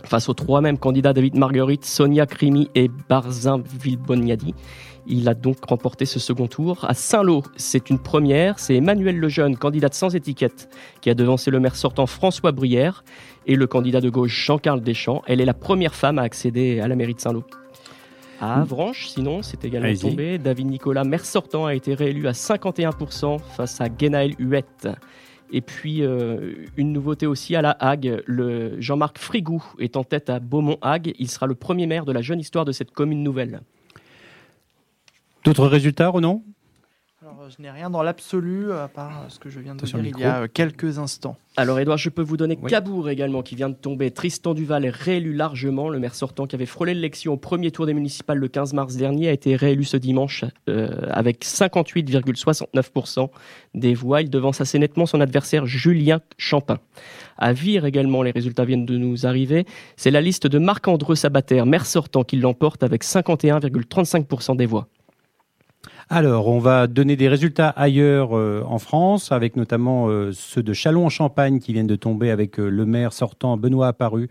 face 0.04 0.30
aux 0.30 0.34
trois 0.34 0.62
mêmes 0.62 0.78
candidats 0.78 1.14
David 1.14 1.36
Marguerite, 1.38 1.86
Sonia 1.86 2.26
Crimi 2.26 2.70
et 2.76 2.90
Barzin 3.10 3.62
Villebognadi. 3.82 4.54
Il 5.10 5.30
a 5.30 5.34
donc 5.34 5.64
remporté 5.64 6.06
ce 6.06 6.20
second 6.20 6.48
tour. 6.48 6.84
À 6.88 6.94
Saint-Lô, 6.94 7.42
c'est 7.56 7.90
une 7.90 7.98
première. 7.98 8.60
C'est 8.60 8.76
Emmanuel 8.76 9.18
Lejeune, 9.18 9.56
candidate 9.56 9.94
sans 9.94 10.16
étiquette, 10.16 10.70
qui 11.00 11.10
a 11.10 11.14
devancé 11.14 11.50
le 11.50 11.62
maire 11.62 11.78
sortant 11.78 12.06
François 12.08 12.52
Bruyère 12.52 13.06
et 13.46 13.56
le 13.56 13.68
candidat 13.68 14.02
de 14.02 14.10
gauche 14.10 14.46
Jean-Carl 14.46 14.82
Deschamps. 14.82 15.22
Elle 15.26 15.40
est 15.40 15.46
la 15.46 15.54
première 15.54 15.96
femme 15.96 16.20
à 16.20 16.24
accéder 16.24 16.82
à 16.82 16.90
la 16.90 16.96
mairie 16.96 17.14
de 17.14 17.22
Saint-Lô. 17.22 17.44
À 18.42 18.62
Avranches, 18.62 19.08
sinon, 19.08 19.42
c'est 19.42 19.64
également 19.66 19.96
tombé. 19.96 20.38
David 20.38 20.68
Nicolas, 20.68 21.04
maire 21.04 21.26
sortant, 21.26 21.66
a 21.66 21.74
été 21.74 21.96
réélu 21.96 22.28
à 22.28 22.34
51% 22.34 23.40
face 23.40 23.82
à 23.82 23.88
Genaël 23.98 24.34
Huette. 24.38 24.90
Et 25.52 25.62
puis, 25.62 26.04
euh, 26.04 26.54
une 26.76 26.92
nouveauté 26.92 27.26
aussi 27.26 27.56
à 27.56 27.62
la 27.62 27.72
Hague, 27.72 28.22
le 28.26 28.80
Jean-Marc 28.82 29.18
Frigou 29.18 29.64
est 29.80 29.96
en 29.96 30.04
tête 30.04 30.30
à 30.30 30.40
Beaumont-Hague. 30.40 31.14
Il 31.20 31.30
sera 31.30 31.48
le 31.48 31.56
premier 31.56 31.88
maire 31.88 32.06
de 32.06 32.12
la 32.12 32.22
jeune 32.22 32.40
histoire 32.40 32.66
de 32.66 32.72
cette 32.72 32.92
commune 32.92 33.24
nouvelle. 33.24 33.62
D'autres 35.44 35.68
résultats, 35.68 36.10
Renan 36.10 36.44
je 37.50 37.62
n'ai 37.62 37.72
rien 37.72 37.90
dans 37.90 38.04
l'absolu, 38.04 38.72
à 38.72 38.88
part 38.88 39.26
ce 39.30 39.40
que 39.40 39.50
je 39.50 39.60
viens 39.60 39.76
de 39.76 39.86
dire 39.86 40.00
il 40.00 40.20
y 40.20 40.24
a 40.24 40.42
euh, 40.42 40.48
quelques 40.52 41.00
instants. 41.00 41.38
Alors 41.56 41.80
Edouard, 41.80 41.98
je 41.98 42.10
peux 42.10 42.22
vous 42.22 42.38
donner 42.38 42.58
Oui. 42.62 42.70
Cabourg 42.70 43.10
également 43.10 43.42
qui 43.42 43.56
vient 43.56 43.70
de 43.70 43.76
tomber. 43.76 44.12
Tristan 44.12 44.54
Duval 44.54 44.86
est 44.86 44.90
réélu 44.90 45.34
largement. 45.34 45.90
Le 45.90 46.00
maire 46.00 46.16
sortant 46.16 46.46
qui 46.46 46.56
avait 46.56 46.66
frôlé 46.66 46.94
l'élection 46.94 47.34
au 47.34 47.38
premier 47.38 47.72
tour 47.72 47.86
des 47.86 47.94
municipales 47.94 48.38
le 48.38 48.48
15 48.48 48.74
mars 48.74 48.96
dernier 48.96 49.30
a 49.30 49.32
été 49.32 49.56
réélu 49.56 49.84
ce 49.84 49.98
dimanche 49.98 50.46
euh, 50.70 50.90
avec 51.10 51.46
58,69% 51.46 53.30
des 53.76 53.94
voix. 53.94 54.22
Il 54.22 54.30
devance 54.30 54.62
assez 54.62 54.78
nettement 54.78 55.06
son 55.06 55.22
adversaire 55.22 55.66
Julien 55.66 56.20
Champin. 56.38 56.80
À 57.38 57.54
Vire 57.54 57.86
également, 57.86 58.24
les 58.24 58.32
résultats 58.32 58.66
viennent 58.66 58.86
de 58.86 58.98
nous 58.98 59.26
arriver. 59.26 59.66
C'est 59.96 60.12
la 60.12 60.22
liste 60.22 60.48
de 60.48 60.60
Marc-André 60.60 61.16
Sabater, 61.16 61.64
maire 61.66 61.86
sortant, 61.86 62.24
qui 62.24 62.36
l'emporte 62.38 62.84
avec 62.84 63.04
51,35% 63.04 64.58
des 64.58 64.66
voix. 64.66 64.88
Alors, 66.10 66.48
on 66.48 66.60
va 66.60 66.88
donner 66.88 67.18
des 67.18 67.28
résultats 67.28 67.68
ailleurs 67.68 68.38
euh, 68.38 68.64
en 68.66 68.80
France, 68.80 69.34
avec 69.34 69.58
notamment 69.58 70.08
euh, 70.08 70.32
ceux 70.32 70.64
de 70.64 70.72
Châlons-en-Champagne 70.72 71.60
qui 71.60 71.74
viennent 71.74 71.86
de 71.86 71.98
tomber 71.98 72.32
avec 72.32 72.62
euh, 72.62 72.70
le 72.70 72.86
maire 72.86 73.12
sortant 73.12 73.58
Benoît 73.58 73.88
Apparu 73.88 74.30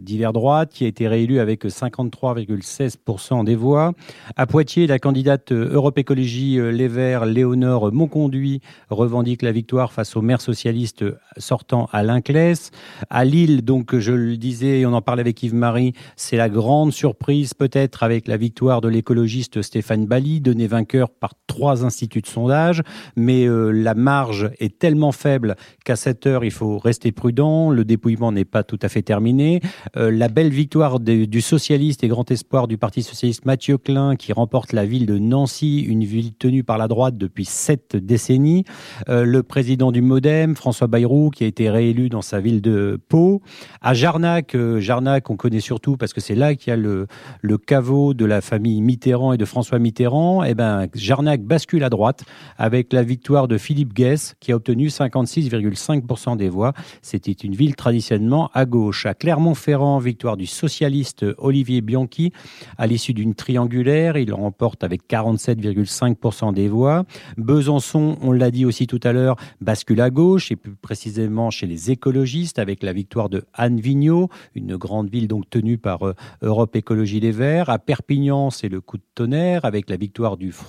d'hiver 0.00 0.34
droite, 0.34 0.70
qui 0.70 0.84
a 0.84 0.86
été 0.86 1.08
réélu 1.08 1.38
avec 1.38 1.64
53,16% 1.64 3.42
des 3.42 3.54
voix. 3.54 3.94
À 4.36 4.44
Poitiers, 4.44 4.86
la 4.86 4.98
candidate 4.98 5.50
Europe 5.50 5.96
Écologie 5.96 6.58
Les 6.60 6.88
Verts, 6.88 7.24
Léonore 7.24 7.90
Monconduit, 7.90 8.60
revendique 8.90 9.40
la 9.40 9.52
victoire 9.52 9.94
face 9.94 10.14
au 10.14 10.20
maire 10.20 10.42
socialiste 10.42 11.06
sortant 11.38 11.88
Alain 11.90 12.20
Claes. 12.20 12.70
À 13.08 13.24
Lille, 13.24 13.64
donc, 13.64 13.98
je 13.98 14.12
le 14.12 14.36
disais, 14.36 14.84
on 14.84 14.92
en 14.92 15.00
parlait 15.00 15.22
avec 15.22 15.42
Yves-Marie, 15.42 15.94
c'est 16.16 16.36
la 16.36 16.50
grande 16.50 16.92
surprise 16.92 17.54
peut-être 17.54 18.02
avec 18.02 18.28
la 18.28 18.36
victoire 18.36 18.82
de 18.82 18.88
l'écologiste 18.88 19.62
Stéphane 19.62 20.04
Bali, 20.04 20.42
donné 20.42 20.66
vainqueur 20.66 20.85
par 21.20 21.34
trois 21.46 21.84
instituts 21.84 22.20
de 22.20 22.26
sondage, 22.26 22.82
mais 23.16 23.46
euh, 23.46 23.70
la 23.70 23.94
marge 23.94 24.50
est 24.58 24.78
tellement 24.78 25.12
faible 25.12 25.56
qu'à 25.84 25.96
cette 25.96 26.26
heure, 26.26 26.44
il 26.44 26.50
faut 26.50 26.78
rester 26.78 27.12
prudent. 27.12 27.70
Le 27.70 27.84
dépouillement 27.84 28.32
n'est 28.32 28.44
pas 28.44 28.62
tout 28.62 28.78
à 28.82 28.88
fait 28.88 29.02
terminé. 29.02 29.60
Euh, 29.96 30.10
la 30.10 30.28
belle 30.28 30.50
victoire 30.50 31.00
du 31.00 31.40
socialiste 31.40 32.04
et 32.04 32.08
grand 32.08 32.30
espoir 32.30 32.68
du 32.68 32.78
Parti 32.78 33.02
socialiste 33.02 33.44
Mathieu 33.46 33.78
Klein, 33.78 34.16
qui 34.16 34.32
remporte 34.32 34.72
la 34.72 34.84
ville 34.84 35.06
de 35.06 35.18
Nancy, 35.18 35.80
une 35.80 36.04
ville 36.04 36.34
tenue 36.34 36.64
par 36.64 36.78
la 36.78 36.88
droite 36.88 37.16
depuis 37.16 37.44
sept 37.44 37.96
décennies. 37.96 38.64
Euh, 39.08 39.24
le 39.24 39.42
président 39.42 39.92
du 39.92 40.02
MoDem, 40.02 40.56
François 40.56 40.86
Bayrou, 40.86 41.30
qui 41.30 41.44
a 41.44 41.46
été 41.46 41.70
réélu 41.70 42.08
dans 42.08 42.22
sa 42.22 42.40
ville 42.40 42.60
de 42.60 43.00
Pau. 43.08 43.42
À 43.80 43.94
Jarnac, 43.94 44.56
Jarnac, 44.78 45.30
on 45.30 45.36
connaît 45.36 45.60
surtout 45.60 45.96
parce 45.96 46.12
que 46.12 46.20
c'est 46.20 46.34
là 46.34 46.54
qu'il 46.54 46.70
y 46.70 46.72
a 46.72 46.76
le, 46.76 47.06
le 47.40 47.58
caveau 47.58 48.14
de 48.14 48.24
la 48.24 48.40
famille 48.40 48.80
Mitterrand 48.80 49.32
et 49.32 49.38
de 49.38 49.44
François 49.44 49.78
Mitterrand. 49.78 50.44
Eh 50.44 50.54
ben, 50.54 50.75
Jarnac 50.94 51.42
bascule 51.42 51.84
à 51.84 51.90
droite 51.90 52.24
avec 52.58 52.92
la 52.92 53.02
victoire 53.02 53.48
de 53.48 53.58
Philippe 53.58 53.94
Guess, 53.94 54.34
qui 54.40 54.52
a 54.52 54.56
obtenu 54.56 54.88
56,5% 54.88 56.36
des 56.36 56.48
voix. 56.48 56.72
C'était 57.02 57.32
une 57.32 57.54
ville 57.54 57.76
traditionnellement 57.76 58.50
à 58.54 58.64
gauche. 58.64 59.06
À 59.06 59.14
Clermont-Ferrand, 59.14 59.98
victoire 59.98 60.36
du 60.36 60.46
socialiste 60.46 61.24
Olivier 61.38 61.80
Bianchi 61.80 62.32
à 62.78 62.86
l'issue 62.86 63.14
d'une 63.14 63.34
triangulaire. 63.34 64.16
Il 64.16 64.32
remporte 64.32 64.84
avec 64.84 65.08
47,5% 65.08 66.52
des 66.52 66.68
voix. 66.68 67.04
Besançon, 67.36 68.16
on 68.22 68.32
l'a 68.32 68.50
dit 68.50 68.64
aussi 68.64 68.86
tout 68.86 69.00
à 69.02 69.12
l'heure, 69.12 69.36
bascule 69.60 70.00
à 70.00 70.10
gauche 70.10 70.50
et 70.52 70.56
plus 70.56 70.74
précisément 70.74 71.50
chez 71.50 71.66
les 71.66 71.90
écologistes 71.90 72.58
avec 72.58 72.82
la 72.82 72.92
victoire 72.92 73.28
de 73.28 73.44
Anne 73.54 73.80
Vigneault, 73.80 74.28
une 74.54 74.76
grande 74.76 75.10
ville 75.10 75.28
donc 75.28 75.48
tenue 75.50 75.78
par 75.78 76.06
euh, 76.06 76.14
Europe 76.42 76.76
Écologie 76.76 77.20
Les 77.20 77.30
Verts. 77.30 77.70
À 77.70 77.78
Perpignan, 77.78 78.50
c'est 78.50 78.68
le 78.68 78.80
coup 78.80 78.96
de 78.96 79.02
tonnerre 79.14 79.64
avec 79.64 79.88
la 79.90 79.96
victoire 79.96 80.36
du 80.36 80.52
Front, 80.52 80.65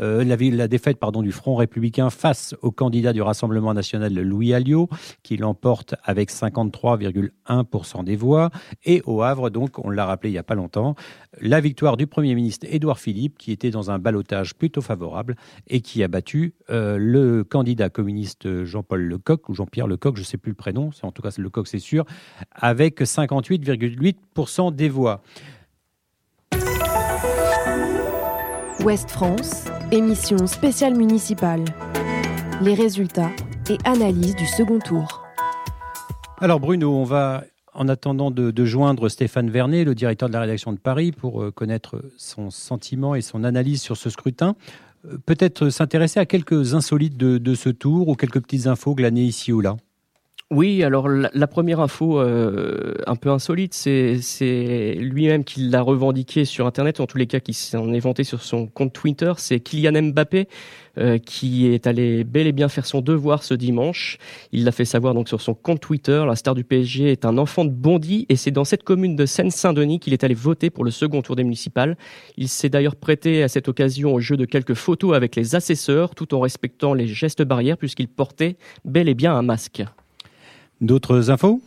euh, 0.00 0.24
la, 0.24 0.68
défaite 0.68 0.98
du 1.22 1.32
Front 1.32 1.56
républicain 1.56 2.10
face 2.10 2.54
au 2.62 2.70
candidat 2.70 3.12
du 3.12 3.22
Rassemblement 3.22 3.74
national 3.74 4.14
Louis 4.14 4.54
Alliot, 4.54 4.88
qui 5.22 5.36
l'emporte 5.36 5.94
avec 6.04 6.30
53,1% 6.30 8.04
des 8.04 8.16
voix. 8.16 8.50
Et 8.84 9.02
au 9.06 9.22
Havre, 9.22 9.50
donc, 9.50 9.78
on 9.84 9.90
l'a 9.90 10.06
rappelé 10.06 10.30
il 10.30 10.32
n'y 10.32 10.38
a 10.38 10.42
pas 10.42 10.54
longtemps, 10.54 10.94
la 11.40 11.60
victoire 11.60 11.96
du 11.96 12.06
Premier 12.06 12.34
ministre 12.34 12.66
Édouard 12.70 12.98
Philippe, 12.98 13.38
qui 13.38 13.52
était 13.52 13.70
dans 13.70 13.90
un 13.90 13.98
ballottage 13.98 14.54
plutôt 14.54 14.80
favorable 14.80 15.36
et 15.68 15.80
qui 15.80 16.02
a 16.02 16.08
battu 16.08 16.54
euh, 16.70 16.96
le 16.98 17.44
candidat 17.44 17.88
communiste 17.88 18.64
Jean-Paul 18.64 19.02
Lecoq, 19.02 19.48
ou 19.48 19.54
Jean-Pierre 19.54 19.86
Lecoq, 19.86 20.16
je 20.16 20.22
ne 20.22 20.26
sais 20.26 20.38
plus 20.38 20.50
le 20.50 20.56
prénom, 20.56 20.90
en 21.02 21.12
tout 21.12 21.22
cas 21.22 21.30
Lecoq, 21.36 21.66
c'est 21.66 21.78
sûr, 21.78 22.04
avec 22.52 23.00
58,8% 23.00 24.74
des 24.74 24.88
voix. 24.88 25.22
Ouest 28.84 29.10
France, 29.10 29.64
émission 29.90 30.46
spéciale 30.46 30.94
municipale. 30.94 31.64
Les 32.62 32.74
résultats 32.74 33.30
et 33.70 33.78
analyse 33.84 34.36
du 34.36 34.46
second 34.46 34.78
tour. 34.78 35.24
Alors 36.38 36.60
Bruno, 36.60 36.94
on 36.94 37.04
va, 37.04 37.44
en 37.72 37.88
attendant 37.88 38.30
de, 38.30 38.64
joindre 38.64 39.08
Stéphane 39.08 39.48
Vernet, 39.48 39.84
le 39.84 39.94
directeur 39.94 40.28
de 40.28 40.34
la 40.34 40.40
rédaction 40.40 40.72
de 40.72 40.78
Paris, 40.78 41.10
pour 41.10 41.42
euh, 41.42 41.50
connaître 41.50 42.02
son 42.18 42.50
sentiment 42.50 43.14
et 43.14 43.22
son 43.22 43.44
analyse 43.44 43.80
sur 43.80 43.96
ce 43.96 44.10
scrutin, 44.10 44.56
euh, 45.06 45.16
peut-être 45.24 45.70
s'intéresser 45.70 46.20
à 46.20 46.26
quelques 46.26 46.74
insolites 46.74 47.16
de 47.16 47.54
ce 47.54 47.70
tour 47.70 48.08
ou 48.08 48.14
quelques 48.14 48.40
petites 48.40 48.66
infos 48.66 48.94
glanées 48.94 49.24
ici 49.24 49.52
ou 49.52 49.62
là. 49.62 49.76
Oui, 50.52 50.84
alors 50.84 51.08
la, 51.08 51.46
première 51.48 51.80
info 51.80 52.20
euh, 52.20 52.94
un 53.08 53.16
peu 53.16 53.30
insolite, 53.30 53.74
c'est 53.74 54.20
c'est 54.22 54.94
lui-même 54.94 55.42
qui 55.42 55.62
l'a 55.62 55.82
revendiqué 55.82 56.44
sur 56.44 56.68
Internet, 56.68 57.00
en 57.00 57.06
tous 57.06 57.18
les 57.18 57.26
cas 57.26 57.40
qui 57.40 57.52
s'en 57.52 57.92
est 57.92 57.98
vanté 57.98 58.22
sur 58.22 58.40
son 58.42 58.68
compte 58.68 58.92
Twitter, 58.92 59.32
c'est 59.38 59.58
Kylian 59.58 60.12
Mbappé 60.12 60.46
euh, 60.98 61.18
qui 61.18 61.66
est 61.66 61.88
allé 61.88 62.22
bel 62.22 62.46
et 62.46 62.52
bien 62.52 62.68
faire 62.68 62.86
son 62.86 63.00
devoir 63.00 63.42
ce 63.42 63.54
dimanche. 63.54 64.18
Il 64.52 64.62
l'a 64.62 64.70
fait 64.70 64.84
savoir 64.84 65.14
donc 65.14 65.28
sur 65.28 65.40
son 65.40 65.52
compte 65.52 65.80
Twitter. 65.80 66.22
La 66.24 66.36
star 66.36 66.54
du 66.54 66.62
PSG 66.62 67.10
est 67.10 67.24
un 67.24 67.38
enfant 67.38 67.64
de 67.64 67.70
Bondy 67.70 68.24
et 68.28 68.36
c'est 68.36 68.52
dans 68.52 68.64
cette 68.64 68.84
commune 68.84 69.16
de 69.16 69.26
Seine-Saint-Denis 69.26 69.98
qu'il 69.98 70.12
est 70.12 70.22
allé 70.22 70.34
voter 70.34 70.70
pour 70.70 70.84
le 70.84 70.92
second 70.92 71.22
tour 71.22 71.34
des 71.34 71.42
municipales. 71.42 71.96
Il 72.36 72.48
s'est 72.48 72.68
d'ailleurs 72.68 72.94
prêté 72.94 73.42
à 73.42 73.48
cette 73.48 73.66
occasion 73.66 74.14
au 74.14 74.20
jeu 74.20 74.36
de 74.36 74.44
quelques 74.44 74.74
photos 74.74 75.16
avec 75.16 75.34
les 75.34 75.56
assesseurs 75.56 76.14
tout 76.14 76.34
en 76.34 76.40
respectant 76.40 76.94
les 76.94 77.08
gestes 77.08 77.42
barrières 77.42 77.78
puisqu'il 77.78 78.06
portait 78.06 78.56
bel 78.84 79.08
et 79.08 79.14
bien 79.14 79.34
un 79.34 79.42
masque. 79.42 79.82
D'autres 80.80 81.30
infos? 81.30 81.60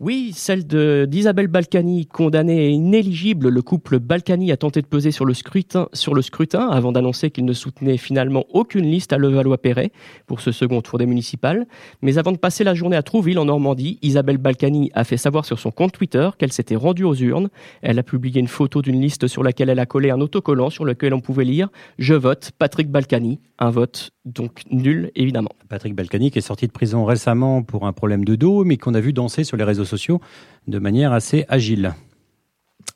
Oui, 0.00 0.32
celle 0.34 0.66
d'Isabelle 1.06 1.46
Balkany, 1.46 2.06
condamnée 2.06 2.66
et 2.66 2.70
inéligible. 2.70 3.48
Le 3.48 3.62
couple 3.62 4.00
Balkany 4.00 4.50
a 4.50 4.56
tenté 4.56 4.82
de 4.82 4.86
peser 4.86 5.12
sur 5.12 5.24
le 5.24 5.32
scrutin, 5.34 5.88
sur 5.92 6.14
le 6.14 6.20
scrutin 6.20 6.68
avant 6.68 6.90
d'annoncer 6.90 7.30
qu'il 7.30 7.44
ne 7.44 7.52
soutenait 7.52 7.96
finalement 7.96 8.44
aucune 8.52 8.84
liste 8.84 9.12
à 9.12 9.18
Levallois-Perret 9.18 9.92
pour 10.26 10.40
ce 10.40 10.50
second 10.50 10.82
tour 10.82 10.98
des 10.98 11.06
municipales. 11.06 11.66
Mais 12.02 12.18
avant 12.18 12.32
de 12.32 12.36
passer 12.36 12.64
la 12.64 12.74
journée 12.74 12.96
à 12.96 13.02
Trouville, 13.02 13.38
en 13.38 13.44
Normandie, 13.44 13.98
Isabelle 14.02 14.38
Balkany 14.38 14.90
a 14.94 15.04
fait 15.04 15.16
savoir 15.16 15.44
sur 15.44 15.60
son 15.60 15.70
compte 15.70 15.92
Twitter 15.92 16.28
qu'elle 16.36 16.52
s'était 16.52 16.76
rendue 16.76 17.04
aux 17.04 17.14
urnes. 17.14 17.48
Elle 17.80 17.98
a 17.98 18.02
publié 18.02 18.40
une 18.40 18.48
photo 18.48 18.82
d'une 18.82 19.00
liste 19.00 19.28
sur 19.28 19.44
laquelle 19.44 19.70
elle 19.70 19.78
a 19.78 19.86
collé 19.86 20.10
un 20.10 20.20
autocollant 20.20 20.70
sur 20.70 20.84
lequel 20.84 21.14
on 21.14 21.20
pouvait 21.20 21.44
lire 21.44 21.68
«Je 21.98 22.14
vote 22.14 22.50
Patrick 22.58 22.90
Balkany». 22.90 23.38
Un 23.60 23.70
vote 23.70 24.10
donc 24.24 24.62
nul, 24.70 25.10
évidemment. 25.14 25.50
Patrick 25.68 25.94
Balkany 25.94 26.30
qui 26.30 26.38
est 26.38 26.42
sorti 26.42 26.66
de 26.66 26.72
prison 26.72 27.04
récemment 27.04 27.62
pour 27.62 27.86
un 27.86 27.92
problème 27.92 28.24
de 28.24 28.36
dos, 28.36 28.64
mais 28.64 28.76
qu'on 28.76 28.94
a 28.94 29.00
vu 29.00 29.12
danser 29.12 29.44
sur 29.44 29.56
les 29.56 29.64
réseaux 29.64 29.84
sociaux 29.84 30.20
de 30.66 30.78
manière 30.78 31.12
assez 31.12 31.44
agile. 31.48 31.94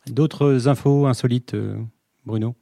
D'autres 0.07 0.69
infos 0.69 1.07
insolites, 1.07 1.55
euh, 1.55 1.77
Bruno? 2.25 2.55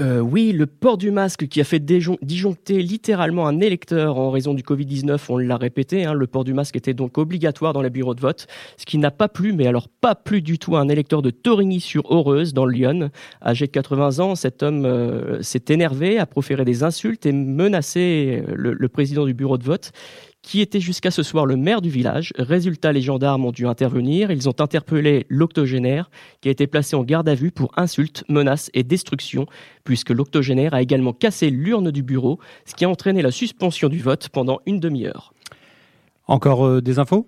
Euh, 0.00 0.18
oui, 0.18 0.50
le 0.50 0.66
port 0.66 0.98
du 0.98 1.12
masque 1.12 1.46
qui 1.46 1.60
a 1.60 1.64
fait 1.64 1.78
disjoncter 1.78 2.82
littéralement 2.82 3.46
un 3.46 3.60
électeur 3.60 4.18
en 4.18 4.32
raison 4.32 4.52
du 4.52 4.64
Covid-19, 4.64 5.20
on 5.28 5.38
l'a 5.38 5.56
répété, 5.56 6.04
hein, 6.04 6.14
le 6.14 6.26
port 6.26 6.42
du 6.42 6.52
masque 6.52 6.74
était 6.74 6.94
donc 6.94 7.16
obligatoire 7.16 7.72
dans 7.72 7.80
les 7.80 7.90
bureaux 7.90 8.16
de 8.16 8.20
vote, 8.20 8.48
ce 8.76 8.86
qui 8.86 8.98
n'a 8.98 9.12
pas 9.12 9.28
plu, 9.28 9.52
mais 9.52 9.68
alors 9.68 9.88
pas 9.88 10.16
plu 10.16 10.42
du 10.42 10.58
tout 10.58 10.74
à 10.74 10.80
un 10.80 10.88
électeur 10.88 11.22
de 11.22 11.30
Torigny-sur-Aureuse, 11.30 12.54
dans 12.54 12.66
Lyon. 12.66 13.10
Âgé 13.40 13.66
de 13.66 13.70
80 13.70 14.18
ans, 14.18 14.34
cet 14.34 14.64
homme 14.64 14.84
euh, 14.84 15.40
s'est 15.42 15.66
énervé, 15.68 16.18
a 16.18 16.26
proféré 16.26 16.64
des 16.64 16.82
insultes 16.82 17.24
et 17.24 17.32
menacé 17.32 18.42
euh, 18.48 18.54
le 18.56 18.88
président 18.88 19.24
du 19.24 19.34
bureau 19.34 19.58
de 19.58 19.64
vote 19.64 19.92
qui 20.44 20.60
était 20.60 20.78
jusqu'à 20.78 21.10
ce 21.10 21.22
soir 21.22 21.46
le 21.46 21.56
maire 21.56 21.80
du 21.80 21.88
village. 21.88 22.32
Résultat, 22.36 22.92
les 22.92 23.00
gendarmes 23.00 23.46
ont 23.46 23.50
dû 23.50 23.66
intervenir. 23.66 24.30
Ils 24.30 24.46
ont 24.46 24.54
interpellé 24.60 25.24
l'octogénaire 25.30 26.10
qui 26.42 26.48
a 26.48 26.52
été 26.52 26.66
placé 26.66 26.94
en 26.94 27.02
garde 27.02 27.28
à 27.30 27.34
vue 27.34 27.50
pour 27.50 27.72
insultes, 27.78 28.24
menaces 28.28 28.70
et 28.74 28.82
destruction, 28.82 29.46
puisque 29.84 30.10
l'octogénaire 30.10 30.74
a 30.74 30.82
également 30.82 31.14
cassé 31.14 31.48
l'urne 31.48 31.90
du 31.90 32.02
bureau, 32.02 32.38
ce 32.66 32.74
qui 32.74 32.84
a 32.84 32.90
entraîné 32.90 33.22
la 33.22 33.30
suspension 33.30 33.88
du 33.88 34.00
vote 34.00 34.28
pendant 34.28 34.60
une 34.66 34.80
demi-heure. 34.80 35.32
Encore 36.26 36.66
euh, 36.66 36.82
des 36.82 36.98
infos? 36.98 37.26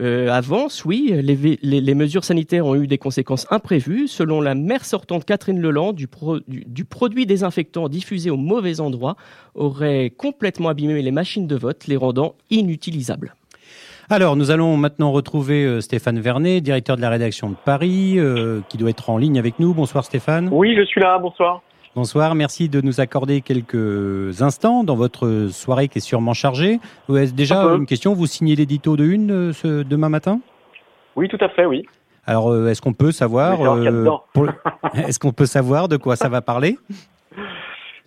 Euh, 0.00 0.28
avance, 0.30 0.84
oui, 0.86 1.12
les, 1.14 1.36
vé- 1.36 1.58
les- 1.62 1.80
les 1.82 1.94
mesures 1.94 2.24
sanitaires 2.24 2.64
ont 2.64 2.74
eu 2.74 2.86
des 2.86 2.96
conséquences 2.96 3.46
imprévues. 3.50 4.08
Selon 4.08 4.40
la 4.40 4.54
maire 4.54 4.84
sortante 4.86 5.26
Catherine 5.26 5.60
Leland, 5.60 5.92
du, 5.92 6.06
pro- 6.06 6.40
du- 6.48 6.64
du 6.66 6.84
produit 6.86 7.26
désinfectant 7.26 7.88
diffusé 7.88 8.30
au 8.30 8.36
mauvais 8.38 8.80
endroit 8.80 9.16
aurait 9.54 10.10
complètement 10.16 10.70
abîmé 10.70 11.02
les 11.02 11.10
machines 11.10 11.46
de 11.46 11.56
vote, 11.56 11.86
les 11.86 11.96
rendant 11.96 12.34
inutilisables. 12.50 13.34
Alors, 14.08 14.34
nous 14.36 14.50
allons 14.50 14.76
maintenant 14.76 15.12
retrouver 15.12 15.64
euh, 15.64 15.80
Stéphane 15.80 16.18
Vernet, 16.18 16.60
directeur 16.62 16.96
de 16.96 17.02
la 17.02 17.10
rédaction 17.10 17.50
de 17.50 17.54
Paris, 17.64 18.14
euh, 18.18 18.60
qui 18.68 18.76
doit 18.78 18.90
être 18.90 19.10
en 19.10 19.18
ligne 19.18 19.38
avec 19.38 19.58
nous. 19.58 19.74
Bonsoir 19.74 20.04
Stéphane. 20.04 20.48
Oui, 20.50 20.74
je 20.76 20.82
suis 20.84 21.00
là, 21.00 21.18
bonsoir. 21.18 21.62
Bonsoir, 21.96 22.36
merci 22.36 22.68
de 22.68 22.80
nous 22.80 23.00
accorder 23.00 23.40
quelques 23.40 24.42
instants 24.42 24.84
dans 24.84 24.94
votre 24.94 25.48
soirée 25.50 25.88
qui 25.88 25.98
est 25.98 26.00
sûrement 26.00 26.34
chargée. 26.34 26.78
Ouais, 27.08 27.26
déjà, 27.26 27.62
une 27.64 27.86
question, 27.86 28.14
vous 28.14 28.26
signez 28.26 28.54
l'édito 28.54 28.96
de 28.96 29.04
une 29.04 29.30
euh, 29.32 29.52
ce, 29.52 29.82
demain 29.82 30.08
matin? 30.08 30.40
Oui, 31.16 31.28
tout 31.28 31.38
à 31.40 31.48
fait, 31.48 31.66
oui. 31.66 31.84
Alors, 32.26 32.50
euh, 32.52 32.68
est-ce 32.68 32.80
qu'on 32.80 32.92
peut 32.92 33.10
savoir 33.10 33.60
euh, 33.62 34.04
pour- 34.32 34.46
Est-ce 34.94 35.18
qu'on 35.18 35.32
peut 35.32 35.46
savoir 35.46 35.88
de 35.88 35.96
quoi 35.96 36.14
ça 36.14 36.28
va 36.28 36.40
parler? 36.42 36.78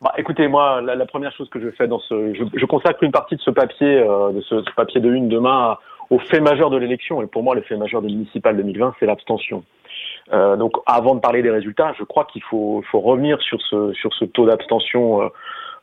Bah, 0.01 0.13
écoutez, 0.17 0.47
moi, 0.47 0.81
la, 0.81 0.95
la 0.95 1.05
première 1.05 1.33
chose 1.33 1.49
que 1.49 1.59
je 1.59 1.69
fais 1.71 1.87
dans 1.87 1.99
ce, 1.99 2.33
je, 2.33 2.43
je 2.57 2.65
consacre 2.65 3.03
une 3.03 3.11
partie 3.11 3.35
de 3.35 3.41
ce 3.41 3.51
papier, 3.51 3.97
euh, 3.99 4.31
de 4.31 4.39
ce, 4.41 4.61
ce 4.63 4.71
papier 4.77 5.01
de 5.01 5.11
une 5.11 5.27
demain, 5.27 5.77
au 6.09 6.19
fait 6.19 6.39
majeur 6.39 6.69
de 6.69 6.77
l'élection. 6.77 7.21
Et 7.21 7.27
pour 7.27 7.43
moi, 7.43 7.53
le 7.53 7.61
fait 7.63 7.75
majeur 7.75 8.01
de 8.01 8.07
municipal 8.07 8.55
2020, 8.55 8.93
c'est 8.99 9.05
l'abstention. 9.07 9.65
Euh, 10.31 10.55
donc, 10.55 10.73
avant 10.85 11.15
de 11.15 11.19
parler 11.19 11.41
des 11.41 11.49
résultats, 11.51 11.93
je 11.99 12.03
crois 12.03 12.25
qu'il 12.25 12.41
faut, 12.43 12.81
faut 12.91 13.01
revenir 13.01 13.41
sur 13.41 13.61
ce, 13.61 13.91
sur 13.93 14.13
ce 14.13 14.25
taux 14.25 14.45
d'abstention 14.45 15.21
euh, 15.23 15.27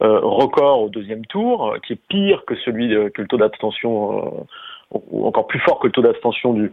euh, 0.02 0.18
record 0.22 0.82
au 0.82 0.88
deuxième 0.88 1.26
tour, 1.26 1.72
euh, 1.72 1.78
qui 1.86 1.92
est 1.92 2.00
pire 2.08 2.44
que 2.46 2.54
celui 2.64 2.88
de- 2.88 3.08
que 3.10 3.20
le 3.20 3.28
taux 3.28 3.36
d'abstention, 3.36 4.46
ou 4.92 5.26
encore 5.26 5.46
plus 5.46 5.58
fort 5.60 5.78
que 5.78 5.88
le 5.88 5.92
taux 5.92 6.00
d'abstention 6.00 6.54
du, 6.54 6.72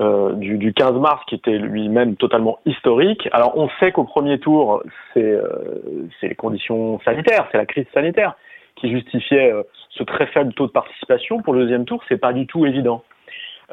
euh, 0.00 0.32
du, 0.34 0.58
du 0.58 0.74
15 0.74 0.92
mars, 1.00 1.22
qui 1.26 1.34
était 1.34 1.56
lui-même 1.58 2.16
totalement 2.16 2.58
historique. 2.66 3.26
Alors, 3.32 3.56
on 3.56 3.70
sait 3.80 3.90
qu'au 3.90 4.04
premier 4.04 4.38
tour, 4.38 4.82
c'est 5.14 5.22
euh, 5.24 5.80
les 6.22 6.34
conditions 6.34 7.00
sanitaires, 7.00 7.48
c'est 7.50 7.58
la 7.58 7.66
crise 7.66 7.86
sanitaire 7.94 8.34
qui 8.76 8.90
justifiait 8.90 9.52
ce 9.90 10.04
très 10.04 10.26
faible 10.26 10.52
taux 10.52 10.66
de 10.68 10.72
participation. 10.72 11.42
Pour 11.42 11.54
le 11.54 11.62
deuxième 11.62 11.84
tour, 11.84 12.00
c'est 12.08 12.18
pas 12.20 12.32
du 12.32 12.46
tout 12.46 12.64
évident. 12.64 13.02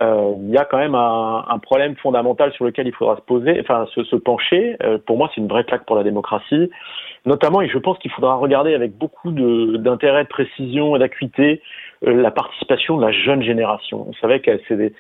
Euh, 0.02 0.34
Il 0.42 0.50
y 0.50 0.58
a 0.58 0.66
quand 0.66 0.78
même 0.78 0.96
un, 0.96 1.46
un 1.48 1.58
problème 1.60 1.96
fondamental 1.96 2.52
sur 2.54 2.66
lequel 2.66 2.88
il 2.88 2.94
faudra 2.94 3.16
se 3.16 3.22
poser, 3.22 3.60
enfin 3.62 3.86
se, 3.94 4.04
se 4.04 4.16
pencher. 4.16 4.76
Euh, 4.84 4.98
pour 4.98 5.18
moi, 5.18 5.30
c'est 5.34 5.42
une 5.42 5.48
vraie 5.48 5.64
claque 5.64 5.86
pour 5.86 5.96
la 5.96 6.04
démocratie, 6.04 6.70
notamment, 7.26 7.62
et 7.62 7.70
je 7.70 7.78
pense 7.78 7.98
qu'il 8.00 8.12
faudra 8.12 8.36
regarder 8.36 8.74
avec 8.74 8.98
beaucoup 8.98 9.32
d'intérêt, 9.32 10.24
de, 10.24 10.30
précision 10.30 10.96
et 10.96 11.00
d'acuité 11.00 11.62
euh, 12.06 12.14
la 12.22 12.32
participation 12.32 12.98
de 12.98 13.06
la 13.06 13.12
jeune 13.12 13.42
génération. 13.42 14.06
On 14.10 14.14
savait 14.14 14.40
que 14.42 14.60
c'est 14.68 14.94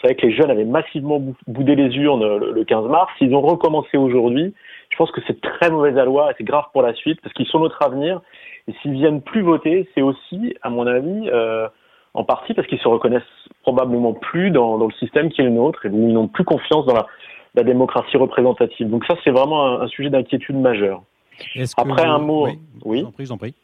c'est 0.00 0.06
vrai 0.06 0.14
que 0.14 0.26
les 0.26 0.32
jeunes 0.32 0.50
avaient 0.50 0.64
massivement 0.64 1.18
bou- 1.18 1.34
boudé 1.48 1.74
les 1.74 1.94
urnes 1.96 2.22
euh, 2.22 2.38
le, 2.38 2.52
le 2.52 2.64
15 2.64 2.86
mars. 2.86 3.10
Ils 3.20 3.34
ont 3.34 3.40
recommencé 3.40 3.96
aujourd'hui. 3.96 4.54
Je 4.90 4.96
pense 4.96 5.10
que 5.10 5.20
c'est 5.26 5.40
très 5.40 5.70
mauvaise 5.70 5.96
loi 5.96 6.30
et 6.30 6.34
c'est 6.38 6.44
grave 6.44 6.64
pour 6.72 6.82
la 6.82 6.94
suite 6.94 7.20
parce 7.20 7.34
qu'ils 7.34 7.46
sont 7.46 7.58
notre 7.58 7.82
avenir. 7.82 8.20
Et 8.68 8.72
s'ils 8.80 8.92
viennent 8.92 9.22
plus 9.22 9.42
voter, 9.42 9.88
c'est 9.94 10.02
aussi, 10.02 10.54
à 10.62 10.70
mon 10.70 10.86
avis, 10.86 11.28
euh, 11.32 11.68
en 12.14 12.24
partie 12.24 12.54
parce 12.54 12.66
qu'ils 12.68 12.78
se 12.80 12.88
reconnaissent 12.88 13.22
probablement 13.62 14.12
plus 14.14 14.50
dans, 14.50 14.78
dans 14.78 14.86
le 14.86 14.92
système 14.94 15.28
qui 15.30 15.40
est 15.40 15.44
le 15.44 15.50
nôtre 15.50 15.84
et 15.86 15.88
où 15.88 16.08
ils 16.08 16.14
n'ont 16.14 16.28
plus 16.28 16.44
confiance 16.44 16.86
dans 16.86 16.94
la, 16.94 17.06
la 17.54 17.62
démocratie 17.62 18.16
représentative. 18.16 18.88
Donc 18.88 19.04
ça, 19.04 19.14
c'est 19.24 19.30
vraiment 19.30 19.66
un, 19.66 19.80
un 19.82 19.88
sujet 19.88 20.10
d'inquiétude 20.10 20.56
majeur. 20.56 21.02
Est-ce 21.54 21.76
que 21.76 21.80
Après 21.82 22.04
vous- 22.04 22.10
un 22.12 22.18
mot, 22.18 22.44
Oui, 22.46 22.58
oui. 22.84 22.98
je 22.98 23.02
vous 23.02 23.08
en 23.08 23.12
prie, 23.12 23.24
je 23.24 23.28
vous 23.30 23.34
en 23.34 23.38
prie. 23.38 23.54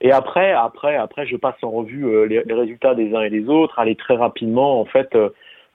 Et 0.00 0.12
après, 0.12 0.52
après, 0.52 0.96
après, 0.96 1.26
je 1.26 1.36
passe 1.36 1.56
en 1.62 1.70
revue 1.70 2.04
euh, 2.06 2.24
les, 2.24 2.42
les 2.44 2.54
résultats 2.54 2.94
des 2.94 3.14
uns 3.14 3.22
et 3.22 3.30
des 3.30 3.48
autres. 3.48 3.78
Aller 3.78 3.94
très 3.96 4.16
rapidement, 4.16 4.80
en 4.80 4.84
fait, 4.86 5.14
euh, 5.14 5.28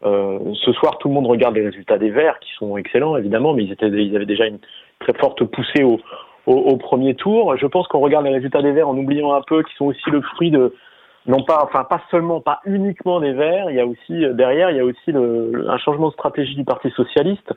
euh, 0.03 0.39
ce 0.65 0.71
soir, 0.73 0.97
tout 0.97 1.07
le 1.07 1.13
monde 1.13 1.27
regarde 1.27 1.55
les 1.55 1.63
résultats 1.65 1.97
des 1.97 2.09
Verts, 2.09 2.39
qui 2.39 2.51
sont 2.57 2.75
excellents 2.77 3.15
évidemment, 3.15 3.53
mais 3.53 3.63
ils 3.63 3.71
étaient, 3.71 3.88
ils 3.88 4.15
avaient 4.15 4.25
déjà 4.25 4.47
une 4.47 4.59
très 4.99 5.13
forte 5.13 5.43
poussée 5.45 5.83
au, 5.83 5.99
au, 6.47 6.53
au 6.55 6.77
premier 6.77 7.13
tour. 7.15 7.55
Je 7.57 7.67
pense 7.67 7.88
qu'on 7.88 7.99
regarde 7.99 8.25
les 8.25 8.33
résultats 8.33 8.61
des 8.63 8.71
Verts 8.71 8.89
en 8.89 8.97
oubliant 8.97 9.33
un 9.33 9.41
peu 9.41 9.61
qu'ils 9.63 9.75
sont 9.77 9.86
aussi 9.86 10.09
le 10.09 10.21
fruit 10.21 10.49
de 10.51 10.73
non 11.28 11.43
pas, 11.43 11.61
enfin 11.63 11.84
pas 11.84 12.01
seulement, 12.11 12.39
pas 12.41 12.59
uniquement 12.65 13.19
des 13.19 13.34
Verts. 13.34 13.69
Il 13.71 13.76
y 13.76 13.80
a 13.80 13.86
aussi 13.86 14.26
euh, 14.26 14.34
derrière, 14.34 14.69
il 14.71 14.78
y 14.78 14.80
a 14.80 14.86
aussi 14.86 15.11
le, 15.11 15.65
un 15.69 15.78
changement 15.78 16.07
de 16.09 16.13
stratégie 16.13 16.55
du 16.55 16.63
Parti 16.63 16.89
socialiste. 16.91 17.51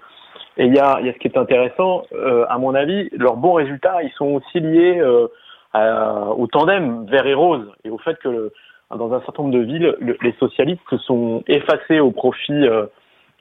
Et 0.56 0.66
il 0.66 0.74
y 0.74 0.78
a, 0.78 0.98
il 1.00 1.06
y 1.06 1.10
a 1.10 1.12
ce 1.12 1.18
qui 1.18 1.28
est 1.28 1.36
intéressant, 1.38 2.02
euh, 2.14 2.44
à 2.48 2.58
mon 2.58 2.74
avis, 2.74 3.08
leurs 3.12 3.36
bons 3.36 3.52
résultats, 3.52 4.02
ils 4.02 4.10
sont 4.12 4.26
aussi 4.34 4.58
liés 4.60 4.98
euh, 4.98 5.28
à- 5.72 6.30
au 6.36 6.46
tandem 6.48 7.06
vert 7.06 7.26
et 7.26 7.34
rose 7.34 7.70
et 7.84 7.90
au 7.90 7.98
fait 7.98 8.18
que 8.18 8.28
le- 8.28 8.52
dans 8.96 9.12
un 9.12 9.20
certain 9.20 9.42
nombre 9.44 9.54
de 9.54 9.62
villes, 9.62 9.94
le- 10.00 10.16
les 10.22 10.32
socialistes 10.40 10.80
se 10.90 10.96
sont 10.98 11.44
effacés 11.46 12.00
au 12.00 12.10
profit 12.10 12.52
euh, 12.66 12.86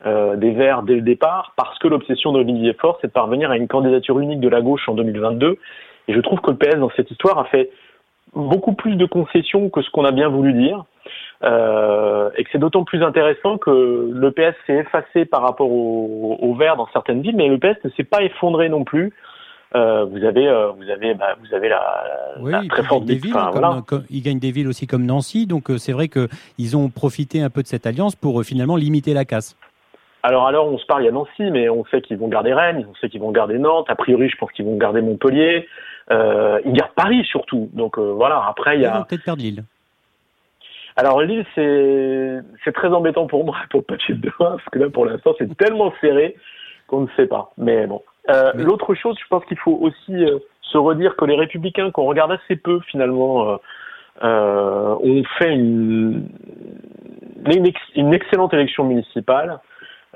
euh, 0.05 0.35
des 0.35 0.51
Verts 0.51 0.83
dès 0.83 0.93
le 0.95 1.01
départ 1.01 1.53
parce 1.55 1.79
que 1.79 1.87
l'obsession 1.87 2.31
d'Olivier 2.33 2.73
Faure, 2.73 2.99
c'est 3.01 3.07
de 3.07 3.13
parvenir 3.13 3.49
à 3.49 3.57
une 3.57 3.67
candidature 3.67 4.19
unique 4.19 4.41
de 4.41 4.49
la 4.49 4.61
gauche 4.61 4.87
en 4.87 4.93
2022. 4.93 5.57
Et 6.09 6.13
je 6.13 6.19
trouve 6.19 6.39
que 6.41 6.51
le 6.51 6.57
PS, 6.57 6.75
dans 6.77 6.91
cette 6.95 7.09
histoire, 7.09 7.39
a 7.39 7.45
fait 7.45 7.71
beaucoup 8.37 8.73
plus 8.73 8.95
de 8.95 9.05
concessions 9.05 9.69
que 9.69 9.81
ce 9.81 9.89
qu'on 9.89 10.05
a 10.05 10.11
bien 10.11 10.29
voulu 10.29 10.53
dire. 10.53 10.85
Euh, 11.43 12.29
et 12.35 12.43
que 12.43 12.49
c'est 12.51 12.57
d'autant 12.57 12.83
plus 12.83 13.03
intéressant 13.03 13.57
que 13.57 14.09
le 14.11 14.31
PS 14.31 14.55
s'est 14.65 14.77
effacé 14.77 15.25
par 15.25 15.43
rapport 15.43 15.69
au, 15.71 16.37
au 16.41 16.55
Vert 16.55 16.75
dans 16.77 16.87
certaines 16.91 17.21
villes, 17.21 17.35
mais 17.35 17.47
le 17.47 17.59
PS 17.59 17.77
ne 17.83 17.89
s'est 17.91 18.03
pas 18.03 18.23
effondré 18.23 18.69
non 18.69 18.83
plus. 18.83 19.13
Euh, 19.75 20.05
vous 20.05 20.23
avez, 20.23 20.47
euh, 20.47 20.69
vous 20.69 20.89
avez, 20.89 21.13
bah, 21.13 21.35
vous 21.41 21.53
avez 21.53 21.69
la, 21.69 21.81
Oui, 22.41 22.51
la 22.51 22.63
très 22.67 22.83
forte 22.83 23.05
des 23.05 23.15
villes, 23.15 23.33
enfin, 23.35 23.51
comme- 23.51 23.61
voilà. 23.61 23.81
comme- 23.85 24.03
ils 24.09 24.21
gagnent 24.23 24.39
des 24.39 24.51
villes 24.51 24.67
aussi 24.67 24.87
comme 24.87 25.05
Nancy, 25.05 25.45
donc 25.45 25.65
c'est 25.77 25.91
vrai 25.91 26.07
qu'ils 26.07 26.77
ont 26.77 26.89
profité 26.89 27.41
un 27.41 27.49
peu 27.49 27.61
de 27.61 27.67
cette 27.67 27.85
alliance 27.85 28.15
pour 28.15 28.41
finalement 28.43 28.75
limiter 28.77 29.13
la 29.13 29.25
casse. 29.25 29.55
Alors 30.23 30.47
alors 30.47 30.67
on 30.67 30.77
se 30.77 30.85
parle, 30.85 31.03
il 31.03 31.05
y 31.05 31.09
a 31.09 31.11
Nancy, 31.11 31.51
mais 31.51 31.69
on 31.69 31.85
sait 31.85 32.01
qu'ils 32.01 32.17
vont 32.17 32.27
garder 32.27 32.53
Rennes, 32.53 32.85
on 32.89 32.95
sait 32.95 33.09
qu'ils 33.09 33.21
vont 33.21 33.31
garder 33.31 33.59
Nantes. 33.59 33.85
A 33.89 33.95
priori, 33.95 34.29
je 34.29 34.37
pense 34.37 34.51
qu'ils 34.51 34.65
vont 34.65 34.75
garder 34.77 35.01
Montpellier. 35.01 35.67
Euh, 36.11 36.59
ils 36.65 36.73
gardent 36.73 36.93
Paris 36.93 37.23
surtout. 37.25 37.69
Donc 37.73 37.97
euh, 37.97 38.13
voilà. 38.13 38.43
Après, 38.47 38.75
il 38.77 38.81
y 38.81 38.85
a. 38.85 39.03
peut-être 39.03 39.23
perdre 39.23 39.41
Lille. 39.41 39.63
Alors 40.95 41.21
Lille, 41.21 41.45
c'est 41.53 42.39
c'est 42.63 42.71
très 42.73 42.87
embêtant 42.89 43.27
pour 43.27 43.43
moi 43.45 43.55
pour 43.69 43.83
pas 43.85 43.95
de 43.97 44.31
parce 44.39 44.63
que 44.71 44.79
là 44.79 44.89
pour 44.89 45.05
l'instant 45.05 45.33
c'est 45.37 45.55
tellement 45.57 45.93
serré 46.01 46.35
qu'on 46.87 47.01
ne 47.01 47.07
sait 47.15 47.27
pas. 47.27 47.51
Mais 47.57 47.85
bon. 47.87 48.01
Euh, 48.29 48.51
L'autre 48.55 48.93
chose, 48.95 49.15
je 49.21 49.27
pense 49.29 49.45
qu'il 49.45 49.57
faut 49.57 49.77
aussi 49.81 50.13
euh, 50.13 50.39
se 50.61 50.77
redire 50.77 51.15
que 51.15 51.23
les 51.25 51.35
Républicains, 51.35 51.91
qu'on 51.91 52.05
regarde 52.05 52.31
assez 52.31 52.55
peu 52.57 52.79
finalement, 52.81 53.51
euh, 53.51 53.57
euh, 54.23 54.95
ont 55.01 55.23
fait 55.37 55.53
une, 55.53 56.27
une, 57.45 57.65
ex- 57.67 57.91
une 57.95 58.13
excellente 58.13 58.53
élection 58.53 58.83
municipale. 58.83 59.59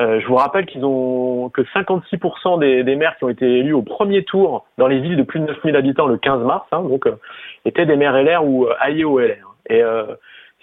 Euh, 0.02 0.20
je 0.20 0.28
vous 0.28 0.36
rappelle 0.36 0.66
qu'ils 0.66 0.84
ont 0.84 1.50
que 1.50 1.62
56% 1.62 2.60
des, 2.60 2.84
des 2.84 2.96
maires 2.96 3.16
qui 3.18 3.24
ont 3.26 3.30
été 3.30 3.46
élus 3.60 3.74
au 3.74 3.84
premier 3.84 4.24
tour 4.24 4.66
dans 4.80 4.88
les 4.88 5.00
villes 5.00 5.16
de 5.18 5.22
plus 5.24 5.40
de 5.40 5.46
9000 5.46 5.76
habitants 5.76 6.08
le 6.08 6.18
15 6.18 6.44
mars, 6.44 6.66
hein, 6.72 6.82
donc 6.82 7.06
euh, 7.06 7.18
étaient 7.66 7.86
des 7.86 7.96
maires 7.98 8.14
LR 8.22 8.44
ou 8.44 8.66
euh, 8.66 8.74
alliés 8.80 9.04
au 9.04 9.20
LR. 9.20 9.54
Et 9.70 9.84
euh, 9.84 10.06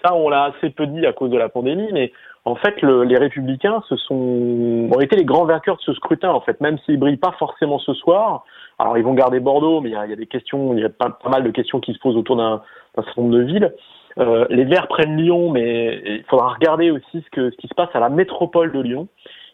ça, 0.05 0.15
on 0.15 0.29
l'a 0.29 0.45
assez 0.45 0.71
peu 0.71 0.87
dit 0.87 1.07
à 1.07 1.13
cause 1.13 1.31
de 1.31 1.39
la 1.39 1.49
pandémie, 1.49 1.89
mais 1.93 2.13
en 2.45 2.57
fait, 2.57 2.81
le- 2.83 3.05
les 3.05 3.17
Républicains 3.17 3.81
se 3.89 3.97
sont 3.97 4.89
ont 4.91 5.01
été 5.01 5.15
les 5.17 5.25
grands 5.25 5.45
vainqueurs 5.45 5.77
de 5.77 5.83
ce 5.83 5.93
scrutin. 5.93 6.31
En 6.31 6.41
fait, 6.41 6.61
même 6.61 6.79
s'ils 6.79 6.99
brillent 6.99 7.17
pas 7.17 7.35
forcément 7.39 7.79
ce 7.79 7.95
soir. 7.95 8.45
Alors, 8.81 8.97
ils 8.99 9.05
vont 9.05 9.15
garder 9.15 9.39
Bordeaux, 9.41 9.81
mais 9.81 9.91
il 9.91 9.93
y 9.93 9.97
a, 9.97 10.07
y 10.07 10.13
a 10.13 10.17
des 10.17 10.27
questions, 10.27 10.73
il 10.75 10.81
y 10.81 10.85
a 10.85 10.89
pas, 10.89 11.11
pas 11.11 11.29
mal 11.29 11.45
de 11.45 11.51
questions 11.51 11.81
qui 11.81 11.93
se 11.93 11.99
posent 11.99 12.17
autour 12.17 12.37
d'un 12.37 12.63
certain 12.95 13.23
nombre 13.23 13.35
de 13.35 13.43
villes. 13.43 13.75
Euh, 14.19 14.47
les 14.51 14.65
Verts 14.65 14.89
prennent 14.89 15.17
Lyon, 15.17 15.51
mais 15.51 16.03
il 16.05 16.25
faudra 16.29 16.49
regarder 16.49 16.91
aussi 16.91 17.23
ce, 17.25 17.31
que, 17.31 17.51
ce 17.51 17.57
qui 17.57 17.69
se 17.69 17.75
passe 17.75 17.91
à 17.95 18.01
la 18.01 18.09
métropole 18.09 18.73
de 18.73 18.81
Lyon. 18.81 19.09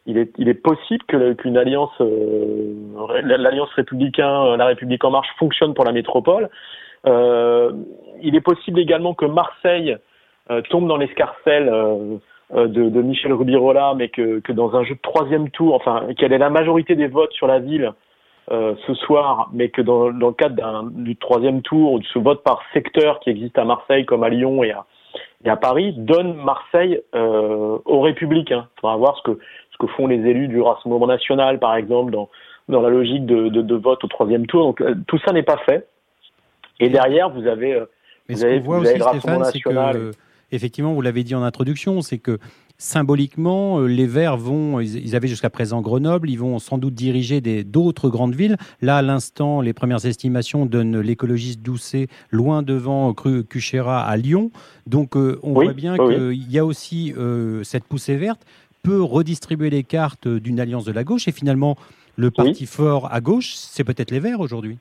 Il 0.06 0.18
est, 0.18 0.32
il 0.38 0.48
est 0.48 0.54
possible 0.54 1.04
que 1.06 1.32
qu'une 1.34 1.56
alliance, 1.56 1.92
euh, 2.00 2.74
l'alliance 3.22 3.70
républicain, 3.74 4.44
euh, 4.44 4.56
la 4.56 4.66
République 4.66 5.04
en 5.04 5.10
marche 5.10 5.28
fonctionne 5.38 5.74
pour 5.74 5.84
la 5.84 5.92
métropole. 5.92 6.50
Euh, 7.06 7.72
il 8.22 8.34
est 8.34 8.40
possible 8.40 8.80
également 8.80 9.14
que 9.14 9.26
Marseille 9.26 9.96
euh, 10.50 10.62
tombe 10.70 10.88
dans 10.88 10.96
l'escarcelle 10.96 11.70
de, 12.54 12.66
de 12.66 13.02
Michel 13.02 13.32
Rubirola, 13.32 13.94
mais 13.96 14.08
que, 14.08 14.40
que 14.40 14.52
dans 14.52 14.76
un 14.76 14.84
jeu 14.84 14.94
de 14.94 15.00
troisième 15.00 15.50
tour, 15.50 15.74
enfin, 15.74 16.06
quelle 16.16 16.32
est 16.32 16.38
la 16.38 16.50
majorité 16.50 16.94
des 16.94 17.08
votes 17.08 17.32
sur 17.32 17.46
la 17.46 17.58
ville 17.58 17.92
euh, 18.50 18.74
ce 18.86 18.94
soir, 18.94 19.48
mais 19.52 19.70
que 19.70 19.82
dans, 19.82 20.10
dans 20.12 20.28
le 20.28 20.34
cadre 20.34 20.90
du 20.90 21.16
troisième 21.16 21.62
tour, 21.62 21.98
de 21.98 22.04
ce 22.04 22.18
vote 22.18 22.42
par 22.42 22.60
secteur 22.72 23.20
qui 23.20 23.30
existe 23.30 23.58
à 23.58 23.64
Marseille 23.64 24.04
comme 24.04 24.22
à 24.22 24.28
Lyon 24.28 24.62
et 24.62 24.72
à, 24.72 24.84
et 25.44 25.50
à 25.50 25.56
Paris, 25.56 25.94
donne 25.96 26.34
Marseille 26.34 27.00
euh, 27.14 27.78
aux 27.84 28.00
Républicains. 28.00 28.68
Il 28.76 28.80
faudra 28.80 28.96
voir 28.96 29.16
ce 29.18 29.22
que, 29.30 29.38
ce 29.72 29.78
que 29.78 29.86
font 29.92 30.06
les 30.06 30.16
élus 30.16 30.48
du 30.48 30.60
Rassemblement 30.60 31.06
national, 31.06 31.58
par 31.58 31.74
exemple, 31.76 32.12
dans, 32.12 32.28
dans 32.68 32.82
la 32.82 32.88
logique 32.88 33.26
de, 33.26 33.48
de, 33.48 33.62
de 33.62 33.74
vote 33.74 34.02
au 34.04 34.08
troisième 34.08 34.46
tour. 34.46 34.62
Donc 34.64 34.80
euh, 34.80 34.94
tout 35.06 35.18
ça 35.24 35.32
n'est 35.32 35.42
pas 35.42 35.58
fait. 35.66 35.86
Et 36.80 36.88
derrière, 36.88 37.30
vous 37.30 37.46
avez, 37.46 37.80
vous 38.28 38.44
avez, 38.44 38.58
vous 38.58 38.74
avez 38.74 38.98
le 38.98 39.04
Rassemblement 39.04 39.40
que, 39.40 39.44
national. 39.44 39.96
euh, 39.96 40.10
effectivement, 40.50 40.92
vous 40.92 41.02
l'avez 41.02 41.22
dit 41.22 41.34
en 41.34 41.42
introduction, 41.42 42.00
c'est 42.00 42.18
que 42.18 42.38
symboliquement, 42.84 43.80
euh, 43.80 43.86
les 43.86 44.06
Verts 44.06 44.36
vont, 44.36 44.78
ils 44.78 45.16
avaient 45.16 45.26
jusqu'à 45.26 45.48
présent 45.48 45.80
Grenoble, 45.80 46.28
ils 46.28 46.38
vont 46.38 46.58
sans 46.58 46.76
doute 46.76 46.94
diriger 46.94 47.40
d'autres 47.40 48.10
grandes 48.10 48.34
villes. 48.34 48.56
Là, 48.82 48.98
à 48.98 49.02
l'instant, 49.02 49.62
les 49.62 49.72
premières 49.72 50.04
estimations 50.04 50.66
donnent 50.66 51.00
l'écologiste 51.00 51.62
Doucet 51.62 52.08
loin 52.30 52.62
devant 52.62 53.14
Cuchera 53.14 54.04
à 54.04 54.16
Lyon. 54.16 54.50
Donc, 54.86 55.16
euh, 55.16 55.40
on 55.42 55.54
Oui, 55.54 55.64
voit 55.64 55.74
bien 55.74 55.96
oui, 55.98 56.14
qu'il 56.14 56.52
y 56.52 56.58
a 56.58 56.64
aussi 56.64 57.14
euh, 57.16 57.64
cette 57.64 57.84
poussée 57.84 58.16
verte 58.16 58.42
peut 58.82 59.02
redistribuer 59.02 59.70
les 59.70 59.82
cartes 59.82 60.28
d'une 60.28 60.60
alliance 60.60 60.84
de 60.84 60.92
la 60.92 61.04
gauche 61.04 61.26
et 61.26 61.32
finalement 61.32 61.76
le 62.16 62.30
parti 62.30 62.66
fort 62.66 63.10
à 63.10 63.22
gauche, 63.22 63.54
c'est 63.54 63.82
peut-être 63.82 64.10
les 64.10 64.20
Verts 64.20 64.40
aujourd'hui. 64.40 64.76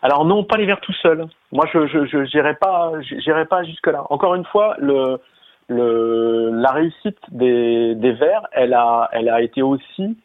Alors 0.00 0.24
non, 0.24 0.44
pas 0.44 0.56
les 0.56 0.64
Verts 0.64 0.80
tout 0.80 0.94
seuls. 0.94 1.26
Moi, 1.52 1.66
je 1.74 1.86
je 1.88 2.06
je 2.06 2.24
j'irai 2.24 2.54
pas 2.54 2.92
j'irai 3.02 3.44
pas 3.44 3.64
jusque 3.64 3.86
là. 3.86 4.06
Encore 4.08 4.34
une 4.34 4.46
fois, 4.46 4.76
le 4.78 5.20
le, 5.70 6.50
la 6.52 6.72
réussite 6.72 7.18
des, 7.30 7.94
Verts, 7.94 8.46
elle 8.52 8.74
a, 8.74 9.08
elle 9.12 9.28
a 9.28 9.40
été 9.40 9.62
aussi 9.62 10.18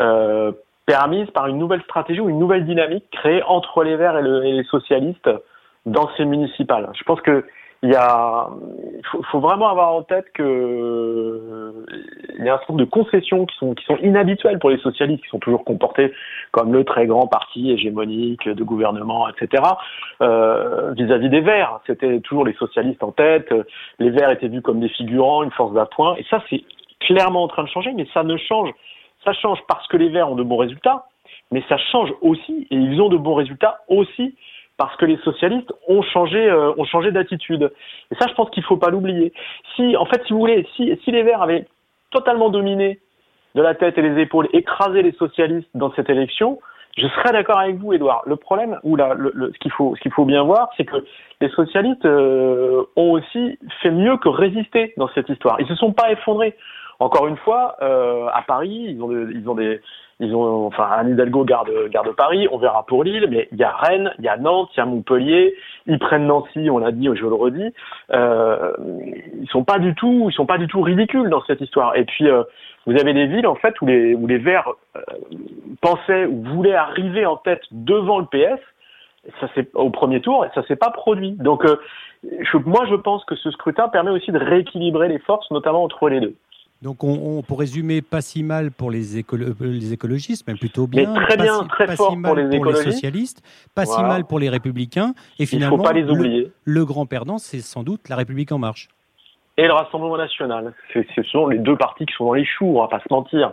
euh, 0.00 0.52
permise 0.84 1.30
par 1.30 1.46
une 1.46 1.58
nouvelle 1.58 1.82
stratégie 1.82 2.20
ou 2.20 2.28
une 2.28 2.38
nouvelle 2.38 2.66
dynamique 2.66 3.04
créée 3.12 3.42
entre 3.44 3.84
les 3.84 3.96
Verts 3.96 4.18
et, 4.18 4.48
et 4.48 4.52
les 4.52 4.64
socialistes 4.64 5.30
dans 5.86 6.10
ces 6.16 6.24
municipales. 6.24 6.90
Je 6.98 7.04
pense 7.04 7.20
que 7.20 7.44
il 7.82 7.90
y 7.90 7.94
a, 7.94 8.48
faut, 9.10 9.22
faut, 9.30 9.40
vraiment 9.40 9.68
avoir 9.68 9.94
en 9.94 10.02
tête 10.02 10.26
que 10.34 11.86
il 12.38 12.44
y 12.44 12.48
a 12.48 12.54
un 12.54 12.58
certain 12.58 12.74
nombre 12.74 12.84
de 12.84 12.90
concessions 12.90 13.46
qui 13.46 13.56
sont 13.56 13.74
qui 13.74 13.84
sont 13.86 13.96
inhabituelles 13.98 14.58
pour 14.58 14.68
les 14.68 14.78
socialistes, 14.78 15.24
qui 15.24 15.30
sont 15.30 15.38
toujours 15.38 15.64
comportés 15.64 16.12
comme 16.50 16.74
le 16.74 16.84
très 16.84 17.06
grand 17.06 17.26
parti 17.26 17.70
hégémonique 17.70 18.46
de 18.46 18.64
gouvernement, 18.64 19.28
etc. 19.28 19.62
Euh, 20.20 20.92
vis-à-vis 20.92 21.28
-vis 21.28 21.30
des 21.30 21.40
Verts, 21.40 21.80
c'était 21.86 22.20
toujours 22.20 22.44
les 22.44 22.54
socialistes 22.54 23.02
en 23.02 23.12
tête. 23.12 23.52
Les 23.98 24.10
Verts 24.10 24.30
étaient 24.30 24.48
vus 24.48 24.62
comme 24.62 24.80
des 24.80 24.90
figurants, 24.90 25.42
une 25.42 25.52
force 25.52 25.72
d'appoint, 25.72 26.16
et 26.16 26.24
ça 26.28 26.42
c'est 26.50 26.62
clairement 27.00 27.44
en 27.44 27.48
train 27.48 27.64
de 27.64 27.68
changer, 27.68 27.92
mais 27.94 28.06
ça 28.12 28.22
ne 28.24 28.36
change. 28.36 28.70
Ça 29.24 29.32
change 29.32 29.58
parce 29.68 29.86
que 29.88 29.96
les 29.96 30.10
Verts 30.10 30.30
ont 30.30 30.36
de 30.36 30.42
bons 30.42 30.58
résultats, 30.58 31.06
mais 31.50 31.62
ça 31.68 31.78
change 31.78 32.12
aussi, 32.20 32.66
et 32.70 32.76
ils 32.76 33.00
ont 33.00 33.08
de 33.08 33.16
bons 33.16 33.34
résultats 33.34 33.80
aussi 33.88 34.34
parce 34.80 34.96
que 34.96 35.04
les 35.04 35.18
socialistes 35.18 35.74
ont 35.88 36.00
changé, 36.00 36.38
euh, 36.38 36.72
ont 36.78 36.86
changé 36.86 37.12
d'attitude. 37.12 37.70
Et 38.10 38.14
ça, 38.14 38.26
je 38.30 38.32
pense 38.32 38.48
qu'il 38.48 38.62
faut 38.62 38.78
pas 38.78 38.88
l'oublier. 38.88 39.30
Si, 39.76 39.94
en 39.94 40.06
fait, 40.06 40.22
si 40.26 40.32
vous 40.32 40.38
voulez, 40.38 40.66
si, 40.74 40.96
les 41.06 41.22
Verts 41.22 41.42
avaient 41.42 41.66
totalement 42.10 42.48
dominé 42.48 42.98
de 43.54 43.60
la 43.60 43.74
tête 43.74 43.98
et 43.98 44.02
les 44.02 44.22
épaules, 44.22 44.48
écrasé 44.54 45.02
les 45.02 45.12
socialistes 45.12 45.68
dans 45.74 45.92
cette 45.92 46.08
élection, 46.08 46.60
je 46.96 47.06
serais 47.08 47.30
d'accord 47.30 47.58
avec 47.58 47.76
vous, 47.76 47.92
Edouard. 47.92 48.22
Le 48.24 48.36
problème, 48.36 48.80
ou 48.82 48.96
là, 48.96 49.14
ce 49.18 49.58
qu'il 49.58 49.70
faut, 49.70 49.94
ce 50.02 50.08
faut 50.08 50.24
bien 50.24 50.44
voir, 50.44 50.70
c'est 50.78 50.86
que 50.86 51.04
les 51.42 51.50
socialistes 51.50 52.06
euh, 52.06 52.82
ont 52.96 53.10
aussi 53.10 53.58
fait 53.82 53.90
mieux 53.90 54.16
que 54.16 54.30
résister 54.30 54.94
dans 54.96 55.08
cette 55.08 55.28
histoire. 55.28 55.60
Ils 55.60 55.68
se 55.68 55.74
sont 55.74 55.92
pas 55.92 56.10
effondrés. 56.10 56.56
Encore 57.00 57.26
une 57.26 57.36
fois, 57.38 57.76
euh, 57.82 58.28
à 58.32 58.42
Paris, 58.42 58.84
ils 58.88 59.02
ont, 59.02 59.08
de, 59.08 59.30
ils 59.34 59.48
ont 59.48 59.54
des, 59.54 59.80
ils 60.20 60.34
ont, 60.34 60.66
enfin, 60.66 60.86
Anne 60.92 61.12
Hidalgo 61.12 61.44
garde, 61.44 61.70
garde 61.88 62.14
Paris, 62.14 62.46
on 62.52 62.58
verra 62.58 62.84
pour 62.84 63.04
Lille, 63.04 63.26
mais 63.30 63.48
il 63.52 63.58
y 63.58 63.64
a 63.64 63.70
Rennes, 63.70 64.12
il 64.18 64.24
y 64.26 64.28
a 64.28 64.36
Nantes, 64.36 64.68
il 64.74 64.78
y 64.78 64.80
a 64.80 64.84
Montpellier, 64.84 65.54
ils 65.86 65.98
prennent 65.98 66.26
Nancy, 66.26 66.68
on 66.68 66.76
l'a 66.76 66.92
dit, 66.92 67.08
je 67.14 67.26
le 67.26 67.34
redis. 67.34 67.72
Euh, 68.12 68.72
ils 69.40 69.48
sont 69.48 69.64
pas 69.64 69.78
du 69.78 69.94
tout, 69.94 70.26
ils 70.28 70.34
sont 70.34 70.44
pas 70.44 70.58
du 70.58 70.66
tout 70.66 70.82
ridicules 70.82 71.30
dans 71.30 71.42
cette 71.46 71.62
histoire. 71.62 71.96
Et 71.96 72.04
puis, 72.04 72.28
euh, 72.28 72.42
vous 72.86 72.92
avez 72.92 73.14
des 73.14 73.26
villes, 73.26 73.46
en 73.46 73.54
fait, 73.54 73.80
où 73.80 73.86
les, 73.86 74.14
où 74.14 74.26
les 74.26 74.38
Verts 74.38 74.68
euh, 74.94 75.00
pensaient 75.80 76.26
ou 76.26 76.42
voulaient 76.42 76.74
arriver 76.74 77.24
en 77.24 77.36
tête 77.36 77.62
devant 77.70 78.18
le 78.18 78.26
PS, 78.26 78.60
ça 79.40 79.48
c'est 79.54 79.74
au 79.74 79.88
premier 79.88 80.20
tour, 80.20 80.44
et 80.44 80.48
ça 80.54 80.62
s'est 80.64 80.76
pas 80.76 80.90
produit. 80.90 81.32
Donc, 81.32 81.64
euh, 81.64 81.76
je, 82.24 82.58
moi, 82.58 82.84
je 82.90 82.94
pense 82.94 83.24
que 83.24 83.36
ce 83.36 83.50
scrutin 83.50 83.88
permet 83.88 84.10
aussi 84.10 84.32
de 84.32 84.38
rééquilibrer 84.38 85.08
les 85.08 85.18
forces, 85.18 85.50
notamment 85.50 85.82
entre 85.82 86.10
les 86.10 86.20
deux. 86.20 86.34
Donc, 86.82 87.04
on, 87.04 87.10
on, 87.38 87.42
pour 87.42 87.58
résumer, 87.58 88.00
pas 88.00 88.22
si 88.22 88.42
mal 88.42 88.70
pour 88.70 88.90
les, 88.90 89.18
écolo 89.18 89.44
les 89.60 89.92
écologistes, 89.92 90.46
même 90.48 90.58
plutôt 90.58 90.86
bien. 90.86 91.12
Mais 91.12 91.26
très 91.26 91.36
pas 91.36 91.42
bien, 91.42 91.62
si, 91.62 91.68
très 91.68 91.86
pas 91.86 91.96
fort 91.96 92.10
si 92.12 92.16
mal 92.16 92.48
pour 92.48 92.64
les 92.64 92.74
socialistes, 92.76 93.42
pas 93.74 93.84
Voilà. 93.84 93.98
si 94.00 94.08
mal 94.08 94.24
pour 94.24 94.38
les 94.38 94.48
républicains. 94.48 95.12
Et 95.38 95.44
finalement, 95.44 95.76
faut 95.76 95.82
pas 95.82 95.92
les 95.92 96.02
le- 96.02 96.12
oublier. 96.12 96.52
Le, 96.64 96.84
grand 96.86 97.04
perdant, 97.04 97.36
c'est 97.36 97.60
sans 97.60 97.82
doute 97.82 98.08
la 98.08 98.16
République 98.16 98.50
en 98.52 98.58
marche. 98.58 98.88
et 99.58 99.66
le 99.66 99.74
Rassemblement 99.74 100.16
national. 100.16 100.72
Ce 100.94 101.22
sont 101.24 101.48
les 101.48 101.58
deux 101.58 101.76
partis 101.76 102.06
qui 102.06 102.14
sont 102.14 102.24
dans 102.24 102.32
les 102.32 102.46
choux, 102.46 102.78
on 102.78 102.80
va 102.80 102.88
pas 102.88 103.00
se 103.00 103.12
mentir. 103.12 103.52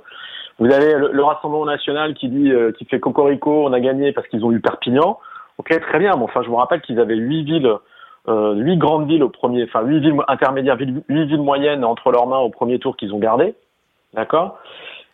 Vous 0.60 0.72
avez 0.72 0.94
le, 0.94 1.12
le 1.12 1.24
Rassemblement 1.24 1.66
national 1.66 2.14
qui 2.14 2.30
dit, 2.30 2.50
euh, 2.50 2.72
qui 2.72 2.86
fait 2.86 3.02
cocorico, 3.02 3.66
on 3.68 3.74
a 3.74 3.80
gagné 3.82 4.14
parce 4.14 4.28
qu'ils 4.30 4.46
ont 4.46 4.54
eu 4.54 4.62
Perpignan. 4.62 5.20
Ok, 5.58 5.78
très 5.82 6.00
bien. 6.00 6.16
Mais 6.16 6.24
enfin, 6.24 6.44
je 6.44 6.48
vous 6.48 6.56
rappelle 6.56 6.80
qu'ils 6.82 7.00
avaient 7.00 7.18
huit 7.18 7.44
villes, 7.44 7.66
euh, 7.66 7.78
huit 8.28 8.78
grandes 8.78 9.08
villes 9.08 9.24
au 9.24 9.30
premier, 9.30 9.64
enfin 9.64 9.82
huit 9.84 10.00
villes 10.00 10.18
intermédiaires, 10.28 10.78
huit 10.78 11.04
huit 11.08 11.26
villes 11.26 11.42
moyennes 11.42 11.86
entre 11.86 12.12
leurs 12.12 12.28
mains 12.28 12.40
au 12.40 12.50
premier 12.50 12.80
tour 12.80 12.98
qu'ils 12.98 13.14
ont 13.14 13.20
gardé. 13.20 13.56
D'accord? 14.14 14.60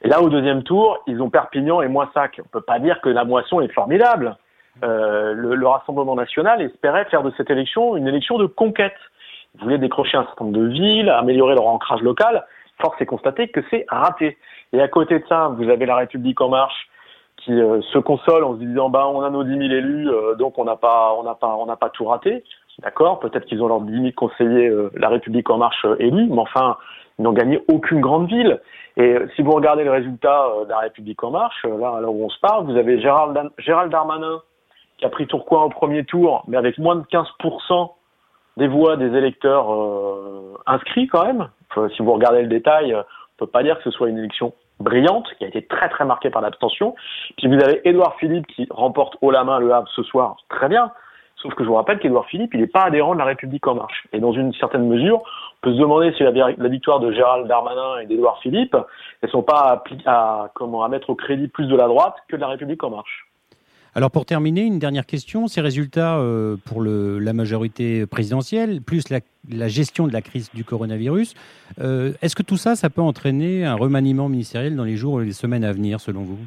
Et 0.03 0.09
là, 0.09 0.21
au 0.21 0.29
deuxième 0.29 0.63
tour, 0.63 0.99
ils 1.07 1.21
ont 1.21 1.29
Perpignan 1.29 1.81
et 1.81 1.87
Moissac. 1.87 2.39
On 2.43 2.47
peut 2.49 2.61
pas 2.61 2.79
dire 2.79 2.99
que 3.01 3.09
la 3.09 3.23
moisson 3.23 3.61
est 3.61 3.71
formidable. 3.71 4.35
Euh, 4.83 5.33
le, 5.33 5.55
le 5.55 5.67
Rassemblement 5.67 6.15
national 6.15 6.61
espérait 6.61 7.05
faire 7.05 7.23
de 7.23 7.31
cette 7.37 7.49
élection 7.49 7.95
une 7.95 8.07
élection 8.07 8.37
de 8.37 8.45
conquête. 8.45 8.97
Ils 9.55 9.61
voulaient 9.61 9.77
décrocher 9.77 10.17
un 10.17 10.25
certain 10.25 10.45
nombre 10.45 10.57
de 10.57 10.67
villes, 10.67 11.09
améliorer 11.09 11.55
leur 11.55 11.67
ancrage 11.67 12.01
local. 12.01 12.45
Force 12.81 12.99
est 12.99 13.05
constater 13.05 13.47
que 13.47 13.61
c'est 13.69 13.85
raté. 13.87 14.37
Et 14.73 14.81
à 14.81 14.87
côté 14.87 15.19
de 15.19 15.25
ça, 15.29 15.49
vous 15.55 15.69
avez 15.69 15.85
la 15.85 15.95
République 15.95 16.41
en 16.41 16.49
marche 16.49 16.89
qui 17.37 17.53
euh, 17.53 17.81
se 17.81 17.97
console 17.97 18.43
en 18.43 18.53
se 18.55 18.59
disant 18.59 18.89
bah 18.89 19.07
on 19.07 19.21
a 19.21 19.29
nos 19.29 19.43
10 19.43 19.49
000 19.49 19.61
élus, 19.63 20.09
euh, 20.09 20.35
donc 20.35 20.57
on 20.57 20.65
n'a 20.65 20.75
pas 20.75 21.13
on 21.17 21.23
n'a 21.23 21.35
pas 21.35 21.55
on 21.59 21.65
n'a 21.65 21.75
pas 21.75 21.89
tout 21.89 22.05
raté. 22.05 22.43
D'accord, 22.79 23.19
peut-être 23.19 23.45
qu'ils 23.45 23.61
ont 23.61 23.67
leurs 23.67 23.81
10 23.81 23.93
000 23.93 24.11
conseillers 24.15 24.67
euh, 24.67 24.91
la 24.95 25.09
République 25.09 25.49
en 25.49 25.57
marche 25.57 25.85
euh, 25.85 25.95
mais 25.99 26.39
enfin 26.39 26.77
ils 27.19 27.23
n'ont 27.23 27.33
gagné 27.33 27.61
aucune 27.67 28.01
grande 28.01 28.27
ville. 28.27 28.59
Et 28.97 29.01
euh, 29.01 29.27
si 29.35 29.41
vous 29.41 29.51
regardez 29.51 29.83
le 29.83 29.91
résultat 29.91 30.45
euh, 30.45 30.65
de 30.65 30.69
la 30.69 30.79
République 30.79 31.23
en 31.23 31.31
marche, 31.31 31.63
euh, 31.65 31.77
là, 31.77 31.99
là 32.01 32.09
où 32.09 32.25
on 32.25 32.29
se 32.29 32.39
parle, 32.39 32.65
vous 32.65 32.77
avez 32.77 32.99
Gérald, 33.01 33.37
Gérald 33.57 33.91
Darmanin 33.91 34.41
qui 34.97 35.05
a 35.05 35.09
pris 35.09 35.25
Tourcoing 35.27 35.63
au 35.63 35.69
premier 35.69 36.03
tour, 36.05 36.43
mais 36.47 36.57
avec 36.57 36.77
moins 36.77 36.95
de 36.95 37.03
15% 37.03 37.91
des 38.57 38.67
voix 38.67 38.95
des 38.95 39.17
électeurs 39.17 39.65
inscrits 40.67 41.07
quand 41.07 41.25
même. 41.25 41.49
Si 41.95 42.03
vous 42.03 42.13
regardez 42.13 42.43
le 42.43 42.47
détail, 42.47 42.93
on 42.95 43.03
peut 43.39 43.47
pas 43.47 43.63
dire 43.63 43.77
que 43.77 43.83
ce 43.85 43.89
soit 43.89 44.09
une 44.09 44.19
élection 44.19 44.53
brillante, 44.79 45.27
qui 45.39 45.45
a 45.45 45.47
été 45.47 45.65
très 45.65 45.89
très 45.89 46.05
marquée 46.05 46.29
par 46.29 46.43
l'abstention. 46.43 46.93
Puis 47.37 47.47
vous 47.47 47.55
avez 47.55 47.81
Édouard 47.89 48.15
Philippe 48.19 48.45
qui 48.45 48.67
remporte 48.69 49.17
haut 49.21 49.31
la 49.31 49.43
main 49.43 49.57
le 49.57 49.73
Havre 49.73 49.89
ce 49.95 50.03
soir, 50.03 50.37
très 50.49 50.69
bien. 50.69 50.91
Sauf 51.43 51.55
que 51.55 51.63
je 51.65 51.67
vous 51.67 51.75
rappelle 51.75 51.99
qu'Édouard 51.99 52.25
Philippe, 52.27 52.53
il 52.53 52.61
n'est 52.61 52.67
pas 52.67 52.85
adhérent 52.85 53.13
de 53.13 53.19
la 53.19 53.25
République 53.25 53.67
en 53.67 53.75
marche. 53.75 54.07
Et 54.13 54.21
dans 54.21 54.31
une 54.31 54.53
certaine 54.53 54.87
mesure, 54.87 55.17
on 55.17 55.61
peut 55.61 55.73
se 55.73 55.79
demander 55.79 56.13
si 56.13 56.23
la, 56.23 56.69
victoire 56.69 57.01
de 57.01 57.11
Gérald 57.11 57.49
Darmanin 57.49 57.99
et 58.01 58.05
d'Édouard 58.05 58.39
Philippe, 58.41 58.77
elles 59.21 59.29
sont 59.29 59.43
pas 59.43 59.83
à, 60.05 60.43
à, 60.45 60.51
comment, 60.53 60.85
à 60.85 60.87
mettre 60.87 61.09
au 61.09 61.15
crédit 61.15 61.49
plus 61.49 61.67
de 61.67 61.75
la 61.75 61.87
droite 61.87 62.15
que 62.29 62.37
de 62.37 62.41
la 62.41 62.47
République 62.47 62.81
en 62.85 62.91
marche. 62.91 63.27
Alors 63.93 64.09
pour 64.09 64.25
terminer, 64.25 64.61
une 64.61 64.79
dernière 64.79 65.05
question. 65.05 65.47
Ces 65.47 65.59
résultats 65.59 66.17
euh, 66.17 66.55
pour 66.65 66.81
la 66.81 67.33
majorité 67.33 68.07
présidentielle, 68.07 68.81
plus 68.81 69.09
la, 69.09 69.19
la 69.51 69.67
gestion 69.67 70.07
de 70.07 70.13
la 70.13 70.21
crise 70.21 70.49
du 70.53 70.63
coronavirus, 70.63 71.35
euh, 71.79 72.13
est-ce 72.21 72.35
que 72.37 72.41
tout 72.41 72.57
ça, 72.57 72.75
ça 72.75 72.89
peut 72.89 73.01
entraîner 73.01 73.65
un 73.65 73.75
remaniement 73.75 74.29
ministériel 74.29 74.77
dans 74.77 74.85
les 74.85 74.95
jours 74.95 75.21
et 75.21 75.25
les 75.25 75.33
semaines 75.33 75.65
à 75.65 75.73
venir, 75.73 75.99
selon 75.99 76.21
vous? 76.21 76.39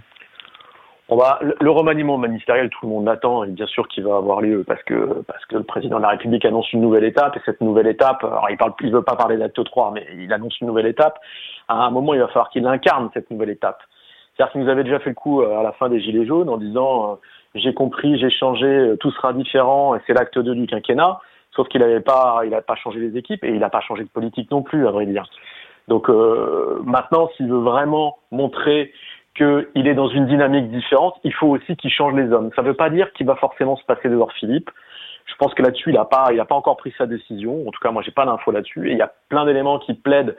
On 1.09 1.17
va, 1.17 1.39
le, 1.41 1.71
remaniement 1.71 2.19
ministériel, 2.19 2.69
tout 2.69 2.79
le 2.83 2.89
monde 2.89 3.05
l'attend 3.05 3.45
et 3.45 3.49
bien 3.49 3.67
sûr 3.67 3.87
qu'il 3.87 4.03
va 4.03 4.17
avoir 4.17 4.41
lieu 4.41 4.65
parce 4.67 4.83
que 4.83 5.23
parce 5.29 5.45
que 5.47 5.57
le 5.57 5.63
président 5.63 5.99
de 5.99 6.03
la 6.03 6.09
République 6.09 6.45
annonce 6.45 6.73
une 6.73 6.81
nouvelle 6.81 7.05
étape 7.05 7.37
et 7.37 7.41
cette 7.45 7.61
nouvelle 7.61 7.87
étape, 7.87 8.25
alors 8.25 8.49
il 8.51 8.57
parle, 8.57 8.73
il 8.81 8.91
veut 8.91 9.03
pas 9.03 9.15
parler 9.15 9.37
d'acte 9.37 9.63
3, 9.63 9.93
mais 9.93 10.05
il 10.19 10.33
annonce 10.33 10.61
une 10.61 10.67
nouvelle 10.67 10.87
étape. 10.87 11.21
À 11.69 11.85
un 11.85 11.91
moment, 11.91 12.13
il 12.15 12.21
va 12.21 12.27
falloir 12.27 12.51
qu'il 12.51 12.67
incarne 12.67 13.09
cette 13.15 13.31
nouvelle 13.31 13.51
étape. 13.51 13.81
C'est-à-dire 14.35 14.53
qu'il 14.53 14.63
nous 14.63 14.69
avait 14.69 14.83
déjà 14.83 14.99
fait 14.99 15.11
le 15.11 15.15
coup 15.15 15.43
euh, 15.43 15.61
à 15.61 15.63
la 15.63 15.73
fin 15.73 15.89
des 15.89 16.01
Gilets 16.01 16.27
jaunes 16.27 16.49
en 16.49 16.57
disant 16.57 17.13
euh, 17.13 17.15
j'ai 17.55 17.73
compris, 17.73 18.19
j'ai 18.19 18.31
changé, 18.31 18.67
euh, 18.67 18.97
tout 18.97 19.13
sera 19.13 19.33
différent 19.33 19.95
et 19.95 20.01
c'est 20.09 20.13
l'acte 20.13 20.37
2 20.37 20.57
du 20.57 20.67
quinquennat. 20.67 21.21
Sauf 21.55 21.69
qu'il 21.69 21.81
n'avait 21.81 22.01
pas, 22.01 22.41
il 22.45 22.51
n'a 22.51 22.63
pas 22.63 22.75
changé 22.75 22.99
les 22.99 23.17
équipes 23.17 23.45
et 23.45 23.51
il 23.51 23.61
n'a 23.61 23.71
pas 23.71 23.81
changé 23.81 24.03
de 24.03 24.09
politique 24.09 24.51
non 24.51 24.63
plus, 24.63 24.89
à 24.89 24.91
vrai 24.91 25.07
dire. 25.07 25.25
Donc 25.89 26.11
euh, 26.11 26.81
maintenant, 26.85 27.31
s'il 27.37 27.49
veut 27.49 27.61
vraiment 27.61 28.19
montrer 28.31 28.93
qu'il 29.37 29.87
est 29.87 29.95
dans 29.95 30.09
une 30.09 30.27
dynamique 30.27 30.71
différente, 30.71 31.15
il 31.25 31.33
faut 31.33 31.49
aussi 31.49 31.77
qu'il 31.77 31.91
change 31.91 32.15
les 32.15 32.33
hommes. 32.33 32.51
Ça 32.57 32.63
ne 32.63 32.69
veut 32.69 32.75
pas 32.75 32.91
dire 32.91 33.13
qu'il 33.13 33.27
va 33.27 33.37
forcément 33.37 33.77
se 33.77 33.85
passer 33.85 34.09
d'Edouard 34.09 34.33
Philippe. 34.33 34.71
Je 35.27 35.35
pense 35.37 35.55
que 35.55 35.63
là-dessus, 35.63 35.91
il 35.91 35.95
n'a 35.95 36.05
pas, 36.05 36.29
il 36.33 36.45
pas 36.45 36.55
encore 36.55 36.77
pris 36.77 36.95
sa 36.97 37.07
décision. 37.07 37.67
En 37.67 37.71
tout 37.71 37.81
cas, 37.81 37.91
moi, 37.91 38.03
j'ai 38.03 38.13
pas 38.13 38.25
d'infos 38.25 38.53
là-dessus. 38.53 38.89
Et 38.89 38.93
il 38.93 38.99
y 38.99 39.03
a 39.03 39.13
plein 39.29 39.45
d'éléments 39.45 39.79
qui 39.79 39.95
plaident 39.95 40.37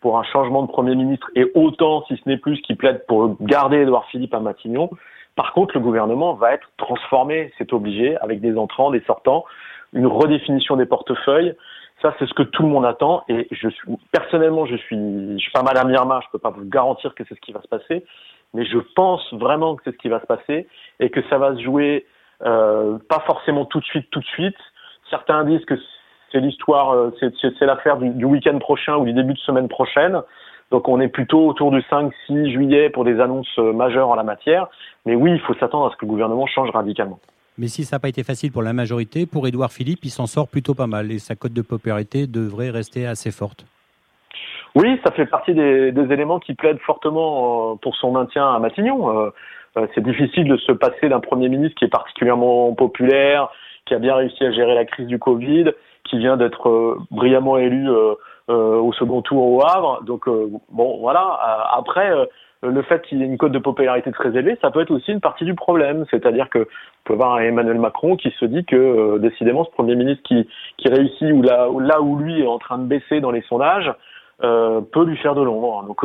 pour 0.00 0.18
un 0.18 0.24
changement 0.24 0.62
de 0.62 0.68
Premier 0.68 0.96
ministre 0.96 1.30
et 1.36 1.50
autant, 1.54 2.04
si 2.08 2.16
ce 2.16 2.28
n'est 2.28 2.36
plus, 2.36 2.60
qui 2.62 2.74
plaident 2.74 3.04
pour 3.06 3.36
garder 3.40 3.78
Édouard 3.78 4.06
Philippe 4.06 4.34
à 4.34 4.40
Matignon. 4.40 4.90
Par 5.36 5.52
contre, 5.52 5.74
le 5.74 5.80
gouvernement 5.80 6.34
va 6.34 6.52
être 6.52 6.68
transformé, 6.76 7.52
c'est 7.56 7.72
obligé, 7.72 8.16
avec 8.18 8.40
des 8.40 8.56
entrants, 8.58 8.90
des 8.90 9.02
sortants, 9.02 9.44
une 9.92 10.06
redéfinition 10.06 10.76
des 10.76 10.86
portefeuilles. 10.86 11.54
Ça, 12.02 12.14
c'est 12.18 12.26
ce 12.26 12.34
que 12.34 12.42
tout 12.42 12.62
le 12.64 12.68
monde 12.68 12.84
attend. 12.84 13.22
Et 13.28 13.46
je 13.52 13.68
suis, 13.68 13.96
personnellement, 14.10 14.66
je 14.66 14.76
suis, 14.76 14.96
je 14.96 15.38
suis 15.38 15.52
pas 15.52 15.62
Madame 15.62 15.90
Irma, 15.90 16.20
je 16.24 16.28
peux 16.32 16.38
pas 16.38 16.50
vous 16.50 16.64
garantir 16.64 17.14
que 17.14 17.22
c'est 17.28 17.34
ce 17.34 17.40
qui 17.40 17.52
va 17.52 17.62
se 17.62 17.68
passer, 17.68 18.04
mais 18.54 18.64
je 18.66 18.78
pense 18.96 19.32
vraiment 19.34 19.76
que 19.76 19.82
c'est 19.84 19.92
ce 19.92 19.98
qui 19.98 20.08
va 20.08 20.20
se 20.20 20.26
passer 20.26 20.66
et 21.00 21.10
que 21.10 21.20
ça 21.30 21.38
va 21.38 21.54
se 21.54 21.62
jouer 21.62 22.04
euh, 22.44 22.98
pas 23.08 23.20
forcément 23.20 23.64
tout 23.66 23.78
de 23.78 23.84
suite, 23.84 24.10
tout 24.10 24.18
de 24.20 24.24
suite. 24.26 24.56
Certains 25.10 25.44
disent 25.44 25.64
que 25.64 25.74
c'est 26.32 26.40
l'histoire, 26.40 26.90
euh, 26.92 27.10
c'est- 27.20 27.60
l'affaire 27.60 27.98
du, 27.98 28.10
du 28.10 28.24
week-end 28.24 28.58
prochain 28.58 28.96
ou 28.96 29.04
du 29.04 29.12
début 29.12 29.34
de 29.34 29.38
semaine 29.38 29.68
prochaine. 29.68 30.20
Donc 30.72 30.88
on 30.88 31.00
est 31.00 31.08
plutôt 31.08 31.46
autour 31.46 31.70
du 31.70 31.82
5-6 31.82 32.50
juillet 32.50 32.90
pour 32.90 33.04
des 33.04 33.20
annonces 33.20 33.46
euh, 33.58 33.72
majeures 33.72 34.08
en 34.08 34.14
la 34.16 34.22
matière. 34.24 34.66
Mais 35.06 35.14
oui, 35.14 35.32
il 35.32 35.40
faut 35.40 35.54
s'attendre 35.54 35.86
à 35.86 35.90
ce 35.90 35.96
que 35.96 36.06
le 36.06 36.10
gouvernement 36.10 36.46
change 36.46 36.70
radicalement. 36.70 37.20
Mais 37.58 37.68
si 37.68 37.84
ça 37.84 37.96
n'a 37.96 38.00
pas 38.00 38.08
été 38.08 38.22
facile 38.22 38.50
pour 38.50 38.62
la 38.62 38.72
majorité, 38.72 39.26
pour 39.26 39.46
Édouard 39.46 39.72
Philippe, 39.72 40.00
il 40.04 40.10
s'en 40.10 40.26
sort 40.26 40.48
plutôt 40.48 40.74
pas 40.74 40.86
mal 40.86 41.12
et 41.12 41.18
sa 41.18 41.34
cote 41.34 41.52
de 41.52 41.62
popularité 41.62 42.26
devrait 42.26 42.70
rester 42.70 43.06
assez 43.06 43.30
forte. 43.30 43.66
Oui, 44.74 44.98
ça 45.04 45.12
fait 45.12 45.26
partie 45.26 45.54
des, 45.54 45.92
éléments 46.10 46.40
qui 46.40 46.54
plaident 46.54 46.80
fortement 46.80 47.72
euh, 47.72 47.74
pour 47.76 47.94
son 47.96 48.10
maintien 48.10 48.48
à 48.48 48.58
Matignon. 48.58 49.10
Euh, 49.10 49.30
euh, 49.76 49.86
c'est 49.94 50.02
difficile 50.02 50.48
de 50.48 50.56
se 50.56 50.72
passer 50.72 51.08
d'un 51.08 51.20
Premier 51.20 51.48
ministre 51.50 51.78
qui 51.78 51.84
est 51.84 51.88
particulièrement 51.88 52.72
populaire, 52.72 53.50
qui 53.84 53.94
a 53.94 53.98
bien 53.98 54.14
réussi 54.14 54.42
à 54.44 54.52
gérer 54.52 54.74
la 54.74 54.86
crise 54.86 55.06
du 55.06 55.18
Covid, 55.18 55.72
qui 56.04 56.18
vient 56.18 56.36
d'être 56.36 56.98
brillamment 57.10 57.58
élu 57.58 57.88
au 58.48 58.92
second 58.92 59.22
tour 59.22 59.50
au 59.50 59.62
Havre. 59.62 60.02
Donc 60.04 60.28
bon, 60.70 60.98
voilà. 61.00 61.38
après, 61.74 62.10
le 62.62 62.82
fait 62.82 63.02
qu'il 63.02 63.22
ait 63.22 63.26
une 63.26 63.38
cote 63.38 63.52
de 63.52 63.58
popularité 63.58 64.12
très 64.12 64.28
élevée, 64.28 64.56
ça 64.60 64.70
peut 64.70 64.80
être 64.80 64.90
aussi 64.90 65.10
une 65.12 65.20
partie 65.20 65.44
du 65.44 65.54
problème. 65.54 66.04
C'est-à-dire 66.10 66.48
que 66.48 66.58
vous 66.58 66.66
pouvez 67.04 67.18
voir 67.18 67.40
Emmanuel 67.40 67.78
Macron 67.78 68.16
qui 68.16 68.30
se 68.38 68.44
dit 68.44 68.64
que 68.64 69.18
décidément 69.18 69.64
ce 69.64 69.70
Premier 69.70 69.96
ministre 69.96 70.22
qui, 70.22 70.48
qui 70.76 70.88
réussit 70.88 71.32
ou 71.32 71.42
là, 71.42 71.68
là 71.80 72.00
où 72.00 72.16
lui 72.16 72.42
est 72.42 72.46
en 72.46 72.58
train 72.58 72.78
de 72.78 72.84
baisser 72.84 73.20
dans 73.20 73.30
les 73.30 73.42
sondages 73.42 73.92
peut 74.40 75.04
lui 75.04 75.16
faire 75.18 75.34
de 75.34 75.42
l'ombre. 75.42 75.84
Donc 75.86 76.04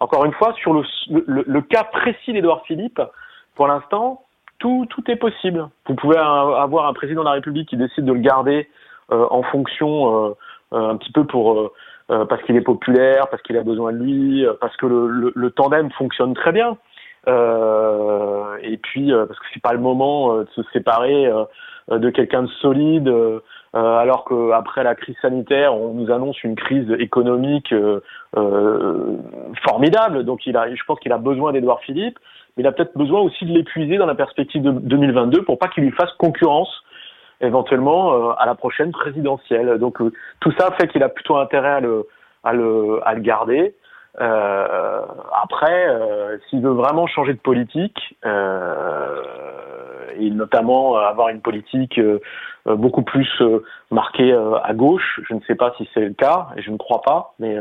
encore 0.00 0.24
une 0.24 0.32
fois, 0.32 0.52
sur 0.54 0.72
le, 0.72 0.82
le, 1.26 1.44
le 1.46 1.60
cas 1.62 1.84
précis 1.84 2.32
d'Edouard 2.32 2.62
Philippe, 2.66 3.00
pour 3.54 3.66
l'instant, 3.66 4.22
tout, 4.58 4.86
tout 4.90 5.02
est 5.10 5.16
possible. 5.16 5.68
Vous 5.86 5.94
pouvez 5.94 6.16
avoir 6.16 6.86
un 6.86 6.92
président 6.92 7.22
de 7.22 7.26
la 7.26 7.32
République 7.32 7.68
qui 7.68 7.76
décide 7.76 8.04
de 8.04 8.12
le 8.12 8.20
garder 8.20 8.68
euh, 9.12 9.26
en 9.30 9.42
fonction 9.42 10.28
euh, 10.28 10.34
euh, 10.72 10.88
un 10.90 10.96
petit 10.96 11.12
peu 11.12 11.24
pour 11.24 11.72
parce 12.08 12.42
qu'il 12.42 12.56
est 12.56 12.60
populaire, 12.60 13.28
parce 13.30 13.42
qu'il 13.42 13.56
a 13.56 13.62
besoin 13.62 13.92
de 13.92 13.98
lui, 13.98 14.46
parce 14.60 14.76
que 14.76 14.86
le, 14.86 15.08
le, 15.08 15.32
le 15.34 15.50
tandem 15.50 15.90
fonctionne 15.92 16.34
très 16.34 16.52
bien. 16.52 16.76
et 17.26 18.76
puis 18.78 19.10
parce 19.12 19.38
que 19.38 19.46
c'est 19.52 19.62
pas 19.62 19.72
le 19.72 19.78
moment 19.78 20.38
de 20.38 20.48
se 20.54 20.62
séparer 20.72 21.30
de 21.90 22.10
quelqu'un 22.10 22.42
de 22.42 22.50
solide, 22.60 23.12
alors 23.72 24.24
qu'après 24.26 24.84
la 24.84 24.94
crise 24.94 25.16
sanitaire, 25.22 25.74
on 25.74 25.94
nous 25.94 26.10
annonce 26.12 26.42
une 26.44 26.56
crise 26.56 26.90
économique 26.98 27.74
formidable. 29.66 30.24
Donc 30.24 30.46
il 30.46 30.56
a, 30.56 30.74
je 30.74 30.84
pense 30.86 31.00
qu'il 31.00 31.12
a 31.12 31.18
besoin 31.18 31.52
d'Edouard 31.52 31.80
Philippe 31.80 32.18
mais 32.56 32.62
il 32.62 32.66
a 32.66 32.72
peut-être 32.72 32.96
besoin 32.96 33.20
aussi 33.20 33.44
de 33.44 33.52
l'épuiser 33.52 33.96
dans 33.96 34.06
la 34.06 34.14
perspective 34.14 34.62
de 34.62 34.70
2022 34.70 35.42
pour 35.42 35.58
pas 35.58 35.68
qu'il 35.68 35.84
lui 35.84 35.90
fasse 35.92 36.12
concurrence 36.18 36.70
éventuellement 37.46 38.12
euh, 38.12 38.32
à 38.38 38.46
la 38.46 38.54
prochaine 38.54 38.92
présidentielle. 38.92 39.78
Donc 39.78 40.00
euh, 40.00 40.12
tout 40.40 40.52
ça 40.58 40.70
fait 40.72 40.88
qu'il 40.88 41.02
a 41.02 41.08
plutôt 41.08 41.36
intérêt 41.36 41.70
à 41.70 41.80
le, 41.80 42.06
à 42.42 42.52
le, 42.52 43.00
à 43.04 43.14
le 43.14 43.20
garder. 43.20 43.74
Euh, 44.20 45.00
après, 45.42 45.88
euh, 45.88 46.38
s'il 46.48 46.60
veut 46.60 46.72
vraiment 46.72 47.06
changer 47.06 47.32
de 47.32 47.40
politique, 47.40 48.16
et 50.16 50.30
notamment 50.30 50.96
avoir 50.96 51.28
une 51.28 51.40
politique 51.40 52.00
beaucoup 52.66 53.02
plus 53.02 53.42
marquée 53.90 54.32
à 54.62 54.72
gauche, 54.72 55.20
je 55.28 55.34
ne 55.34 55.40
sais 55.40 55.56
pas 55.56 55.72
si 55.76 55.88
c'est 55.92 56.06
le 56.06 56.14
cas, 56.14 56.46
et 56.56 56.62
je 56.62 56.70
ne 56.70 56.76
crois 56.76 57.02
pas, 57.02 57.34
mais 57.40 57.58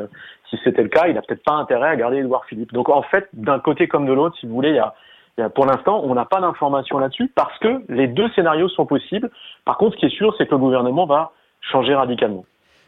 si 0.49 0.59
c'était 0.63 0.83
le 0.83 0.89
cas, 0.89 1.07
il 1.07 1.15
n'a 1.15 1.23
peut-être 1.23 1.43
pas 1.43 1.55
intérêt 1.55 1.89
à 1.89 1.95
garder 1.95 2.17
Edouard 2.17 2.45
Philippe. 2.45 2.71
Donc 2.73 2.89
en 2.89 3.01
fait, 3.01 3.27
d'un 3.33 3.59
côté 3.59 3.87
comme 3.87 4.05
de 4.05 4.13
l'autre, 4.13 4.37
si 4.39 4.45
vous 4.45 4.53
voulez, 4.53 4.69
il 4.69 4.75
y 4.75 4.79
a 4.79 4.93
pour 5.55 5.65
l'instant, 5.65 6.01
on 6.03 6.13
n'a 6.13 6.25
pas 6.25 6.41
d'informations 6.41 6.99
là-dessus 6.99 7.31
parce 7.33 7.57
que 7.59 7.83
les 7.89 8.07
deux 8.07 8.29
scénarios 8.35 8.69
sont 8.69 8.85
possibles. 8.85 9.31
Par 9.65 9.77
contre, 9.77 9.95
ce 9.95 9.99
qui 9.99 10.05
est 10.05 10.17
sûr, 10.17 10.33
c'est 10.37 10.45
que 10.45 10.51
le 10.51 10.59
gouvernement 10.59 11.05
va 11.05 11.31
changer 11.61 11.95
radicalement. 11.95 12.45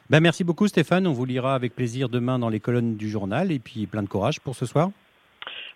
Ben 0.10 0.20
merci 0.20 0.44
beaucoup 0.44 0.68
Stéphane, 0.68 1.08
on 1.08 1.14
vous 1.14 1.26
lira 1.26 1.56
avec 1.56 1.76
plaisir 1.76 2.10
demain 2.10 2.38
dans 2.38 2.50
les 2.50 2.60
colonnes 2.60 2.96
du 2.96 3.10
journal 3.10 3.52
et 3.52 3.58
puis 3.58 3.88
plein 3.88 4.04
de 4.04 4.08
courage 4.08 4.40
pour 4.40 4.54
ce 4.54 4.68
soir. 4.68 4.90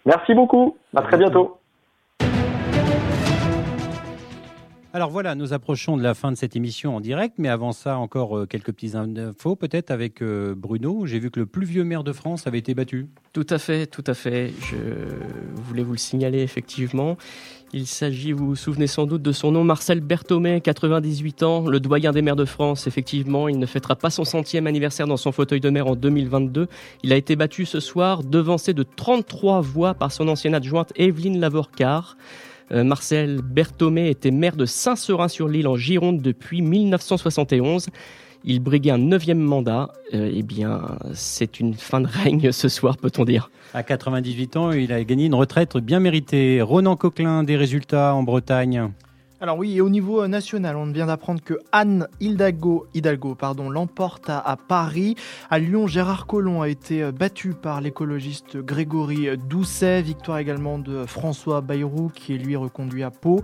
Merci 0.05 0.35
beaucoup, 0.35 0.77
à, 0.95 1.01
très 1.01 1.17
bientôt. 1.17 1.58
Alors 4.91 5.11
voilà, 5.11 5.35
nous 5.35 5.53
approchons 5.53 5.97
de 5.97 6.01
la 6.01 6.15
fin 6.15 6.31
de 6.31 6.35
cette 6.35 6.55
émission 6.55 6.95
en 6.95 6.99
direct, 6.99 7.35
mais 7.37 7.47
avant 7.47 7.73
ça, 7.73 7.99
encore 7.99 8.35
euh, 8.35 8.45
quelques 8.47 8.71
petites 8.71 8.95
infos, 8.95 9.55
peut-être 9.55 9.91
avec 9.91 10.23
euh, 10.23 10.55
Bruno. 10.57 11.05
J'ai 11.05 11.19
vu 11.19 11.29
que 11.29 11.39
le 11.39 11.45
plus 11.45 11.67
vieux 11.67 11.83
maire 11.83 12.03
de 12.03 12.11
France 12.11 12.47
avait 12.47 12.57
été 12.57 12.73
battu. 12.73 13.07
Tout 13.31 13.45
à 13.51 13.59
fait, 13.59 13.85
tout 13.85 14.03
à 14.07 14.15
fait. 14.15 14.51
Je 14.59 14.77
voulais 15.61 15.83
vous 15.83 15.91
le 15.91 15.99
signaler 15.99 16.39
effectivement. 16.39 17.17
Il 17.71 17.85
s'agit, 17.85 18.31
vous 18.31 18.47
vous 18.47 18.55
souvenez 18.55 18.87
sans 18.87 19.05
doute 19.05 19.21
de 19.21 19.31
son 19.31 19.51
nom, 19.51 19.63
Marcel 19.63 19.99
Berthomé, 19.99 20.59
98 20.59 21.43
ans, 21.43 21.67
le 21.67 21.79
doyen 21.79 22.11
des 22.11 22.23
maires 22.23 22.35
de 22.35 22.45
France. 22.45 22.87
Effectivement, 22.87 23.47
il 23.47 23.59
ne 23.59 23.67
fêtera 23.67 23.95
pas 23.95 24.09
son 24.09 24.25
centième 24.25 24.65
anniversaire 24.65 25.05
dans 25.05 25.17
son 25.17 25.31
fauteuil 25.31 25.59
de 25.59 25.69
maire 25.69 25.85
en 25.85 25.95
2022. 25.95 26.67
Il 27.03 27.13
a 27.13 27.15
été 27.15 27.35
battu 27.35 27.65
ce 27.65 27.79
soir, 27.79 28.23
devancé 28.23 28.73
de 28.73 28.81
33 28.81 29.61
voix 29.61 29.93
par 29.93 30.11
son 30.11 30.27
ancienne 30.27 30.55
adjointe 30.55 30.91
Evelyne 30.95 31.39
Lavorcar. 31.39 32.17
Euh, 32.71 32.83
Marcel 32.83 33.41
Berthomé 33.41 34.09
était 34.09 34.31
maire 34.31 34.55
de 34.55 34.65
Saint-Seurin-sur-Lille 34.65 35.67
en 35.67 35.75
Gironde 35.75 36.21
depuis 36.21 36.61
1971. 36.61 37.87
Il 38.45 38.59
briguait 38.61 38.91
un 38.91 38.97
neuvième 38.97 39.39
mandat. 39.39 39.89
Euh, 40.13 40.31
eh 40.33 40.43
bien, 40.43 40.97
c'est 41.13 41.59
une 41.59 41.73
fin 41.73 42.01
de 42.01 42.07
règne 42.07 42.51
ce 42.51 42.69
soir, 42.69 42.97
peut-on 42.97 43.25
dire. 43.25 43.51
À 43.73 43.83
98 43.83 44.57
ans, 44.57 44.71
il 44.71 44.93
a 44.93 45.03
gagné 45.03 45.25
une 45.25 45.35
retraite 45.35 45.77
bien 45.77 45.99
méritée. 45.99 46.61
Ronan 46.61 46.95
Coquelin, 46.95 47.43
des 47.43 47.57
résultats 47.57 48.13
en 48.13 48.23
Bretagne 48.23 48.89
alors 49.41 49.57
oui, 49.57 49.77
et 49.77 49.81
au 49.81 49.87
niveau 49.87 50.21
euh, 50.21 50.27
national, 50.27 50.75
on 50.75 50.85
vient 50.87 51.05
d'apprendre 51.05 51.41
que 51.41 51.53
Anne 51.71 52.07
Hidalgo, 52.19 52.87
Hidalgo 52.93 53.35
pardon, 53.35 53.69
l'emporte 53.69 54.29
à, 54.29 54.57
Paris. 54.67 55.15
À 55.49 55.59
Lyon, 55.59 55.87
Gérard 55.87 56.27
Collomb 56.27 56.61
a 56.61 56.67
été 56.67 57.03
euh, 57.03 57.13
battu 57.13 57.53
par 57.53 57.79
l'écologiste 57.79 58.57
Grégory 58.57 59.37
Doucet. 59.37 60.01
Victoire 60.01 60.39
également 60.39 60.77
de 60.77 61.05
François 61.05 61.61
Bayrou, 61.61 62.11
qui 62.13 62.35
est 62.35 62.37
lui 62.37 62.57
reconduit 62.57 63.03
à 63.03 63.11
Pau. 63.11 63.41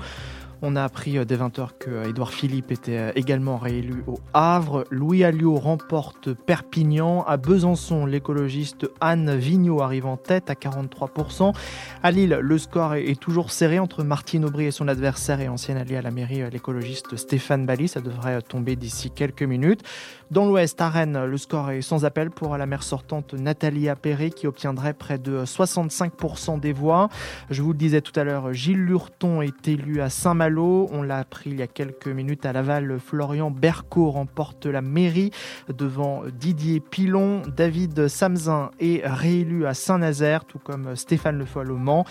On 0.68 0.76
a 0.76 0.84
appris 0.84 1.20
euh, 1.20 1.26
dès 1.26 1.36
20h 1.36 1.68
que 1.78 2.10
Édouard 2.10 2.34
Philippe 2.34 2.72
était 2.72 2.98
euh, 2.98 3.12
également 3.14 3.58
réélu 3.58 4.04
au 4.08 4.18
Havre. 4.34 4.84
Louis 4.90 5.24
Alliot 5.24 5.58
remporte 5.58 6.34
Perpignan. 6.34 7.24
À 7.28 7.38
Besançon, 7.38 8.08
l'écologiste 8.08 8.88
Anne 9.00 9.36
Vigneault 9.36 9.84
arrive 9.84 10.08
en 10.08 10.18
tête 10.18 10.50
à 10.50 10.56
43%. 10.56 11.54
À 12.02 12.10
Lille, 12.10 12.40
le 12.42 12.58
score 12.58 12.96
est 12.96 13.20
toujours 13.20 13.52
serré 13.52 13.78
entre 13.78 14.04
Martine 14.04 14.44
Aubry 14.44 14.66
et 14.66 14.72
son 14.72 14.88
adversaire 14.88 15.40
et 15.40 15.48
ancien 15.48 15.78
allié 15.78 15.98
à 15.98 16.02
la 16.02 16.10
mairie, 16.10 16.42
euh, 16.42 16.50
l'écologiste 16.50 17.16
Stéphane 17.16 17.68
Bally. 17.68 17.88
Ça 17.88 18.02
devrait 18.02 18.42
tomber 18.42 18.76
d'ici 18.76 19.12
quelques 19.12 19.44
minutes. 19.44 19.84
Dans 20.32 20.46
l'Ouest, 20.46 20.82
à 20.82 20.90
Rennes, 20.90 21.26
le 21.26 21.38
score 21.38 21.72
est 21.72 21.82
sans 21.82 22.04
appel 22.06 22.32
pour 22.32 22.58
la 22.58 22.66
maire 22.66 22.84
sortante 22.84 23.34
Nathalie 23.34 23.90
Appéré 23.90 24.32
qui 24.32 24.48
obtiendrait 24.48 24.94
près 24.94 25.18
de 25.18 25.46
65% 25.46 26.60
des 26.60 26.74
voix. 26.74 27.10
Je 27.50 27.62
vous 27.62 27.74
le 27.74 27.78
disais 27.78 28.02
tout 28.02 28.18
à 28.20 28.24
l'heure, 28.24 28.52
Gilles 28.52 28.84
Lurton 28.84 29.42
est 29.42 29.68
élu 29.68 30.02
à 30.02 30.10
Saint-Malo 30.10 30.56
on 30.92 31.04
l'a 31.04 31.18
appris 31.18 31.52
il 31.52 31.58
y 31.58 31.62
a 31.62 31.68
quelques 31.68 32.08
minutes 32.08 32.46
à 32.46 32.54
Laval. 32.54 33.00
Florian 33.00 33.52
Berco 33.52 34.10
remporte 34.10 34.66
la 34.66 34.82
mairie 34.82 35.32
devant 35.68 36.24
Didier 36.34 36.80
Pilon. 36.80 37.42
David 37.56 38.08
Samzin 38.08 38.72
est 38.80 39.06
réélu 39.06 39.66
à 39.66 39.74
Saint-Nazaire, 39.74 40.46
tout 40.46 40.60
comme 40.60 40.96
Stéphane 40.96 41.38
Le 41.38 41.46
Foll 41.46 41.72
au 41.72 41.78
Mans. 41.78 42.06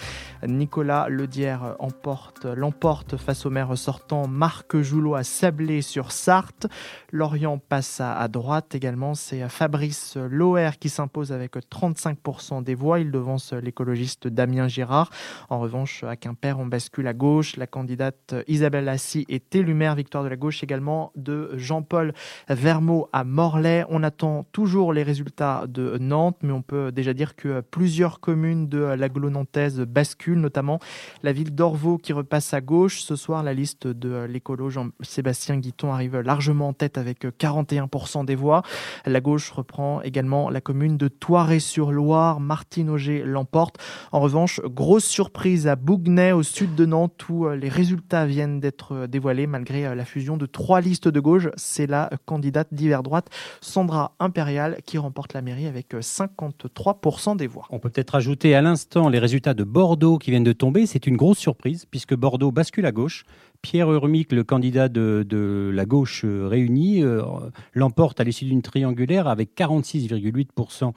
Nicolas 0.46 1.08
Ledière 1.08 1.76
l'emporte 2.54 3.16
face 3.16 3.46
au 3.46 3.50
maire 3.50 3.76
sortant 3.76 4.28
Marc 4.28 4.80
Joulot 4.80 5.14
à 5.14 5.22
Sablé 5.22 5.82
sur 5.82 6.12
Sarthe. 6.12 6.66
Lorient 7.10 7.58
passe 7.58 8.00
à, 8.00 8.03
droite 8.28 8.74
également. 8.74 9.14
C'est 9.14 9.48
Fabrice 9.48 10.16
Loher 10.16 10.70
qui 10.78 10.88
s'impose 10.88 11.32
avec 11.32 11.56
35% 11.56 12.62
des 12.62 12.74
voix. 12.74 13.00
Il 13.00 13.10
devance 13.10 13.52
l'écologiste 13.52 14.28
Damien 14.28 14.68
Girard. 14.68 15.10
En 15.50 15.58
revanche, 15.58 16.04
à 16.04 16.16
Quimper, 16.16 16.58
on 16.58 16.66
bascule 16.66 17.06
à 17.06 17.12
gauche. 17.12 17.56
La 17.56 17.66
candidate 17.66 18.34
Isabelle 18.48 18.84
Lassie 18.84 19.24
est 19.28 19.54
élue 19.54 19.74
maire. 19.74 19.94
Victoire 19.94 20.24
de 20.24 20.28
la 20.28 20.36
gauche 20.36 20.62
également 20.62 21.12
de 21.16 21.50
Jean-Paul 21.54 22.12
Vermeau 22.48 23.08
à 23.12 23.24
Morlaix. 23.24 23.84
On 23.88 24.02
attend 24.02 24.44
toujours 24.52 24.92
les 24.92 25.02
résultats 25.02 25.64
de 25.68 25.98
Nantes, 25.98 26.38
mais 26.42 26.52
on 26.52 26.62
peut 26.62 26.92
déjà 26.92 27.14
dire 27.14 27.36
que 27.36 27.60
plusieurs 27.60 28.20
communes 28.20 28.68
de 28.68 28.78
l'aglo 28.78 29.30
nantaise 29.30 29.80
basculent, 29.80 30.40
notamment 30.40 30.78
la 31.22 31.32
ville 31.32 31.54
d'Orvaux 31.54 31.98
qui 31.98 32.12
repasse 32.12 32.54
à 32.54 32.60
gauche. 32.60 33.00
Ce 33.00 33.16
soir, 33.16 33.42
la 33.42 33.54
liste 33.54 33.86
de 33.86 34.24
l'écolo 34.24 34.70
Jean-Sébastien 34.70 35.56
Guiton 35.58 35.92
arrive 35.92 36.20
largement 36.20 36.68
en 36.68 36.72
tête 36.72 36.98
avec 36.98 37.24
41% 37.24 37.93
des 38.24 38.34
voix. 38.34 38.62
La 39.06 39.20
gauche 39.20 39.50
reprend 39.50 40.02
également 40.02 40.50
la 40.50 40.60
commune 40.60 40.96
de 40.96 41.08
Toiré-sur-Loire. 41.08 42.40
Martine 42.40 42.90
Auger 42.90 43.22
l'emporte. 43.24 43.76
En 44.10 44.20
revanche, 44.20 44.60
grosse 44.64 45.04
surprise 45.04 45.68
à 45.68 45.76
Bougnay, 45.76 46.32
au 46.32 46.42
sud 46.42 46.74
de 46.74 46.86
Nantes, 46.86 47.28
où 47.28 47.48
les 47.48 47.68
résultats 47.68 48.26
viennent 48.26 48.58
d'être 48.60 49.06
dévoilés 49.06 49.46
malgré 49.46 49.86
euh, 49.86 49.94
la 49.94 50.04
fusion 50.04 50.36
de 50.36 50.46
trois 50.46 50.80
listes 50.80 51.08
de 51.08 51.20
gauche. 51.20 51.48
C'est 51.56 51.86
la 51.86 52.10
candidate 52.26 52.68
d'hiver 52.72 53.02
droite, 53.02 53.28
Sandra 53.60 54.14
Impérial, 54.18 54.78
qui 54.84 54.98
remporte 54.98 55.32
la 55.32 55.42
mairie 55.42 55.66
avec 55.66 55.94
53% 55.94 57.32
euh, 57.32 57.34
des 57.36 57.46
voix. 57.46 57.66
On 57.70 57.78
peut 57.78 57.90
peut-être 57.90 58.14
ajouter 58.14 58.54
à 58.54 58.62
l'instant 58.62 59.08
les 59.08 59.18
résultats 59.18 59.54
de 59.54 59.64
Bordeaux 59.64 60.18
qui 60.18 60.30
viennent 60.30 60.44
de 60.44 60.52
tomber. 60.52 60.86
C'est 60.86 61.06
une 61.06 61.16
grosse 61.16 61.38
surprise 61.38 61.86
puisque 61.86 62.14
Bordeaux 62.14 62.50
bascule 62.50 62.86
à 62.86 62.92
gauche. 62.92 63.24
Pierre 63.64 63.90
Urmic, 63.90 64.30
le 64.30 64.44
candidat 64.44 64.90
de, 64.90 65.72
la 65.72 65.86
gauche 65.86 66.22
euh, 66.26 66.46
réunie, 66.46 67.02
l'emporte 67.72 68.20
à 68.20 68.24
l'issue 68.24 68.44
d'une 68.44 68.60
triangulaire 68.60 69.26
avec 69.26 69.56
46,8% 69.56 70.92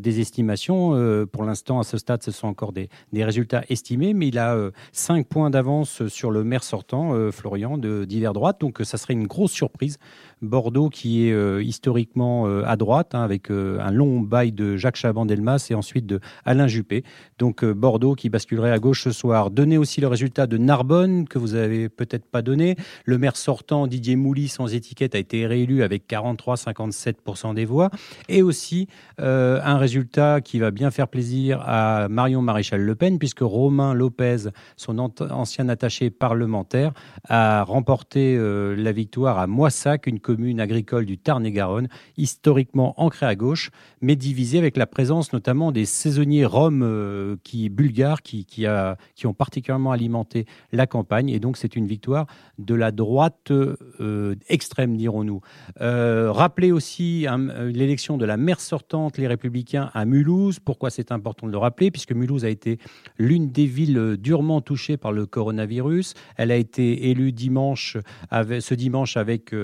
des 0.00 0.20
estimations. 0.20 1.26
pour 1.30 1.44
l'instant, 1.44 1.78
à 1.78 1.84
ce 1.84 1.98
stade, 1.98 2.22
ce 2.22 2.32
sont 2.32 2.48
encore 2.48 2.72
des, 2.72 2.88
résultats 3.12 3.62
estimés, 3.68 4.14
mais 4.14 4.28
il 4.28 4.38
a 4.38 4.56
5 4.92 5.26
points 5.26 5.50
d'avance 5.50 6.08
sur 6.08 6.30
le 6.30 6.44
maire 6.44 6.64
sortant, 6.64 7.14
euh, 7.14 7.30
Florian, 7.30 7.78
de 7.78 8.04
d'hiver 8.04 8.32
droite. 8.32 8.60
Donc 8.60 8.80
ça 8.82 8.96
serait 8.96 9.14
une 9.14 9.26
grosse 9.26 9.52
surprise 9.52 9.98
Bordeaux 10.42 10.88
qui 10.88 11.26
est 11.26 11.32
euh, 11.32 11.62
historiquement 11.62 12.46
euh, 12.46 12.62
à 12.66 12.76
droite, 12.76 13.14
hein, 13.14 13.22
avec 13.22 13.50
euh, 13.50 13.78
un 13.80 13.90
long 13.90 14.20
bail 14.20 14.52
de 14.52 14.76
Jacques 14.76 14.96
Chaban-Delmas 14.96 15.68
et 15.70 15.74
ensuite 15.74 16.06
de 16.06 16.20
Alain 16.44 16.66
Juppé. 16.66 17.04
Donc 17.38 17.64
Bordeaux 17.64 18.14
qui 18.14 18.28
basculerait 18.28 18.70
à 18.70 18.78
gauche 18.78 19.04
ce 19.04 19.10
soir. 19.10 19.50
Donnez 19.50 19.78
aussi 19.78 20.00
le 20.00 20.06
résultat 20.06 20.46
de 20.46 20.58
Narbonne, 20.58 21.26
que 21.26 21.38
vous 21.38 21.54
avez 21.54 21.88
peut-être 21.88 22.26
pas 22.26 22.42
donné. 22.42 22.76
Le 23.04 23.18
maire 23.18 23.36
sortant, 23.36 23.86
Didier 23.86 24.16
Mouly, 24.16 24.48
sans 24.48 24.74
étiquette, 24.74 25.14
a 25.14 25.18
été 25.18 25.46
réélu 25.46 25.82
avec 25.82 26.08
43-57% 26.08 27.54
des 27.54 27.64
voix. 27.64 27.90
Et 28.28 28.42
aussi 28.42 28.88
un 29.18 29.78
résultat 29.78 30.40
qui 30.40 30.58
va 30.58 30.70
bien 30.70 30.90
faire 30.90 31.08
plaisir 31.08 31.60
à 31.64 32.08
Marion 32.08 32.42
Maréchal 32.42 32.80
Le 32.80 32.94
Pen, 32.94 33.18
puisque 33.18 33.40
Romain 33.40 33.94
Lopez, 33.94 34.48
son 34.76 34.98
ancien 34.98 35.68
attaché 35.68 36.10
parlementaire, 36.10 36.92
a 37.28 37.62
remporté 37.64 38.36
la 38.38 38.92
victoire 38.92 39.38
à 39.38 39.46
Moissac, 39.46 40.06
une 40.06 40.20
commune 40.28 40.60
agricole 40.60 41.06
du 41.06 41.16
Tarn-et-Garonne, 41.16 41.88
historiquement 42.18 42.92
ancrée 43.00 43.24
à 43.24 43.34
gauche, 43.34 43.70
mais 44.02 44.14
divisée 44.14 44.58
avec 44.58 44.76
la 44.76 44.86
présence 44.86 45.32
notamment 45.32 45.72
des 45.72 45.86
saisonniers 45.86 46.44
roms 46.44 46.82
euh, 46.82 47.36
qui, 47.44 47.70
bulgares 47.70 48.20
qui, 48.20 48.44
qui, 48.44 48.66
a, 48.66 48.98
qui, 49.14 49.26
ont 49.26 49.32
particulièrement 49.32 49.90
alimenté 49.90 50.44
la 50.70 50.86
campagne. 50.86 51.30
Et 51.30 51.40
donc, 51.40 51.56
c'est 51.56 51.76
une 51.76 51.86
victoire 51.86 52.26
de 52.58 52.74
la 52.74 52.90
droite 52.90 53.50
euh, 53.50 54.34
extrême, 54.50 54.98
dirons-nous. 54.98 55.40
Euh, 55.80 56.30
rappelez 56.30 56.72
aussi 56.72 57.24
l'élection 57.58 58.18
de 58.18 58.26
la 58.26 58.36
maire 58.36 58.60
sortante, 58.60 59.16
les 59.16 59.28
Républicains, 59.28 59.90
à 59.94 60.04
Mulhouse. 60.04 60.58
Pourquoi 60.60 60.90
c'est 60.90 61.10
important 61.10 61.46
de 61.46 61.52
le 61.52 61.58
rappeler? 61.58 61.90
Puisque 61.90 62.12
Mulhouse 62.12 62.44
a 62.44 62.50
été 62.50 62.78
l'une 63.16 63.50
des 63.50 63.64
villes 63.64 64.18
durement 64.18 64.60
touchées 64.60 64.98
par 64.98 65.12
le 65.12 65.24
coronavirus. 65.24 66.12
Elle 66.36 66.50
a 66.50 66.56
été 66.56 67.08
élue 67.08 67.32
dimanche, 67.32 67.96
avec, 68.28 68.60
ce 68.60 68.74
dimanche 68.74 69.16
avec 69.16 69.54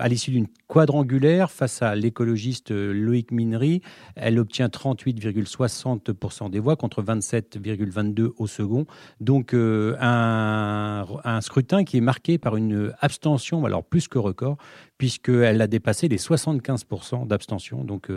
à 0.00 0.08
l'issue 0.08 0.30
d'une 0.30 0.46
quadrangulaire 0.66 1.50
face 1.50 1.82
à 1.82 1.94
l'écologiste 1.94 2.70
euh, 2.70 2.92
Loïc 2.92 3.32
Minery. 3.32 3.82
Elle 4.14 4.38
obtient 4.38 4.68
38,60% 4.68 6.50
des 6.50 6.58
voix 6.58 6.76
contre 6.76 7.02
27,22 7.02 8.30
au 8.36 8.46
second. 8.46 8.86
Donc 9.20 9.52
euh, 9.52 9.96
un, 10.00 11.04
un, 11.24 11.40
scrutin 11.40 11.84
qui 11.84 11.96
est 11.96 12.02
marqué 12.02 12.38
par 12.38 12.56
une 12.56 12.92
abstention, 13.00 13.64
alors 13.64 13.84
plus 13.84 14.08
que 14.08 14.18
record, 14.18 14.56
puisqu'elle 14.98 15.60
a 15.60 15.66
dépassé 15.66 16.08
les 16.08 16.18
75% 16.18 17.26
d'abstention. 17.26 17.84
Donc 17.84 18.08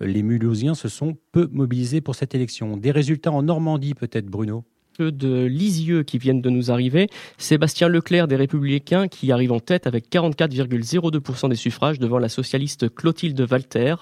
les 0.00 0.22
Mulhousiens 0.22 0.74
se 0.74 0.88
sont 0.88 1.16
peu 1.30 1.48
mobilisés 1.52 2.00
pour 2.00 2.14
cette 2.14 2.34
élection. 2.34 2.76
Des 2.76 2.90
résultats 2.90 3.32
en 3.32 3.42
Normandie 3.42 3.94
peut-être, 3.94 4.26
Bruno? 4.26 4.64
De 4.98 5.44
Lisieux 5.44 6.02
qui 6.02 6.18
viennent 6.18 6.42
de 6.42 6.50
nous 6.50 6.70
arriver. 6.70 7.08
Sébastien 7.38 7.88
Leclerc 7.88 8.28
des 8.28 8.36
Républicains 8.36 9.08
qui 9.08 9.32
arrive 9.32 9.52
en 9.52 9.60
tête 9.60 9.86
avec 9.86 10.10
44,02% 10.10 11.48
des 11.48 11.56
suffrages 11.56 11.98
devant 11.98 12.18
la 12.18 12.28
socialiste 12.28 12.94
Clotilde 12.94 13.46
Walter 13.50 13.94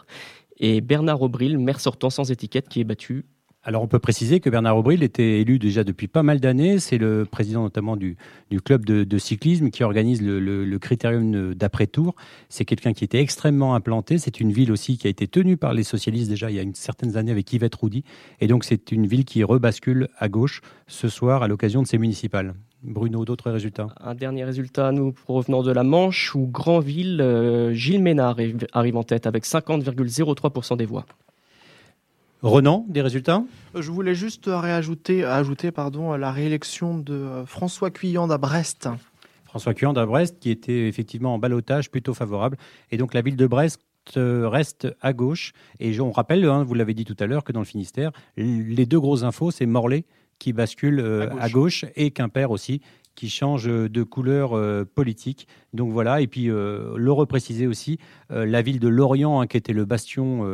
et 0.58 0.80
Bernard 0.80 1.22
Aubril, 1.22 1.58
maire 1.58 1.80
sortant 1.80 2.10
sans 2.10 2.30
étiquette, 2.30 2.68
qui 2.68 2.80
est 2.80 2.84
battu 2.84 3.24
alors 3.62 3.82
on 3.82 3.89
peut 3.89 3.99
préciser 3.99 4.41
que 4.41 4.49
Bernard 4.49 4.78
Aubril 4.78 5.03
était 5.03 5.41
élu 5.41 5.59
déjà 5.59 5.85
depuis 5.85 6.09
pas 6.09 6.23
mal 6.23 6.41
d'années. 6.41 6.78
C'est 6.78 6.97
le 6.97 7.27
président 7.27 7.62
notamment 7.62 7.97
du, 7.97 8.16
club 8.65 8.87
de, 8.87 9.19
cyclisme 9.19 9.70
qui 9.70 9.85
organise 9.85 10.23
le, 10.23 10.78
critérium 10.78 11.55
d'après-tour. 11.55 12.15
C'est 12.49 12.65
quelqu'un 12.65 12.95
qui 12.95 13.05
était 13.05 13.20
extrêmement 13.20 13.74
implanté. 13.74 14.16
C'est 14.16 14.41
une 14.41 14.51
ville 14.51 14.73
aussi 14.73 14.97
qui 14.97 15.07
a 15.07 15.11
été 15.11 15.28
tenue 15.28 15.59
par 15.59 15.74
les 15.74 15.82
socialistes 15.82 16.31
déjà 16.31 16.51
il 16.51 16.57
y 16.57 16.59
a 16.59 16.62
une 16.62 16.74
certaines 16.74 17.19
années 17.19 17.32
avec 17.32 17.53
Yvette 17.53 17.74
Roudy. 17.74 18.03
Et 18.41 18.47
donc 18.47 18.65
c'est 18.65 18.93
une 18.93 19.07
ville 19.07 19.27
qui 19.27 19.45
rebascule 19.45 20.09
à 20.16 20.31
gauche 20.31 20.62
ce 20.87 21.09
soir 21.09 21.43
à 21.43 21.49
l'occasion 21.49 21.82
de 21.82 21.87
ces 21.87 21.99
municipales. 21.99 22.55
Bruno, 22.82 23.27
d'autres 23.27 23.51
résultats? 23.51 23.89
Un 24.01 24.15
dernier 24.15 24.45
résultat, 24.45 24.91
nous 24.91 25.12
provenant 25.12 25.62
de 25.62 25.70
la 25.70 25.82
Manche, 25.82 26.35
où 26.35 26.47
Grandville, 26.47 27.20
euh, 27.20 27.74
Gilles 27.74 28.03
Ménard 28.03 28.39
arrive 28.73 28.97
en 28.97 29.03
tête 29.03 29.27
avec 29.27 29.45
50,03% 29.45 30.78
des 30.78 30.87
voix. 30.87 31.05
Renan, 32.42 32.86
des 32.88 33.02
résultats? 33.02 33.44
Euh, 33.74 33.82
Je 33.82 33.90
voulais 33.90 34.14
juste 34.14 34.44
réajouter 34.46 35.24
ajouter, 35.24 35.70
pardon, 35.70 36.14
la 36.16 36.32
réélection 36.32 36.98
de 36.98 37.12
euh, 37.12 37.46
François 37.46 37.90
Cuyand 37.90 38.30
à 38.30 38.38
Brest. 38.38 38.88
François 39.44 39.74
Cuyand 39.74 39.92
à 39.94 40.06
Brest, 40.06 40.38
qui 40.40 40.50
était 40.50 40.88
effectivement 40.88 41.34
en 41.34 41.38
balotage 41.38 41.90
plutôt 41.90 42.14
favorable. 42.14 42.56
Et 42.90 42.96
donc 42.96 43.14
la 43.14 43.20
ville 43.20 43.36
de 43.36 43.46
Brest 43.46 43.80
euh, 44.16 44.48
reste 44.48 44.88
à 45.02 45.12
gauche. 45.12 45.52
Et 45.80 45.98
on 46.00 46.12
rappelle, 46.12 46.44
hein, 46.46 46.64
vous 46.64 46.74
l'avez 46.74 46.94
dit 46.94 47.04
tout 47.04 47.16
à 47.18 47.26
l'heure, 47.26 47.44
que 47.44 47.52
dans 47.52 47.60
le 47.60 47.66
Finistère, 47.66 48.10
les 48.36 48.86
deux 48.86 49.00
grosses 49.00 49.22
infos, 49.22 49.50
c'est 49.50 49.66
Morlaix 49.66 50.04
qui 50.38 50.54
bascule 50.54 51.00
à, 51.38 51.50
gauche. 51.50 51.84
et 51.96 52.12
Quimper 52.12 52.50
aussi, 52.50 52.80
qui 53.14 53.28
change 53.28 53.66
de 53.66 54.02
couleur 54.02 54.54
politique. 54.94 55.46
Donc 55.74 55.92
voilà, 55.92 56.22
et 56.22 56.26
puis 56.26 56.46
le 56.46 57.12
repréciser 57.12 57.66
aussi, 57.66 57.98
la 58.31 58.62
ville 58.62 58.81
de 58.81 58.89
Lorient, 58.89 59.40
hein, 59.40 59.47
qui 59.47 59.57
était 59.57 59.73
le 59.73 59.85
bastion 59.85 60.47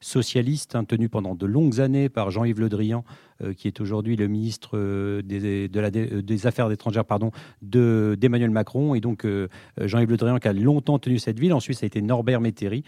socialiste, 0.00 0.76
hein, 0.76 0.84
tenu 0.84 1.08
pendant 1.08 1.34
de 1.34 1.46
longues 1.46 1.80
années 1.80 2.08
par 2.08 2.30
Jean-Yves 2.30 2.60
Le 2.60 2.68
Drian, 2.68 3.04
euh, 3.42 3.52
qui 3.52 3.66
est 3.66 3.80
aujourd'hui 3.80 4.14
le 4.14 4.28
ministre 4.28 4.70
euh, 4.74 5.20
des, 5.20 5.68
de 5.68 5.80
euh, 5.80 6.46
Affaires 6.46 6.70
étrangères 6.70 7.04
pardon, 7.04 7.32
d'Emmanuel 7.62 8.50
Macron. 8.50 8.94
Et 8.94 9.00
donc 9.00 9.26
Jean-Yves 9.80 10.10
Le 10.10 10.16
Drian 10.16 10.38
qui 10.38 10.48
a 10.48 10.52
longtemps 10.52 10.98
tenu 10.98 11.18
cette 11.18 11.38
ville. 11.38 11.52
Ensuite, 11.52 11.78
ça 11.78 11.84
a 11.84 11.86
été 11.86 12.02
Norbert 12.02 12.40
Métairie 12.40 12.84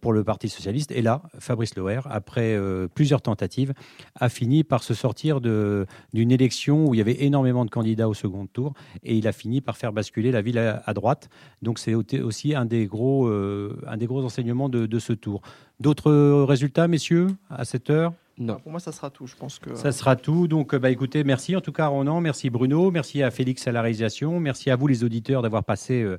pour 0.00 0.12
le 0.12 0.24
Parti 0.24 0.48
Socialiste. 0.48 0.90
Et 0.92 1.02
là, 1.02 1.22
Fabrice 1.38 1.76
Loher, 1.76 2.00
après 2.06 2.58
plusieurs 2.94 3.22
tentatives, 3.22 3.72
a 4.16 4.28
fini 4.28 4.64
par 4.64 4.82
se 4.82 4.94
sortir 4.94 5.40
d'une 5.40 6.30
élection 6.30 6.86
où 6.86 6.94
il 6.94 6.98
y 6.98 7.00
avait 7.00 7.22
énormément 7.22 7.64
de 7.64 7.70
candidats 7.70 8.08
au 8.08 8.14
second 8.14 8.46
tour. 8.46 8.74
Et 9.02 9.16
il 9.16 9.28
a 9.28 9.32
fini 9.32 9.60
par 9.60 9.76
faire 9.76 9.92
basculer 9.92 10.32
la 10.32 10.42
ville 10.42 10.58
à, 10.58 10.94
droite. 10.94 11.28
Donc 11.62 11.78
c'est 11.78 11.94
aussi 11.94 12.54
un 12.54 12.64
des 12.64 12.86
gros, 12.86 13.30
un 13.86 13.96
des 13.96 14.06
gros 14.06 14.24
enseignements 14.24 14.68
de, 14.68 14.86
de 14.86 14.98
ce 14.98 15.12
tour. 15.12 15.42
D'autres 15.80 16.42
résultats, 16.44 16.88
messieurs, 16.88 17.28
à 17.50 17.64
cette 17.64 17.90
heure? 17.90 18.12
Non. 18.38 18.56
Pour 18.56 18.70
moi, 18.70 18.80
ça 18.80 18.92
sera 18.92 19.10
tout. 19.10 19.26
Je 19.26 19.34
pense 19.34 19.58
que 19.58 19.74
ça 19.74 19.90
sera 19.90 20.14
tout. 20.14 20.46
Donc, 20.46 20.74
bah, 20.76 20.90
écoutez, 20.90 21.24
merci 21.24 21.56
en 21.56 21.60
tout 21.60 21.72
cas, 21.72 21.88
Ronan, 21.88 22.20
merci 22.20 22.50
Bruno, 22.50 22.90
merci 22.90 23.22
à 23.22 23.30
Félix 23.30 23.66
à 23.66 23.72
la 23.72 23.82
réalisation, 23.82 24.38
merci 24.38 24.70
à 24.70 24.76
vous 24.76 24.86
les 24.86 25.02
auditeurs 25.02 25.42
d'avoir 25.42 25.64
passé 25.64 26.02
euh, 26.02 26.06
euh, 26.12 26.18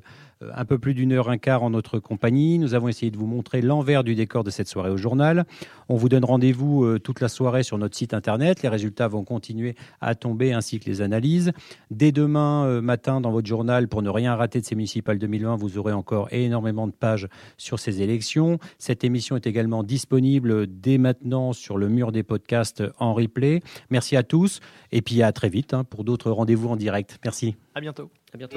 un 0.54 0.64
peu 0.64 0.78
plus 0.78 0.94
d'une 0.94 1.12
heure, 1.12 1.28
un 1.28 1.38
quart 1.38 1.62
en 1.62 1.70
notre 1.70 1.98
compagnie. 1.98 2.58
Nous 2.58 2.74
avons 2.74 2.88
essayé 2.88 3.10
de 3.10 3.16
vous 3.16 3.26
montrer 3.26 3.62
l'envers 3.62 4.04
du 4.04 4.14
décor 4.14 4.44
de 4.44 4.50
cette 4.50 4.68
soirée 4.68 4.90
au 4.90 4.96
journal. 4.96 5.44
On 5.88 5.96
vous 5.96 6.08
donne 6.08 6.24
rendez-vous 6.24 6.84
euh, 6.84 6.98
toute 6.98 7.20
la 7.20 7.28
soirée 7.28 7.62
sur 7.62 7.78
notre 7.78 7.96
site 7.96 8.14
internet. 8.14 8.62
Les 8.62 8.68
résultats 8.68 9.08
vont 9.08 9.24
continuer 9.24 9.74
à 10.00 10.14
tomber 10.14 10.52
ainsi 10.52 10.80
que 10.80 10.86
les 10.88 11.02
analyses. 11.02 11.52
Dès 11.90 12.12
demain 12.12 12.80
matin, 12.80 13.20
dans 13.20 13.30
votre 13.30 13.46
journal, 13.46 13.88
pour 13.88 14.02
ne 14.02 14.10
rien 14.10 14.34
rater 14.34 14.60
de 14.60 14.66
ces 14.66 14.74
municipales 14.74 15.18
2020, 15.18 15.56
vous 15.56 15.78
aurez 15.78 15.92
encore 15.92 16.28
énormément 16.32 16.86
de 16.86 16.92
pages 16.92 17.28
sur 17.56 17.78
ces 17.78 18.02
élections. 18.02 18.58
Cette 18.78 19.04
émission 19.04 19.36
est 19.36 19.46
également 19.46 19.82
disponible 19.82 20.66
dès 20.66 20.98
maintenant 20.98 21.52
sur 21.52 21.78
le 21.78 21.88
mur 21.88 22.12
des 22.12 22.22
podcasts 22.22 22.82
en 22.98 23.14
replay. 23.14 23.60
Merci 23.90 24.16
à 24.16 24.22
tous 24.22 24.60
et 24.92 25.02
puis 25.02 25.22
à 25.22 25.32
très 25.32 25.48
vite 25.48 25.74
hein, 25.74 25.84
pour 25.84 26.04
d'autres 26.04 26.30
rendez-vous 26.30 26.68
en 26.68 26.76
direct. 26.76 27.18
Merci. 27.24 27.56
À 27.74 27.80
bientôt. 27.80 28.10
À 28.32 28.36
bientôt. 28.36 28.56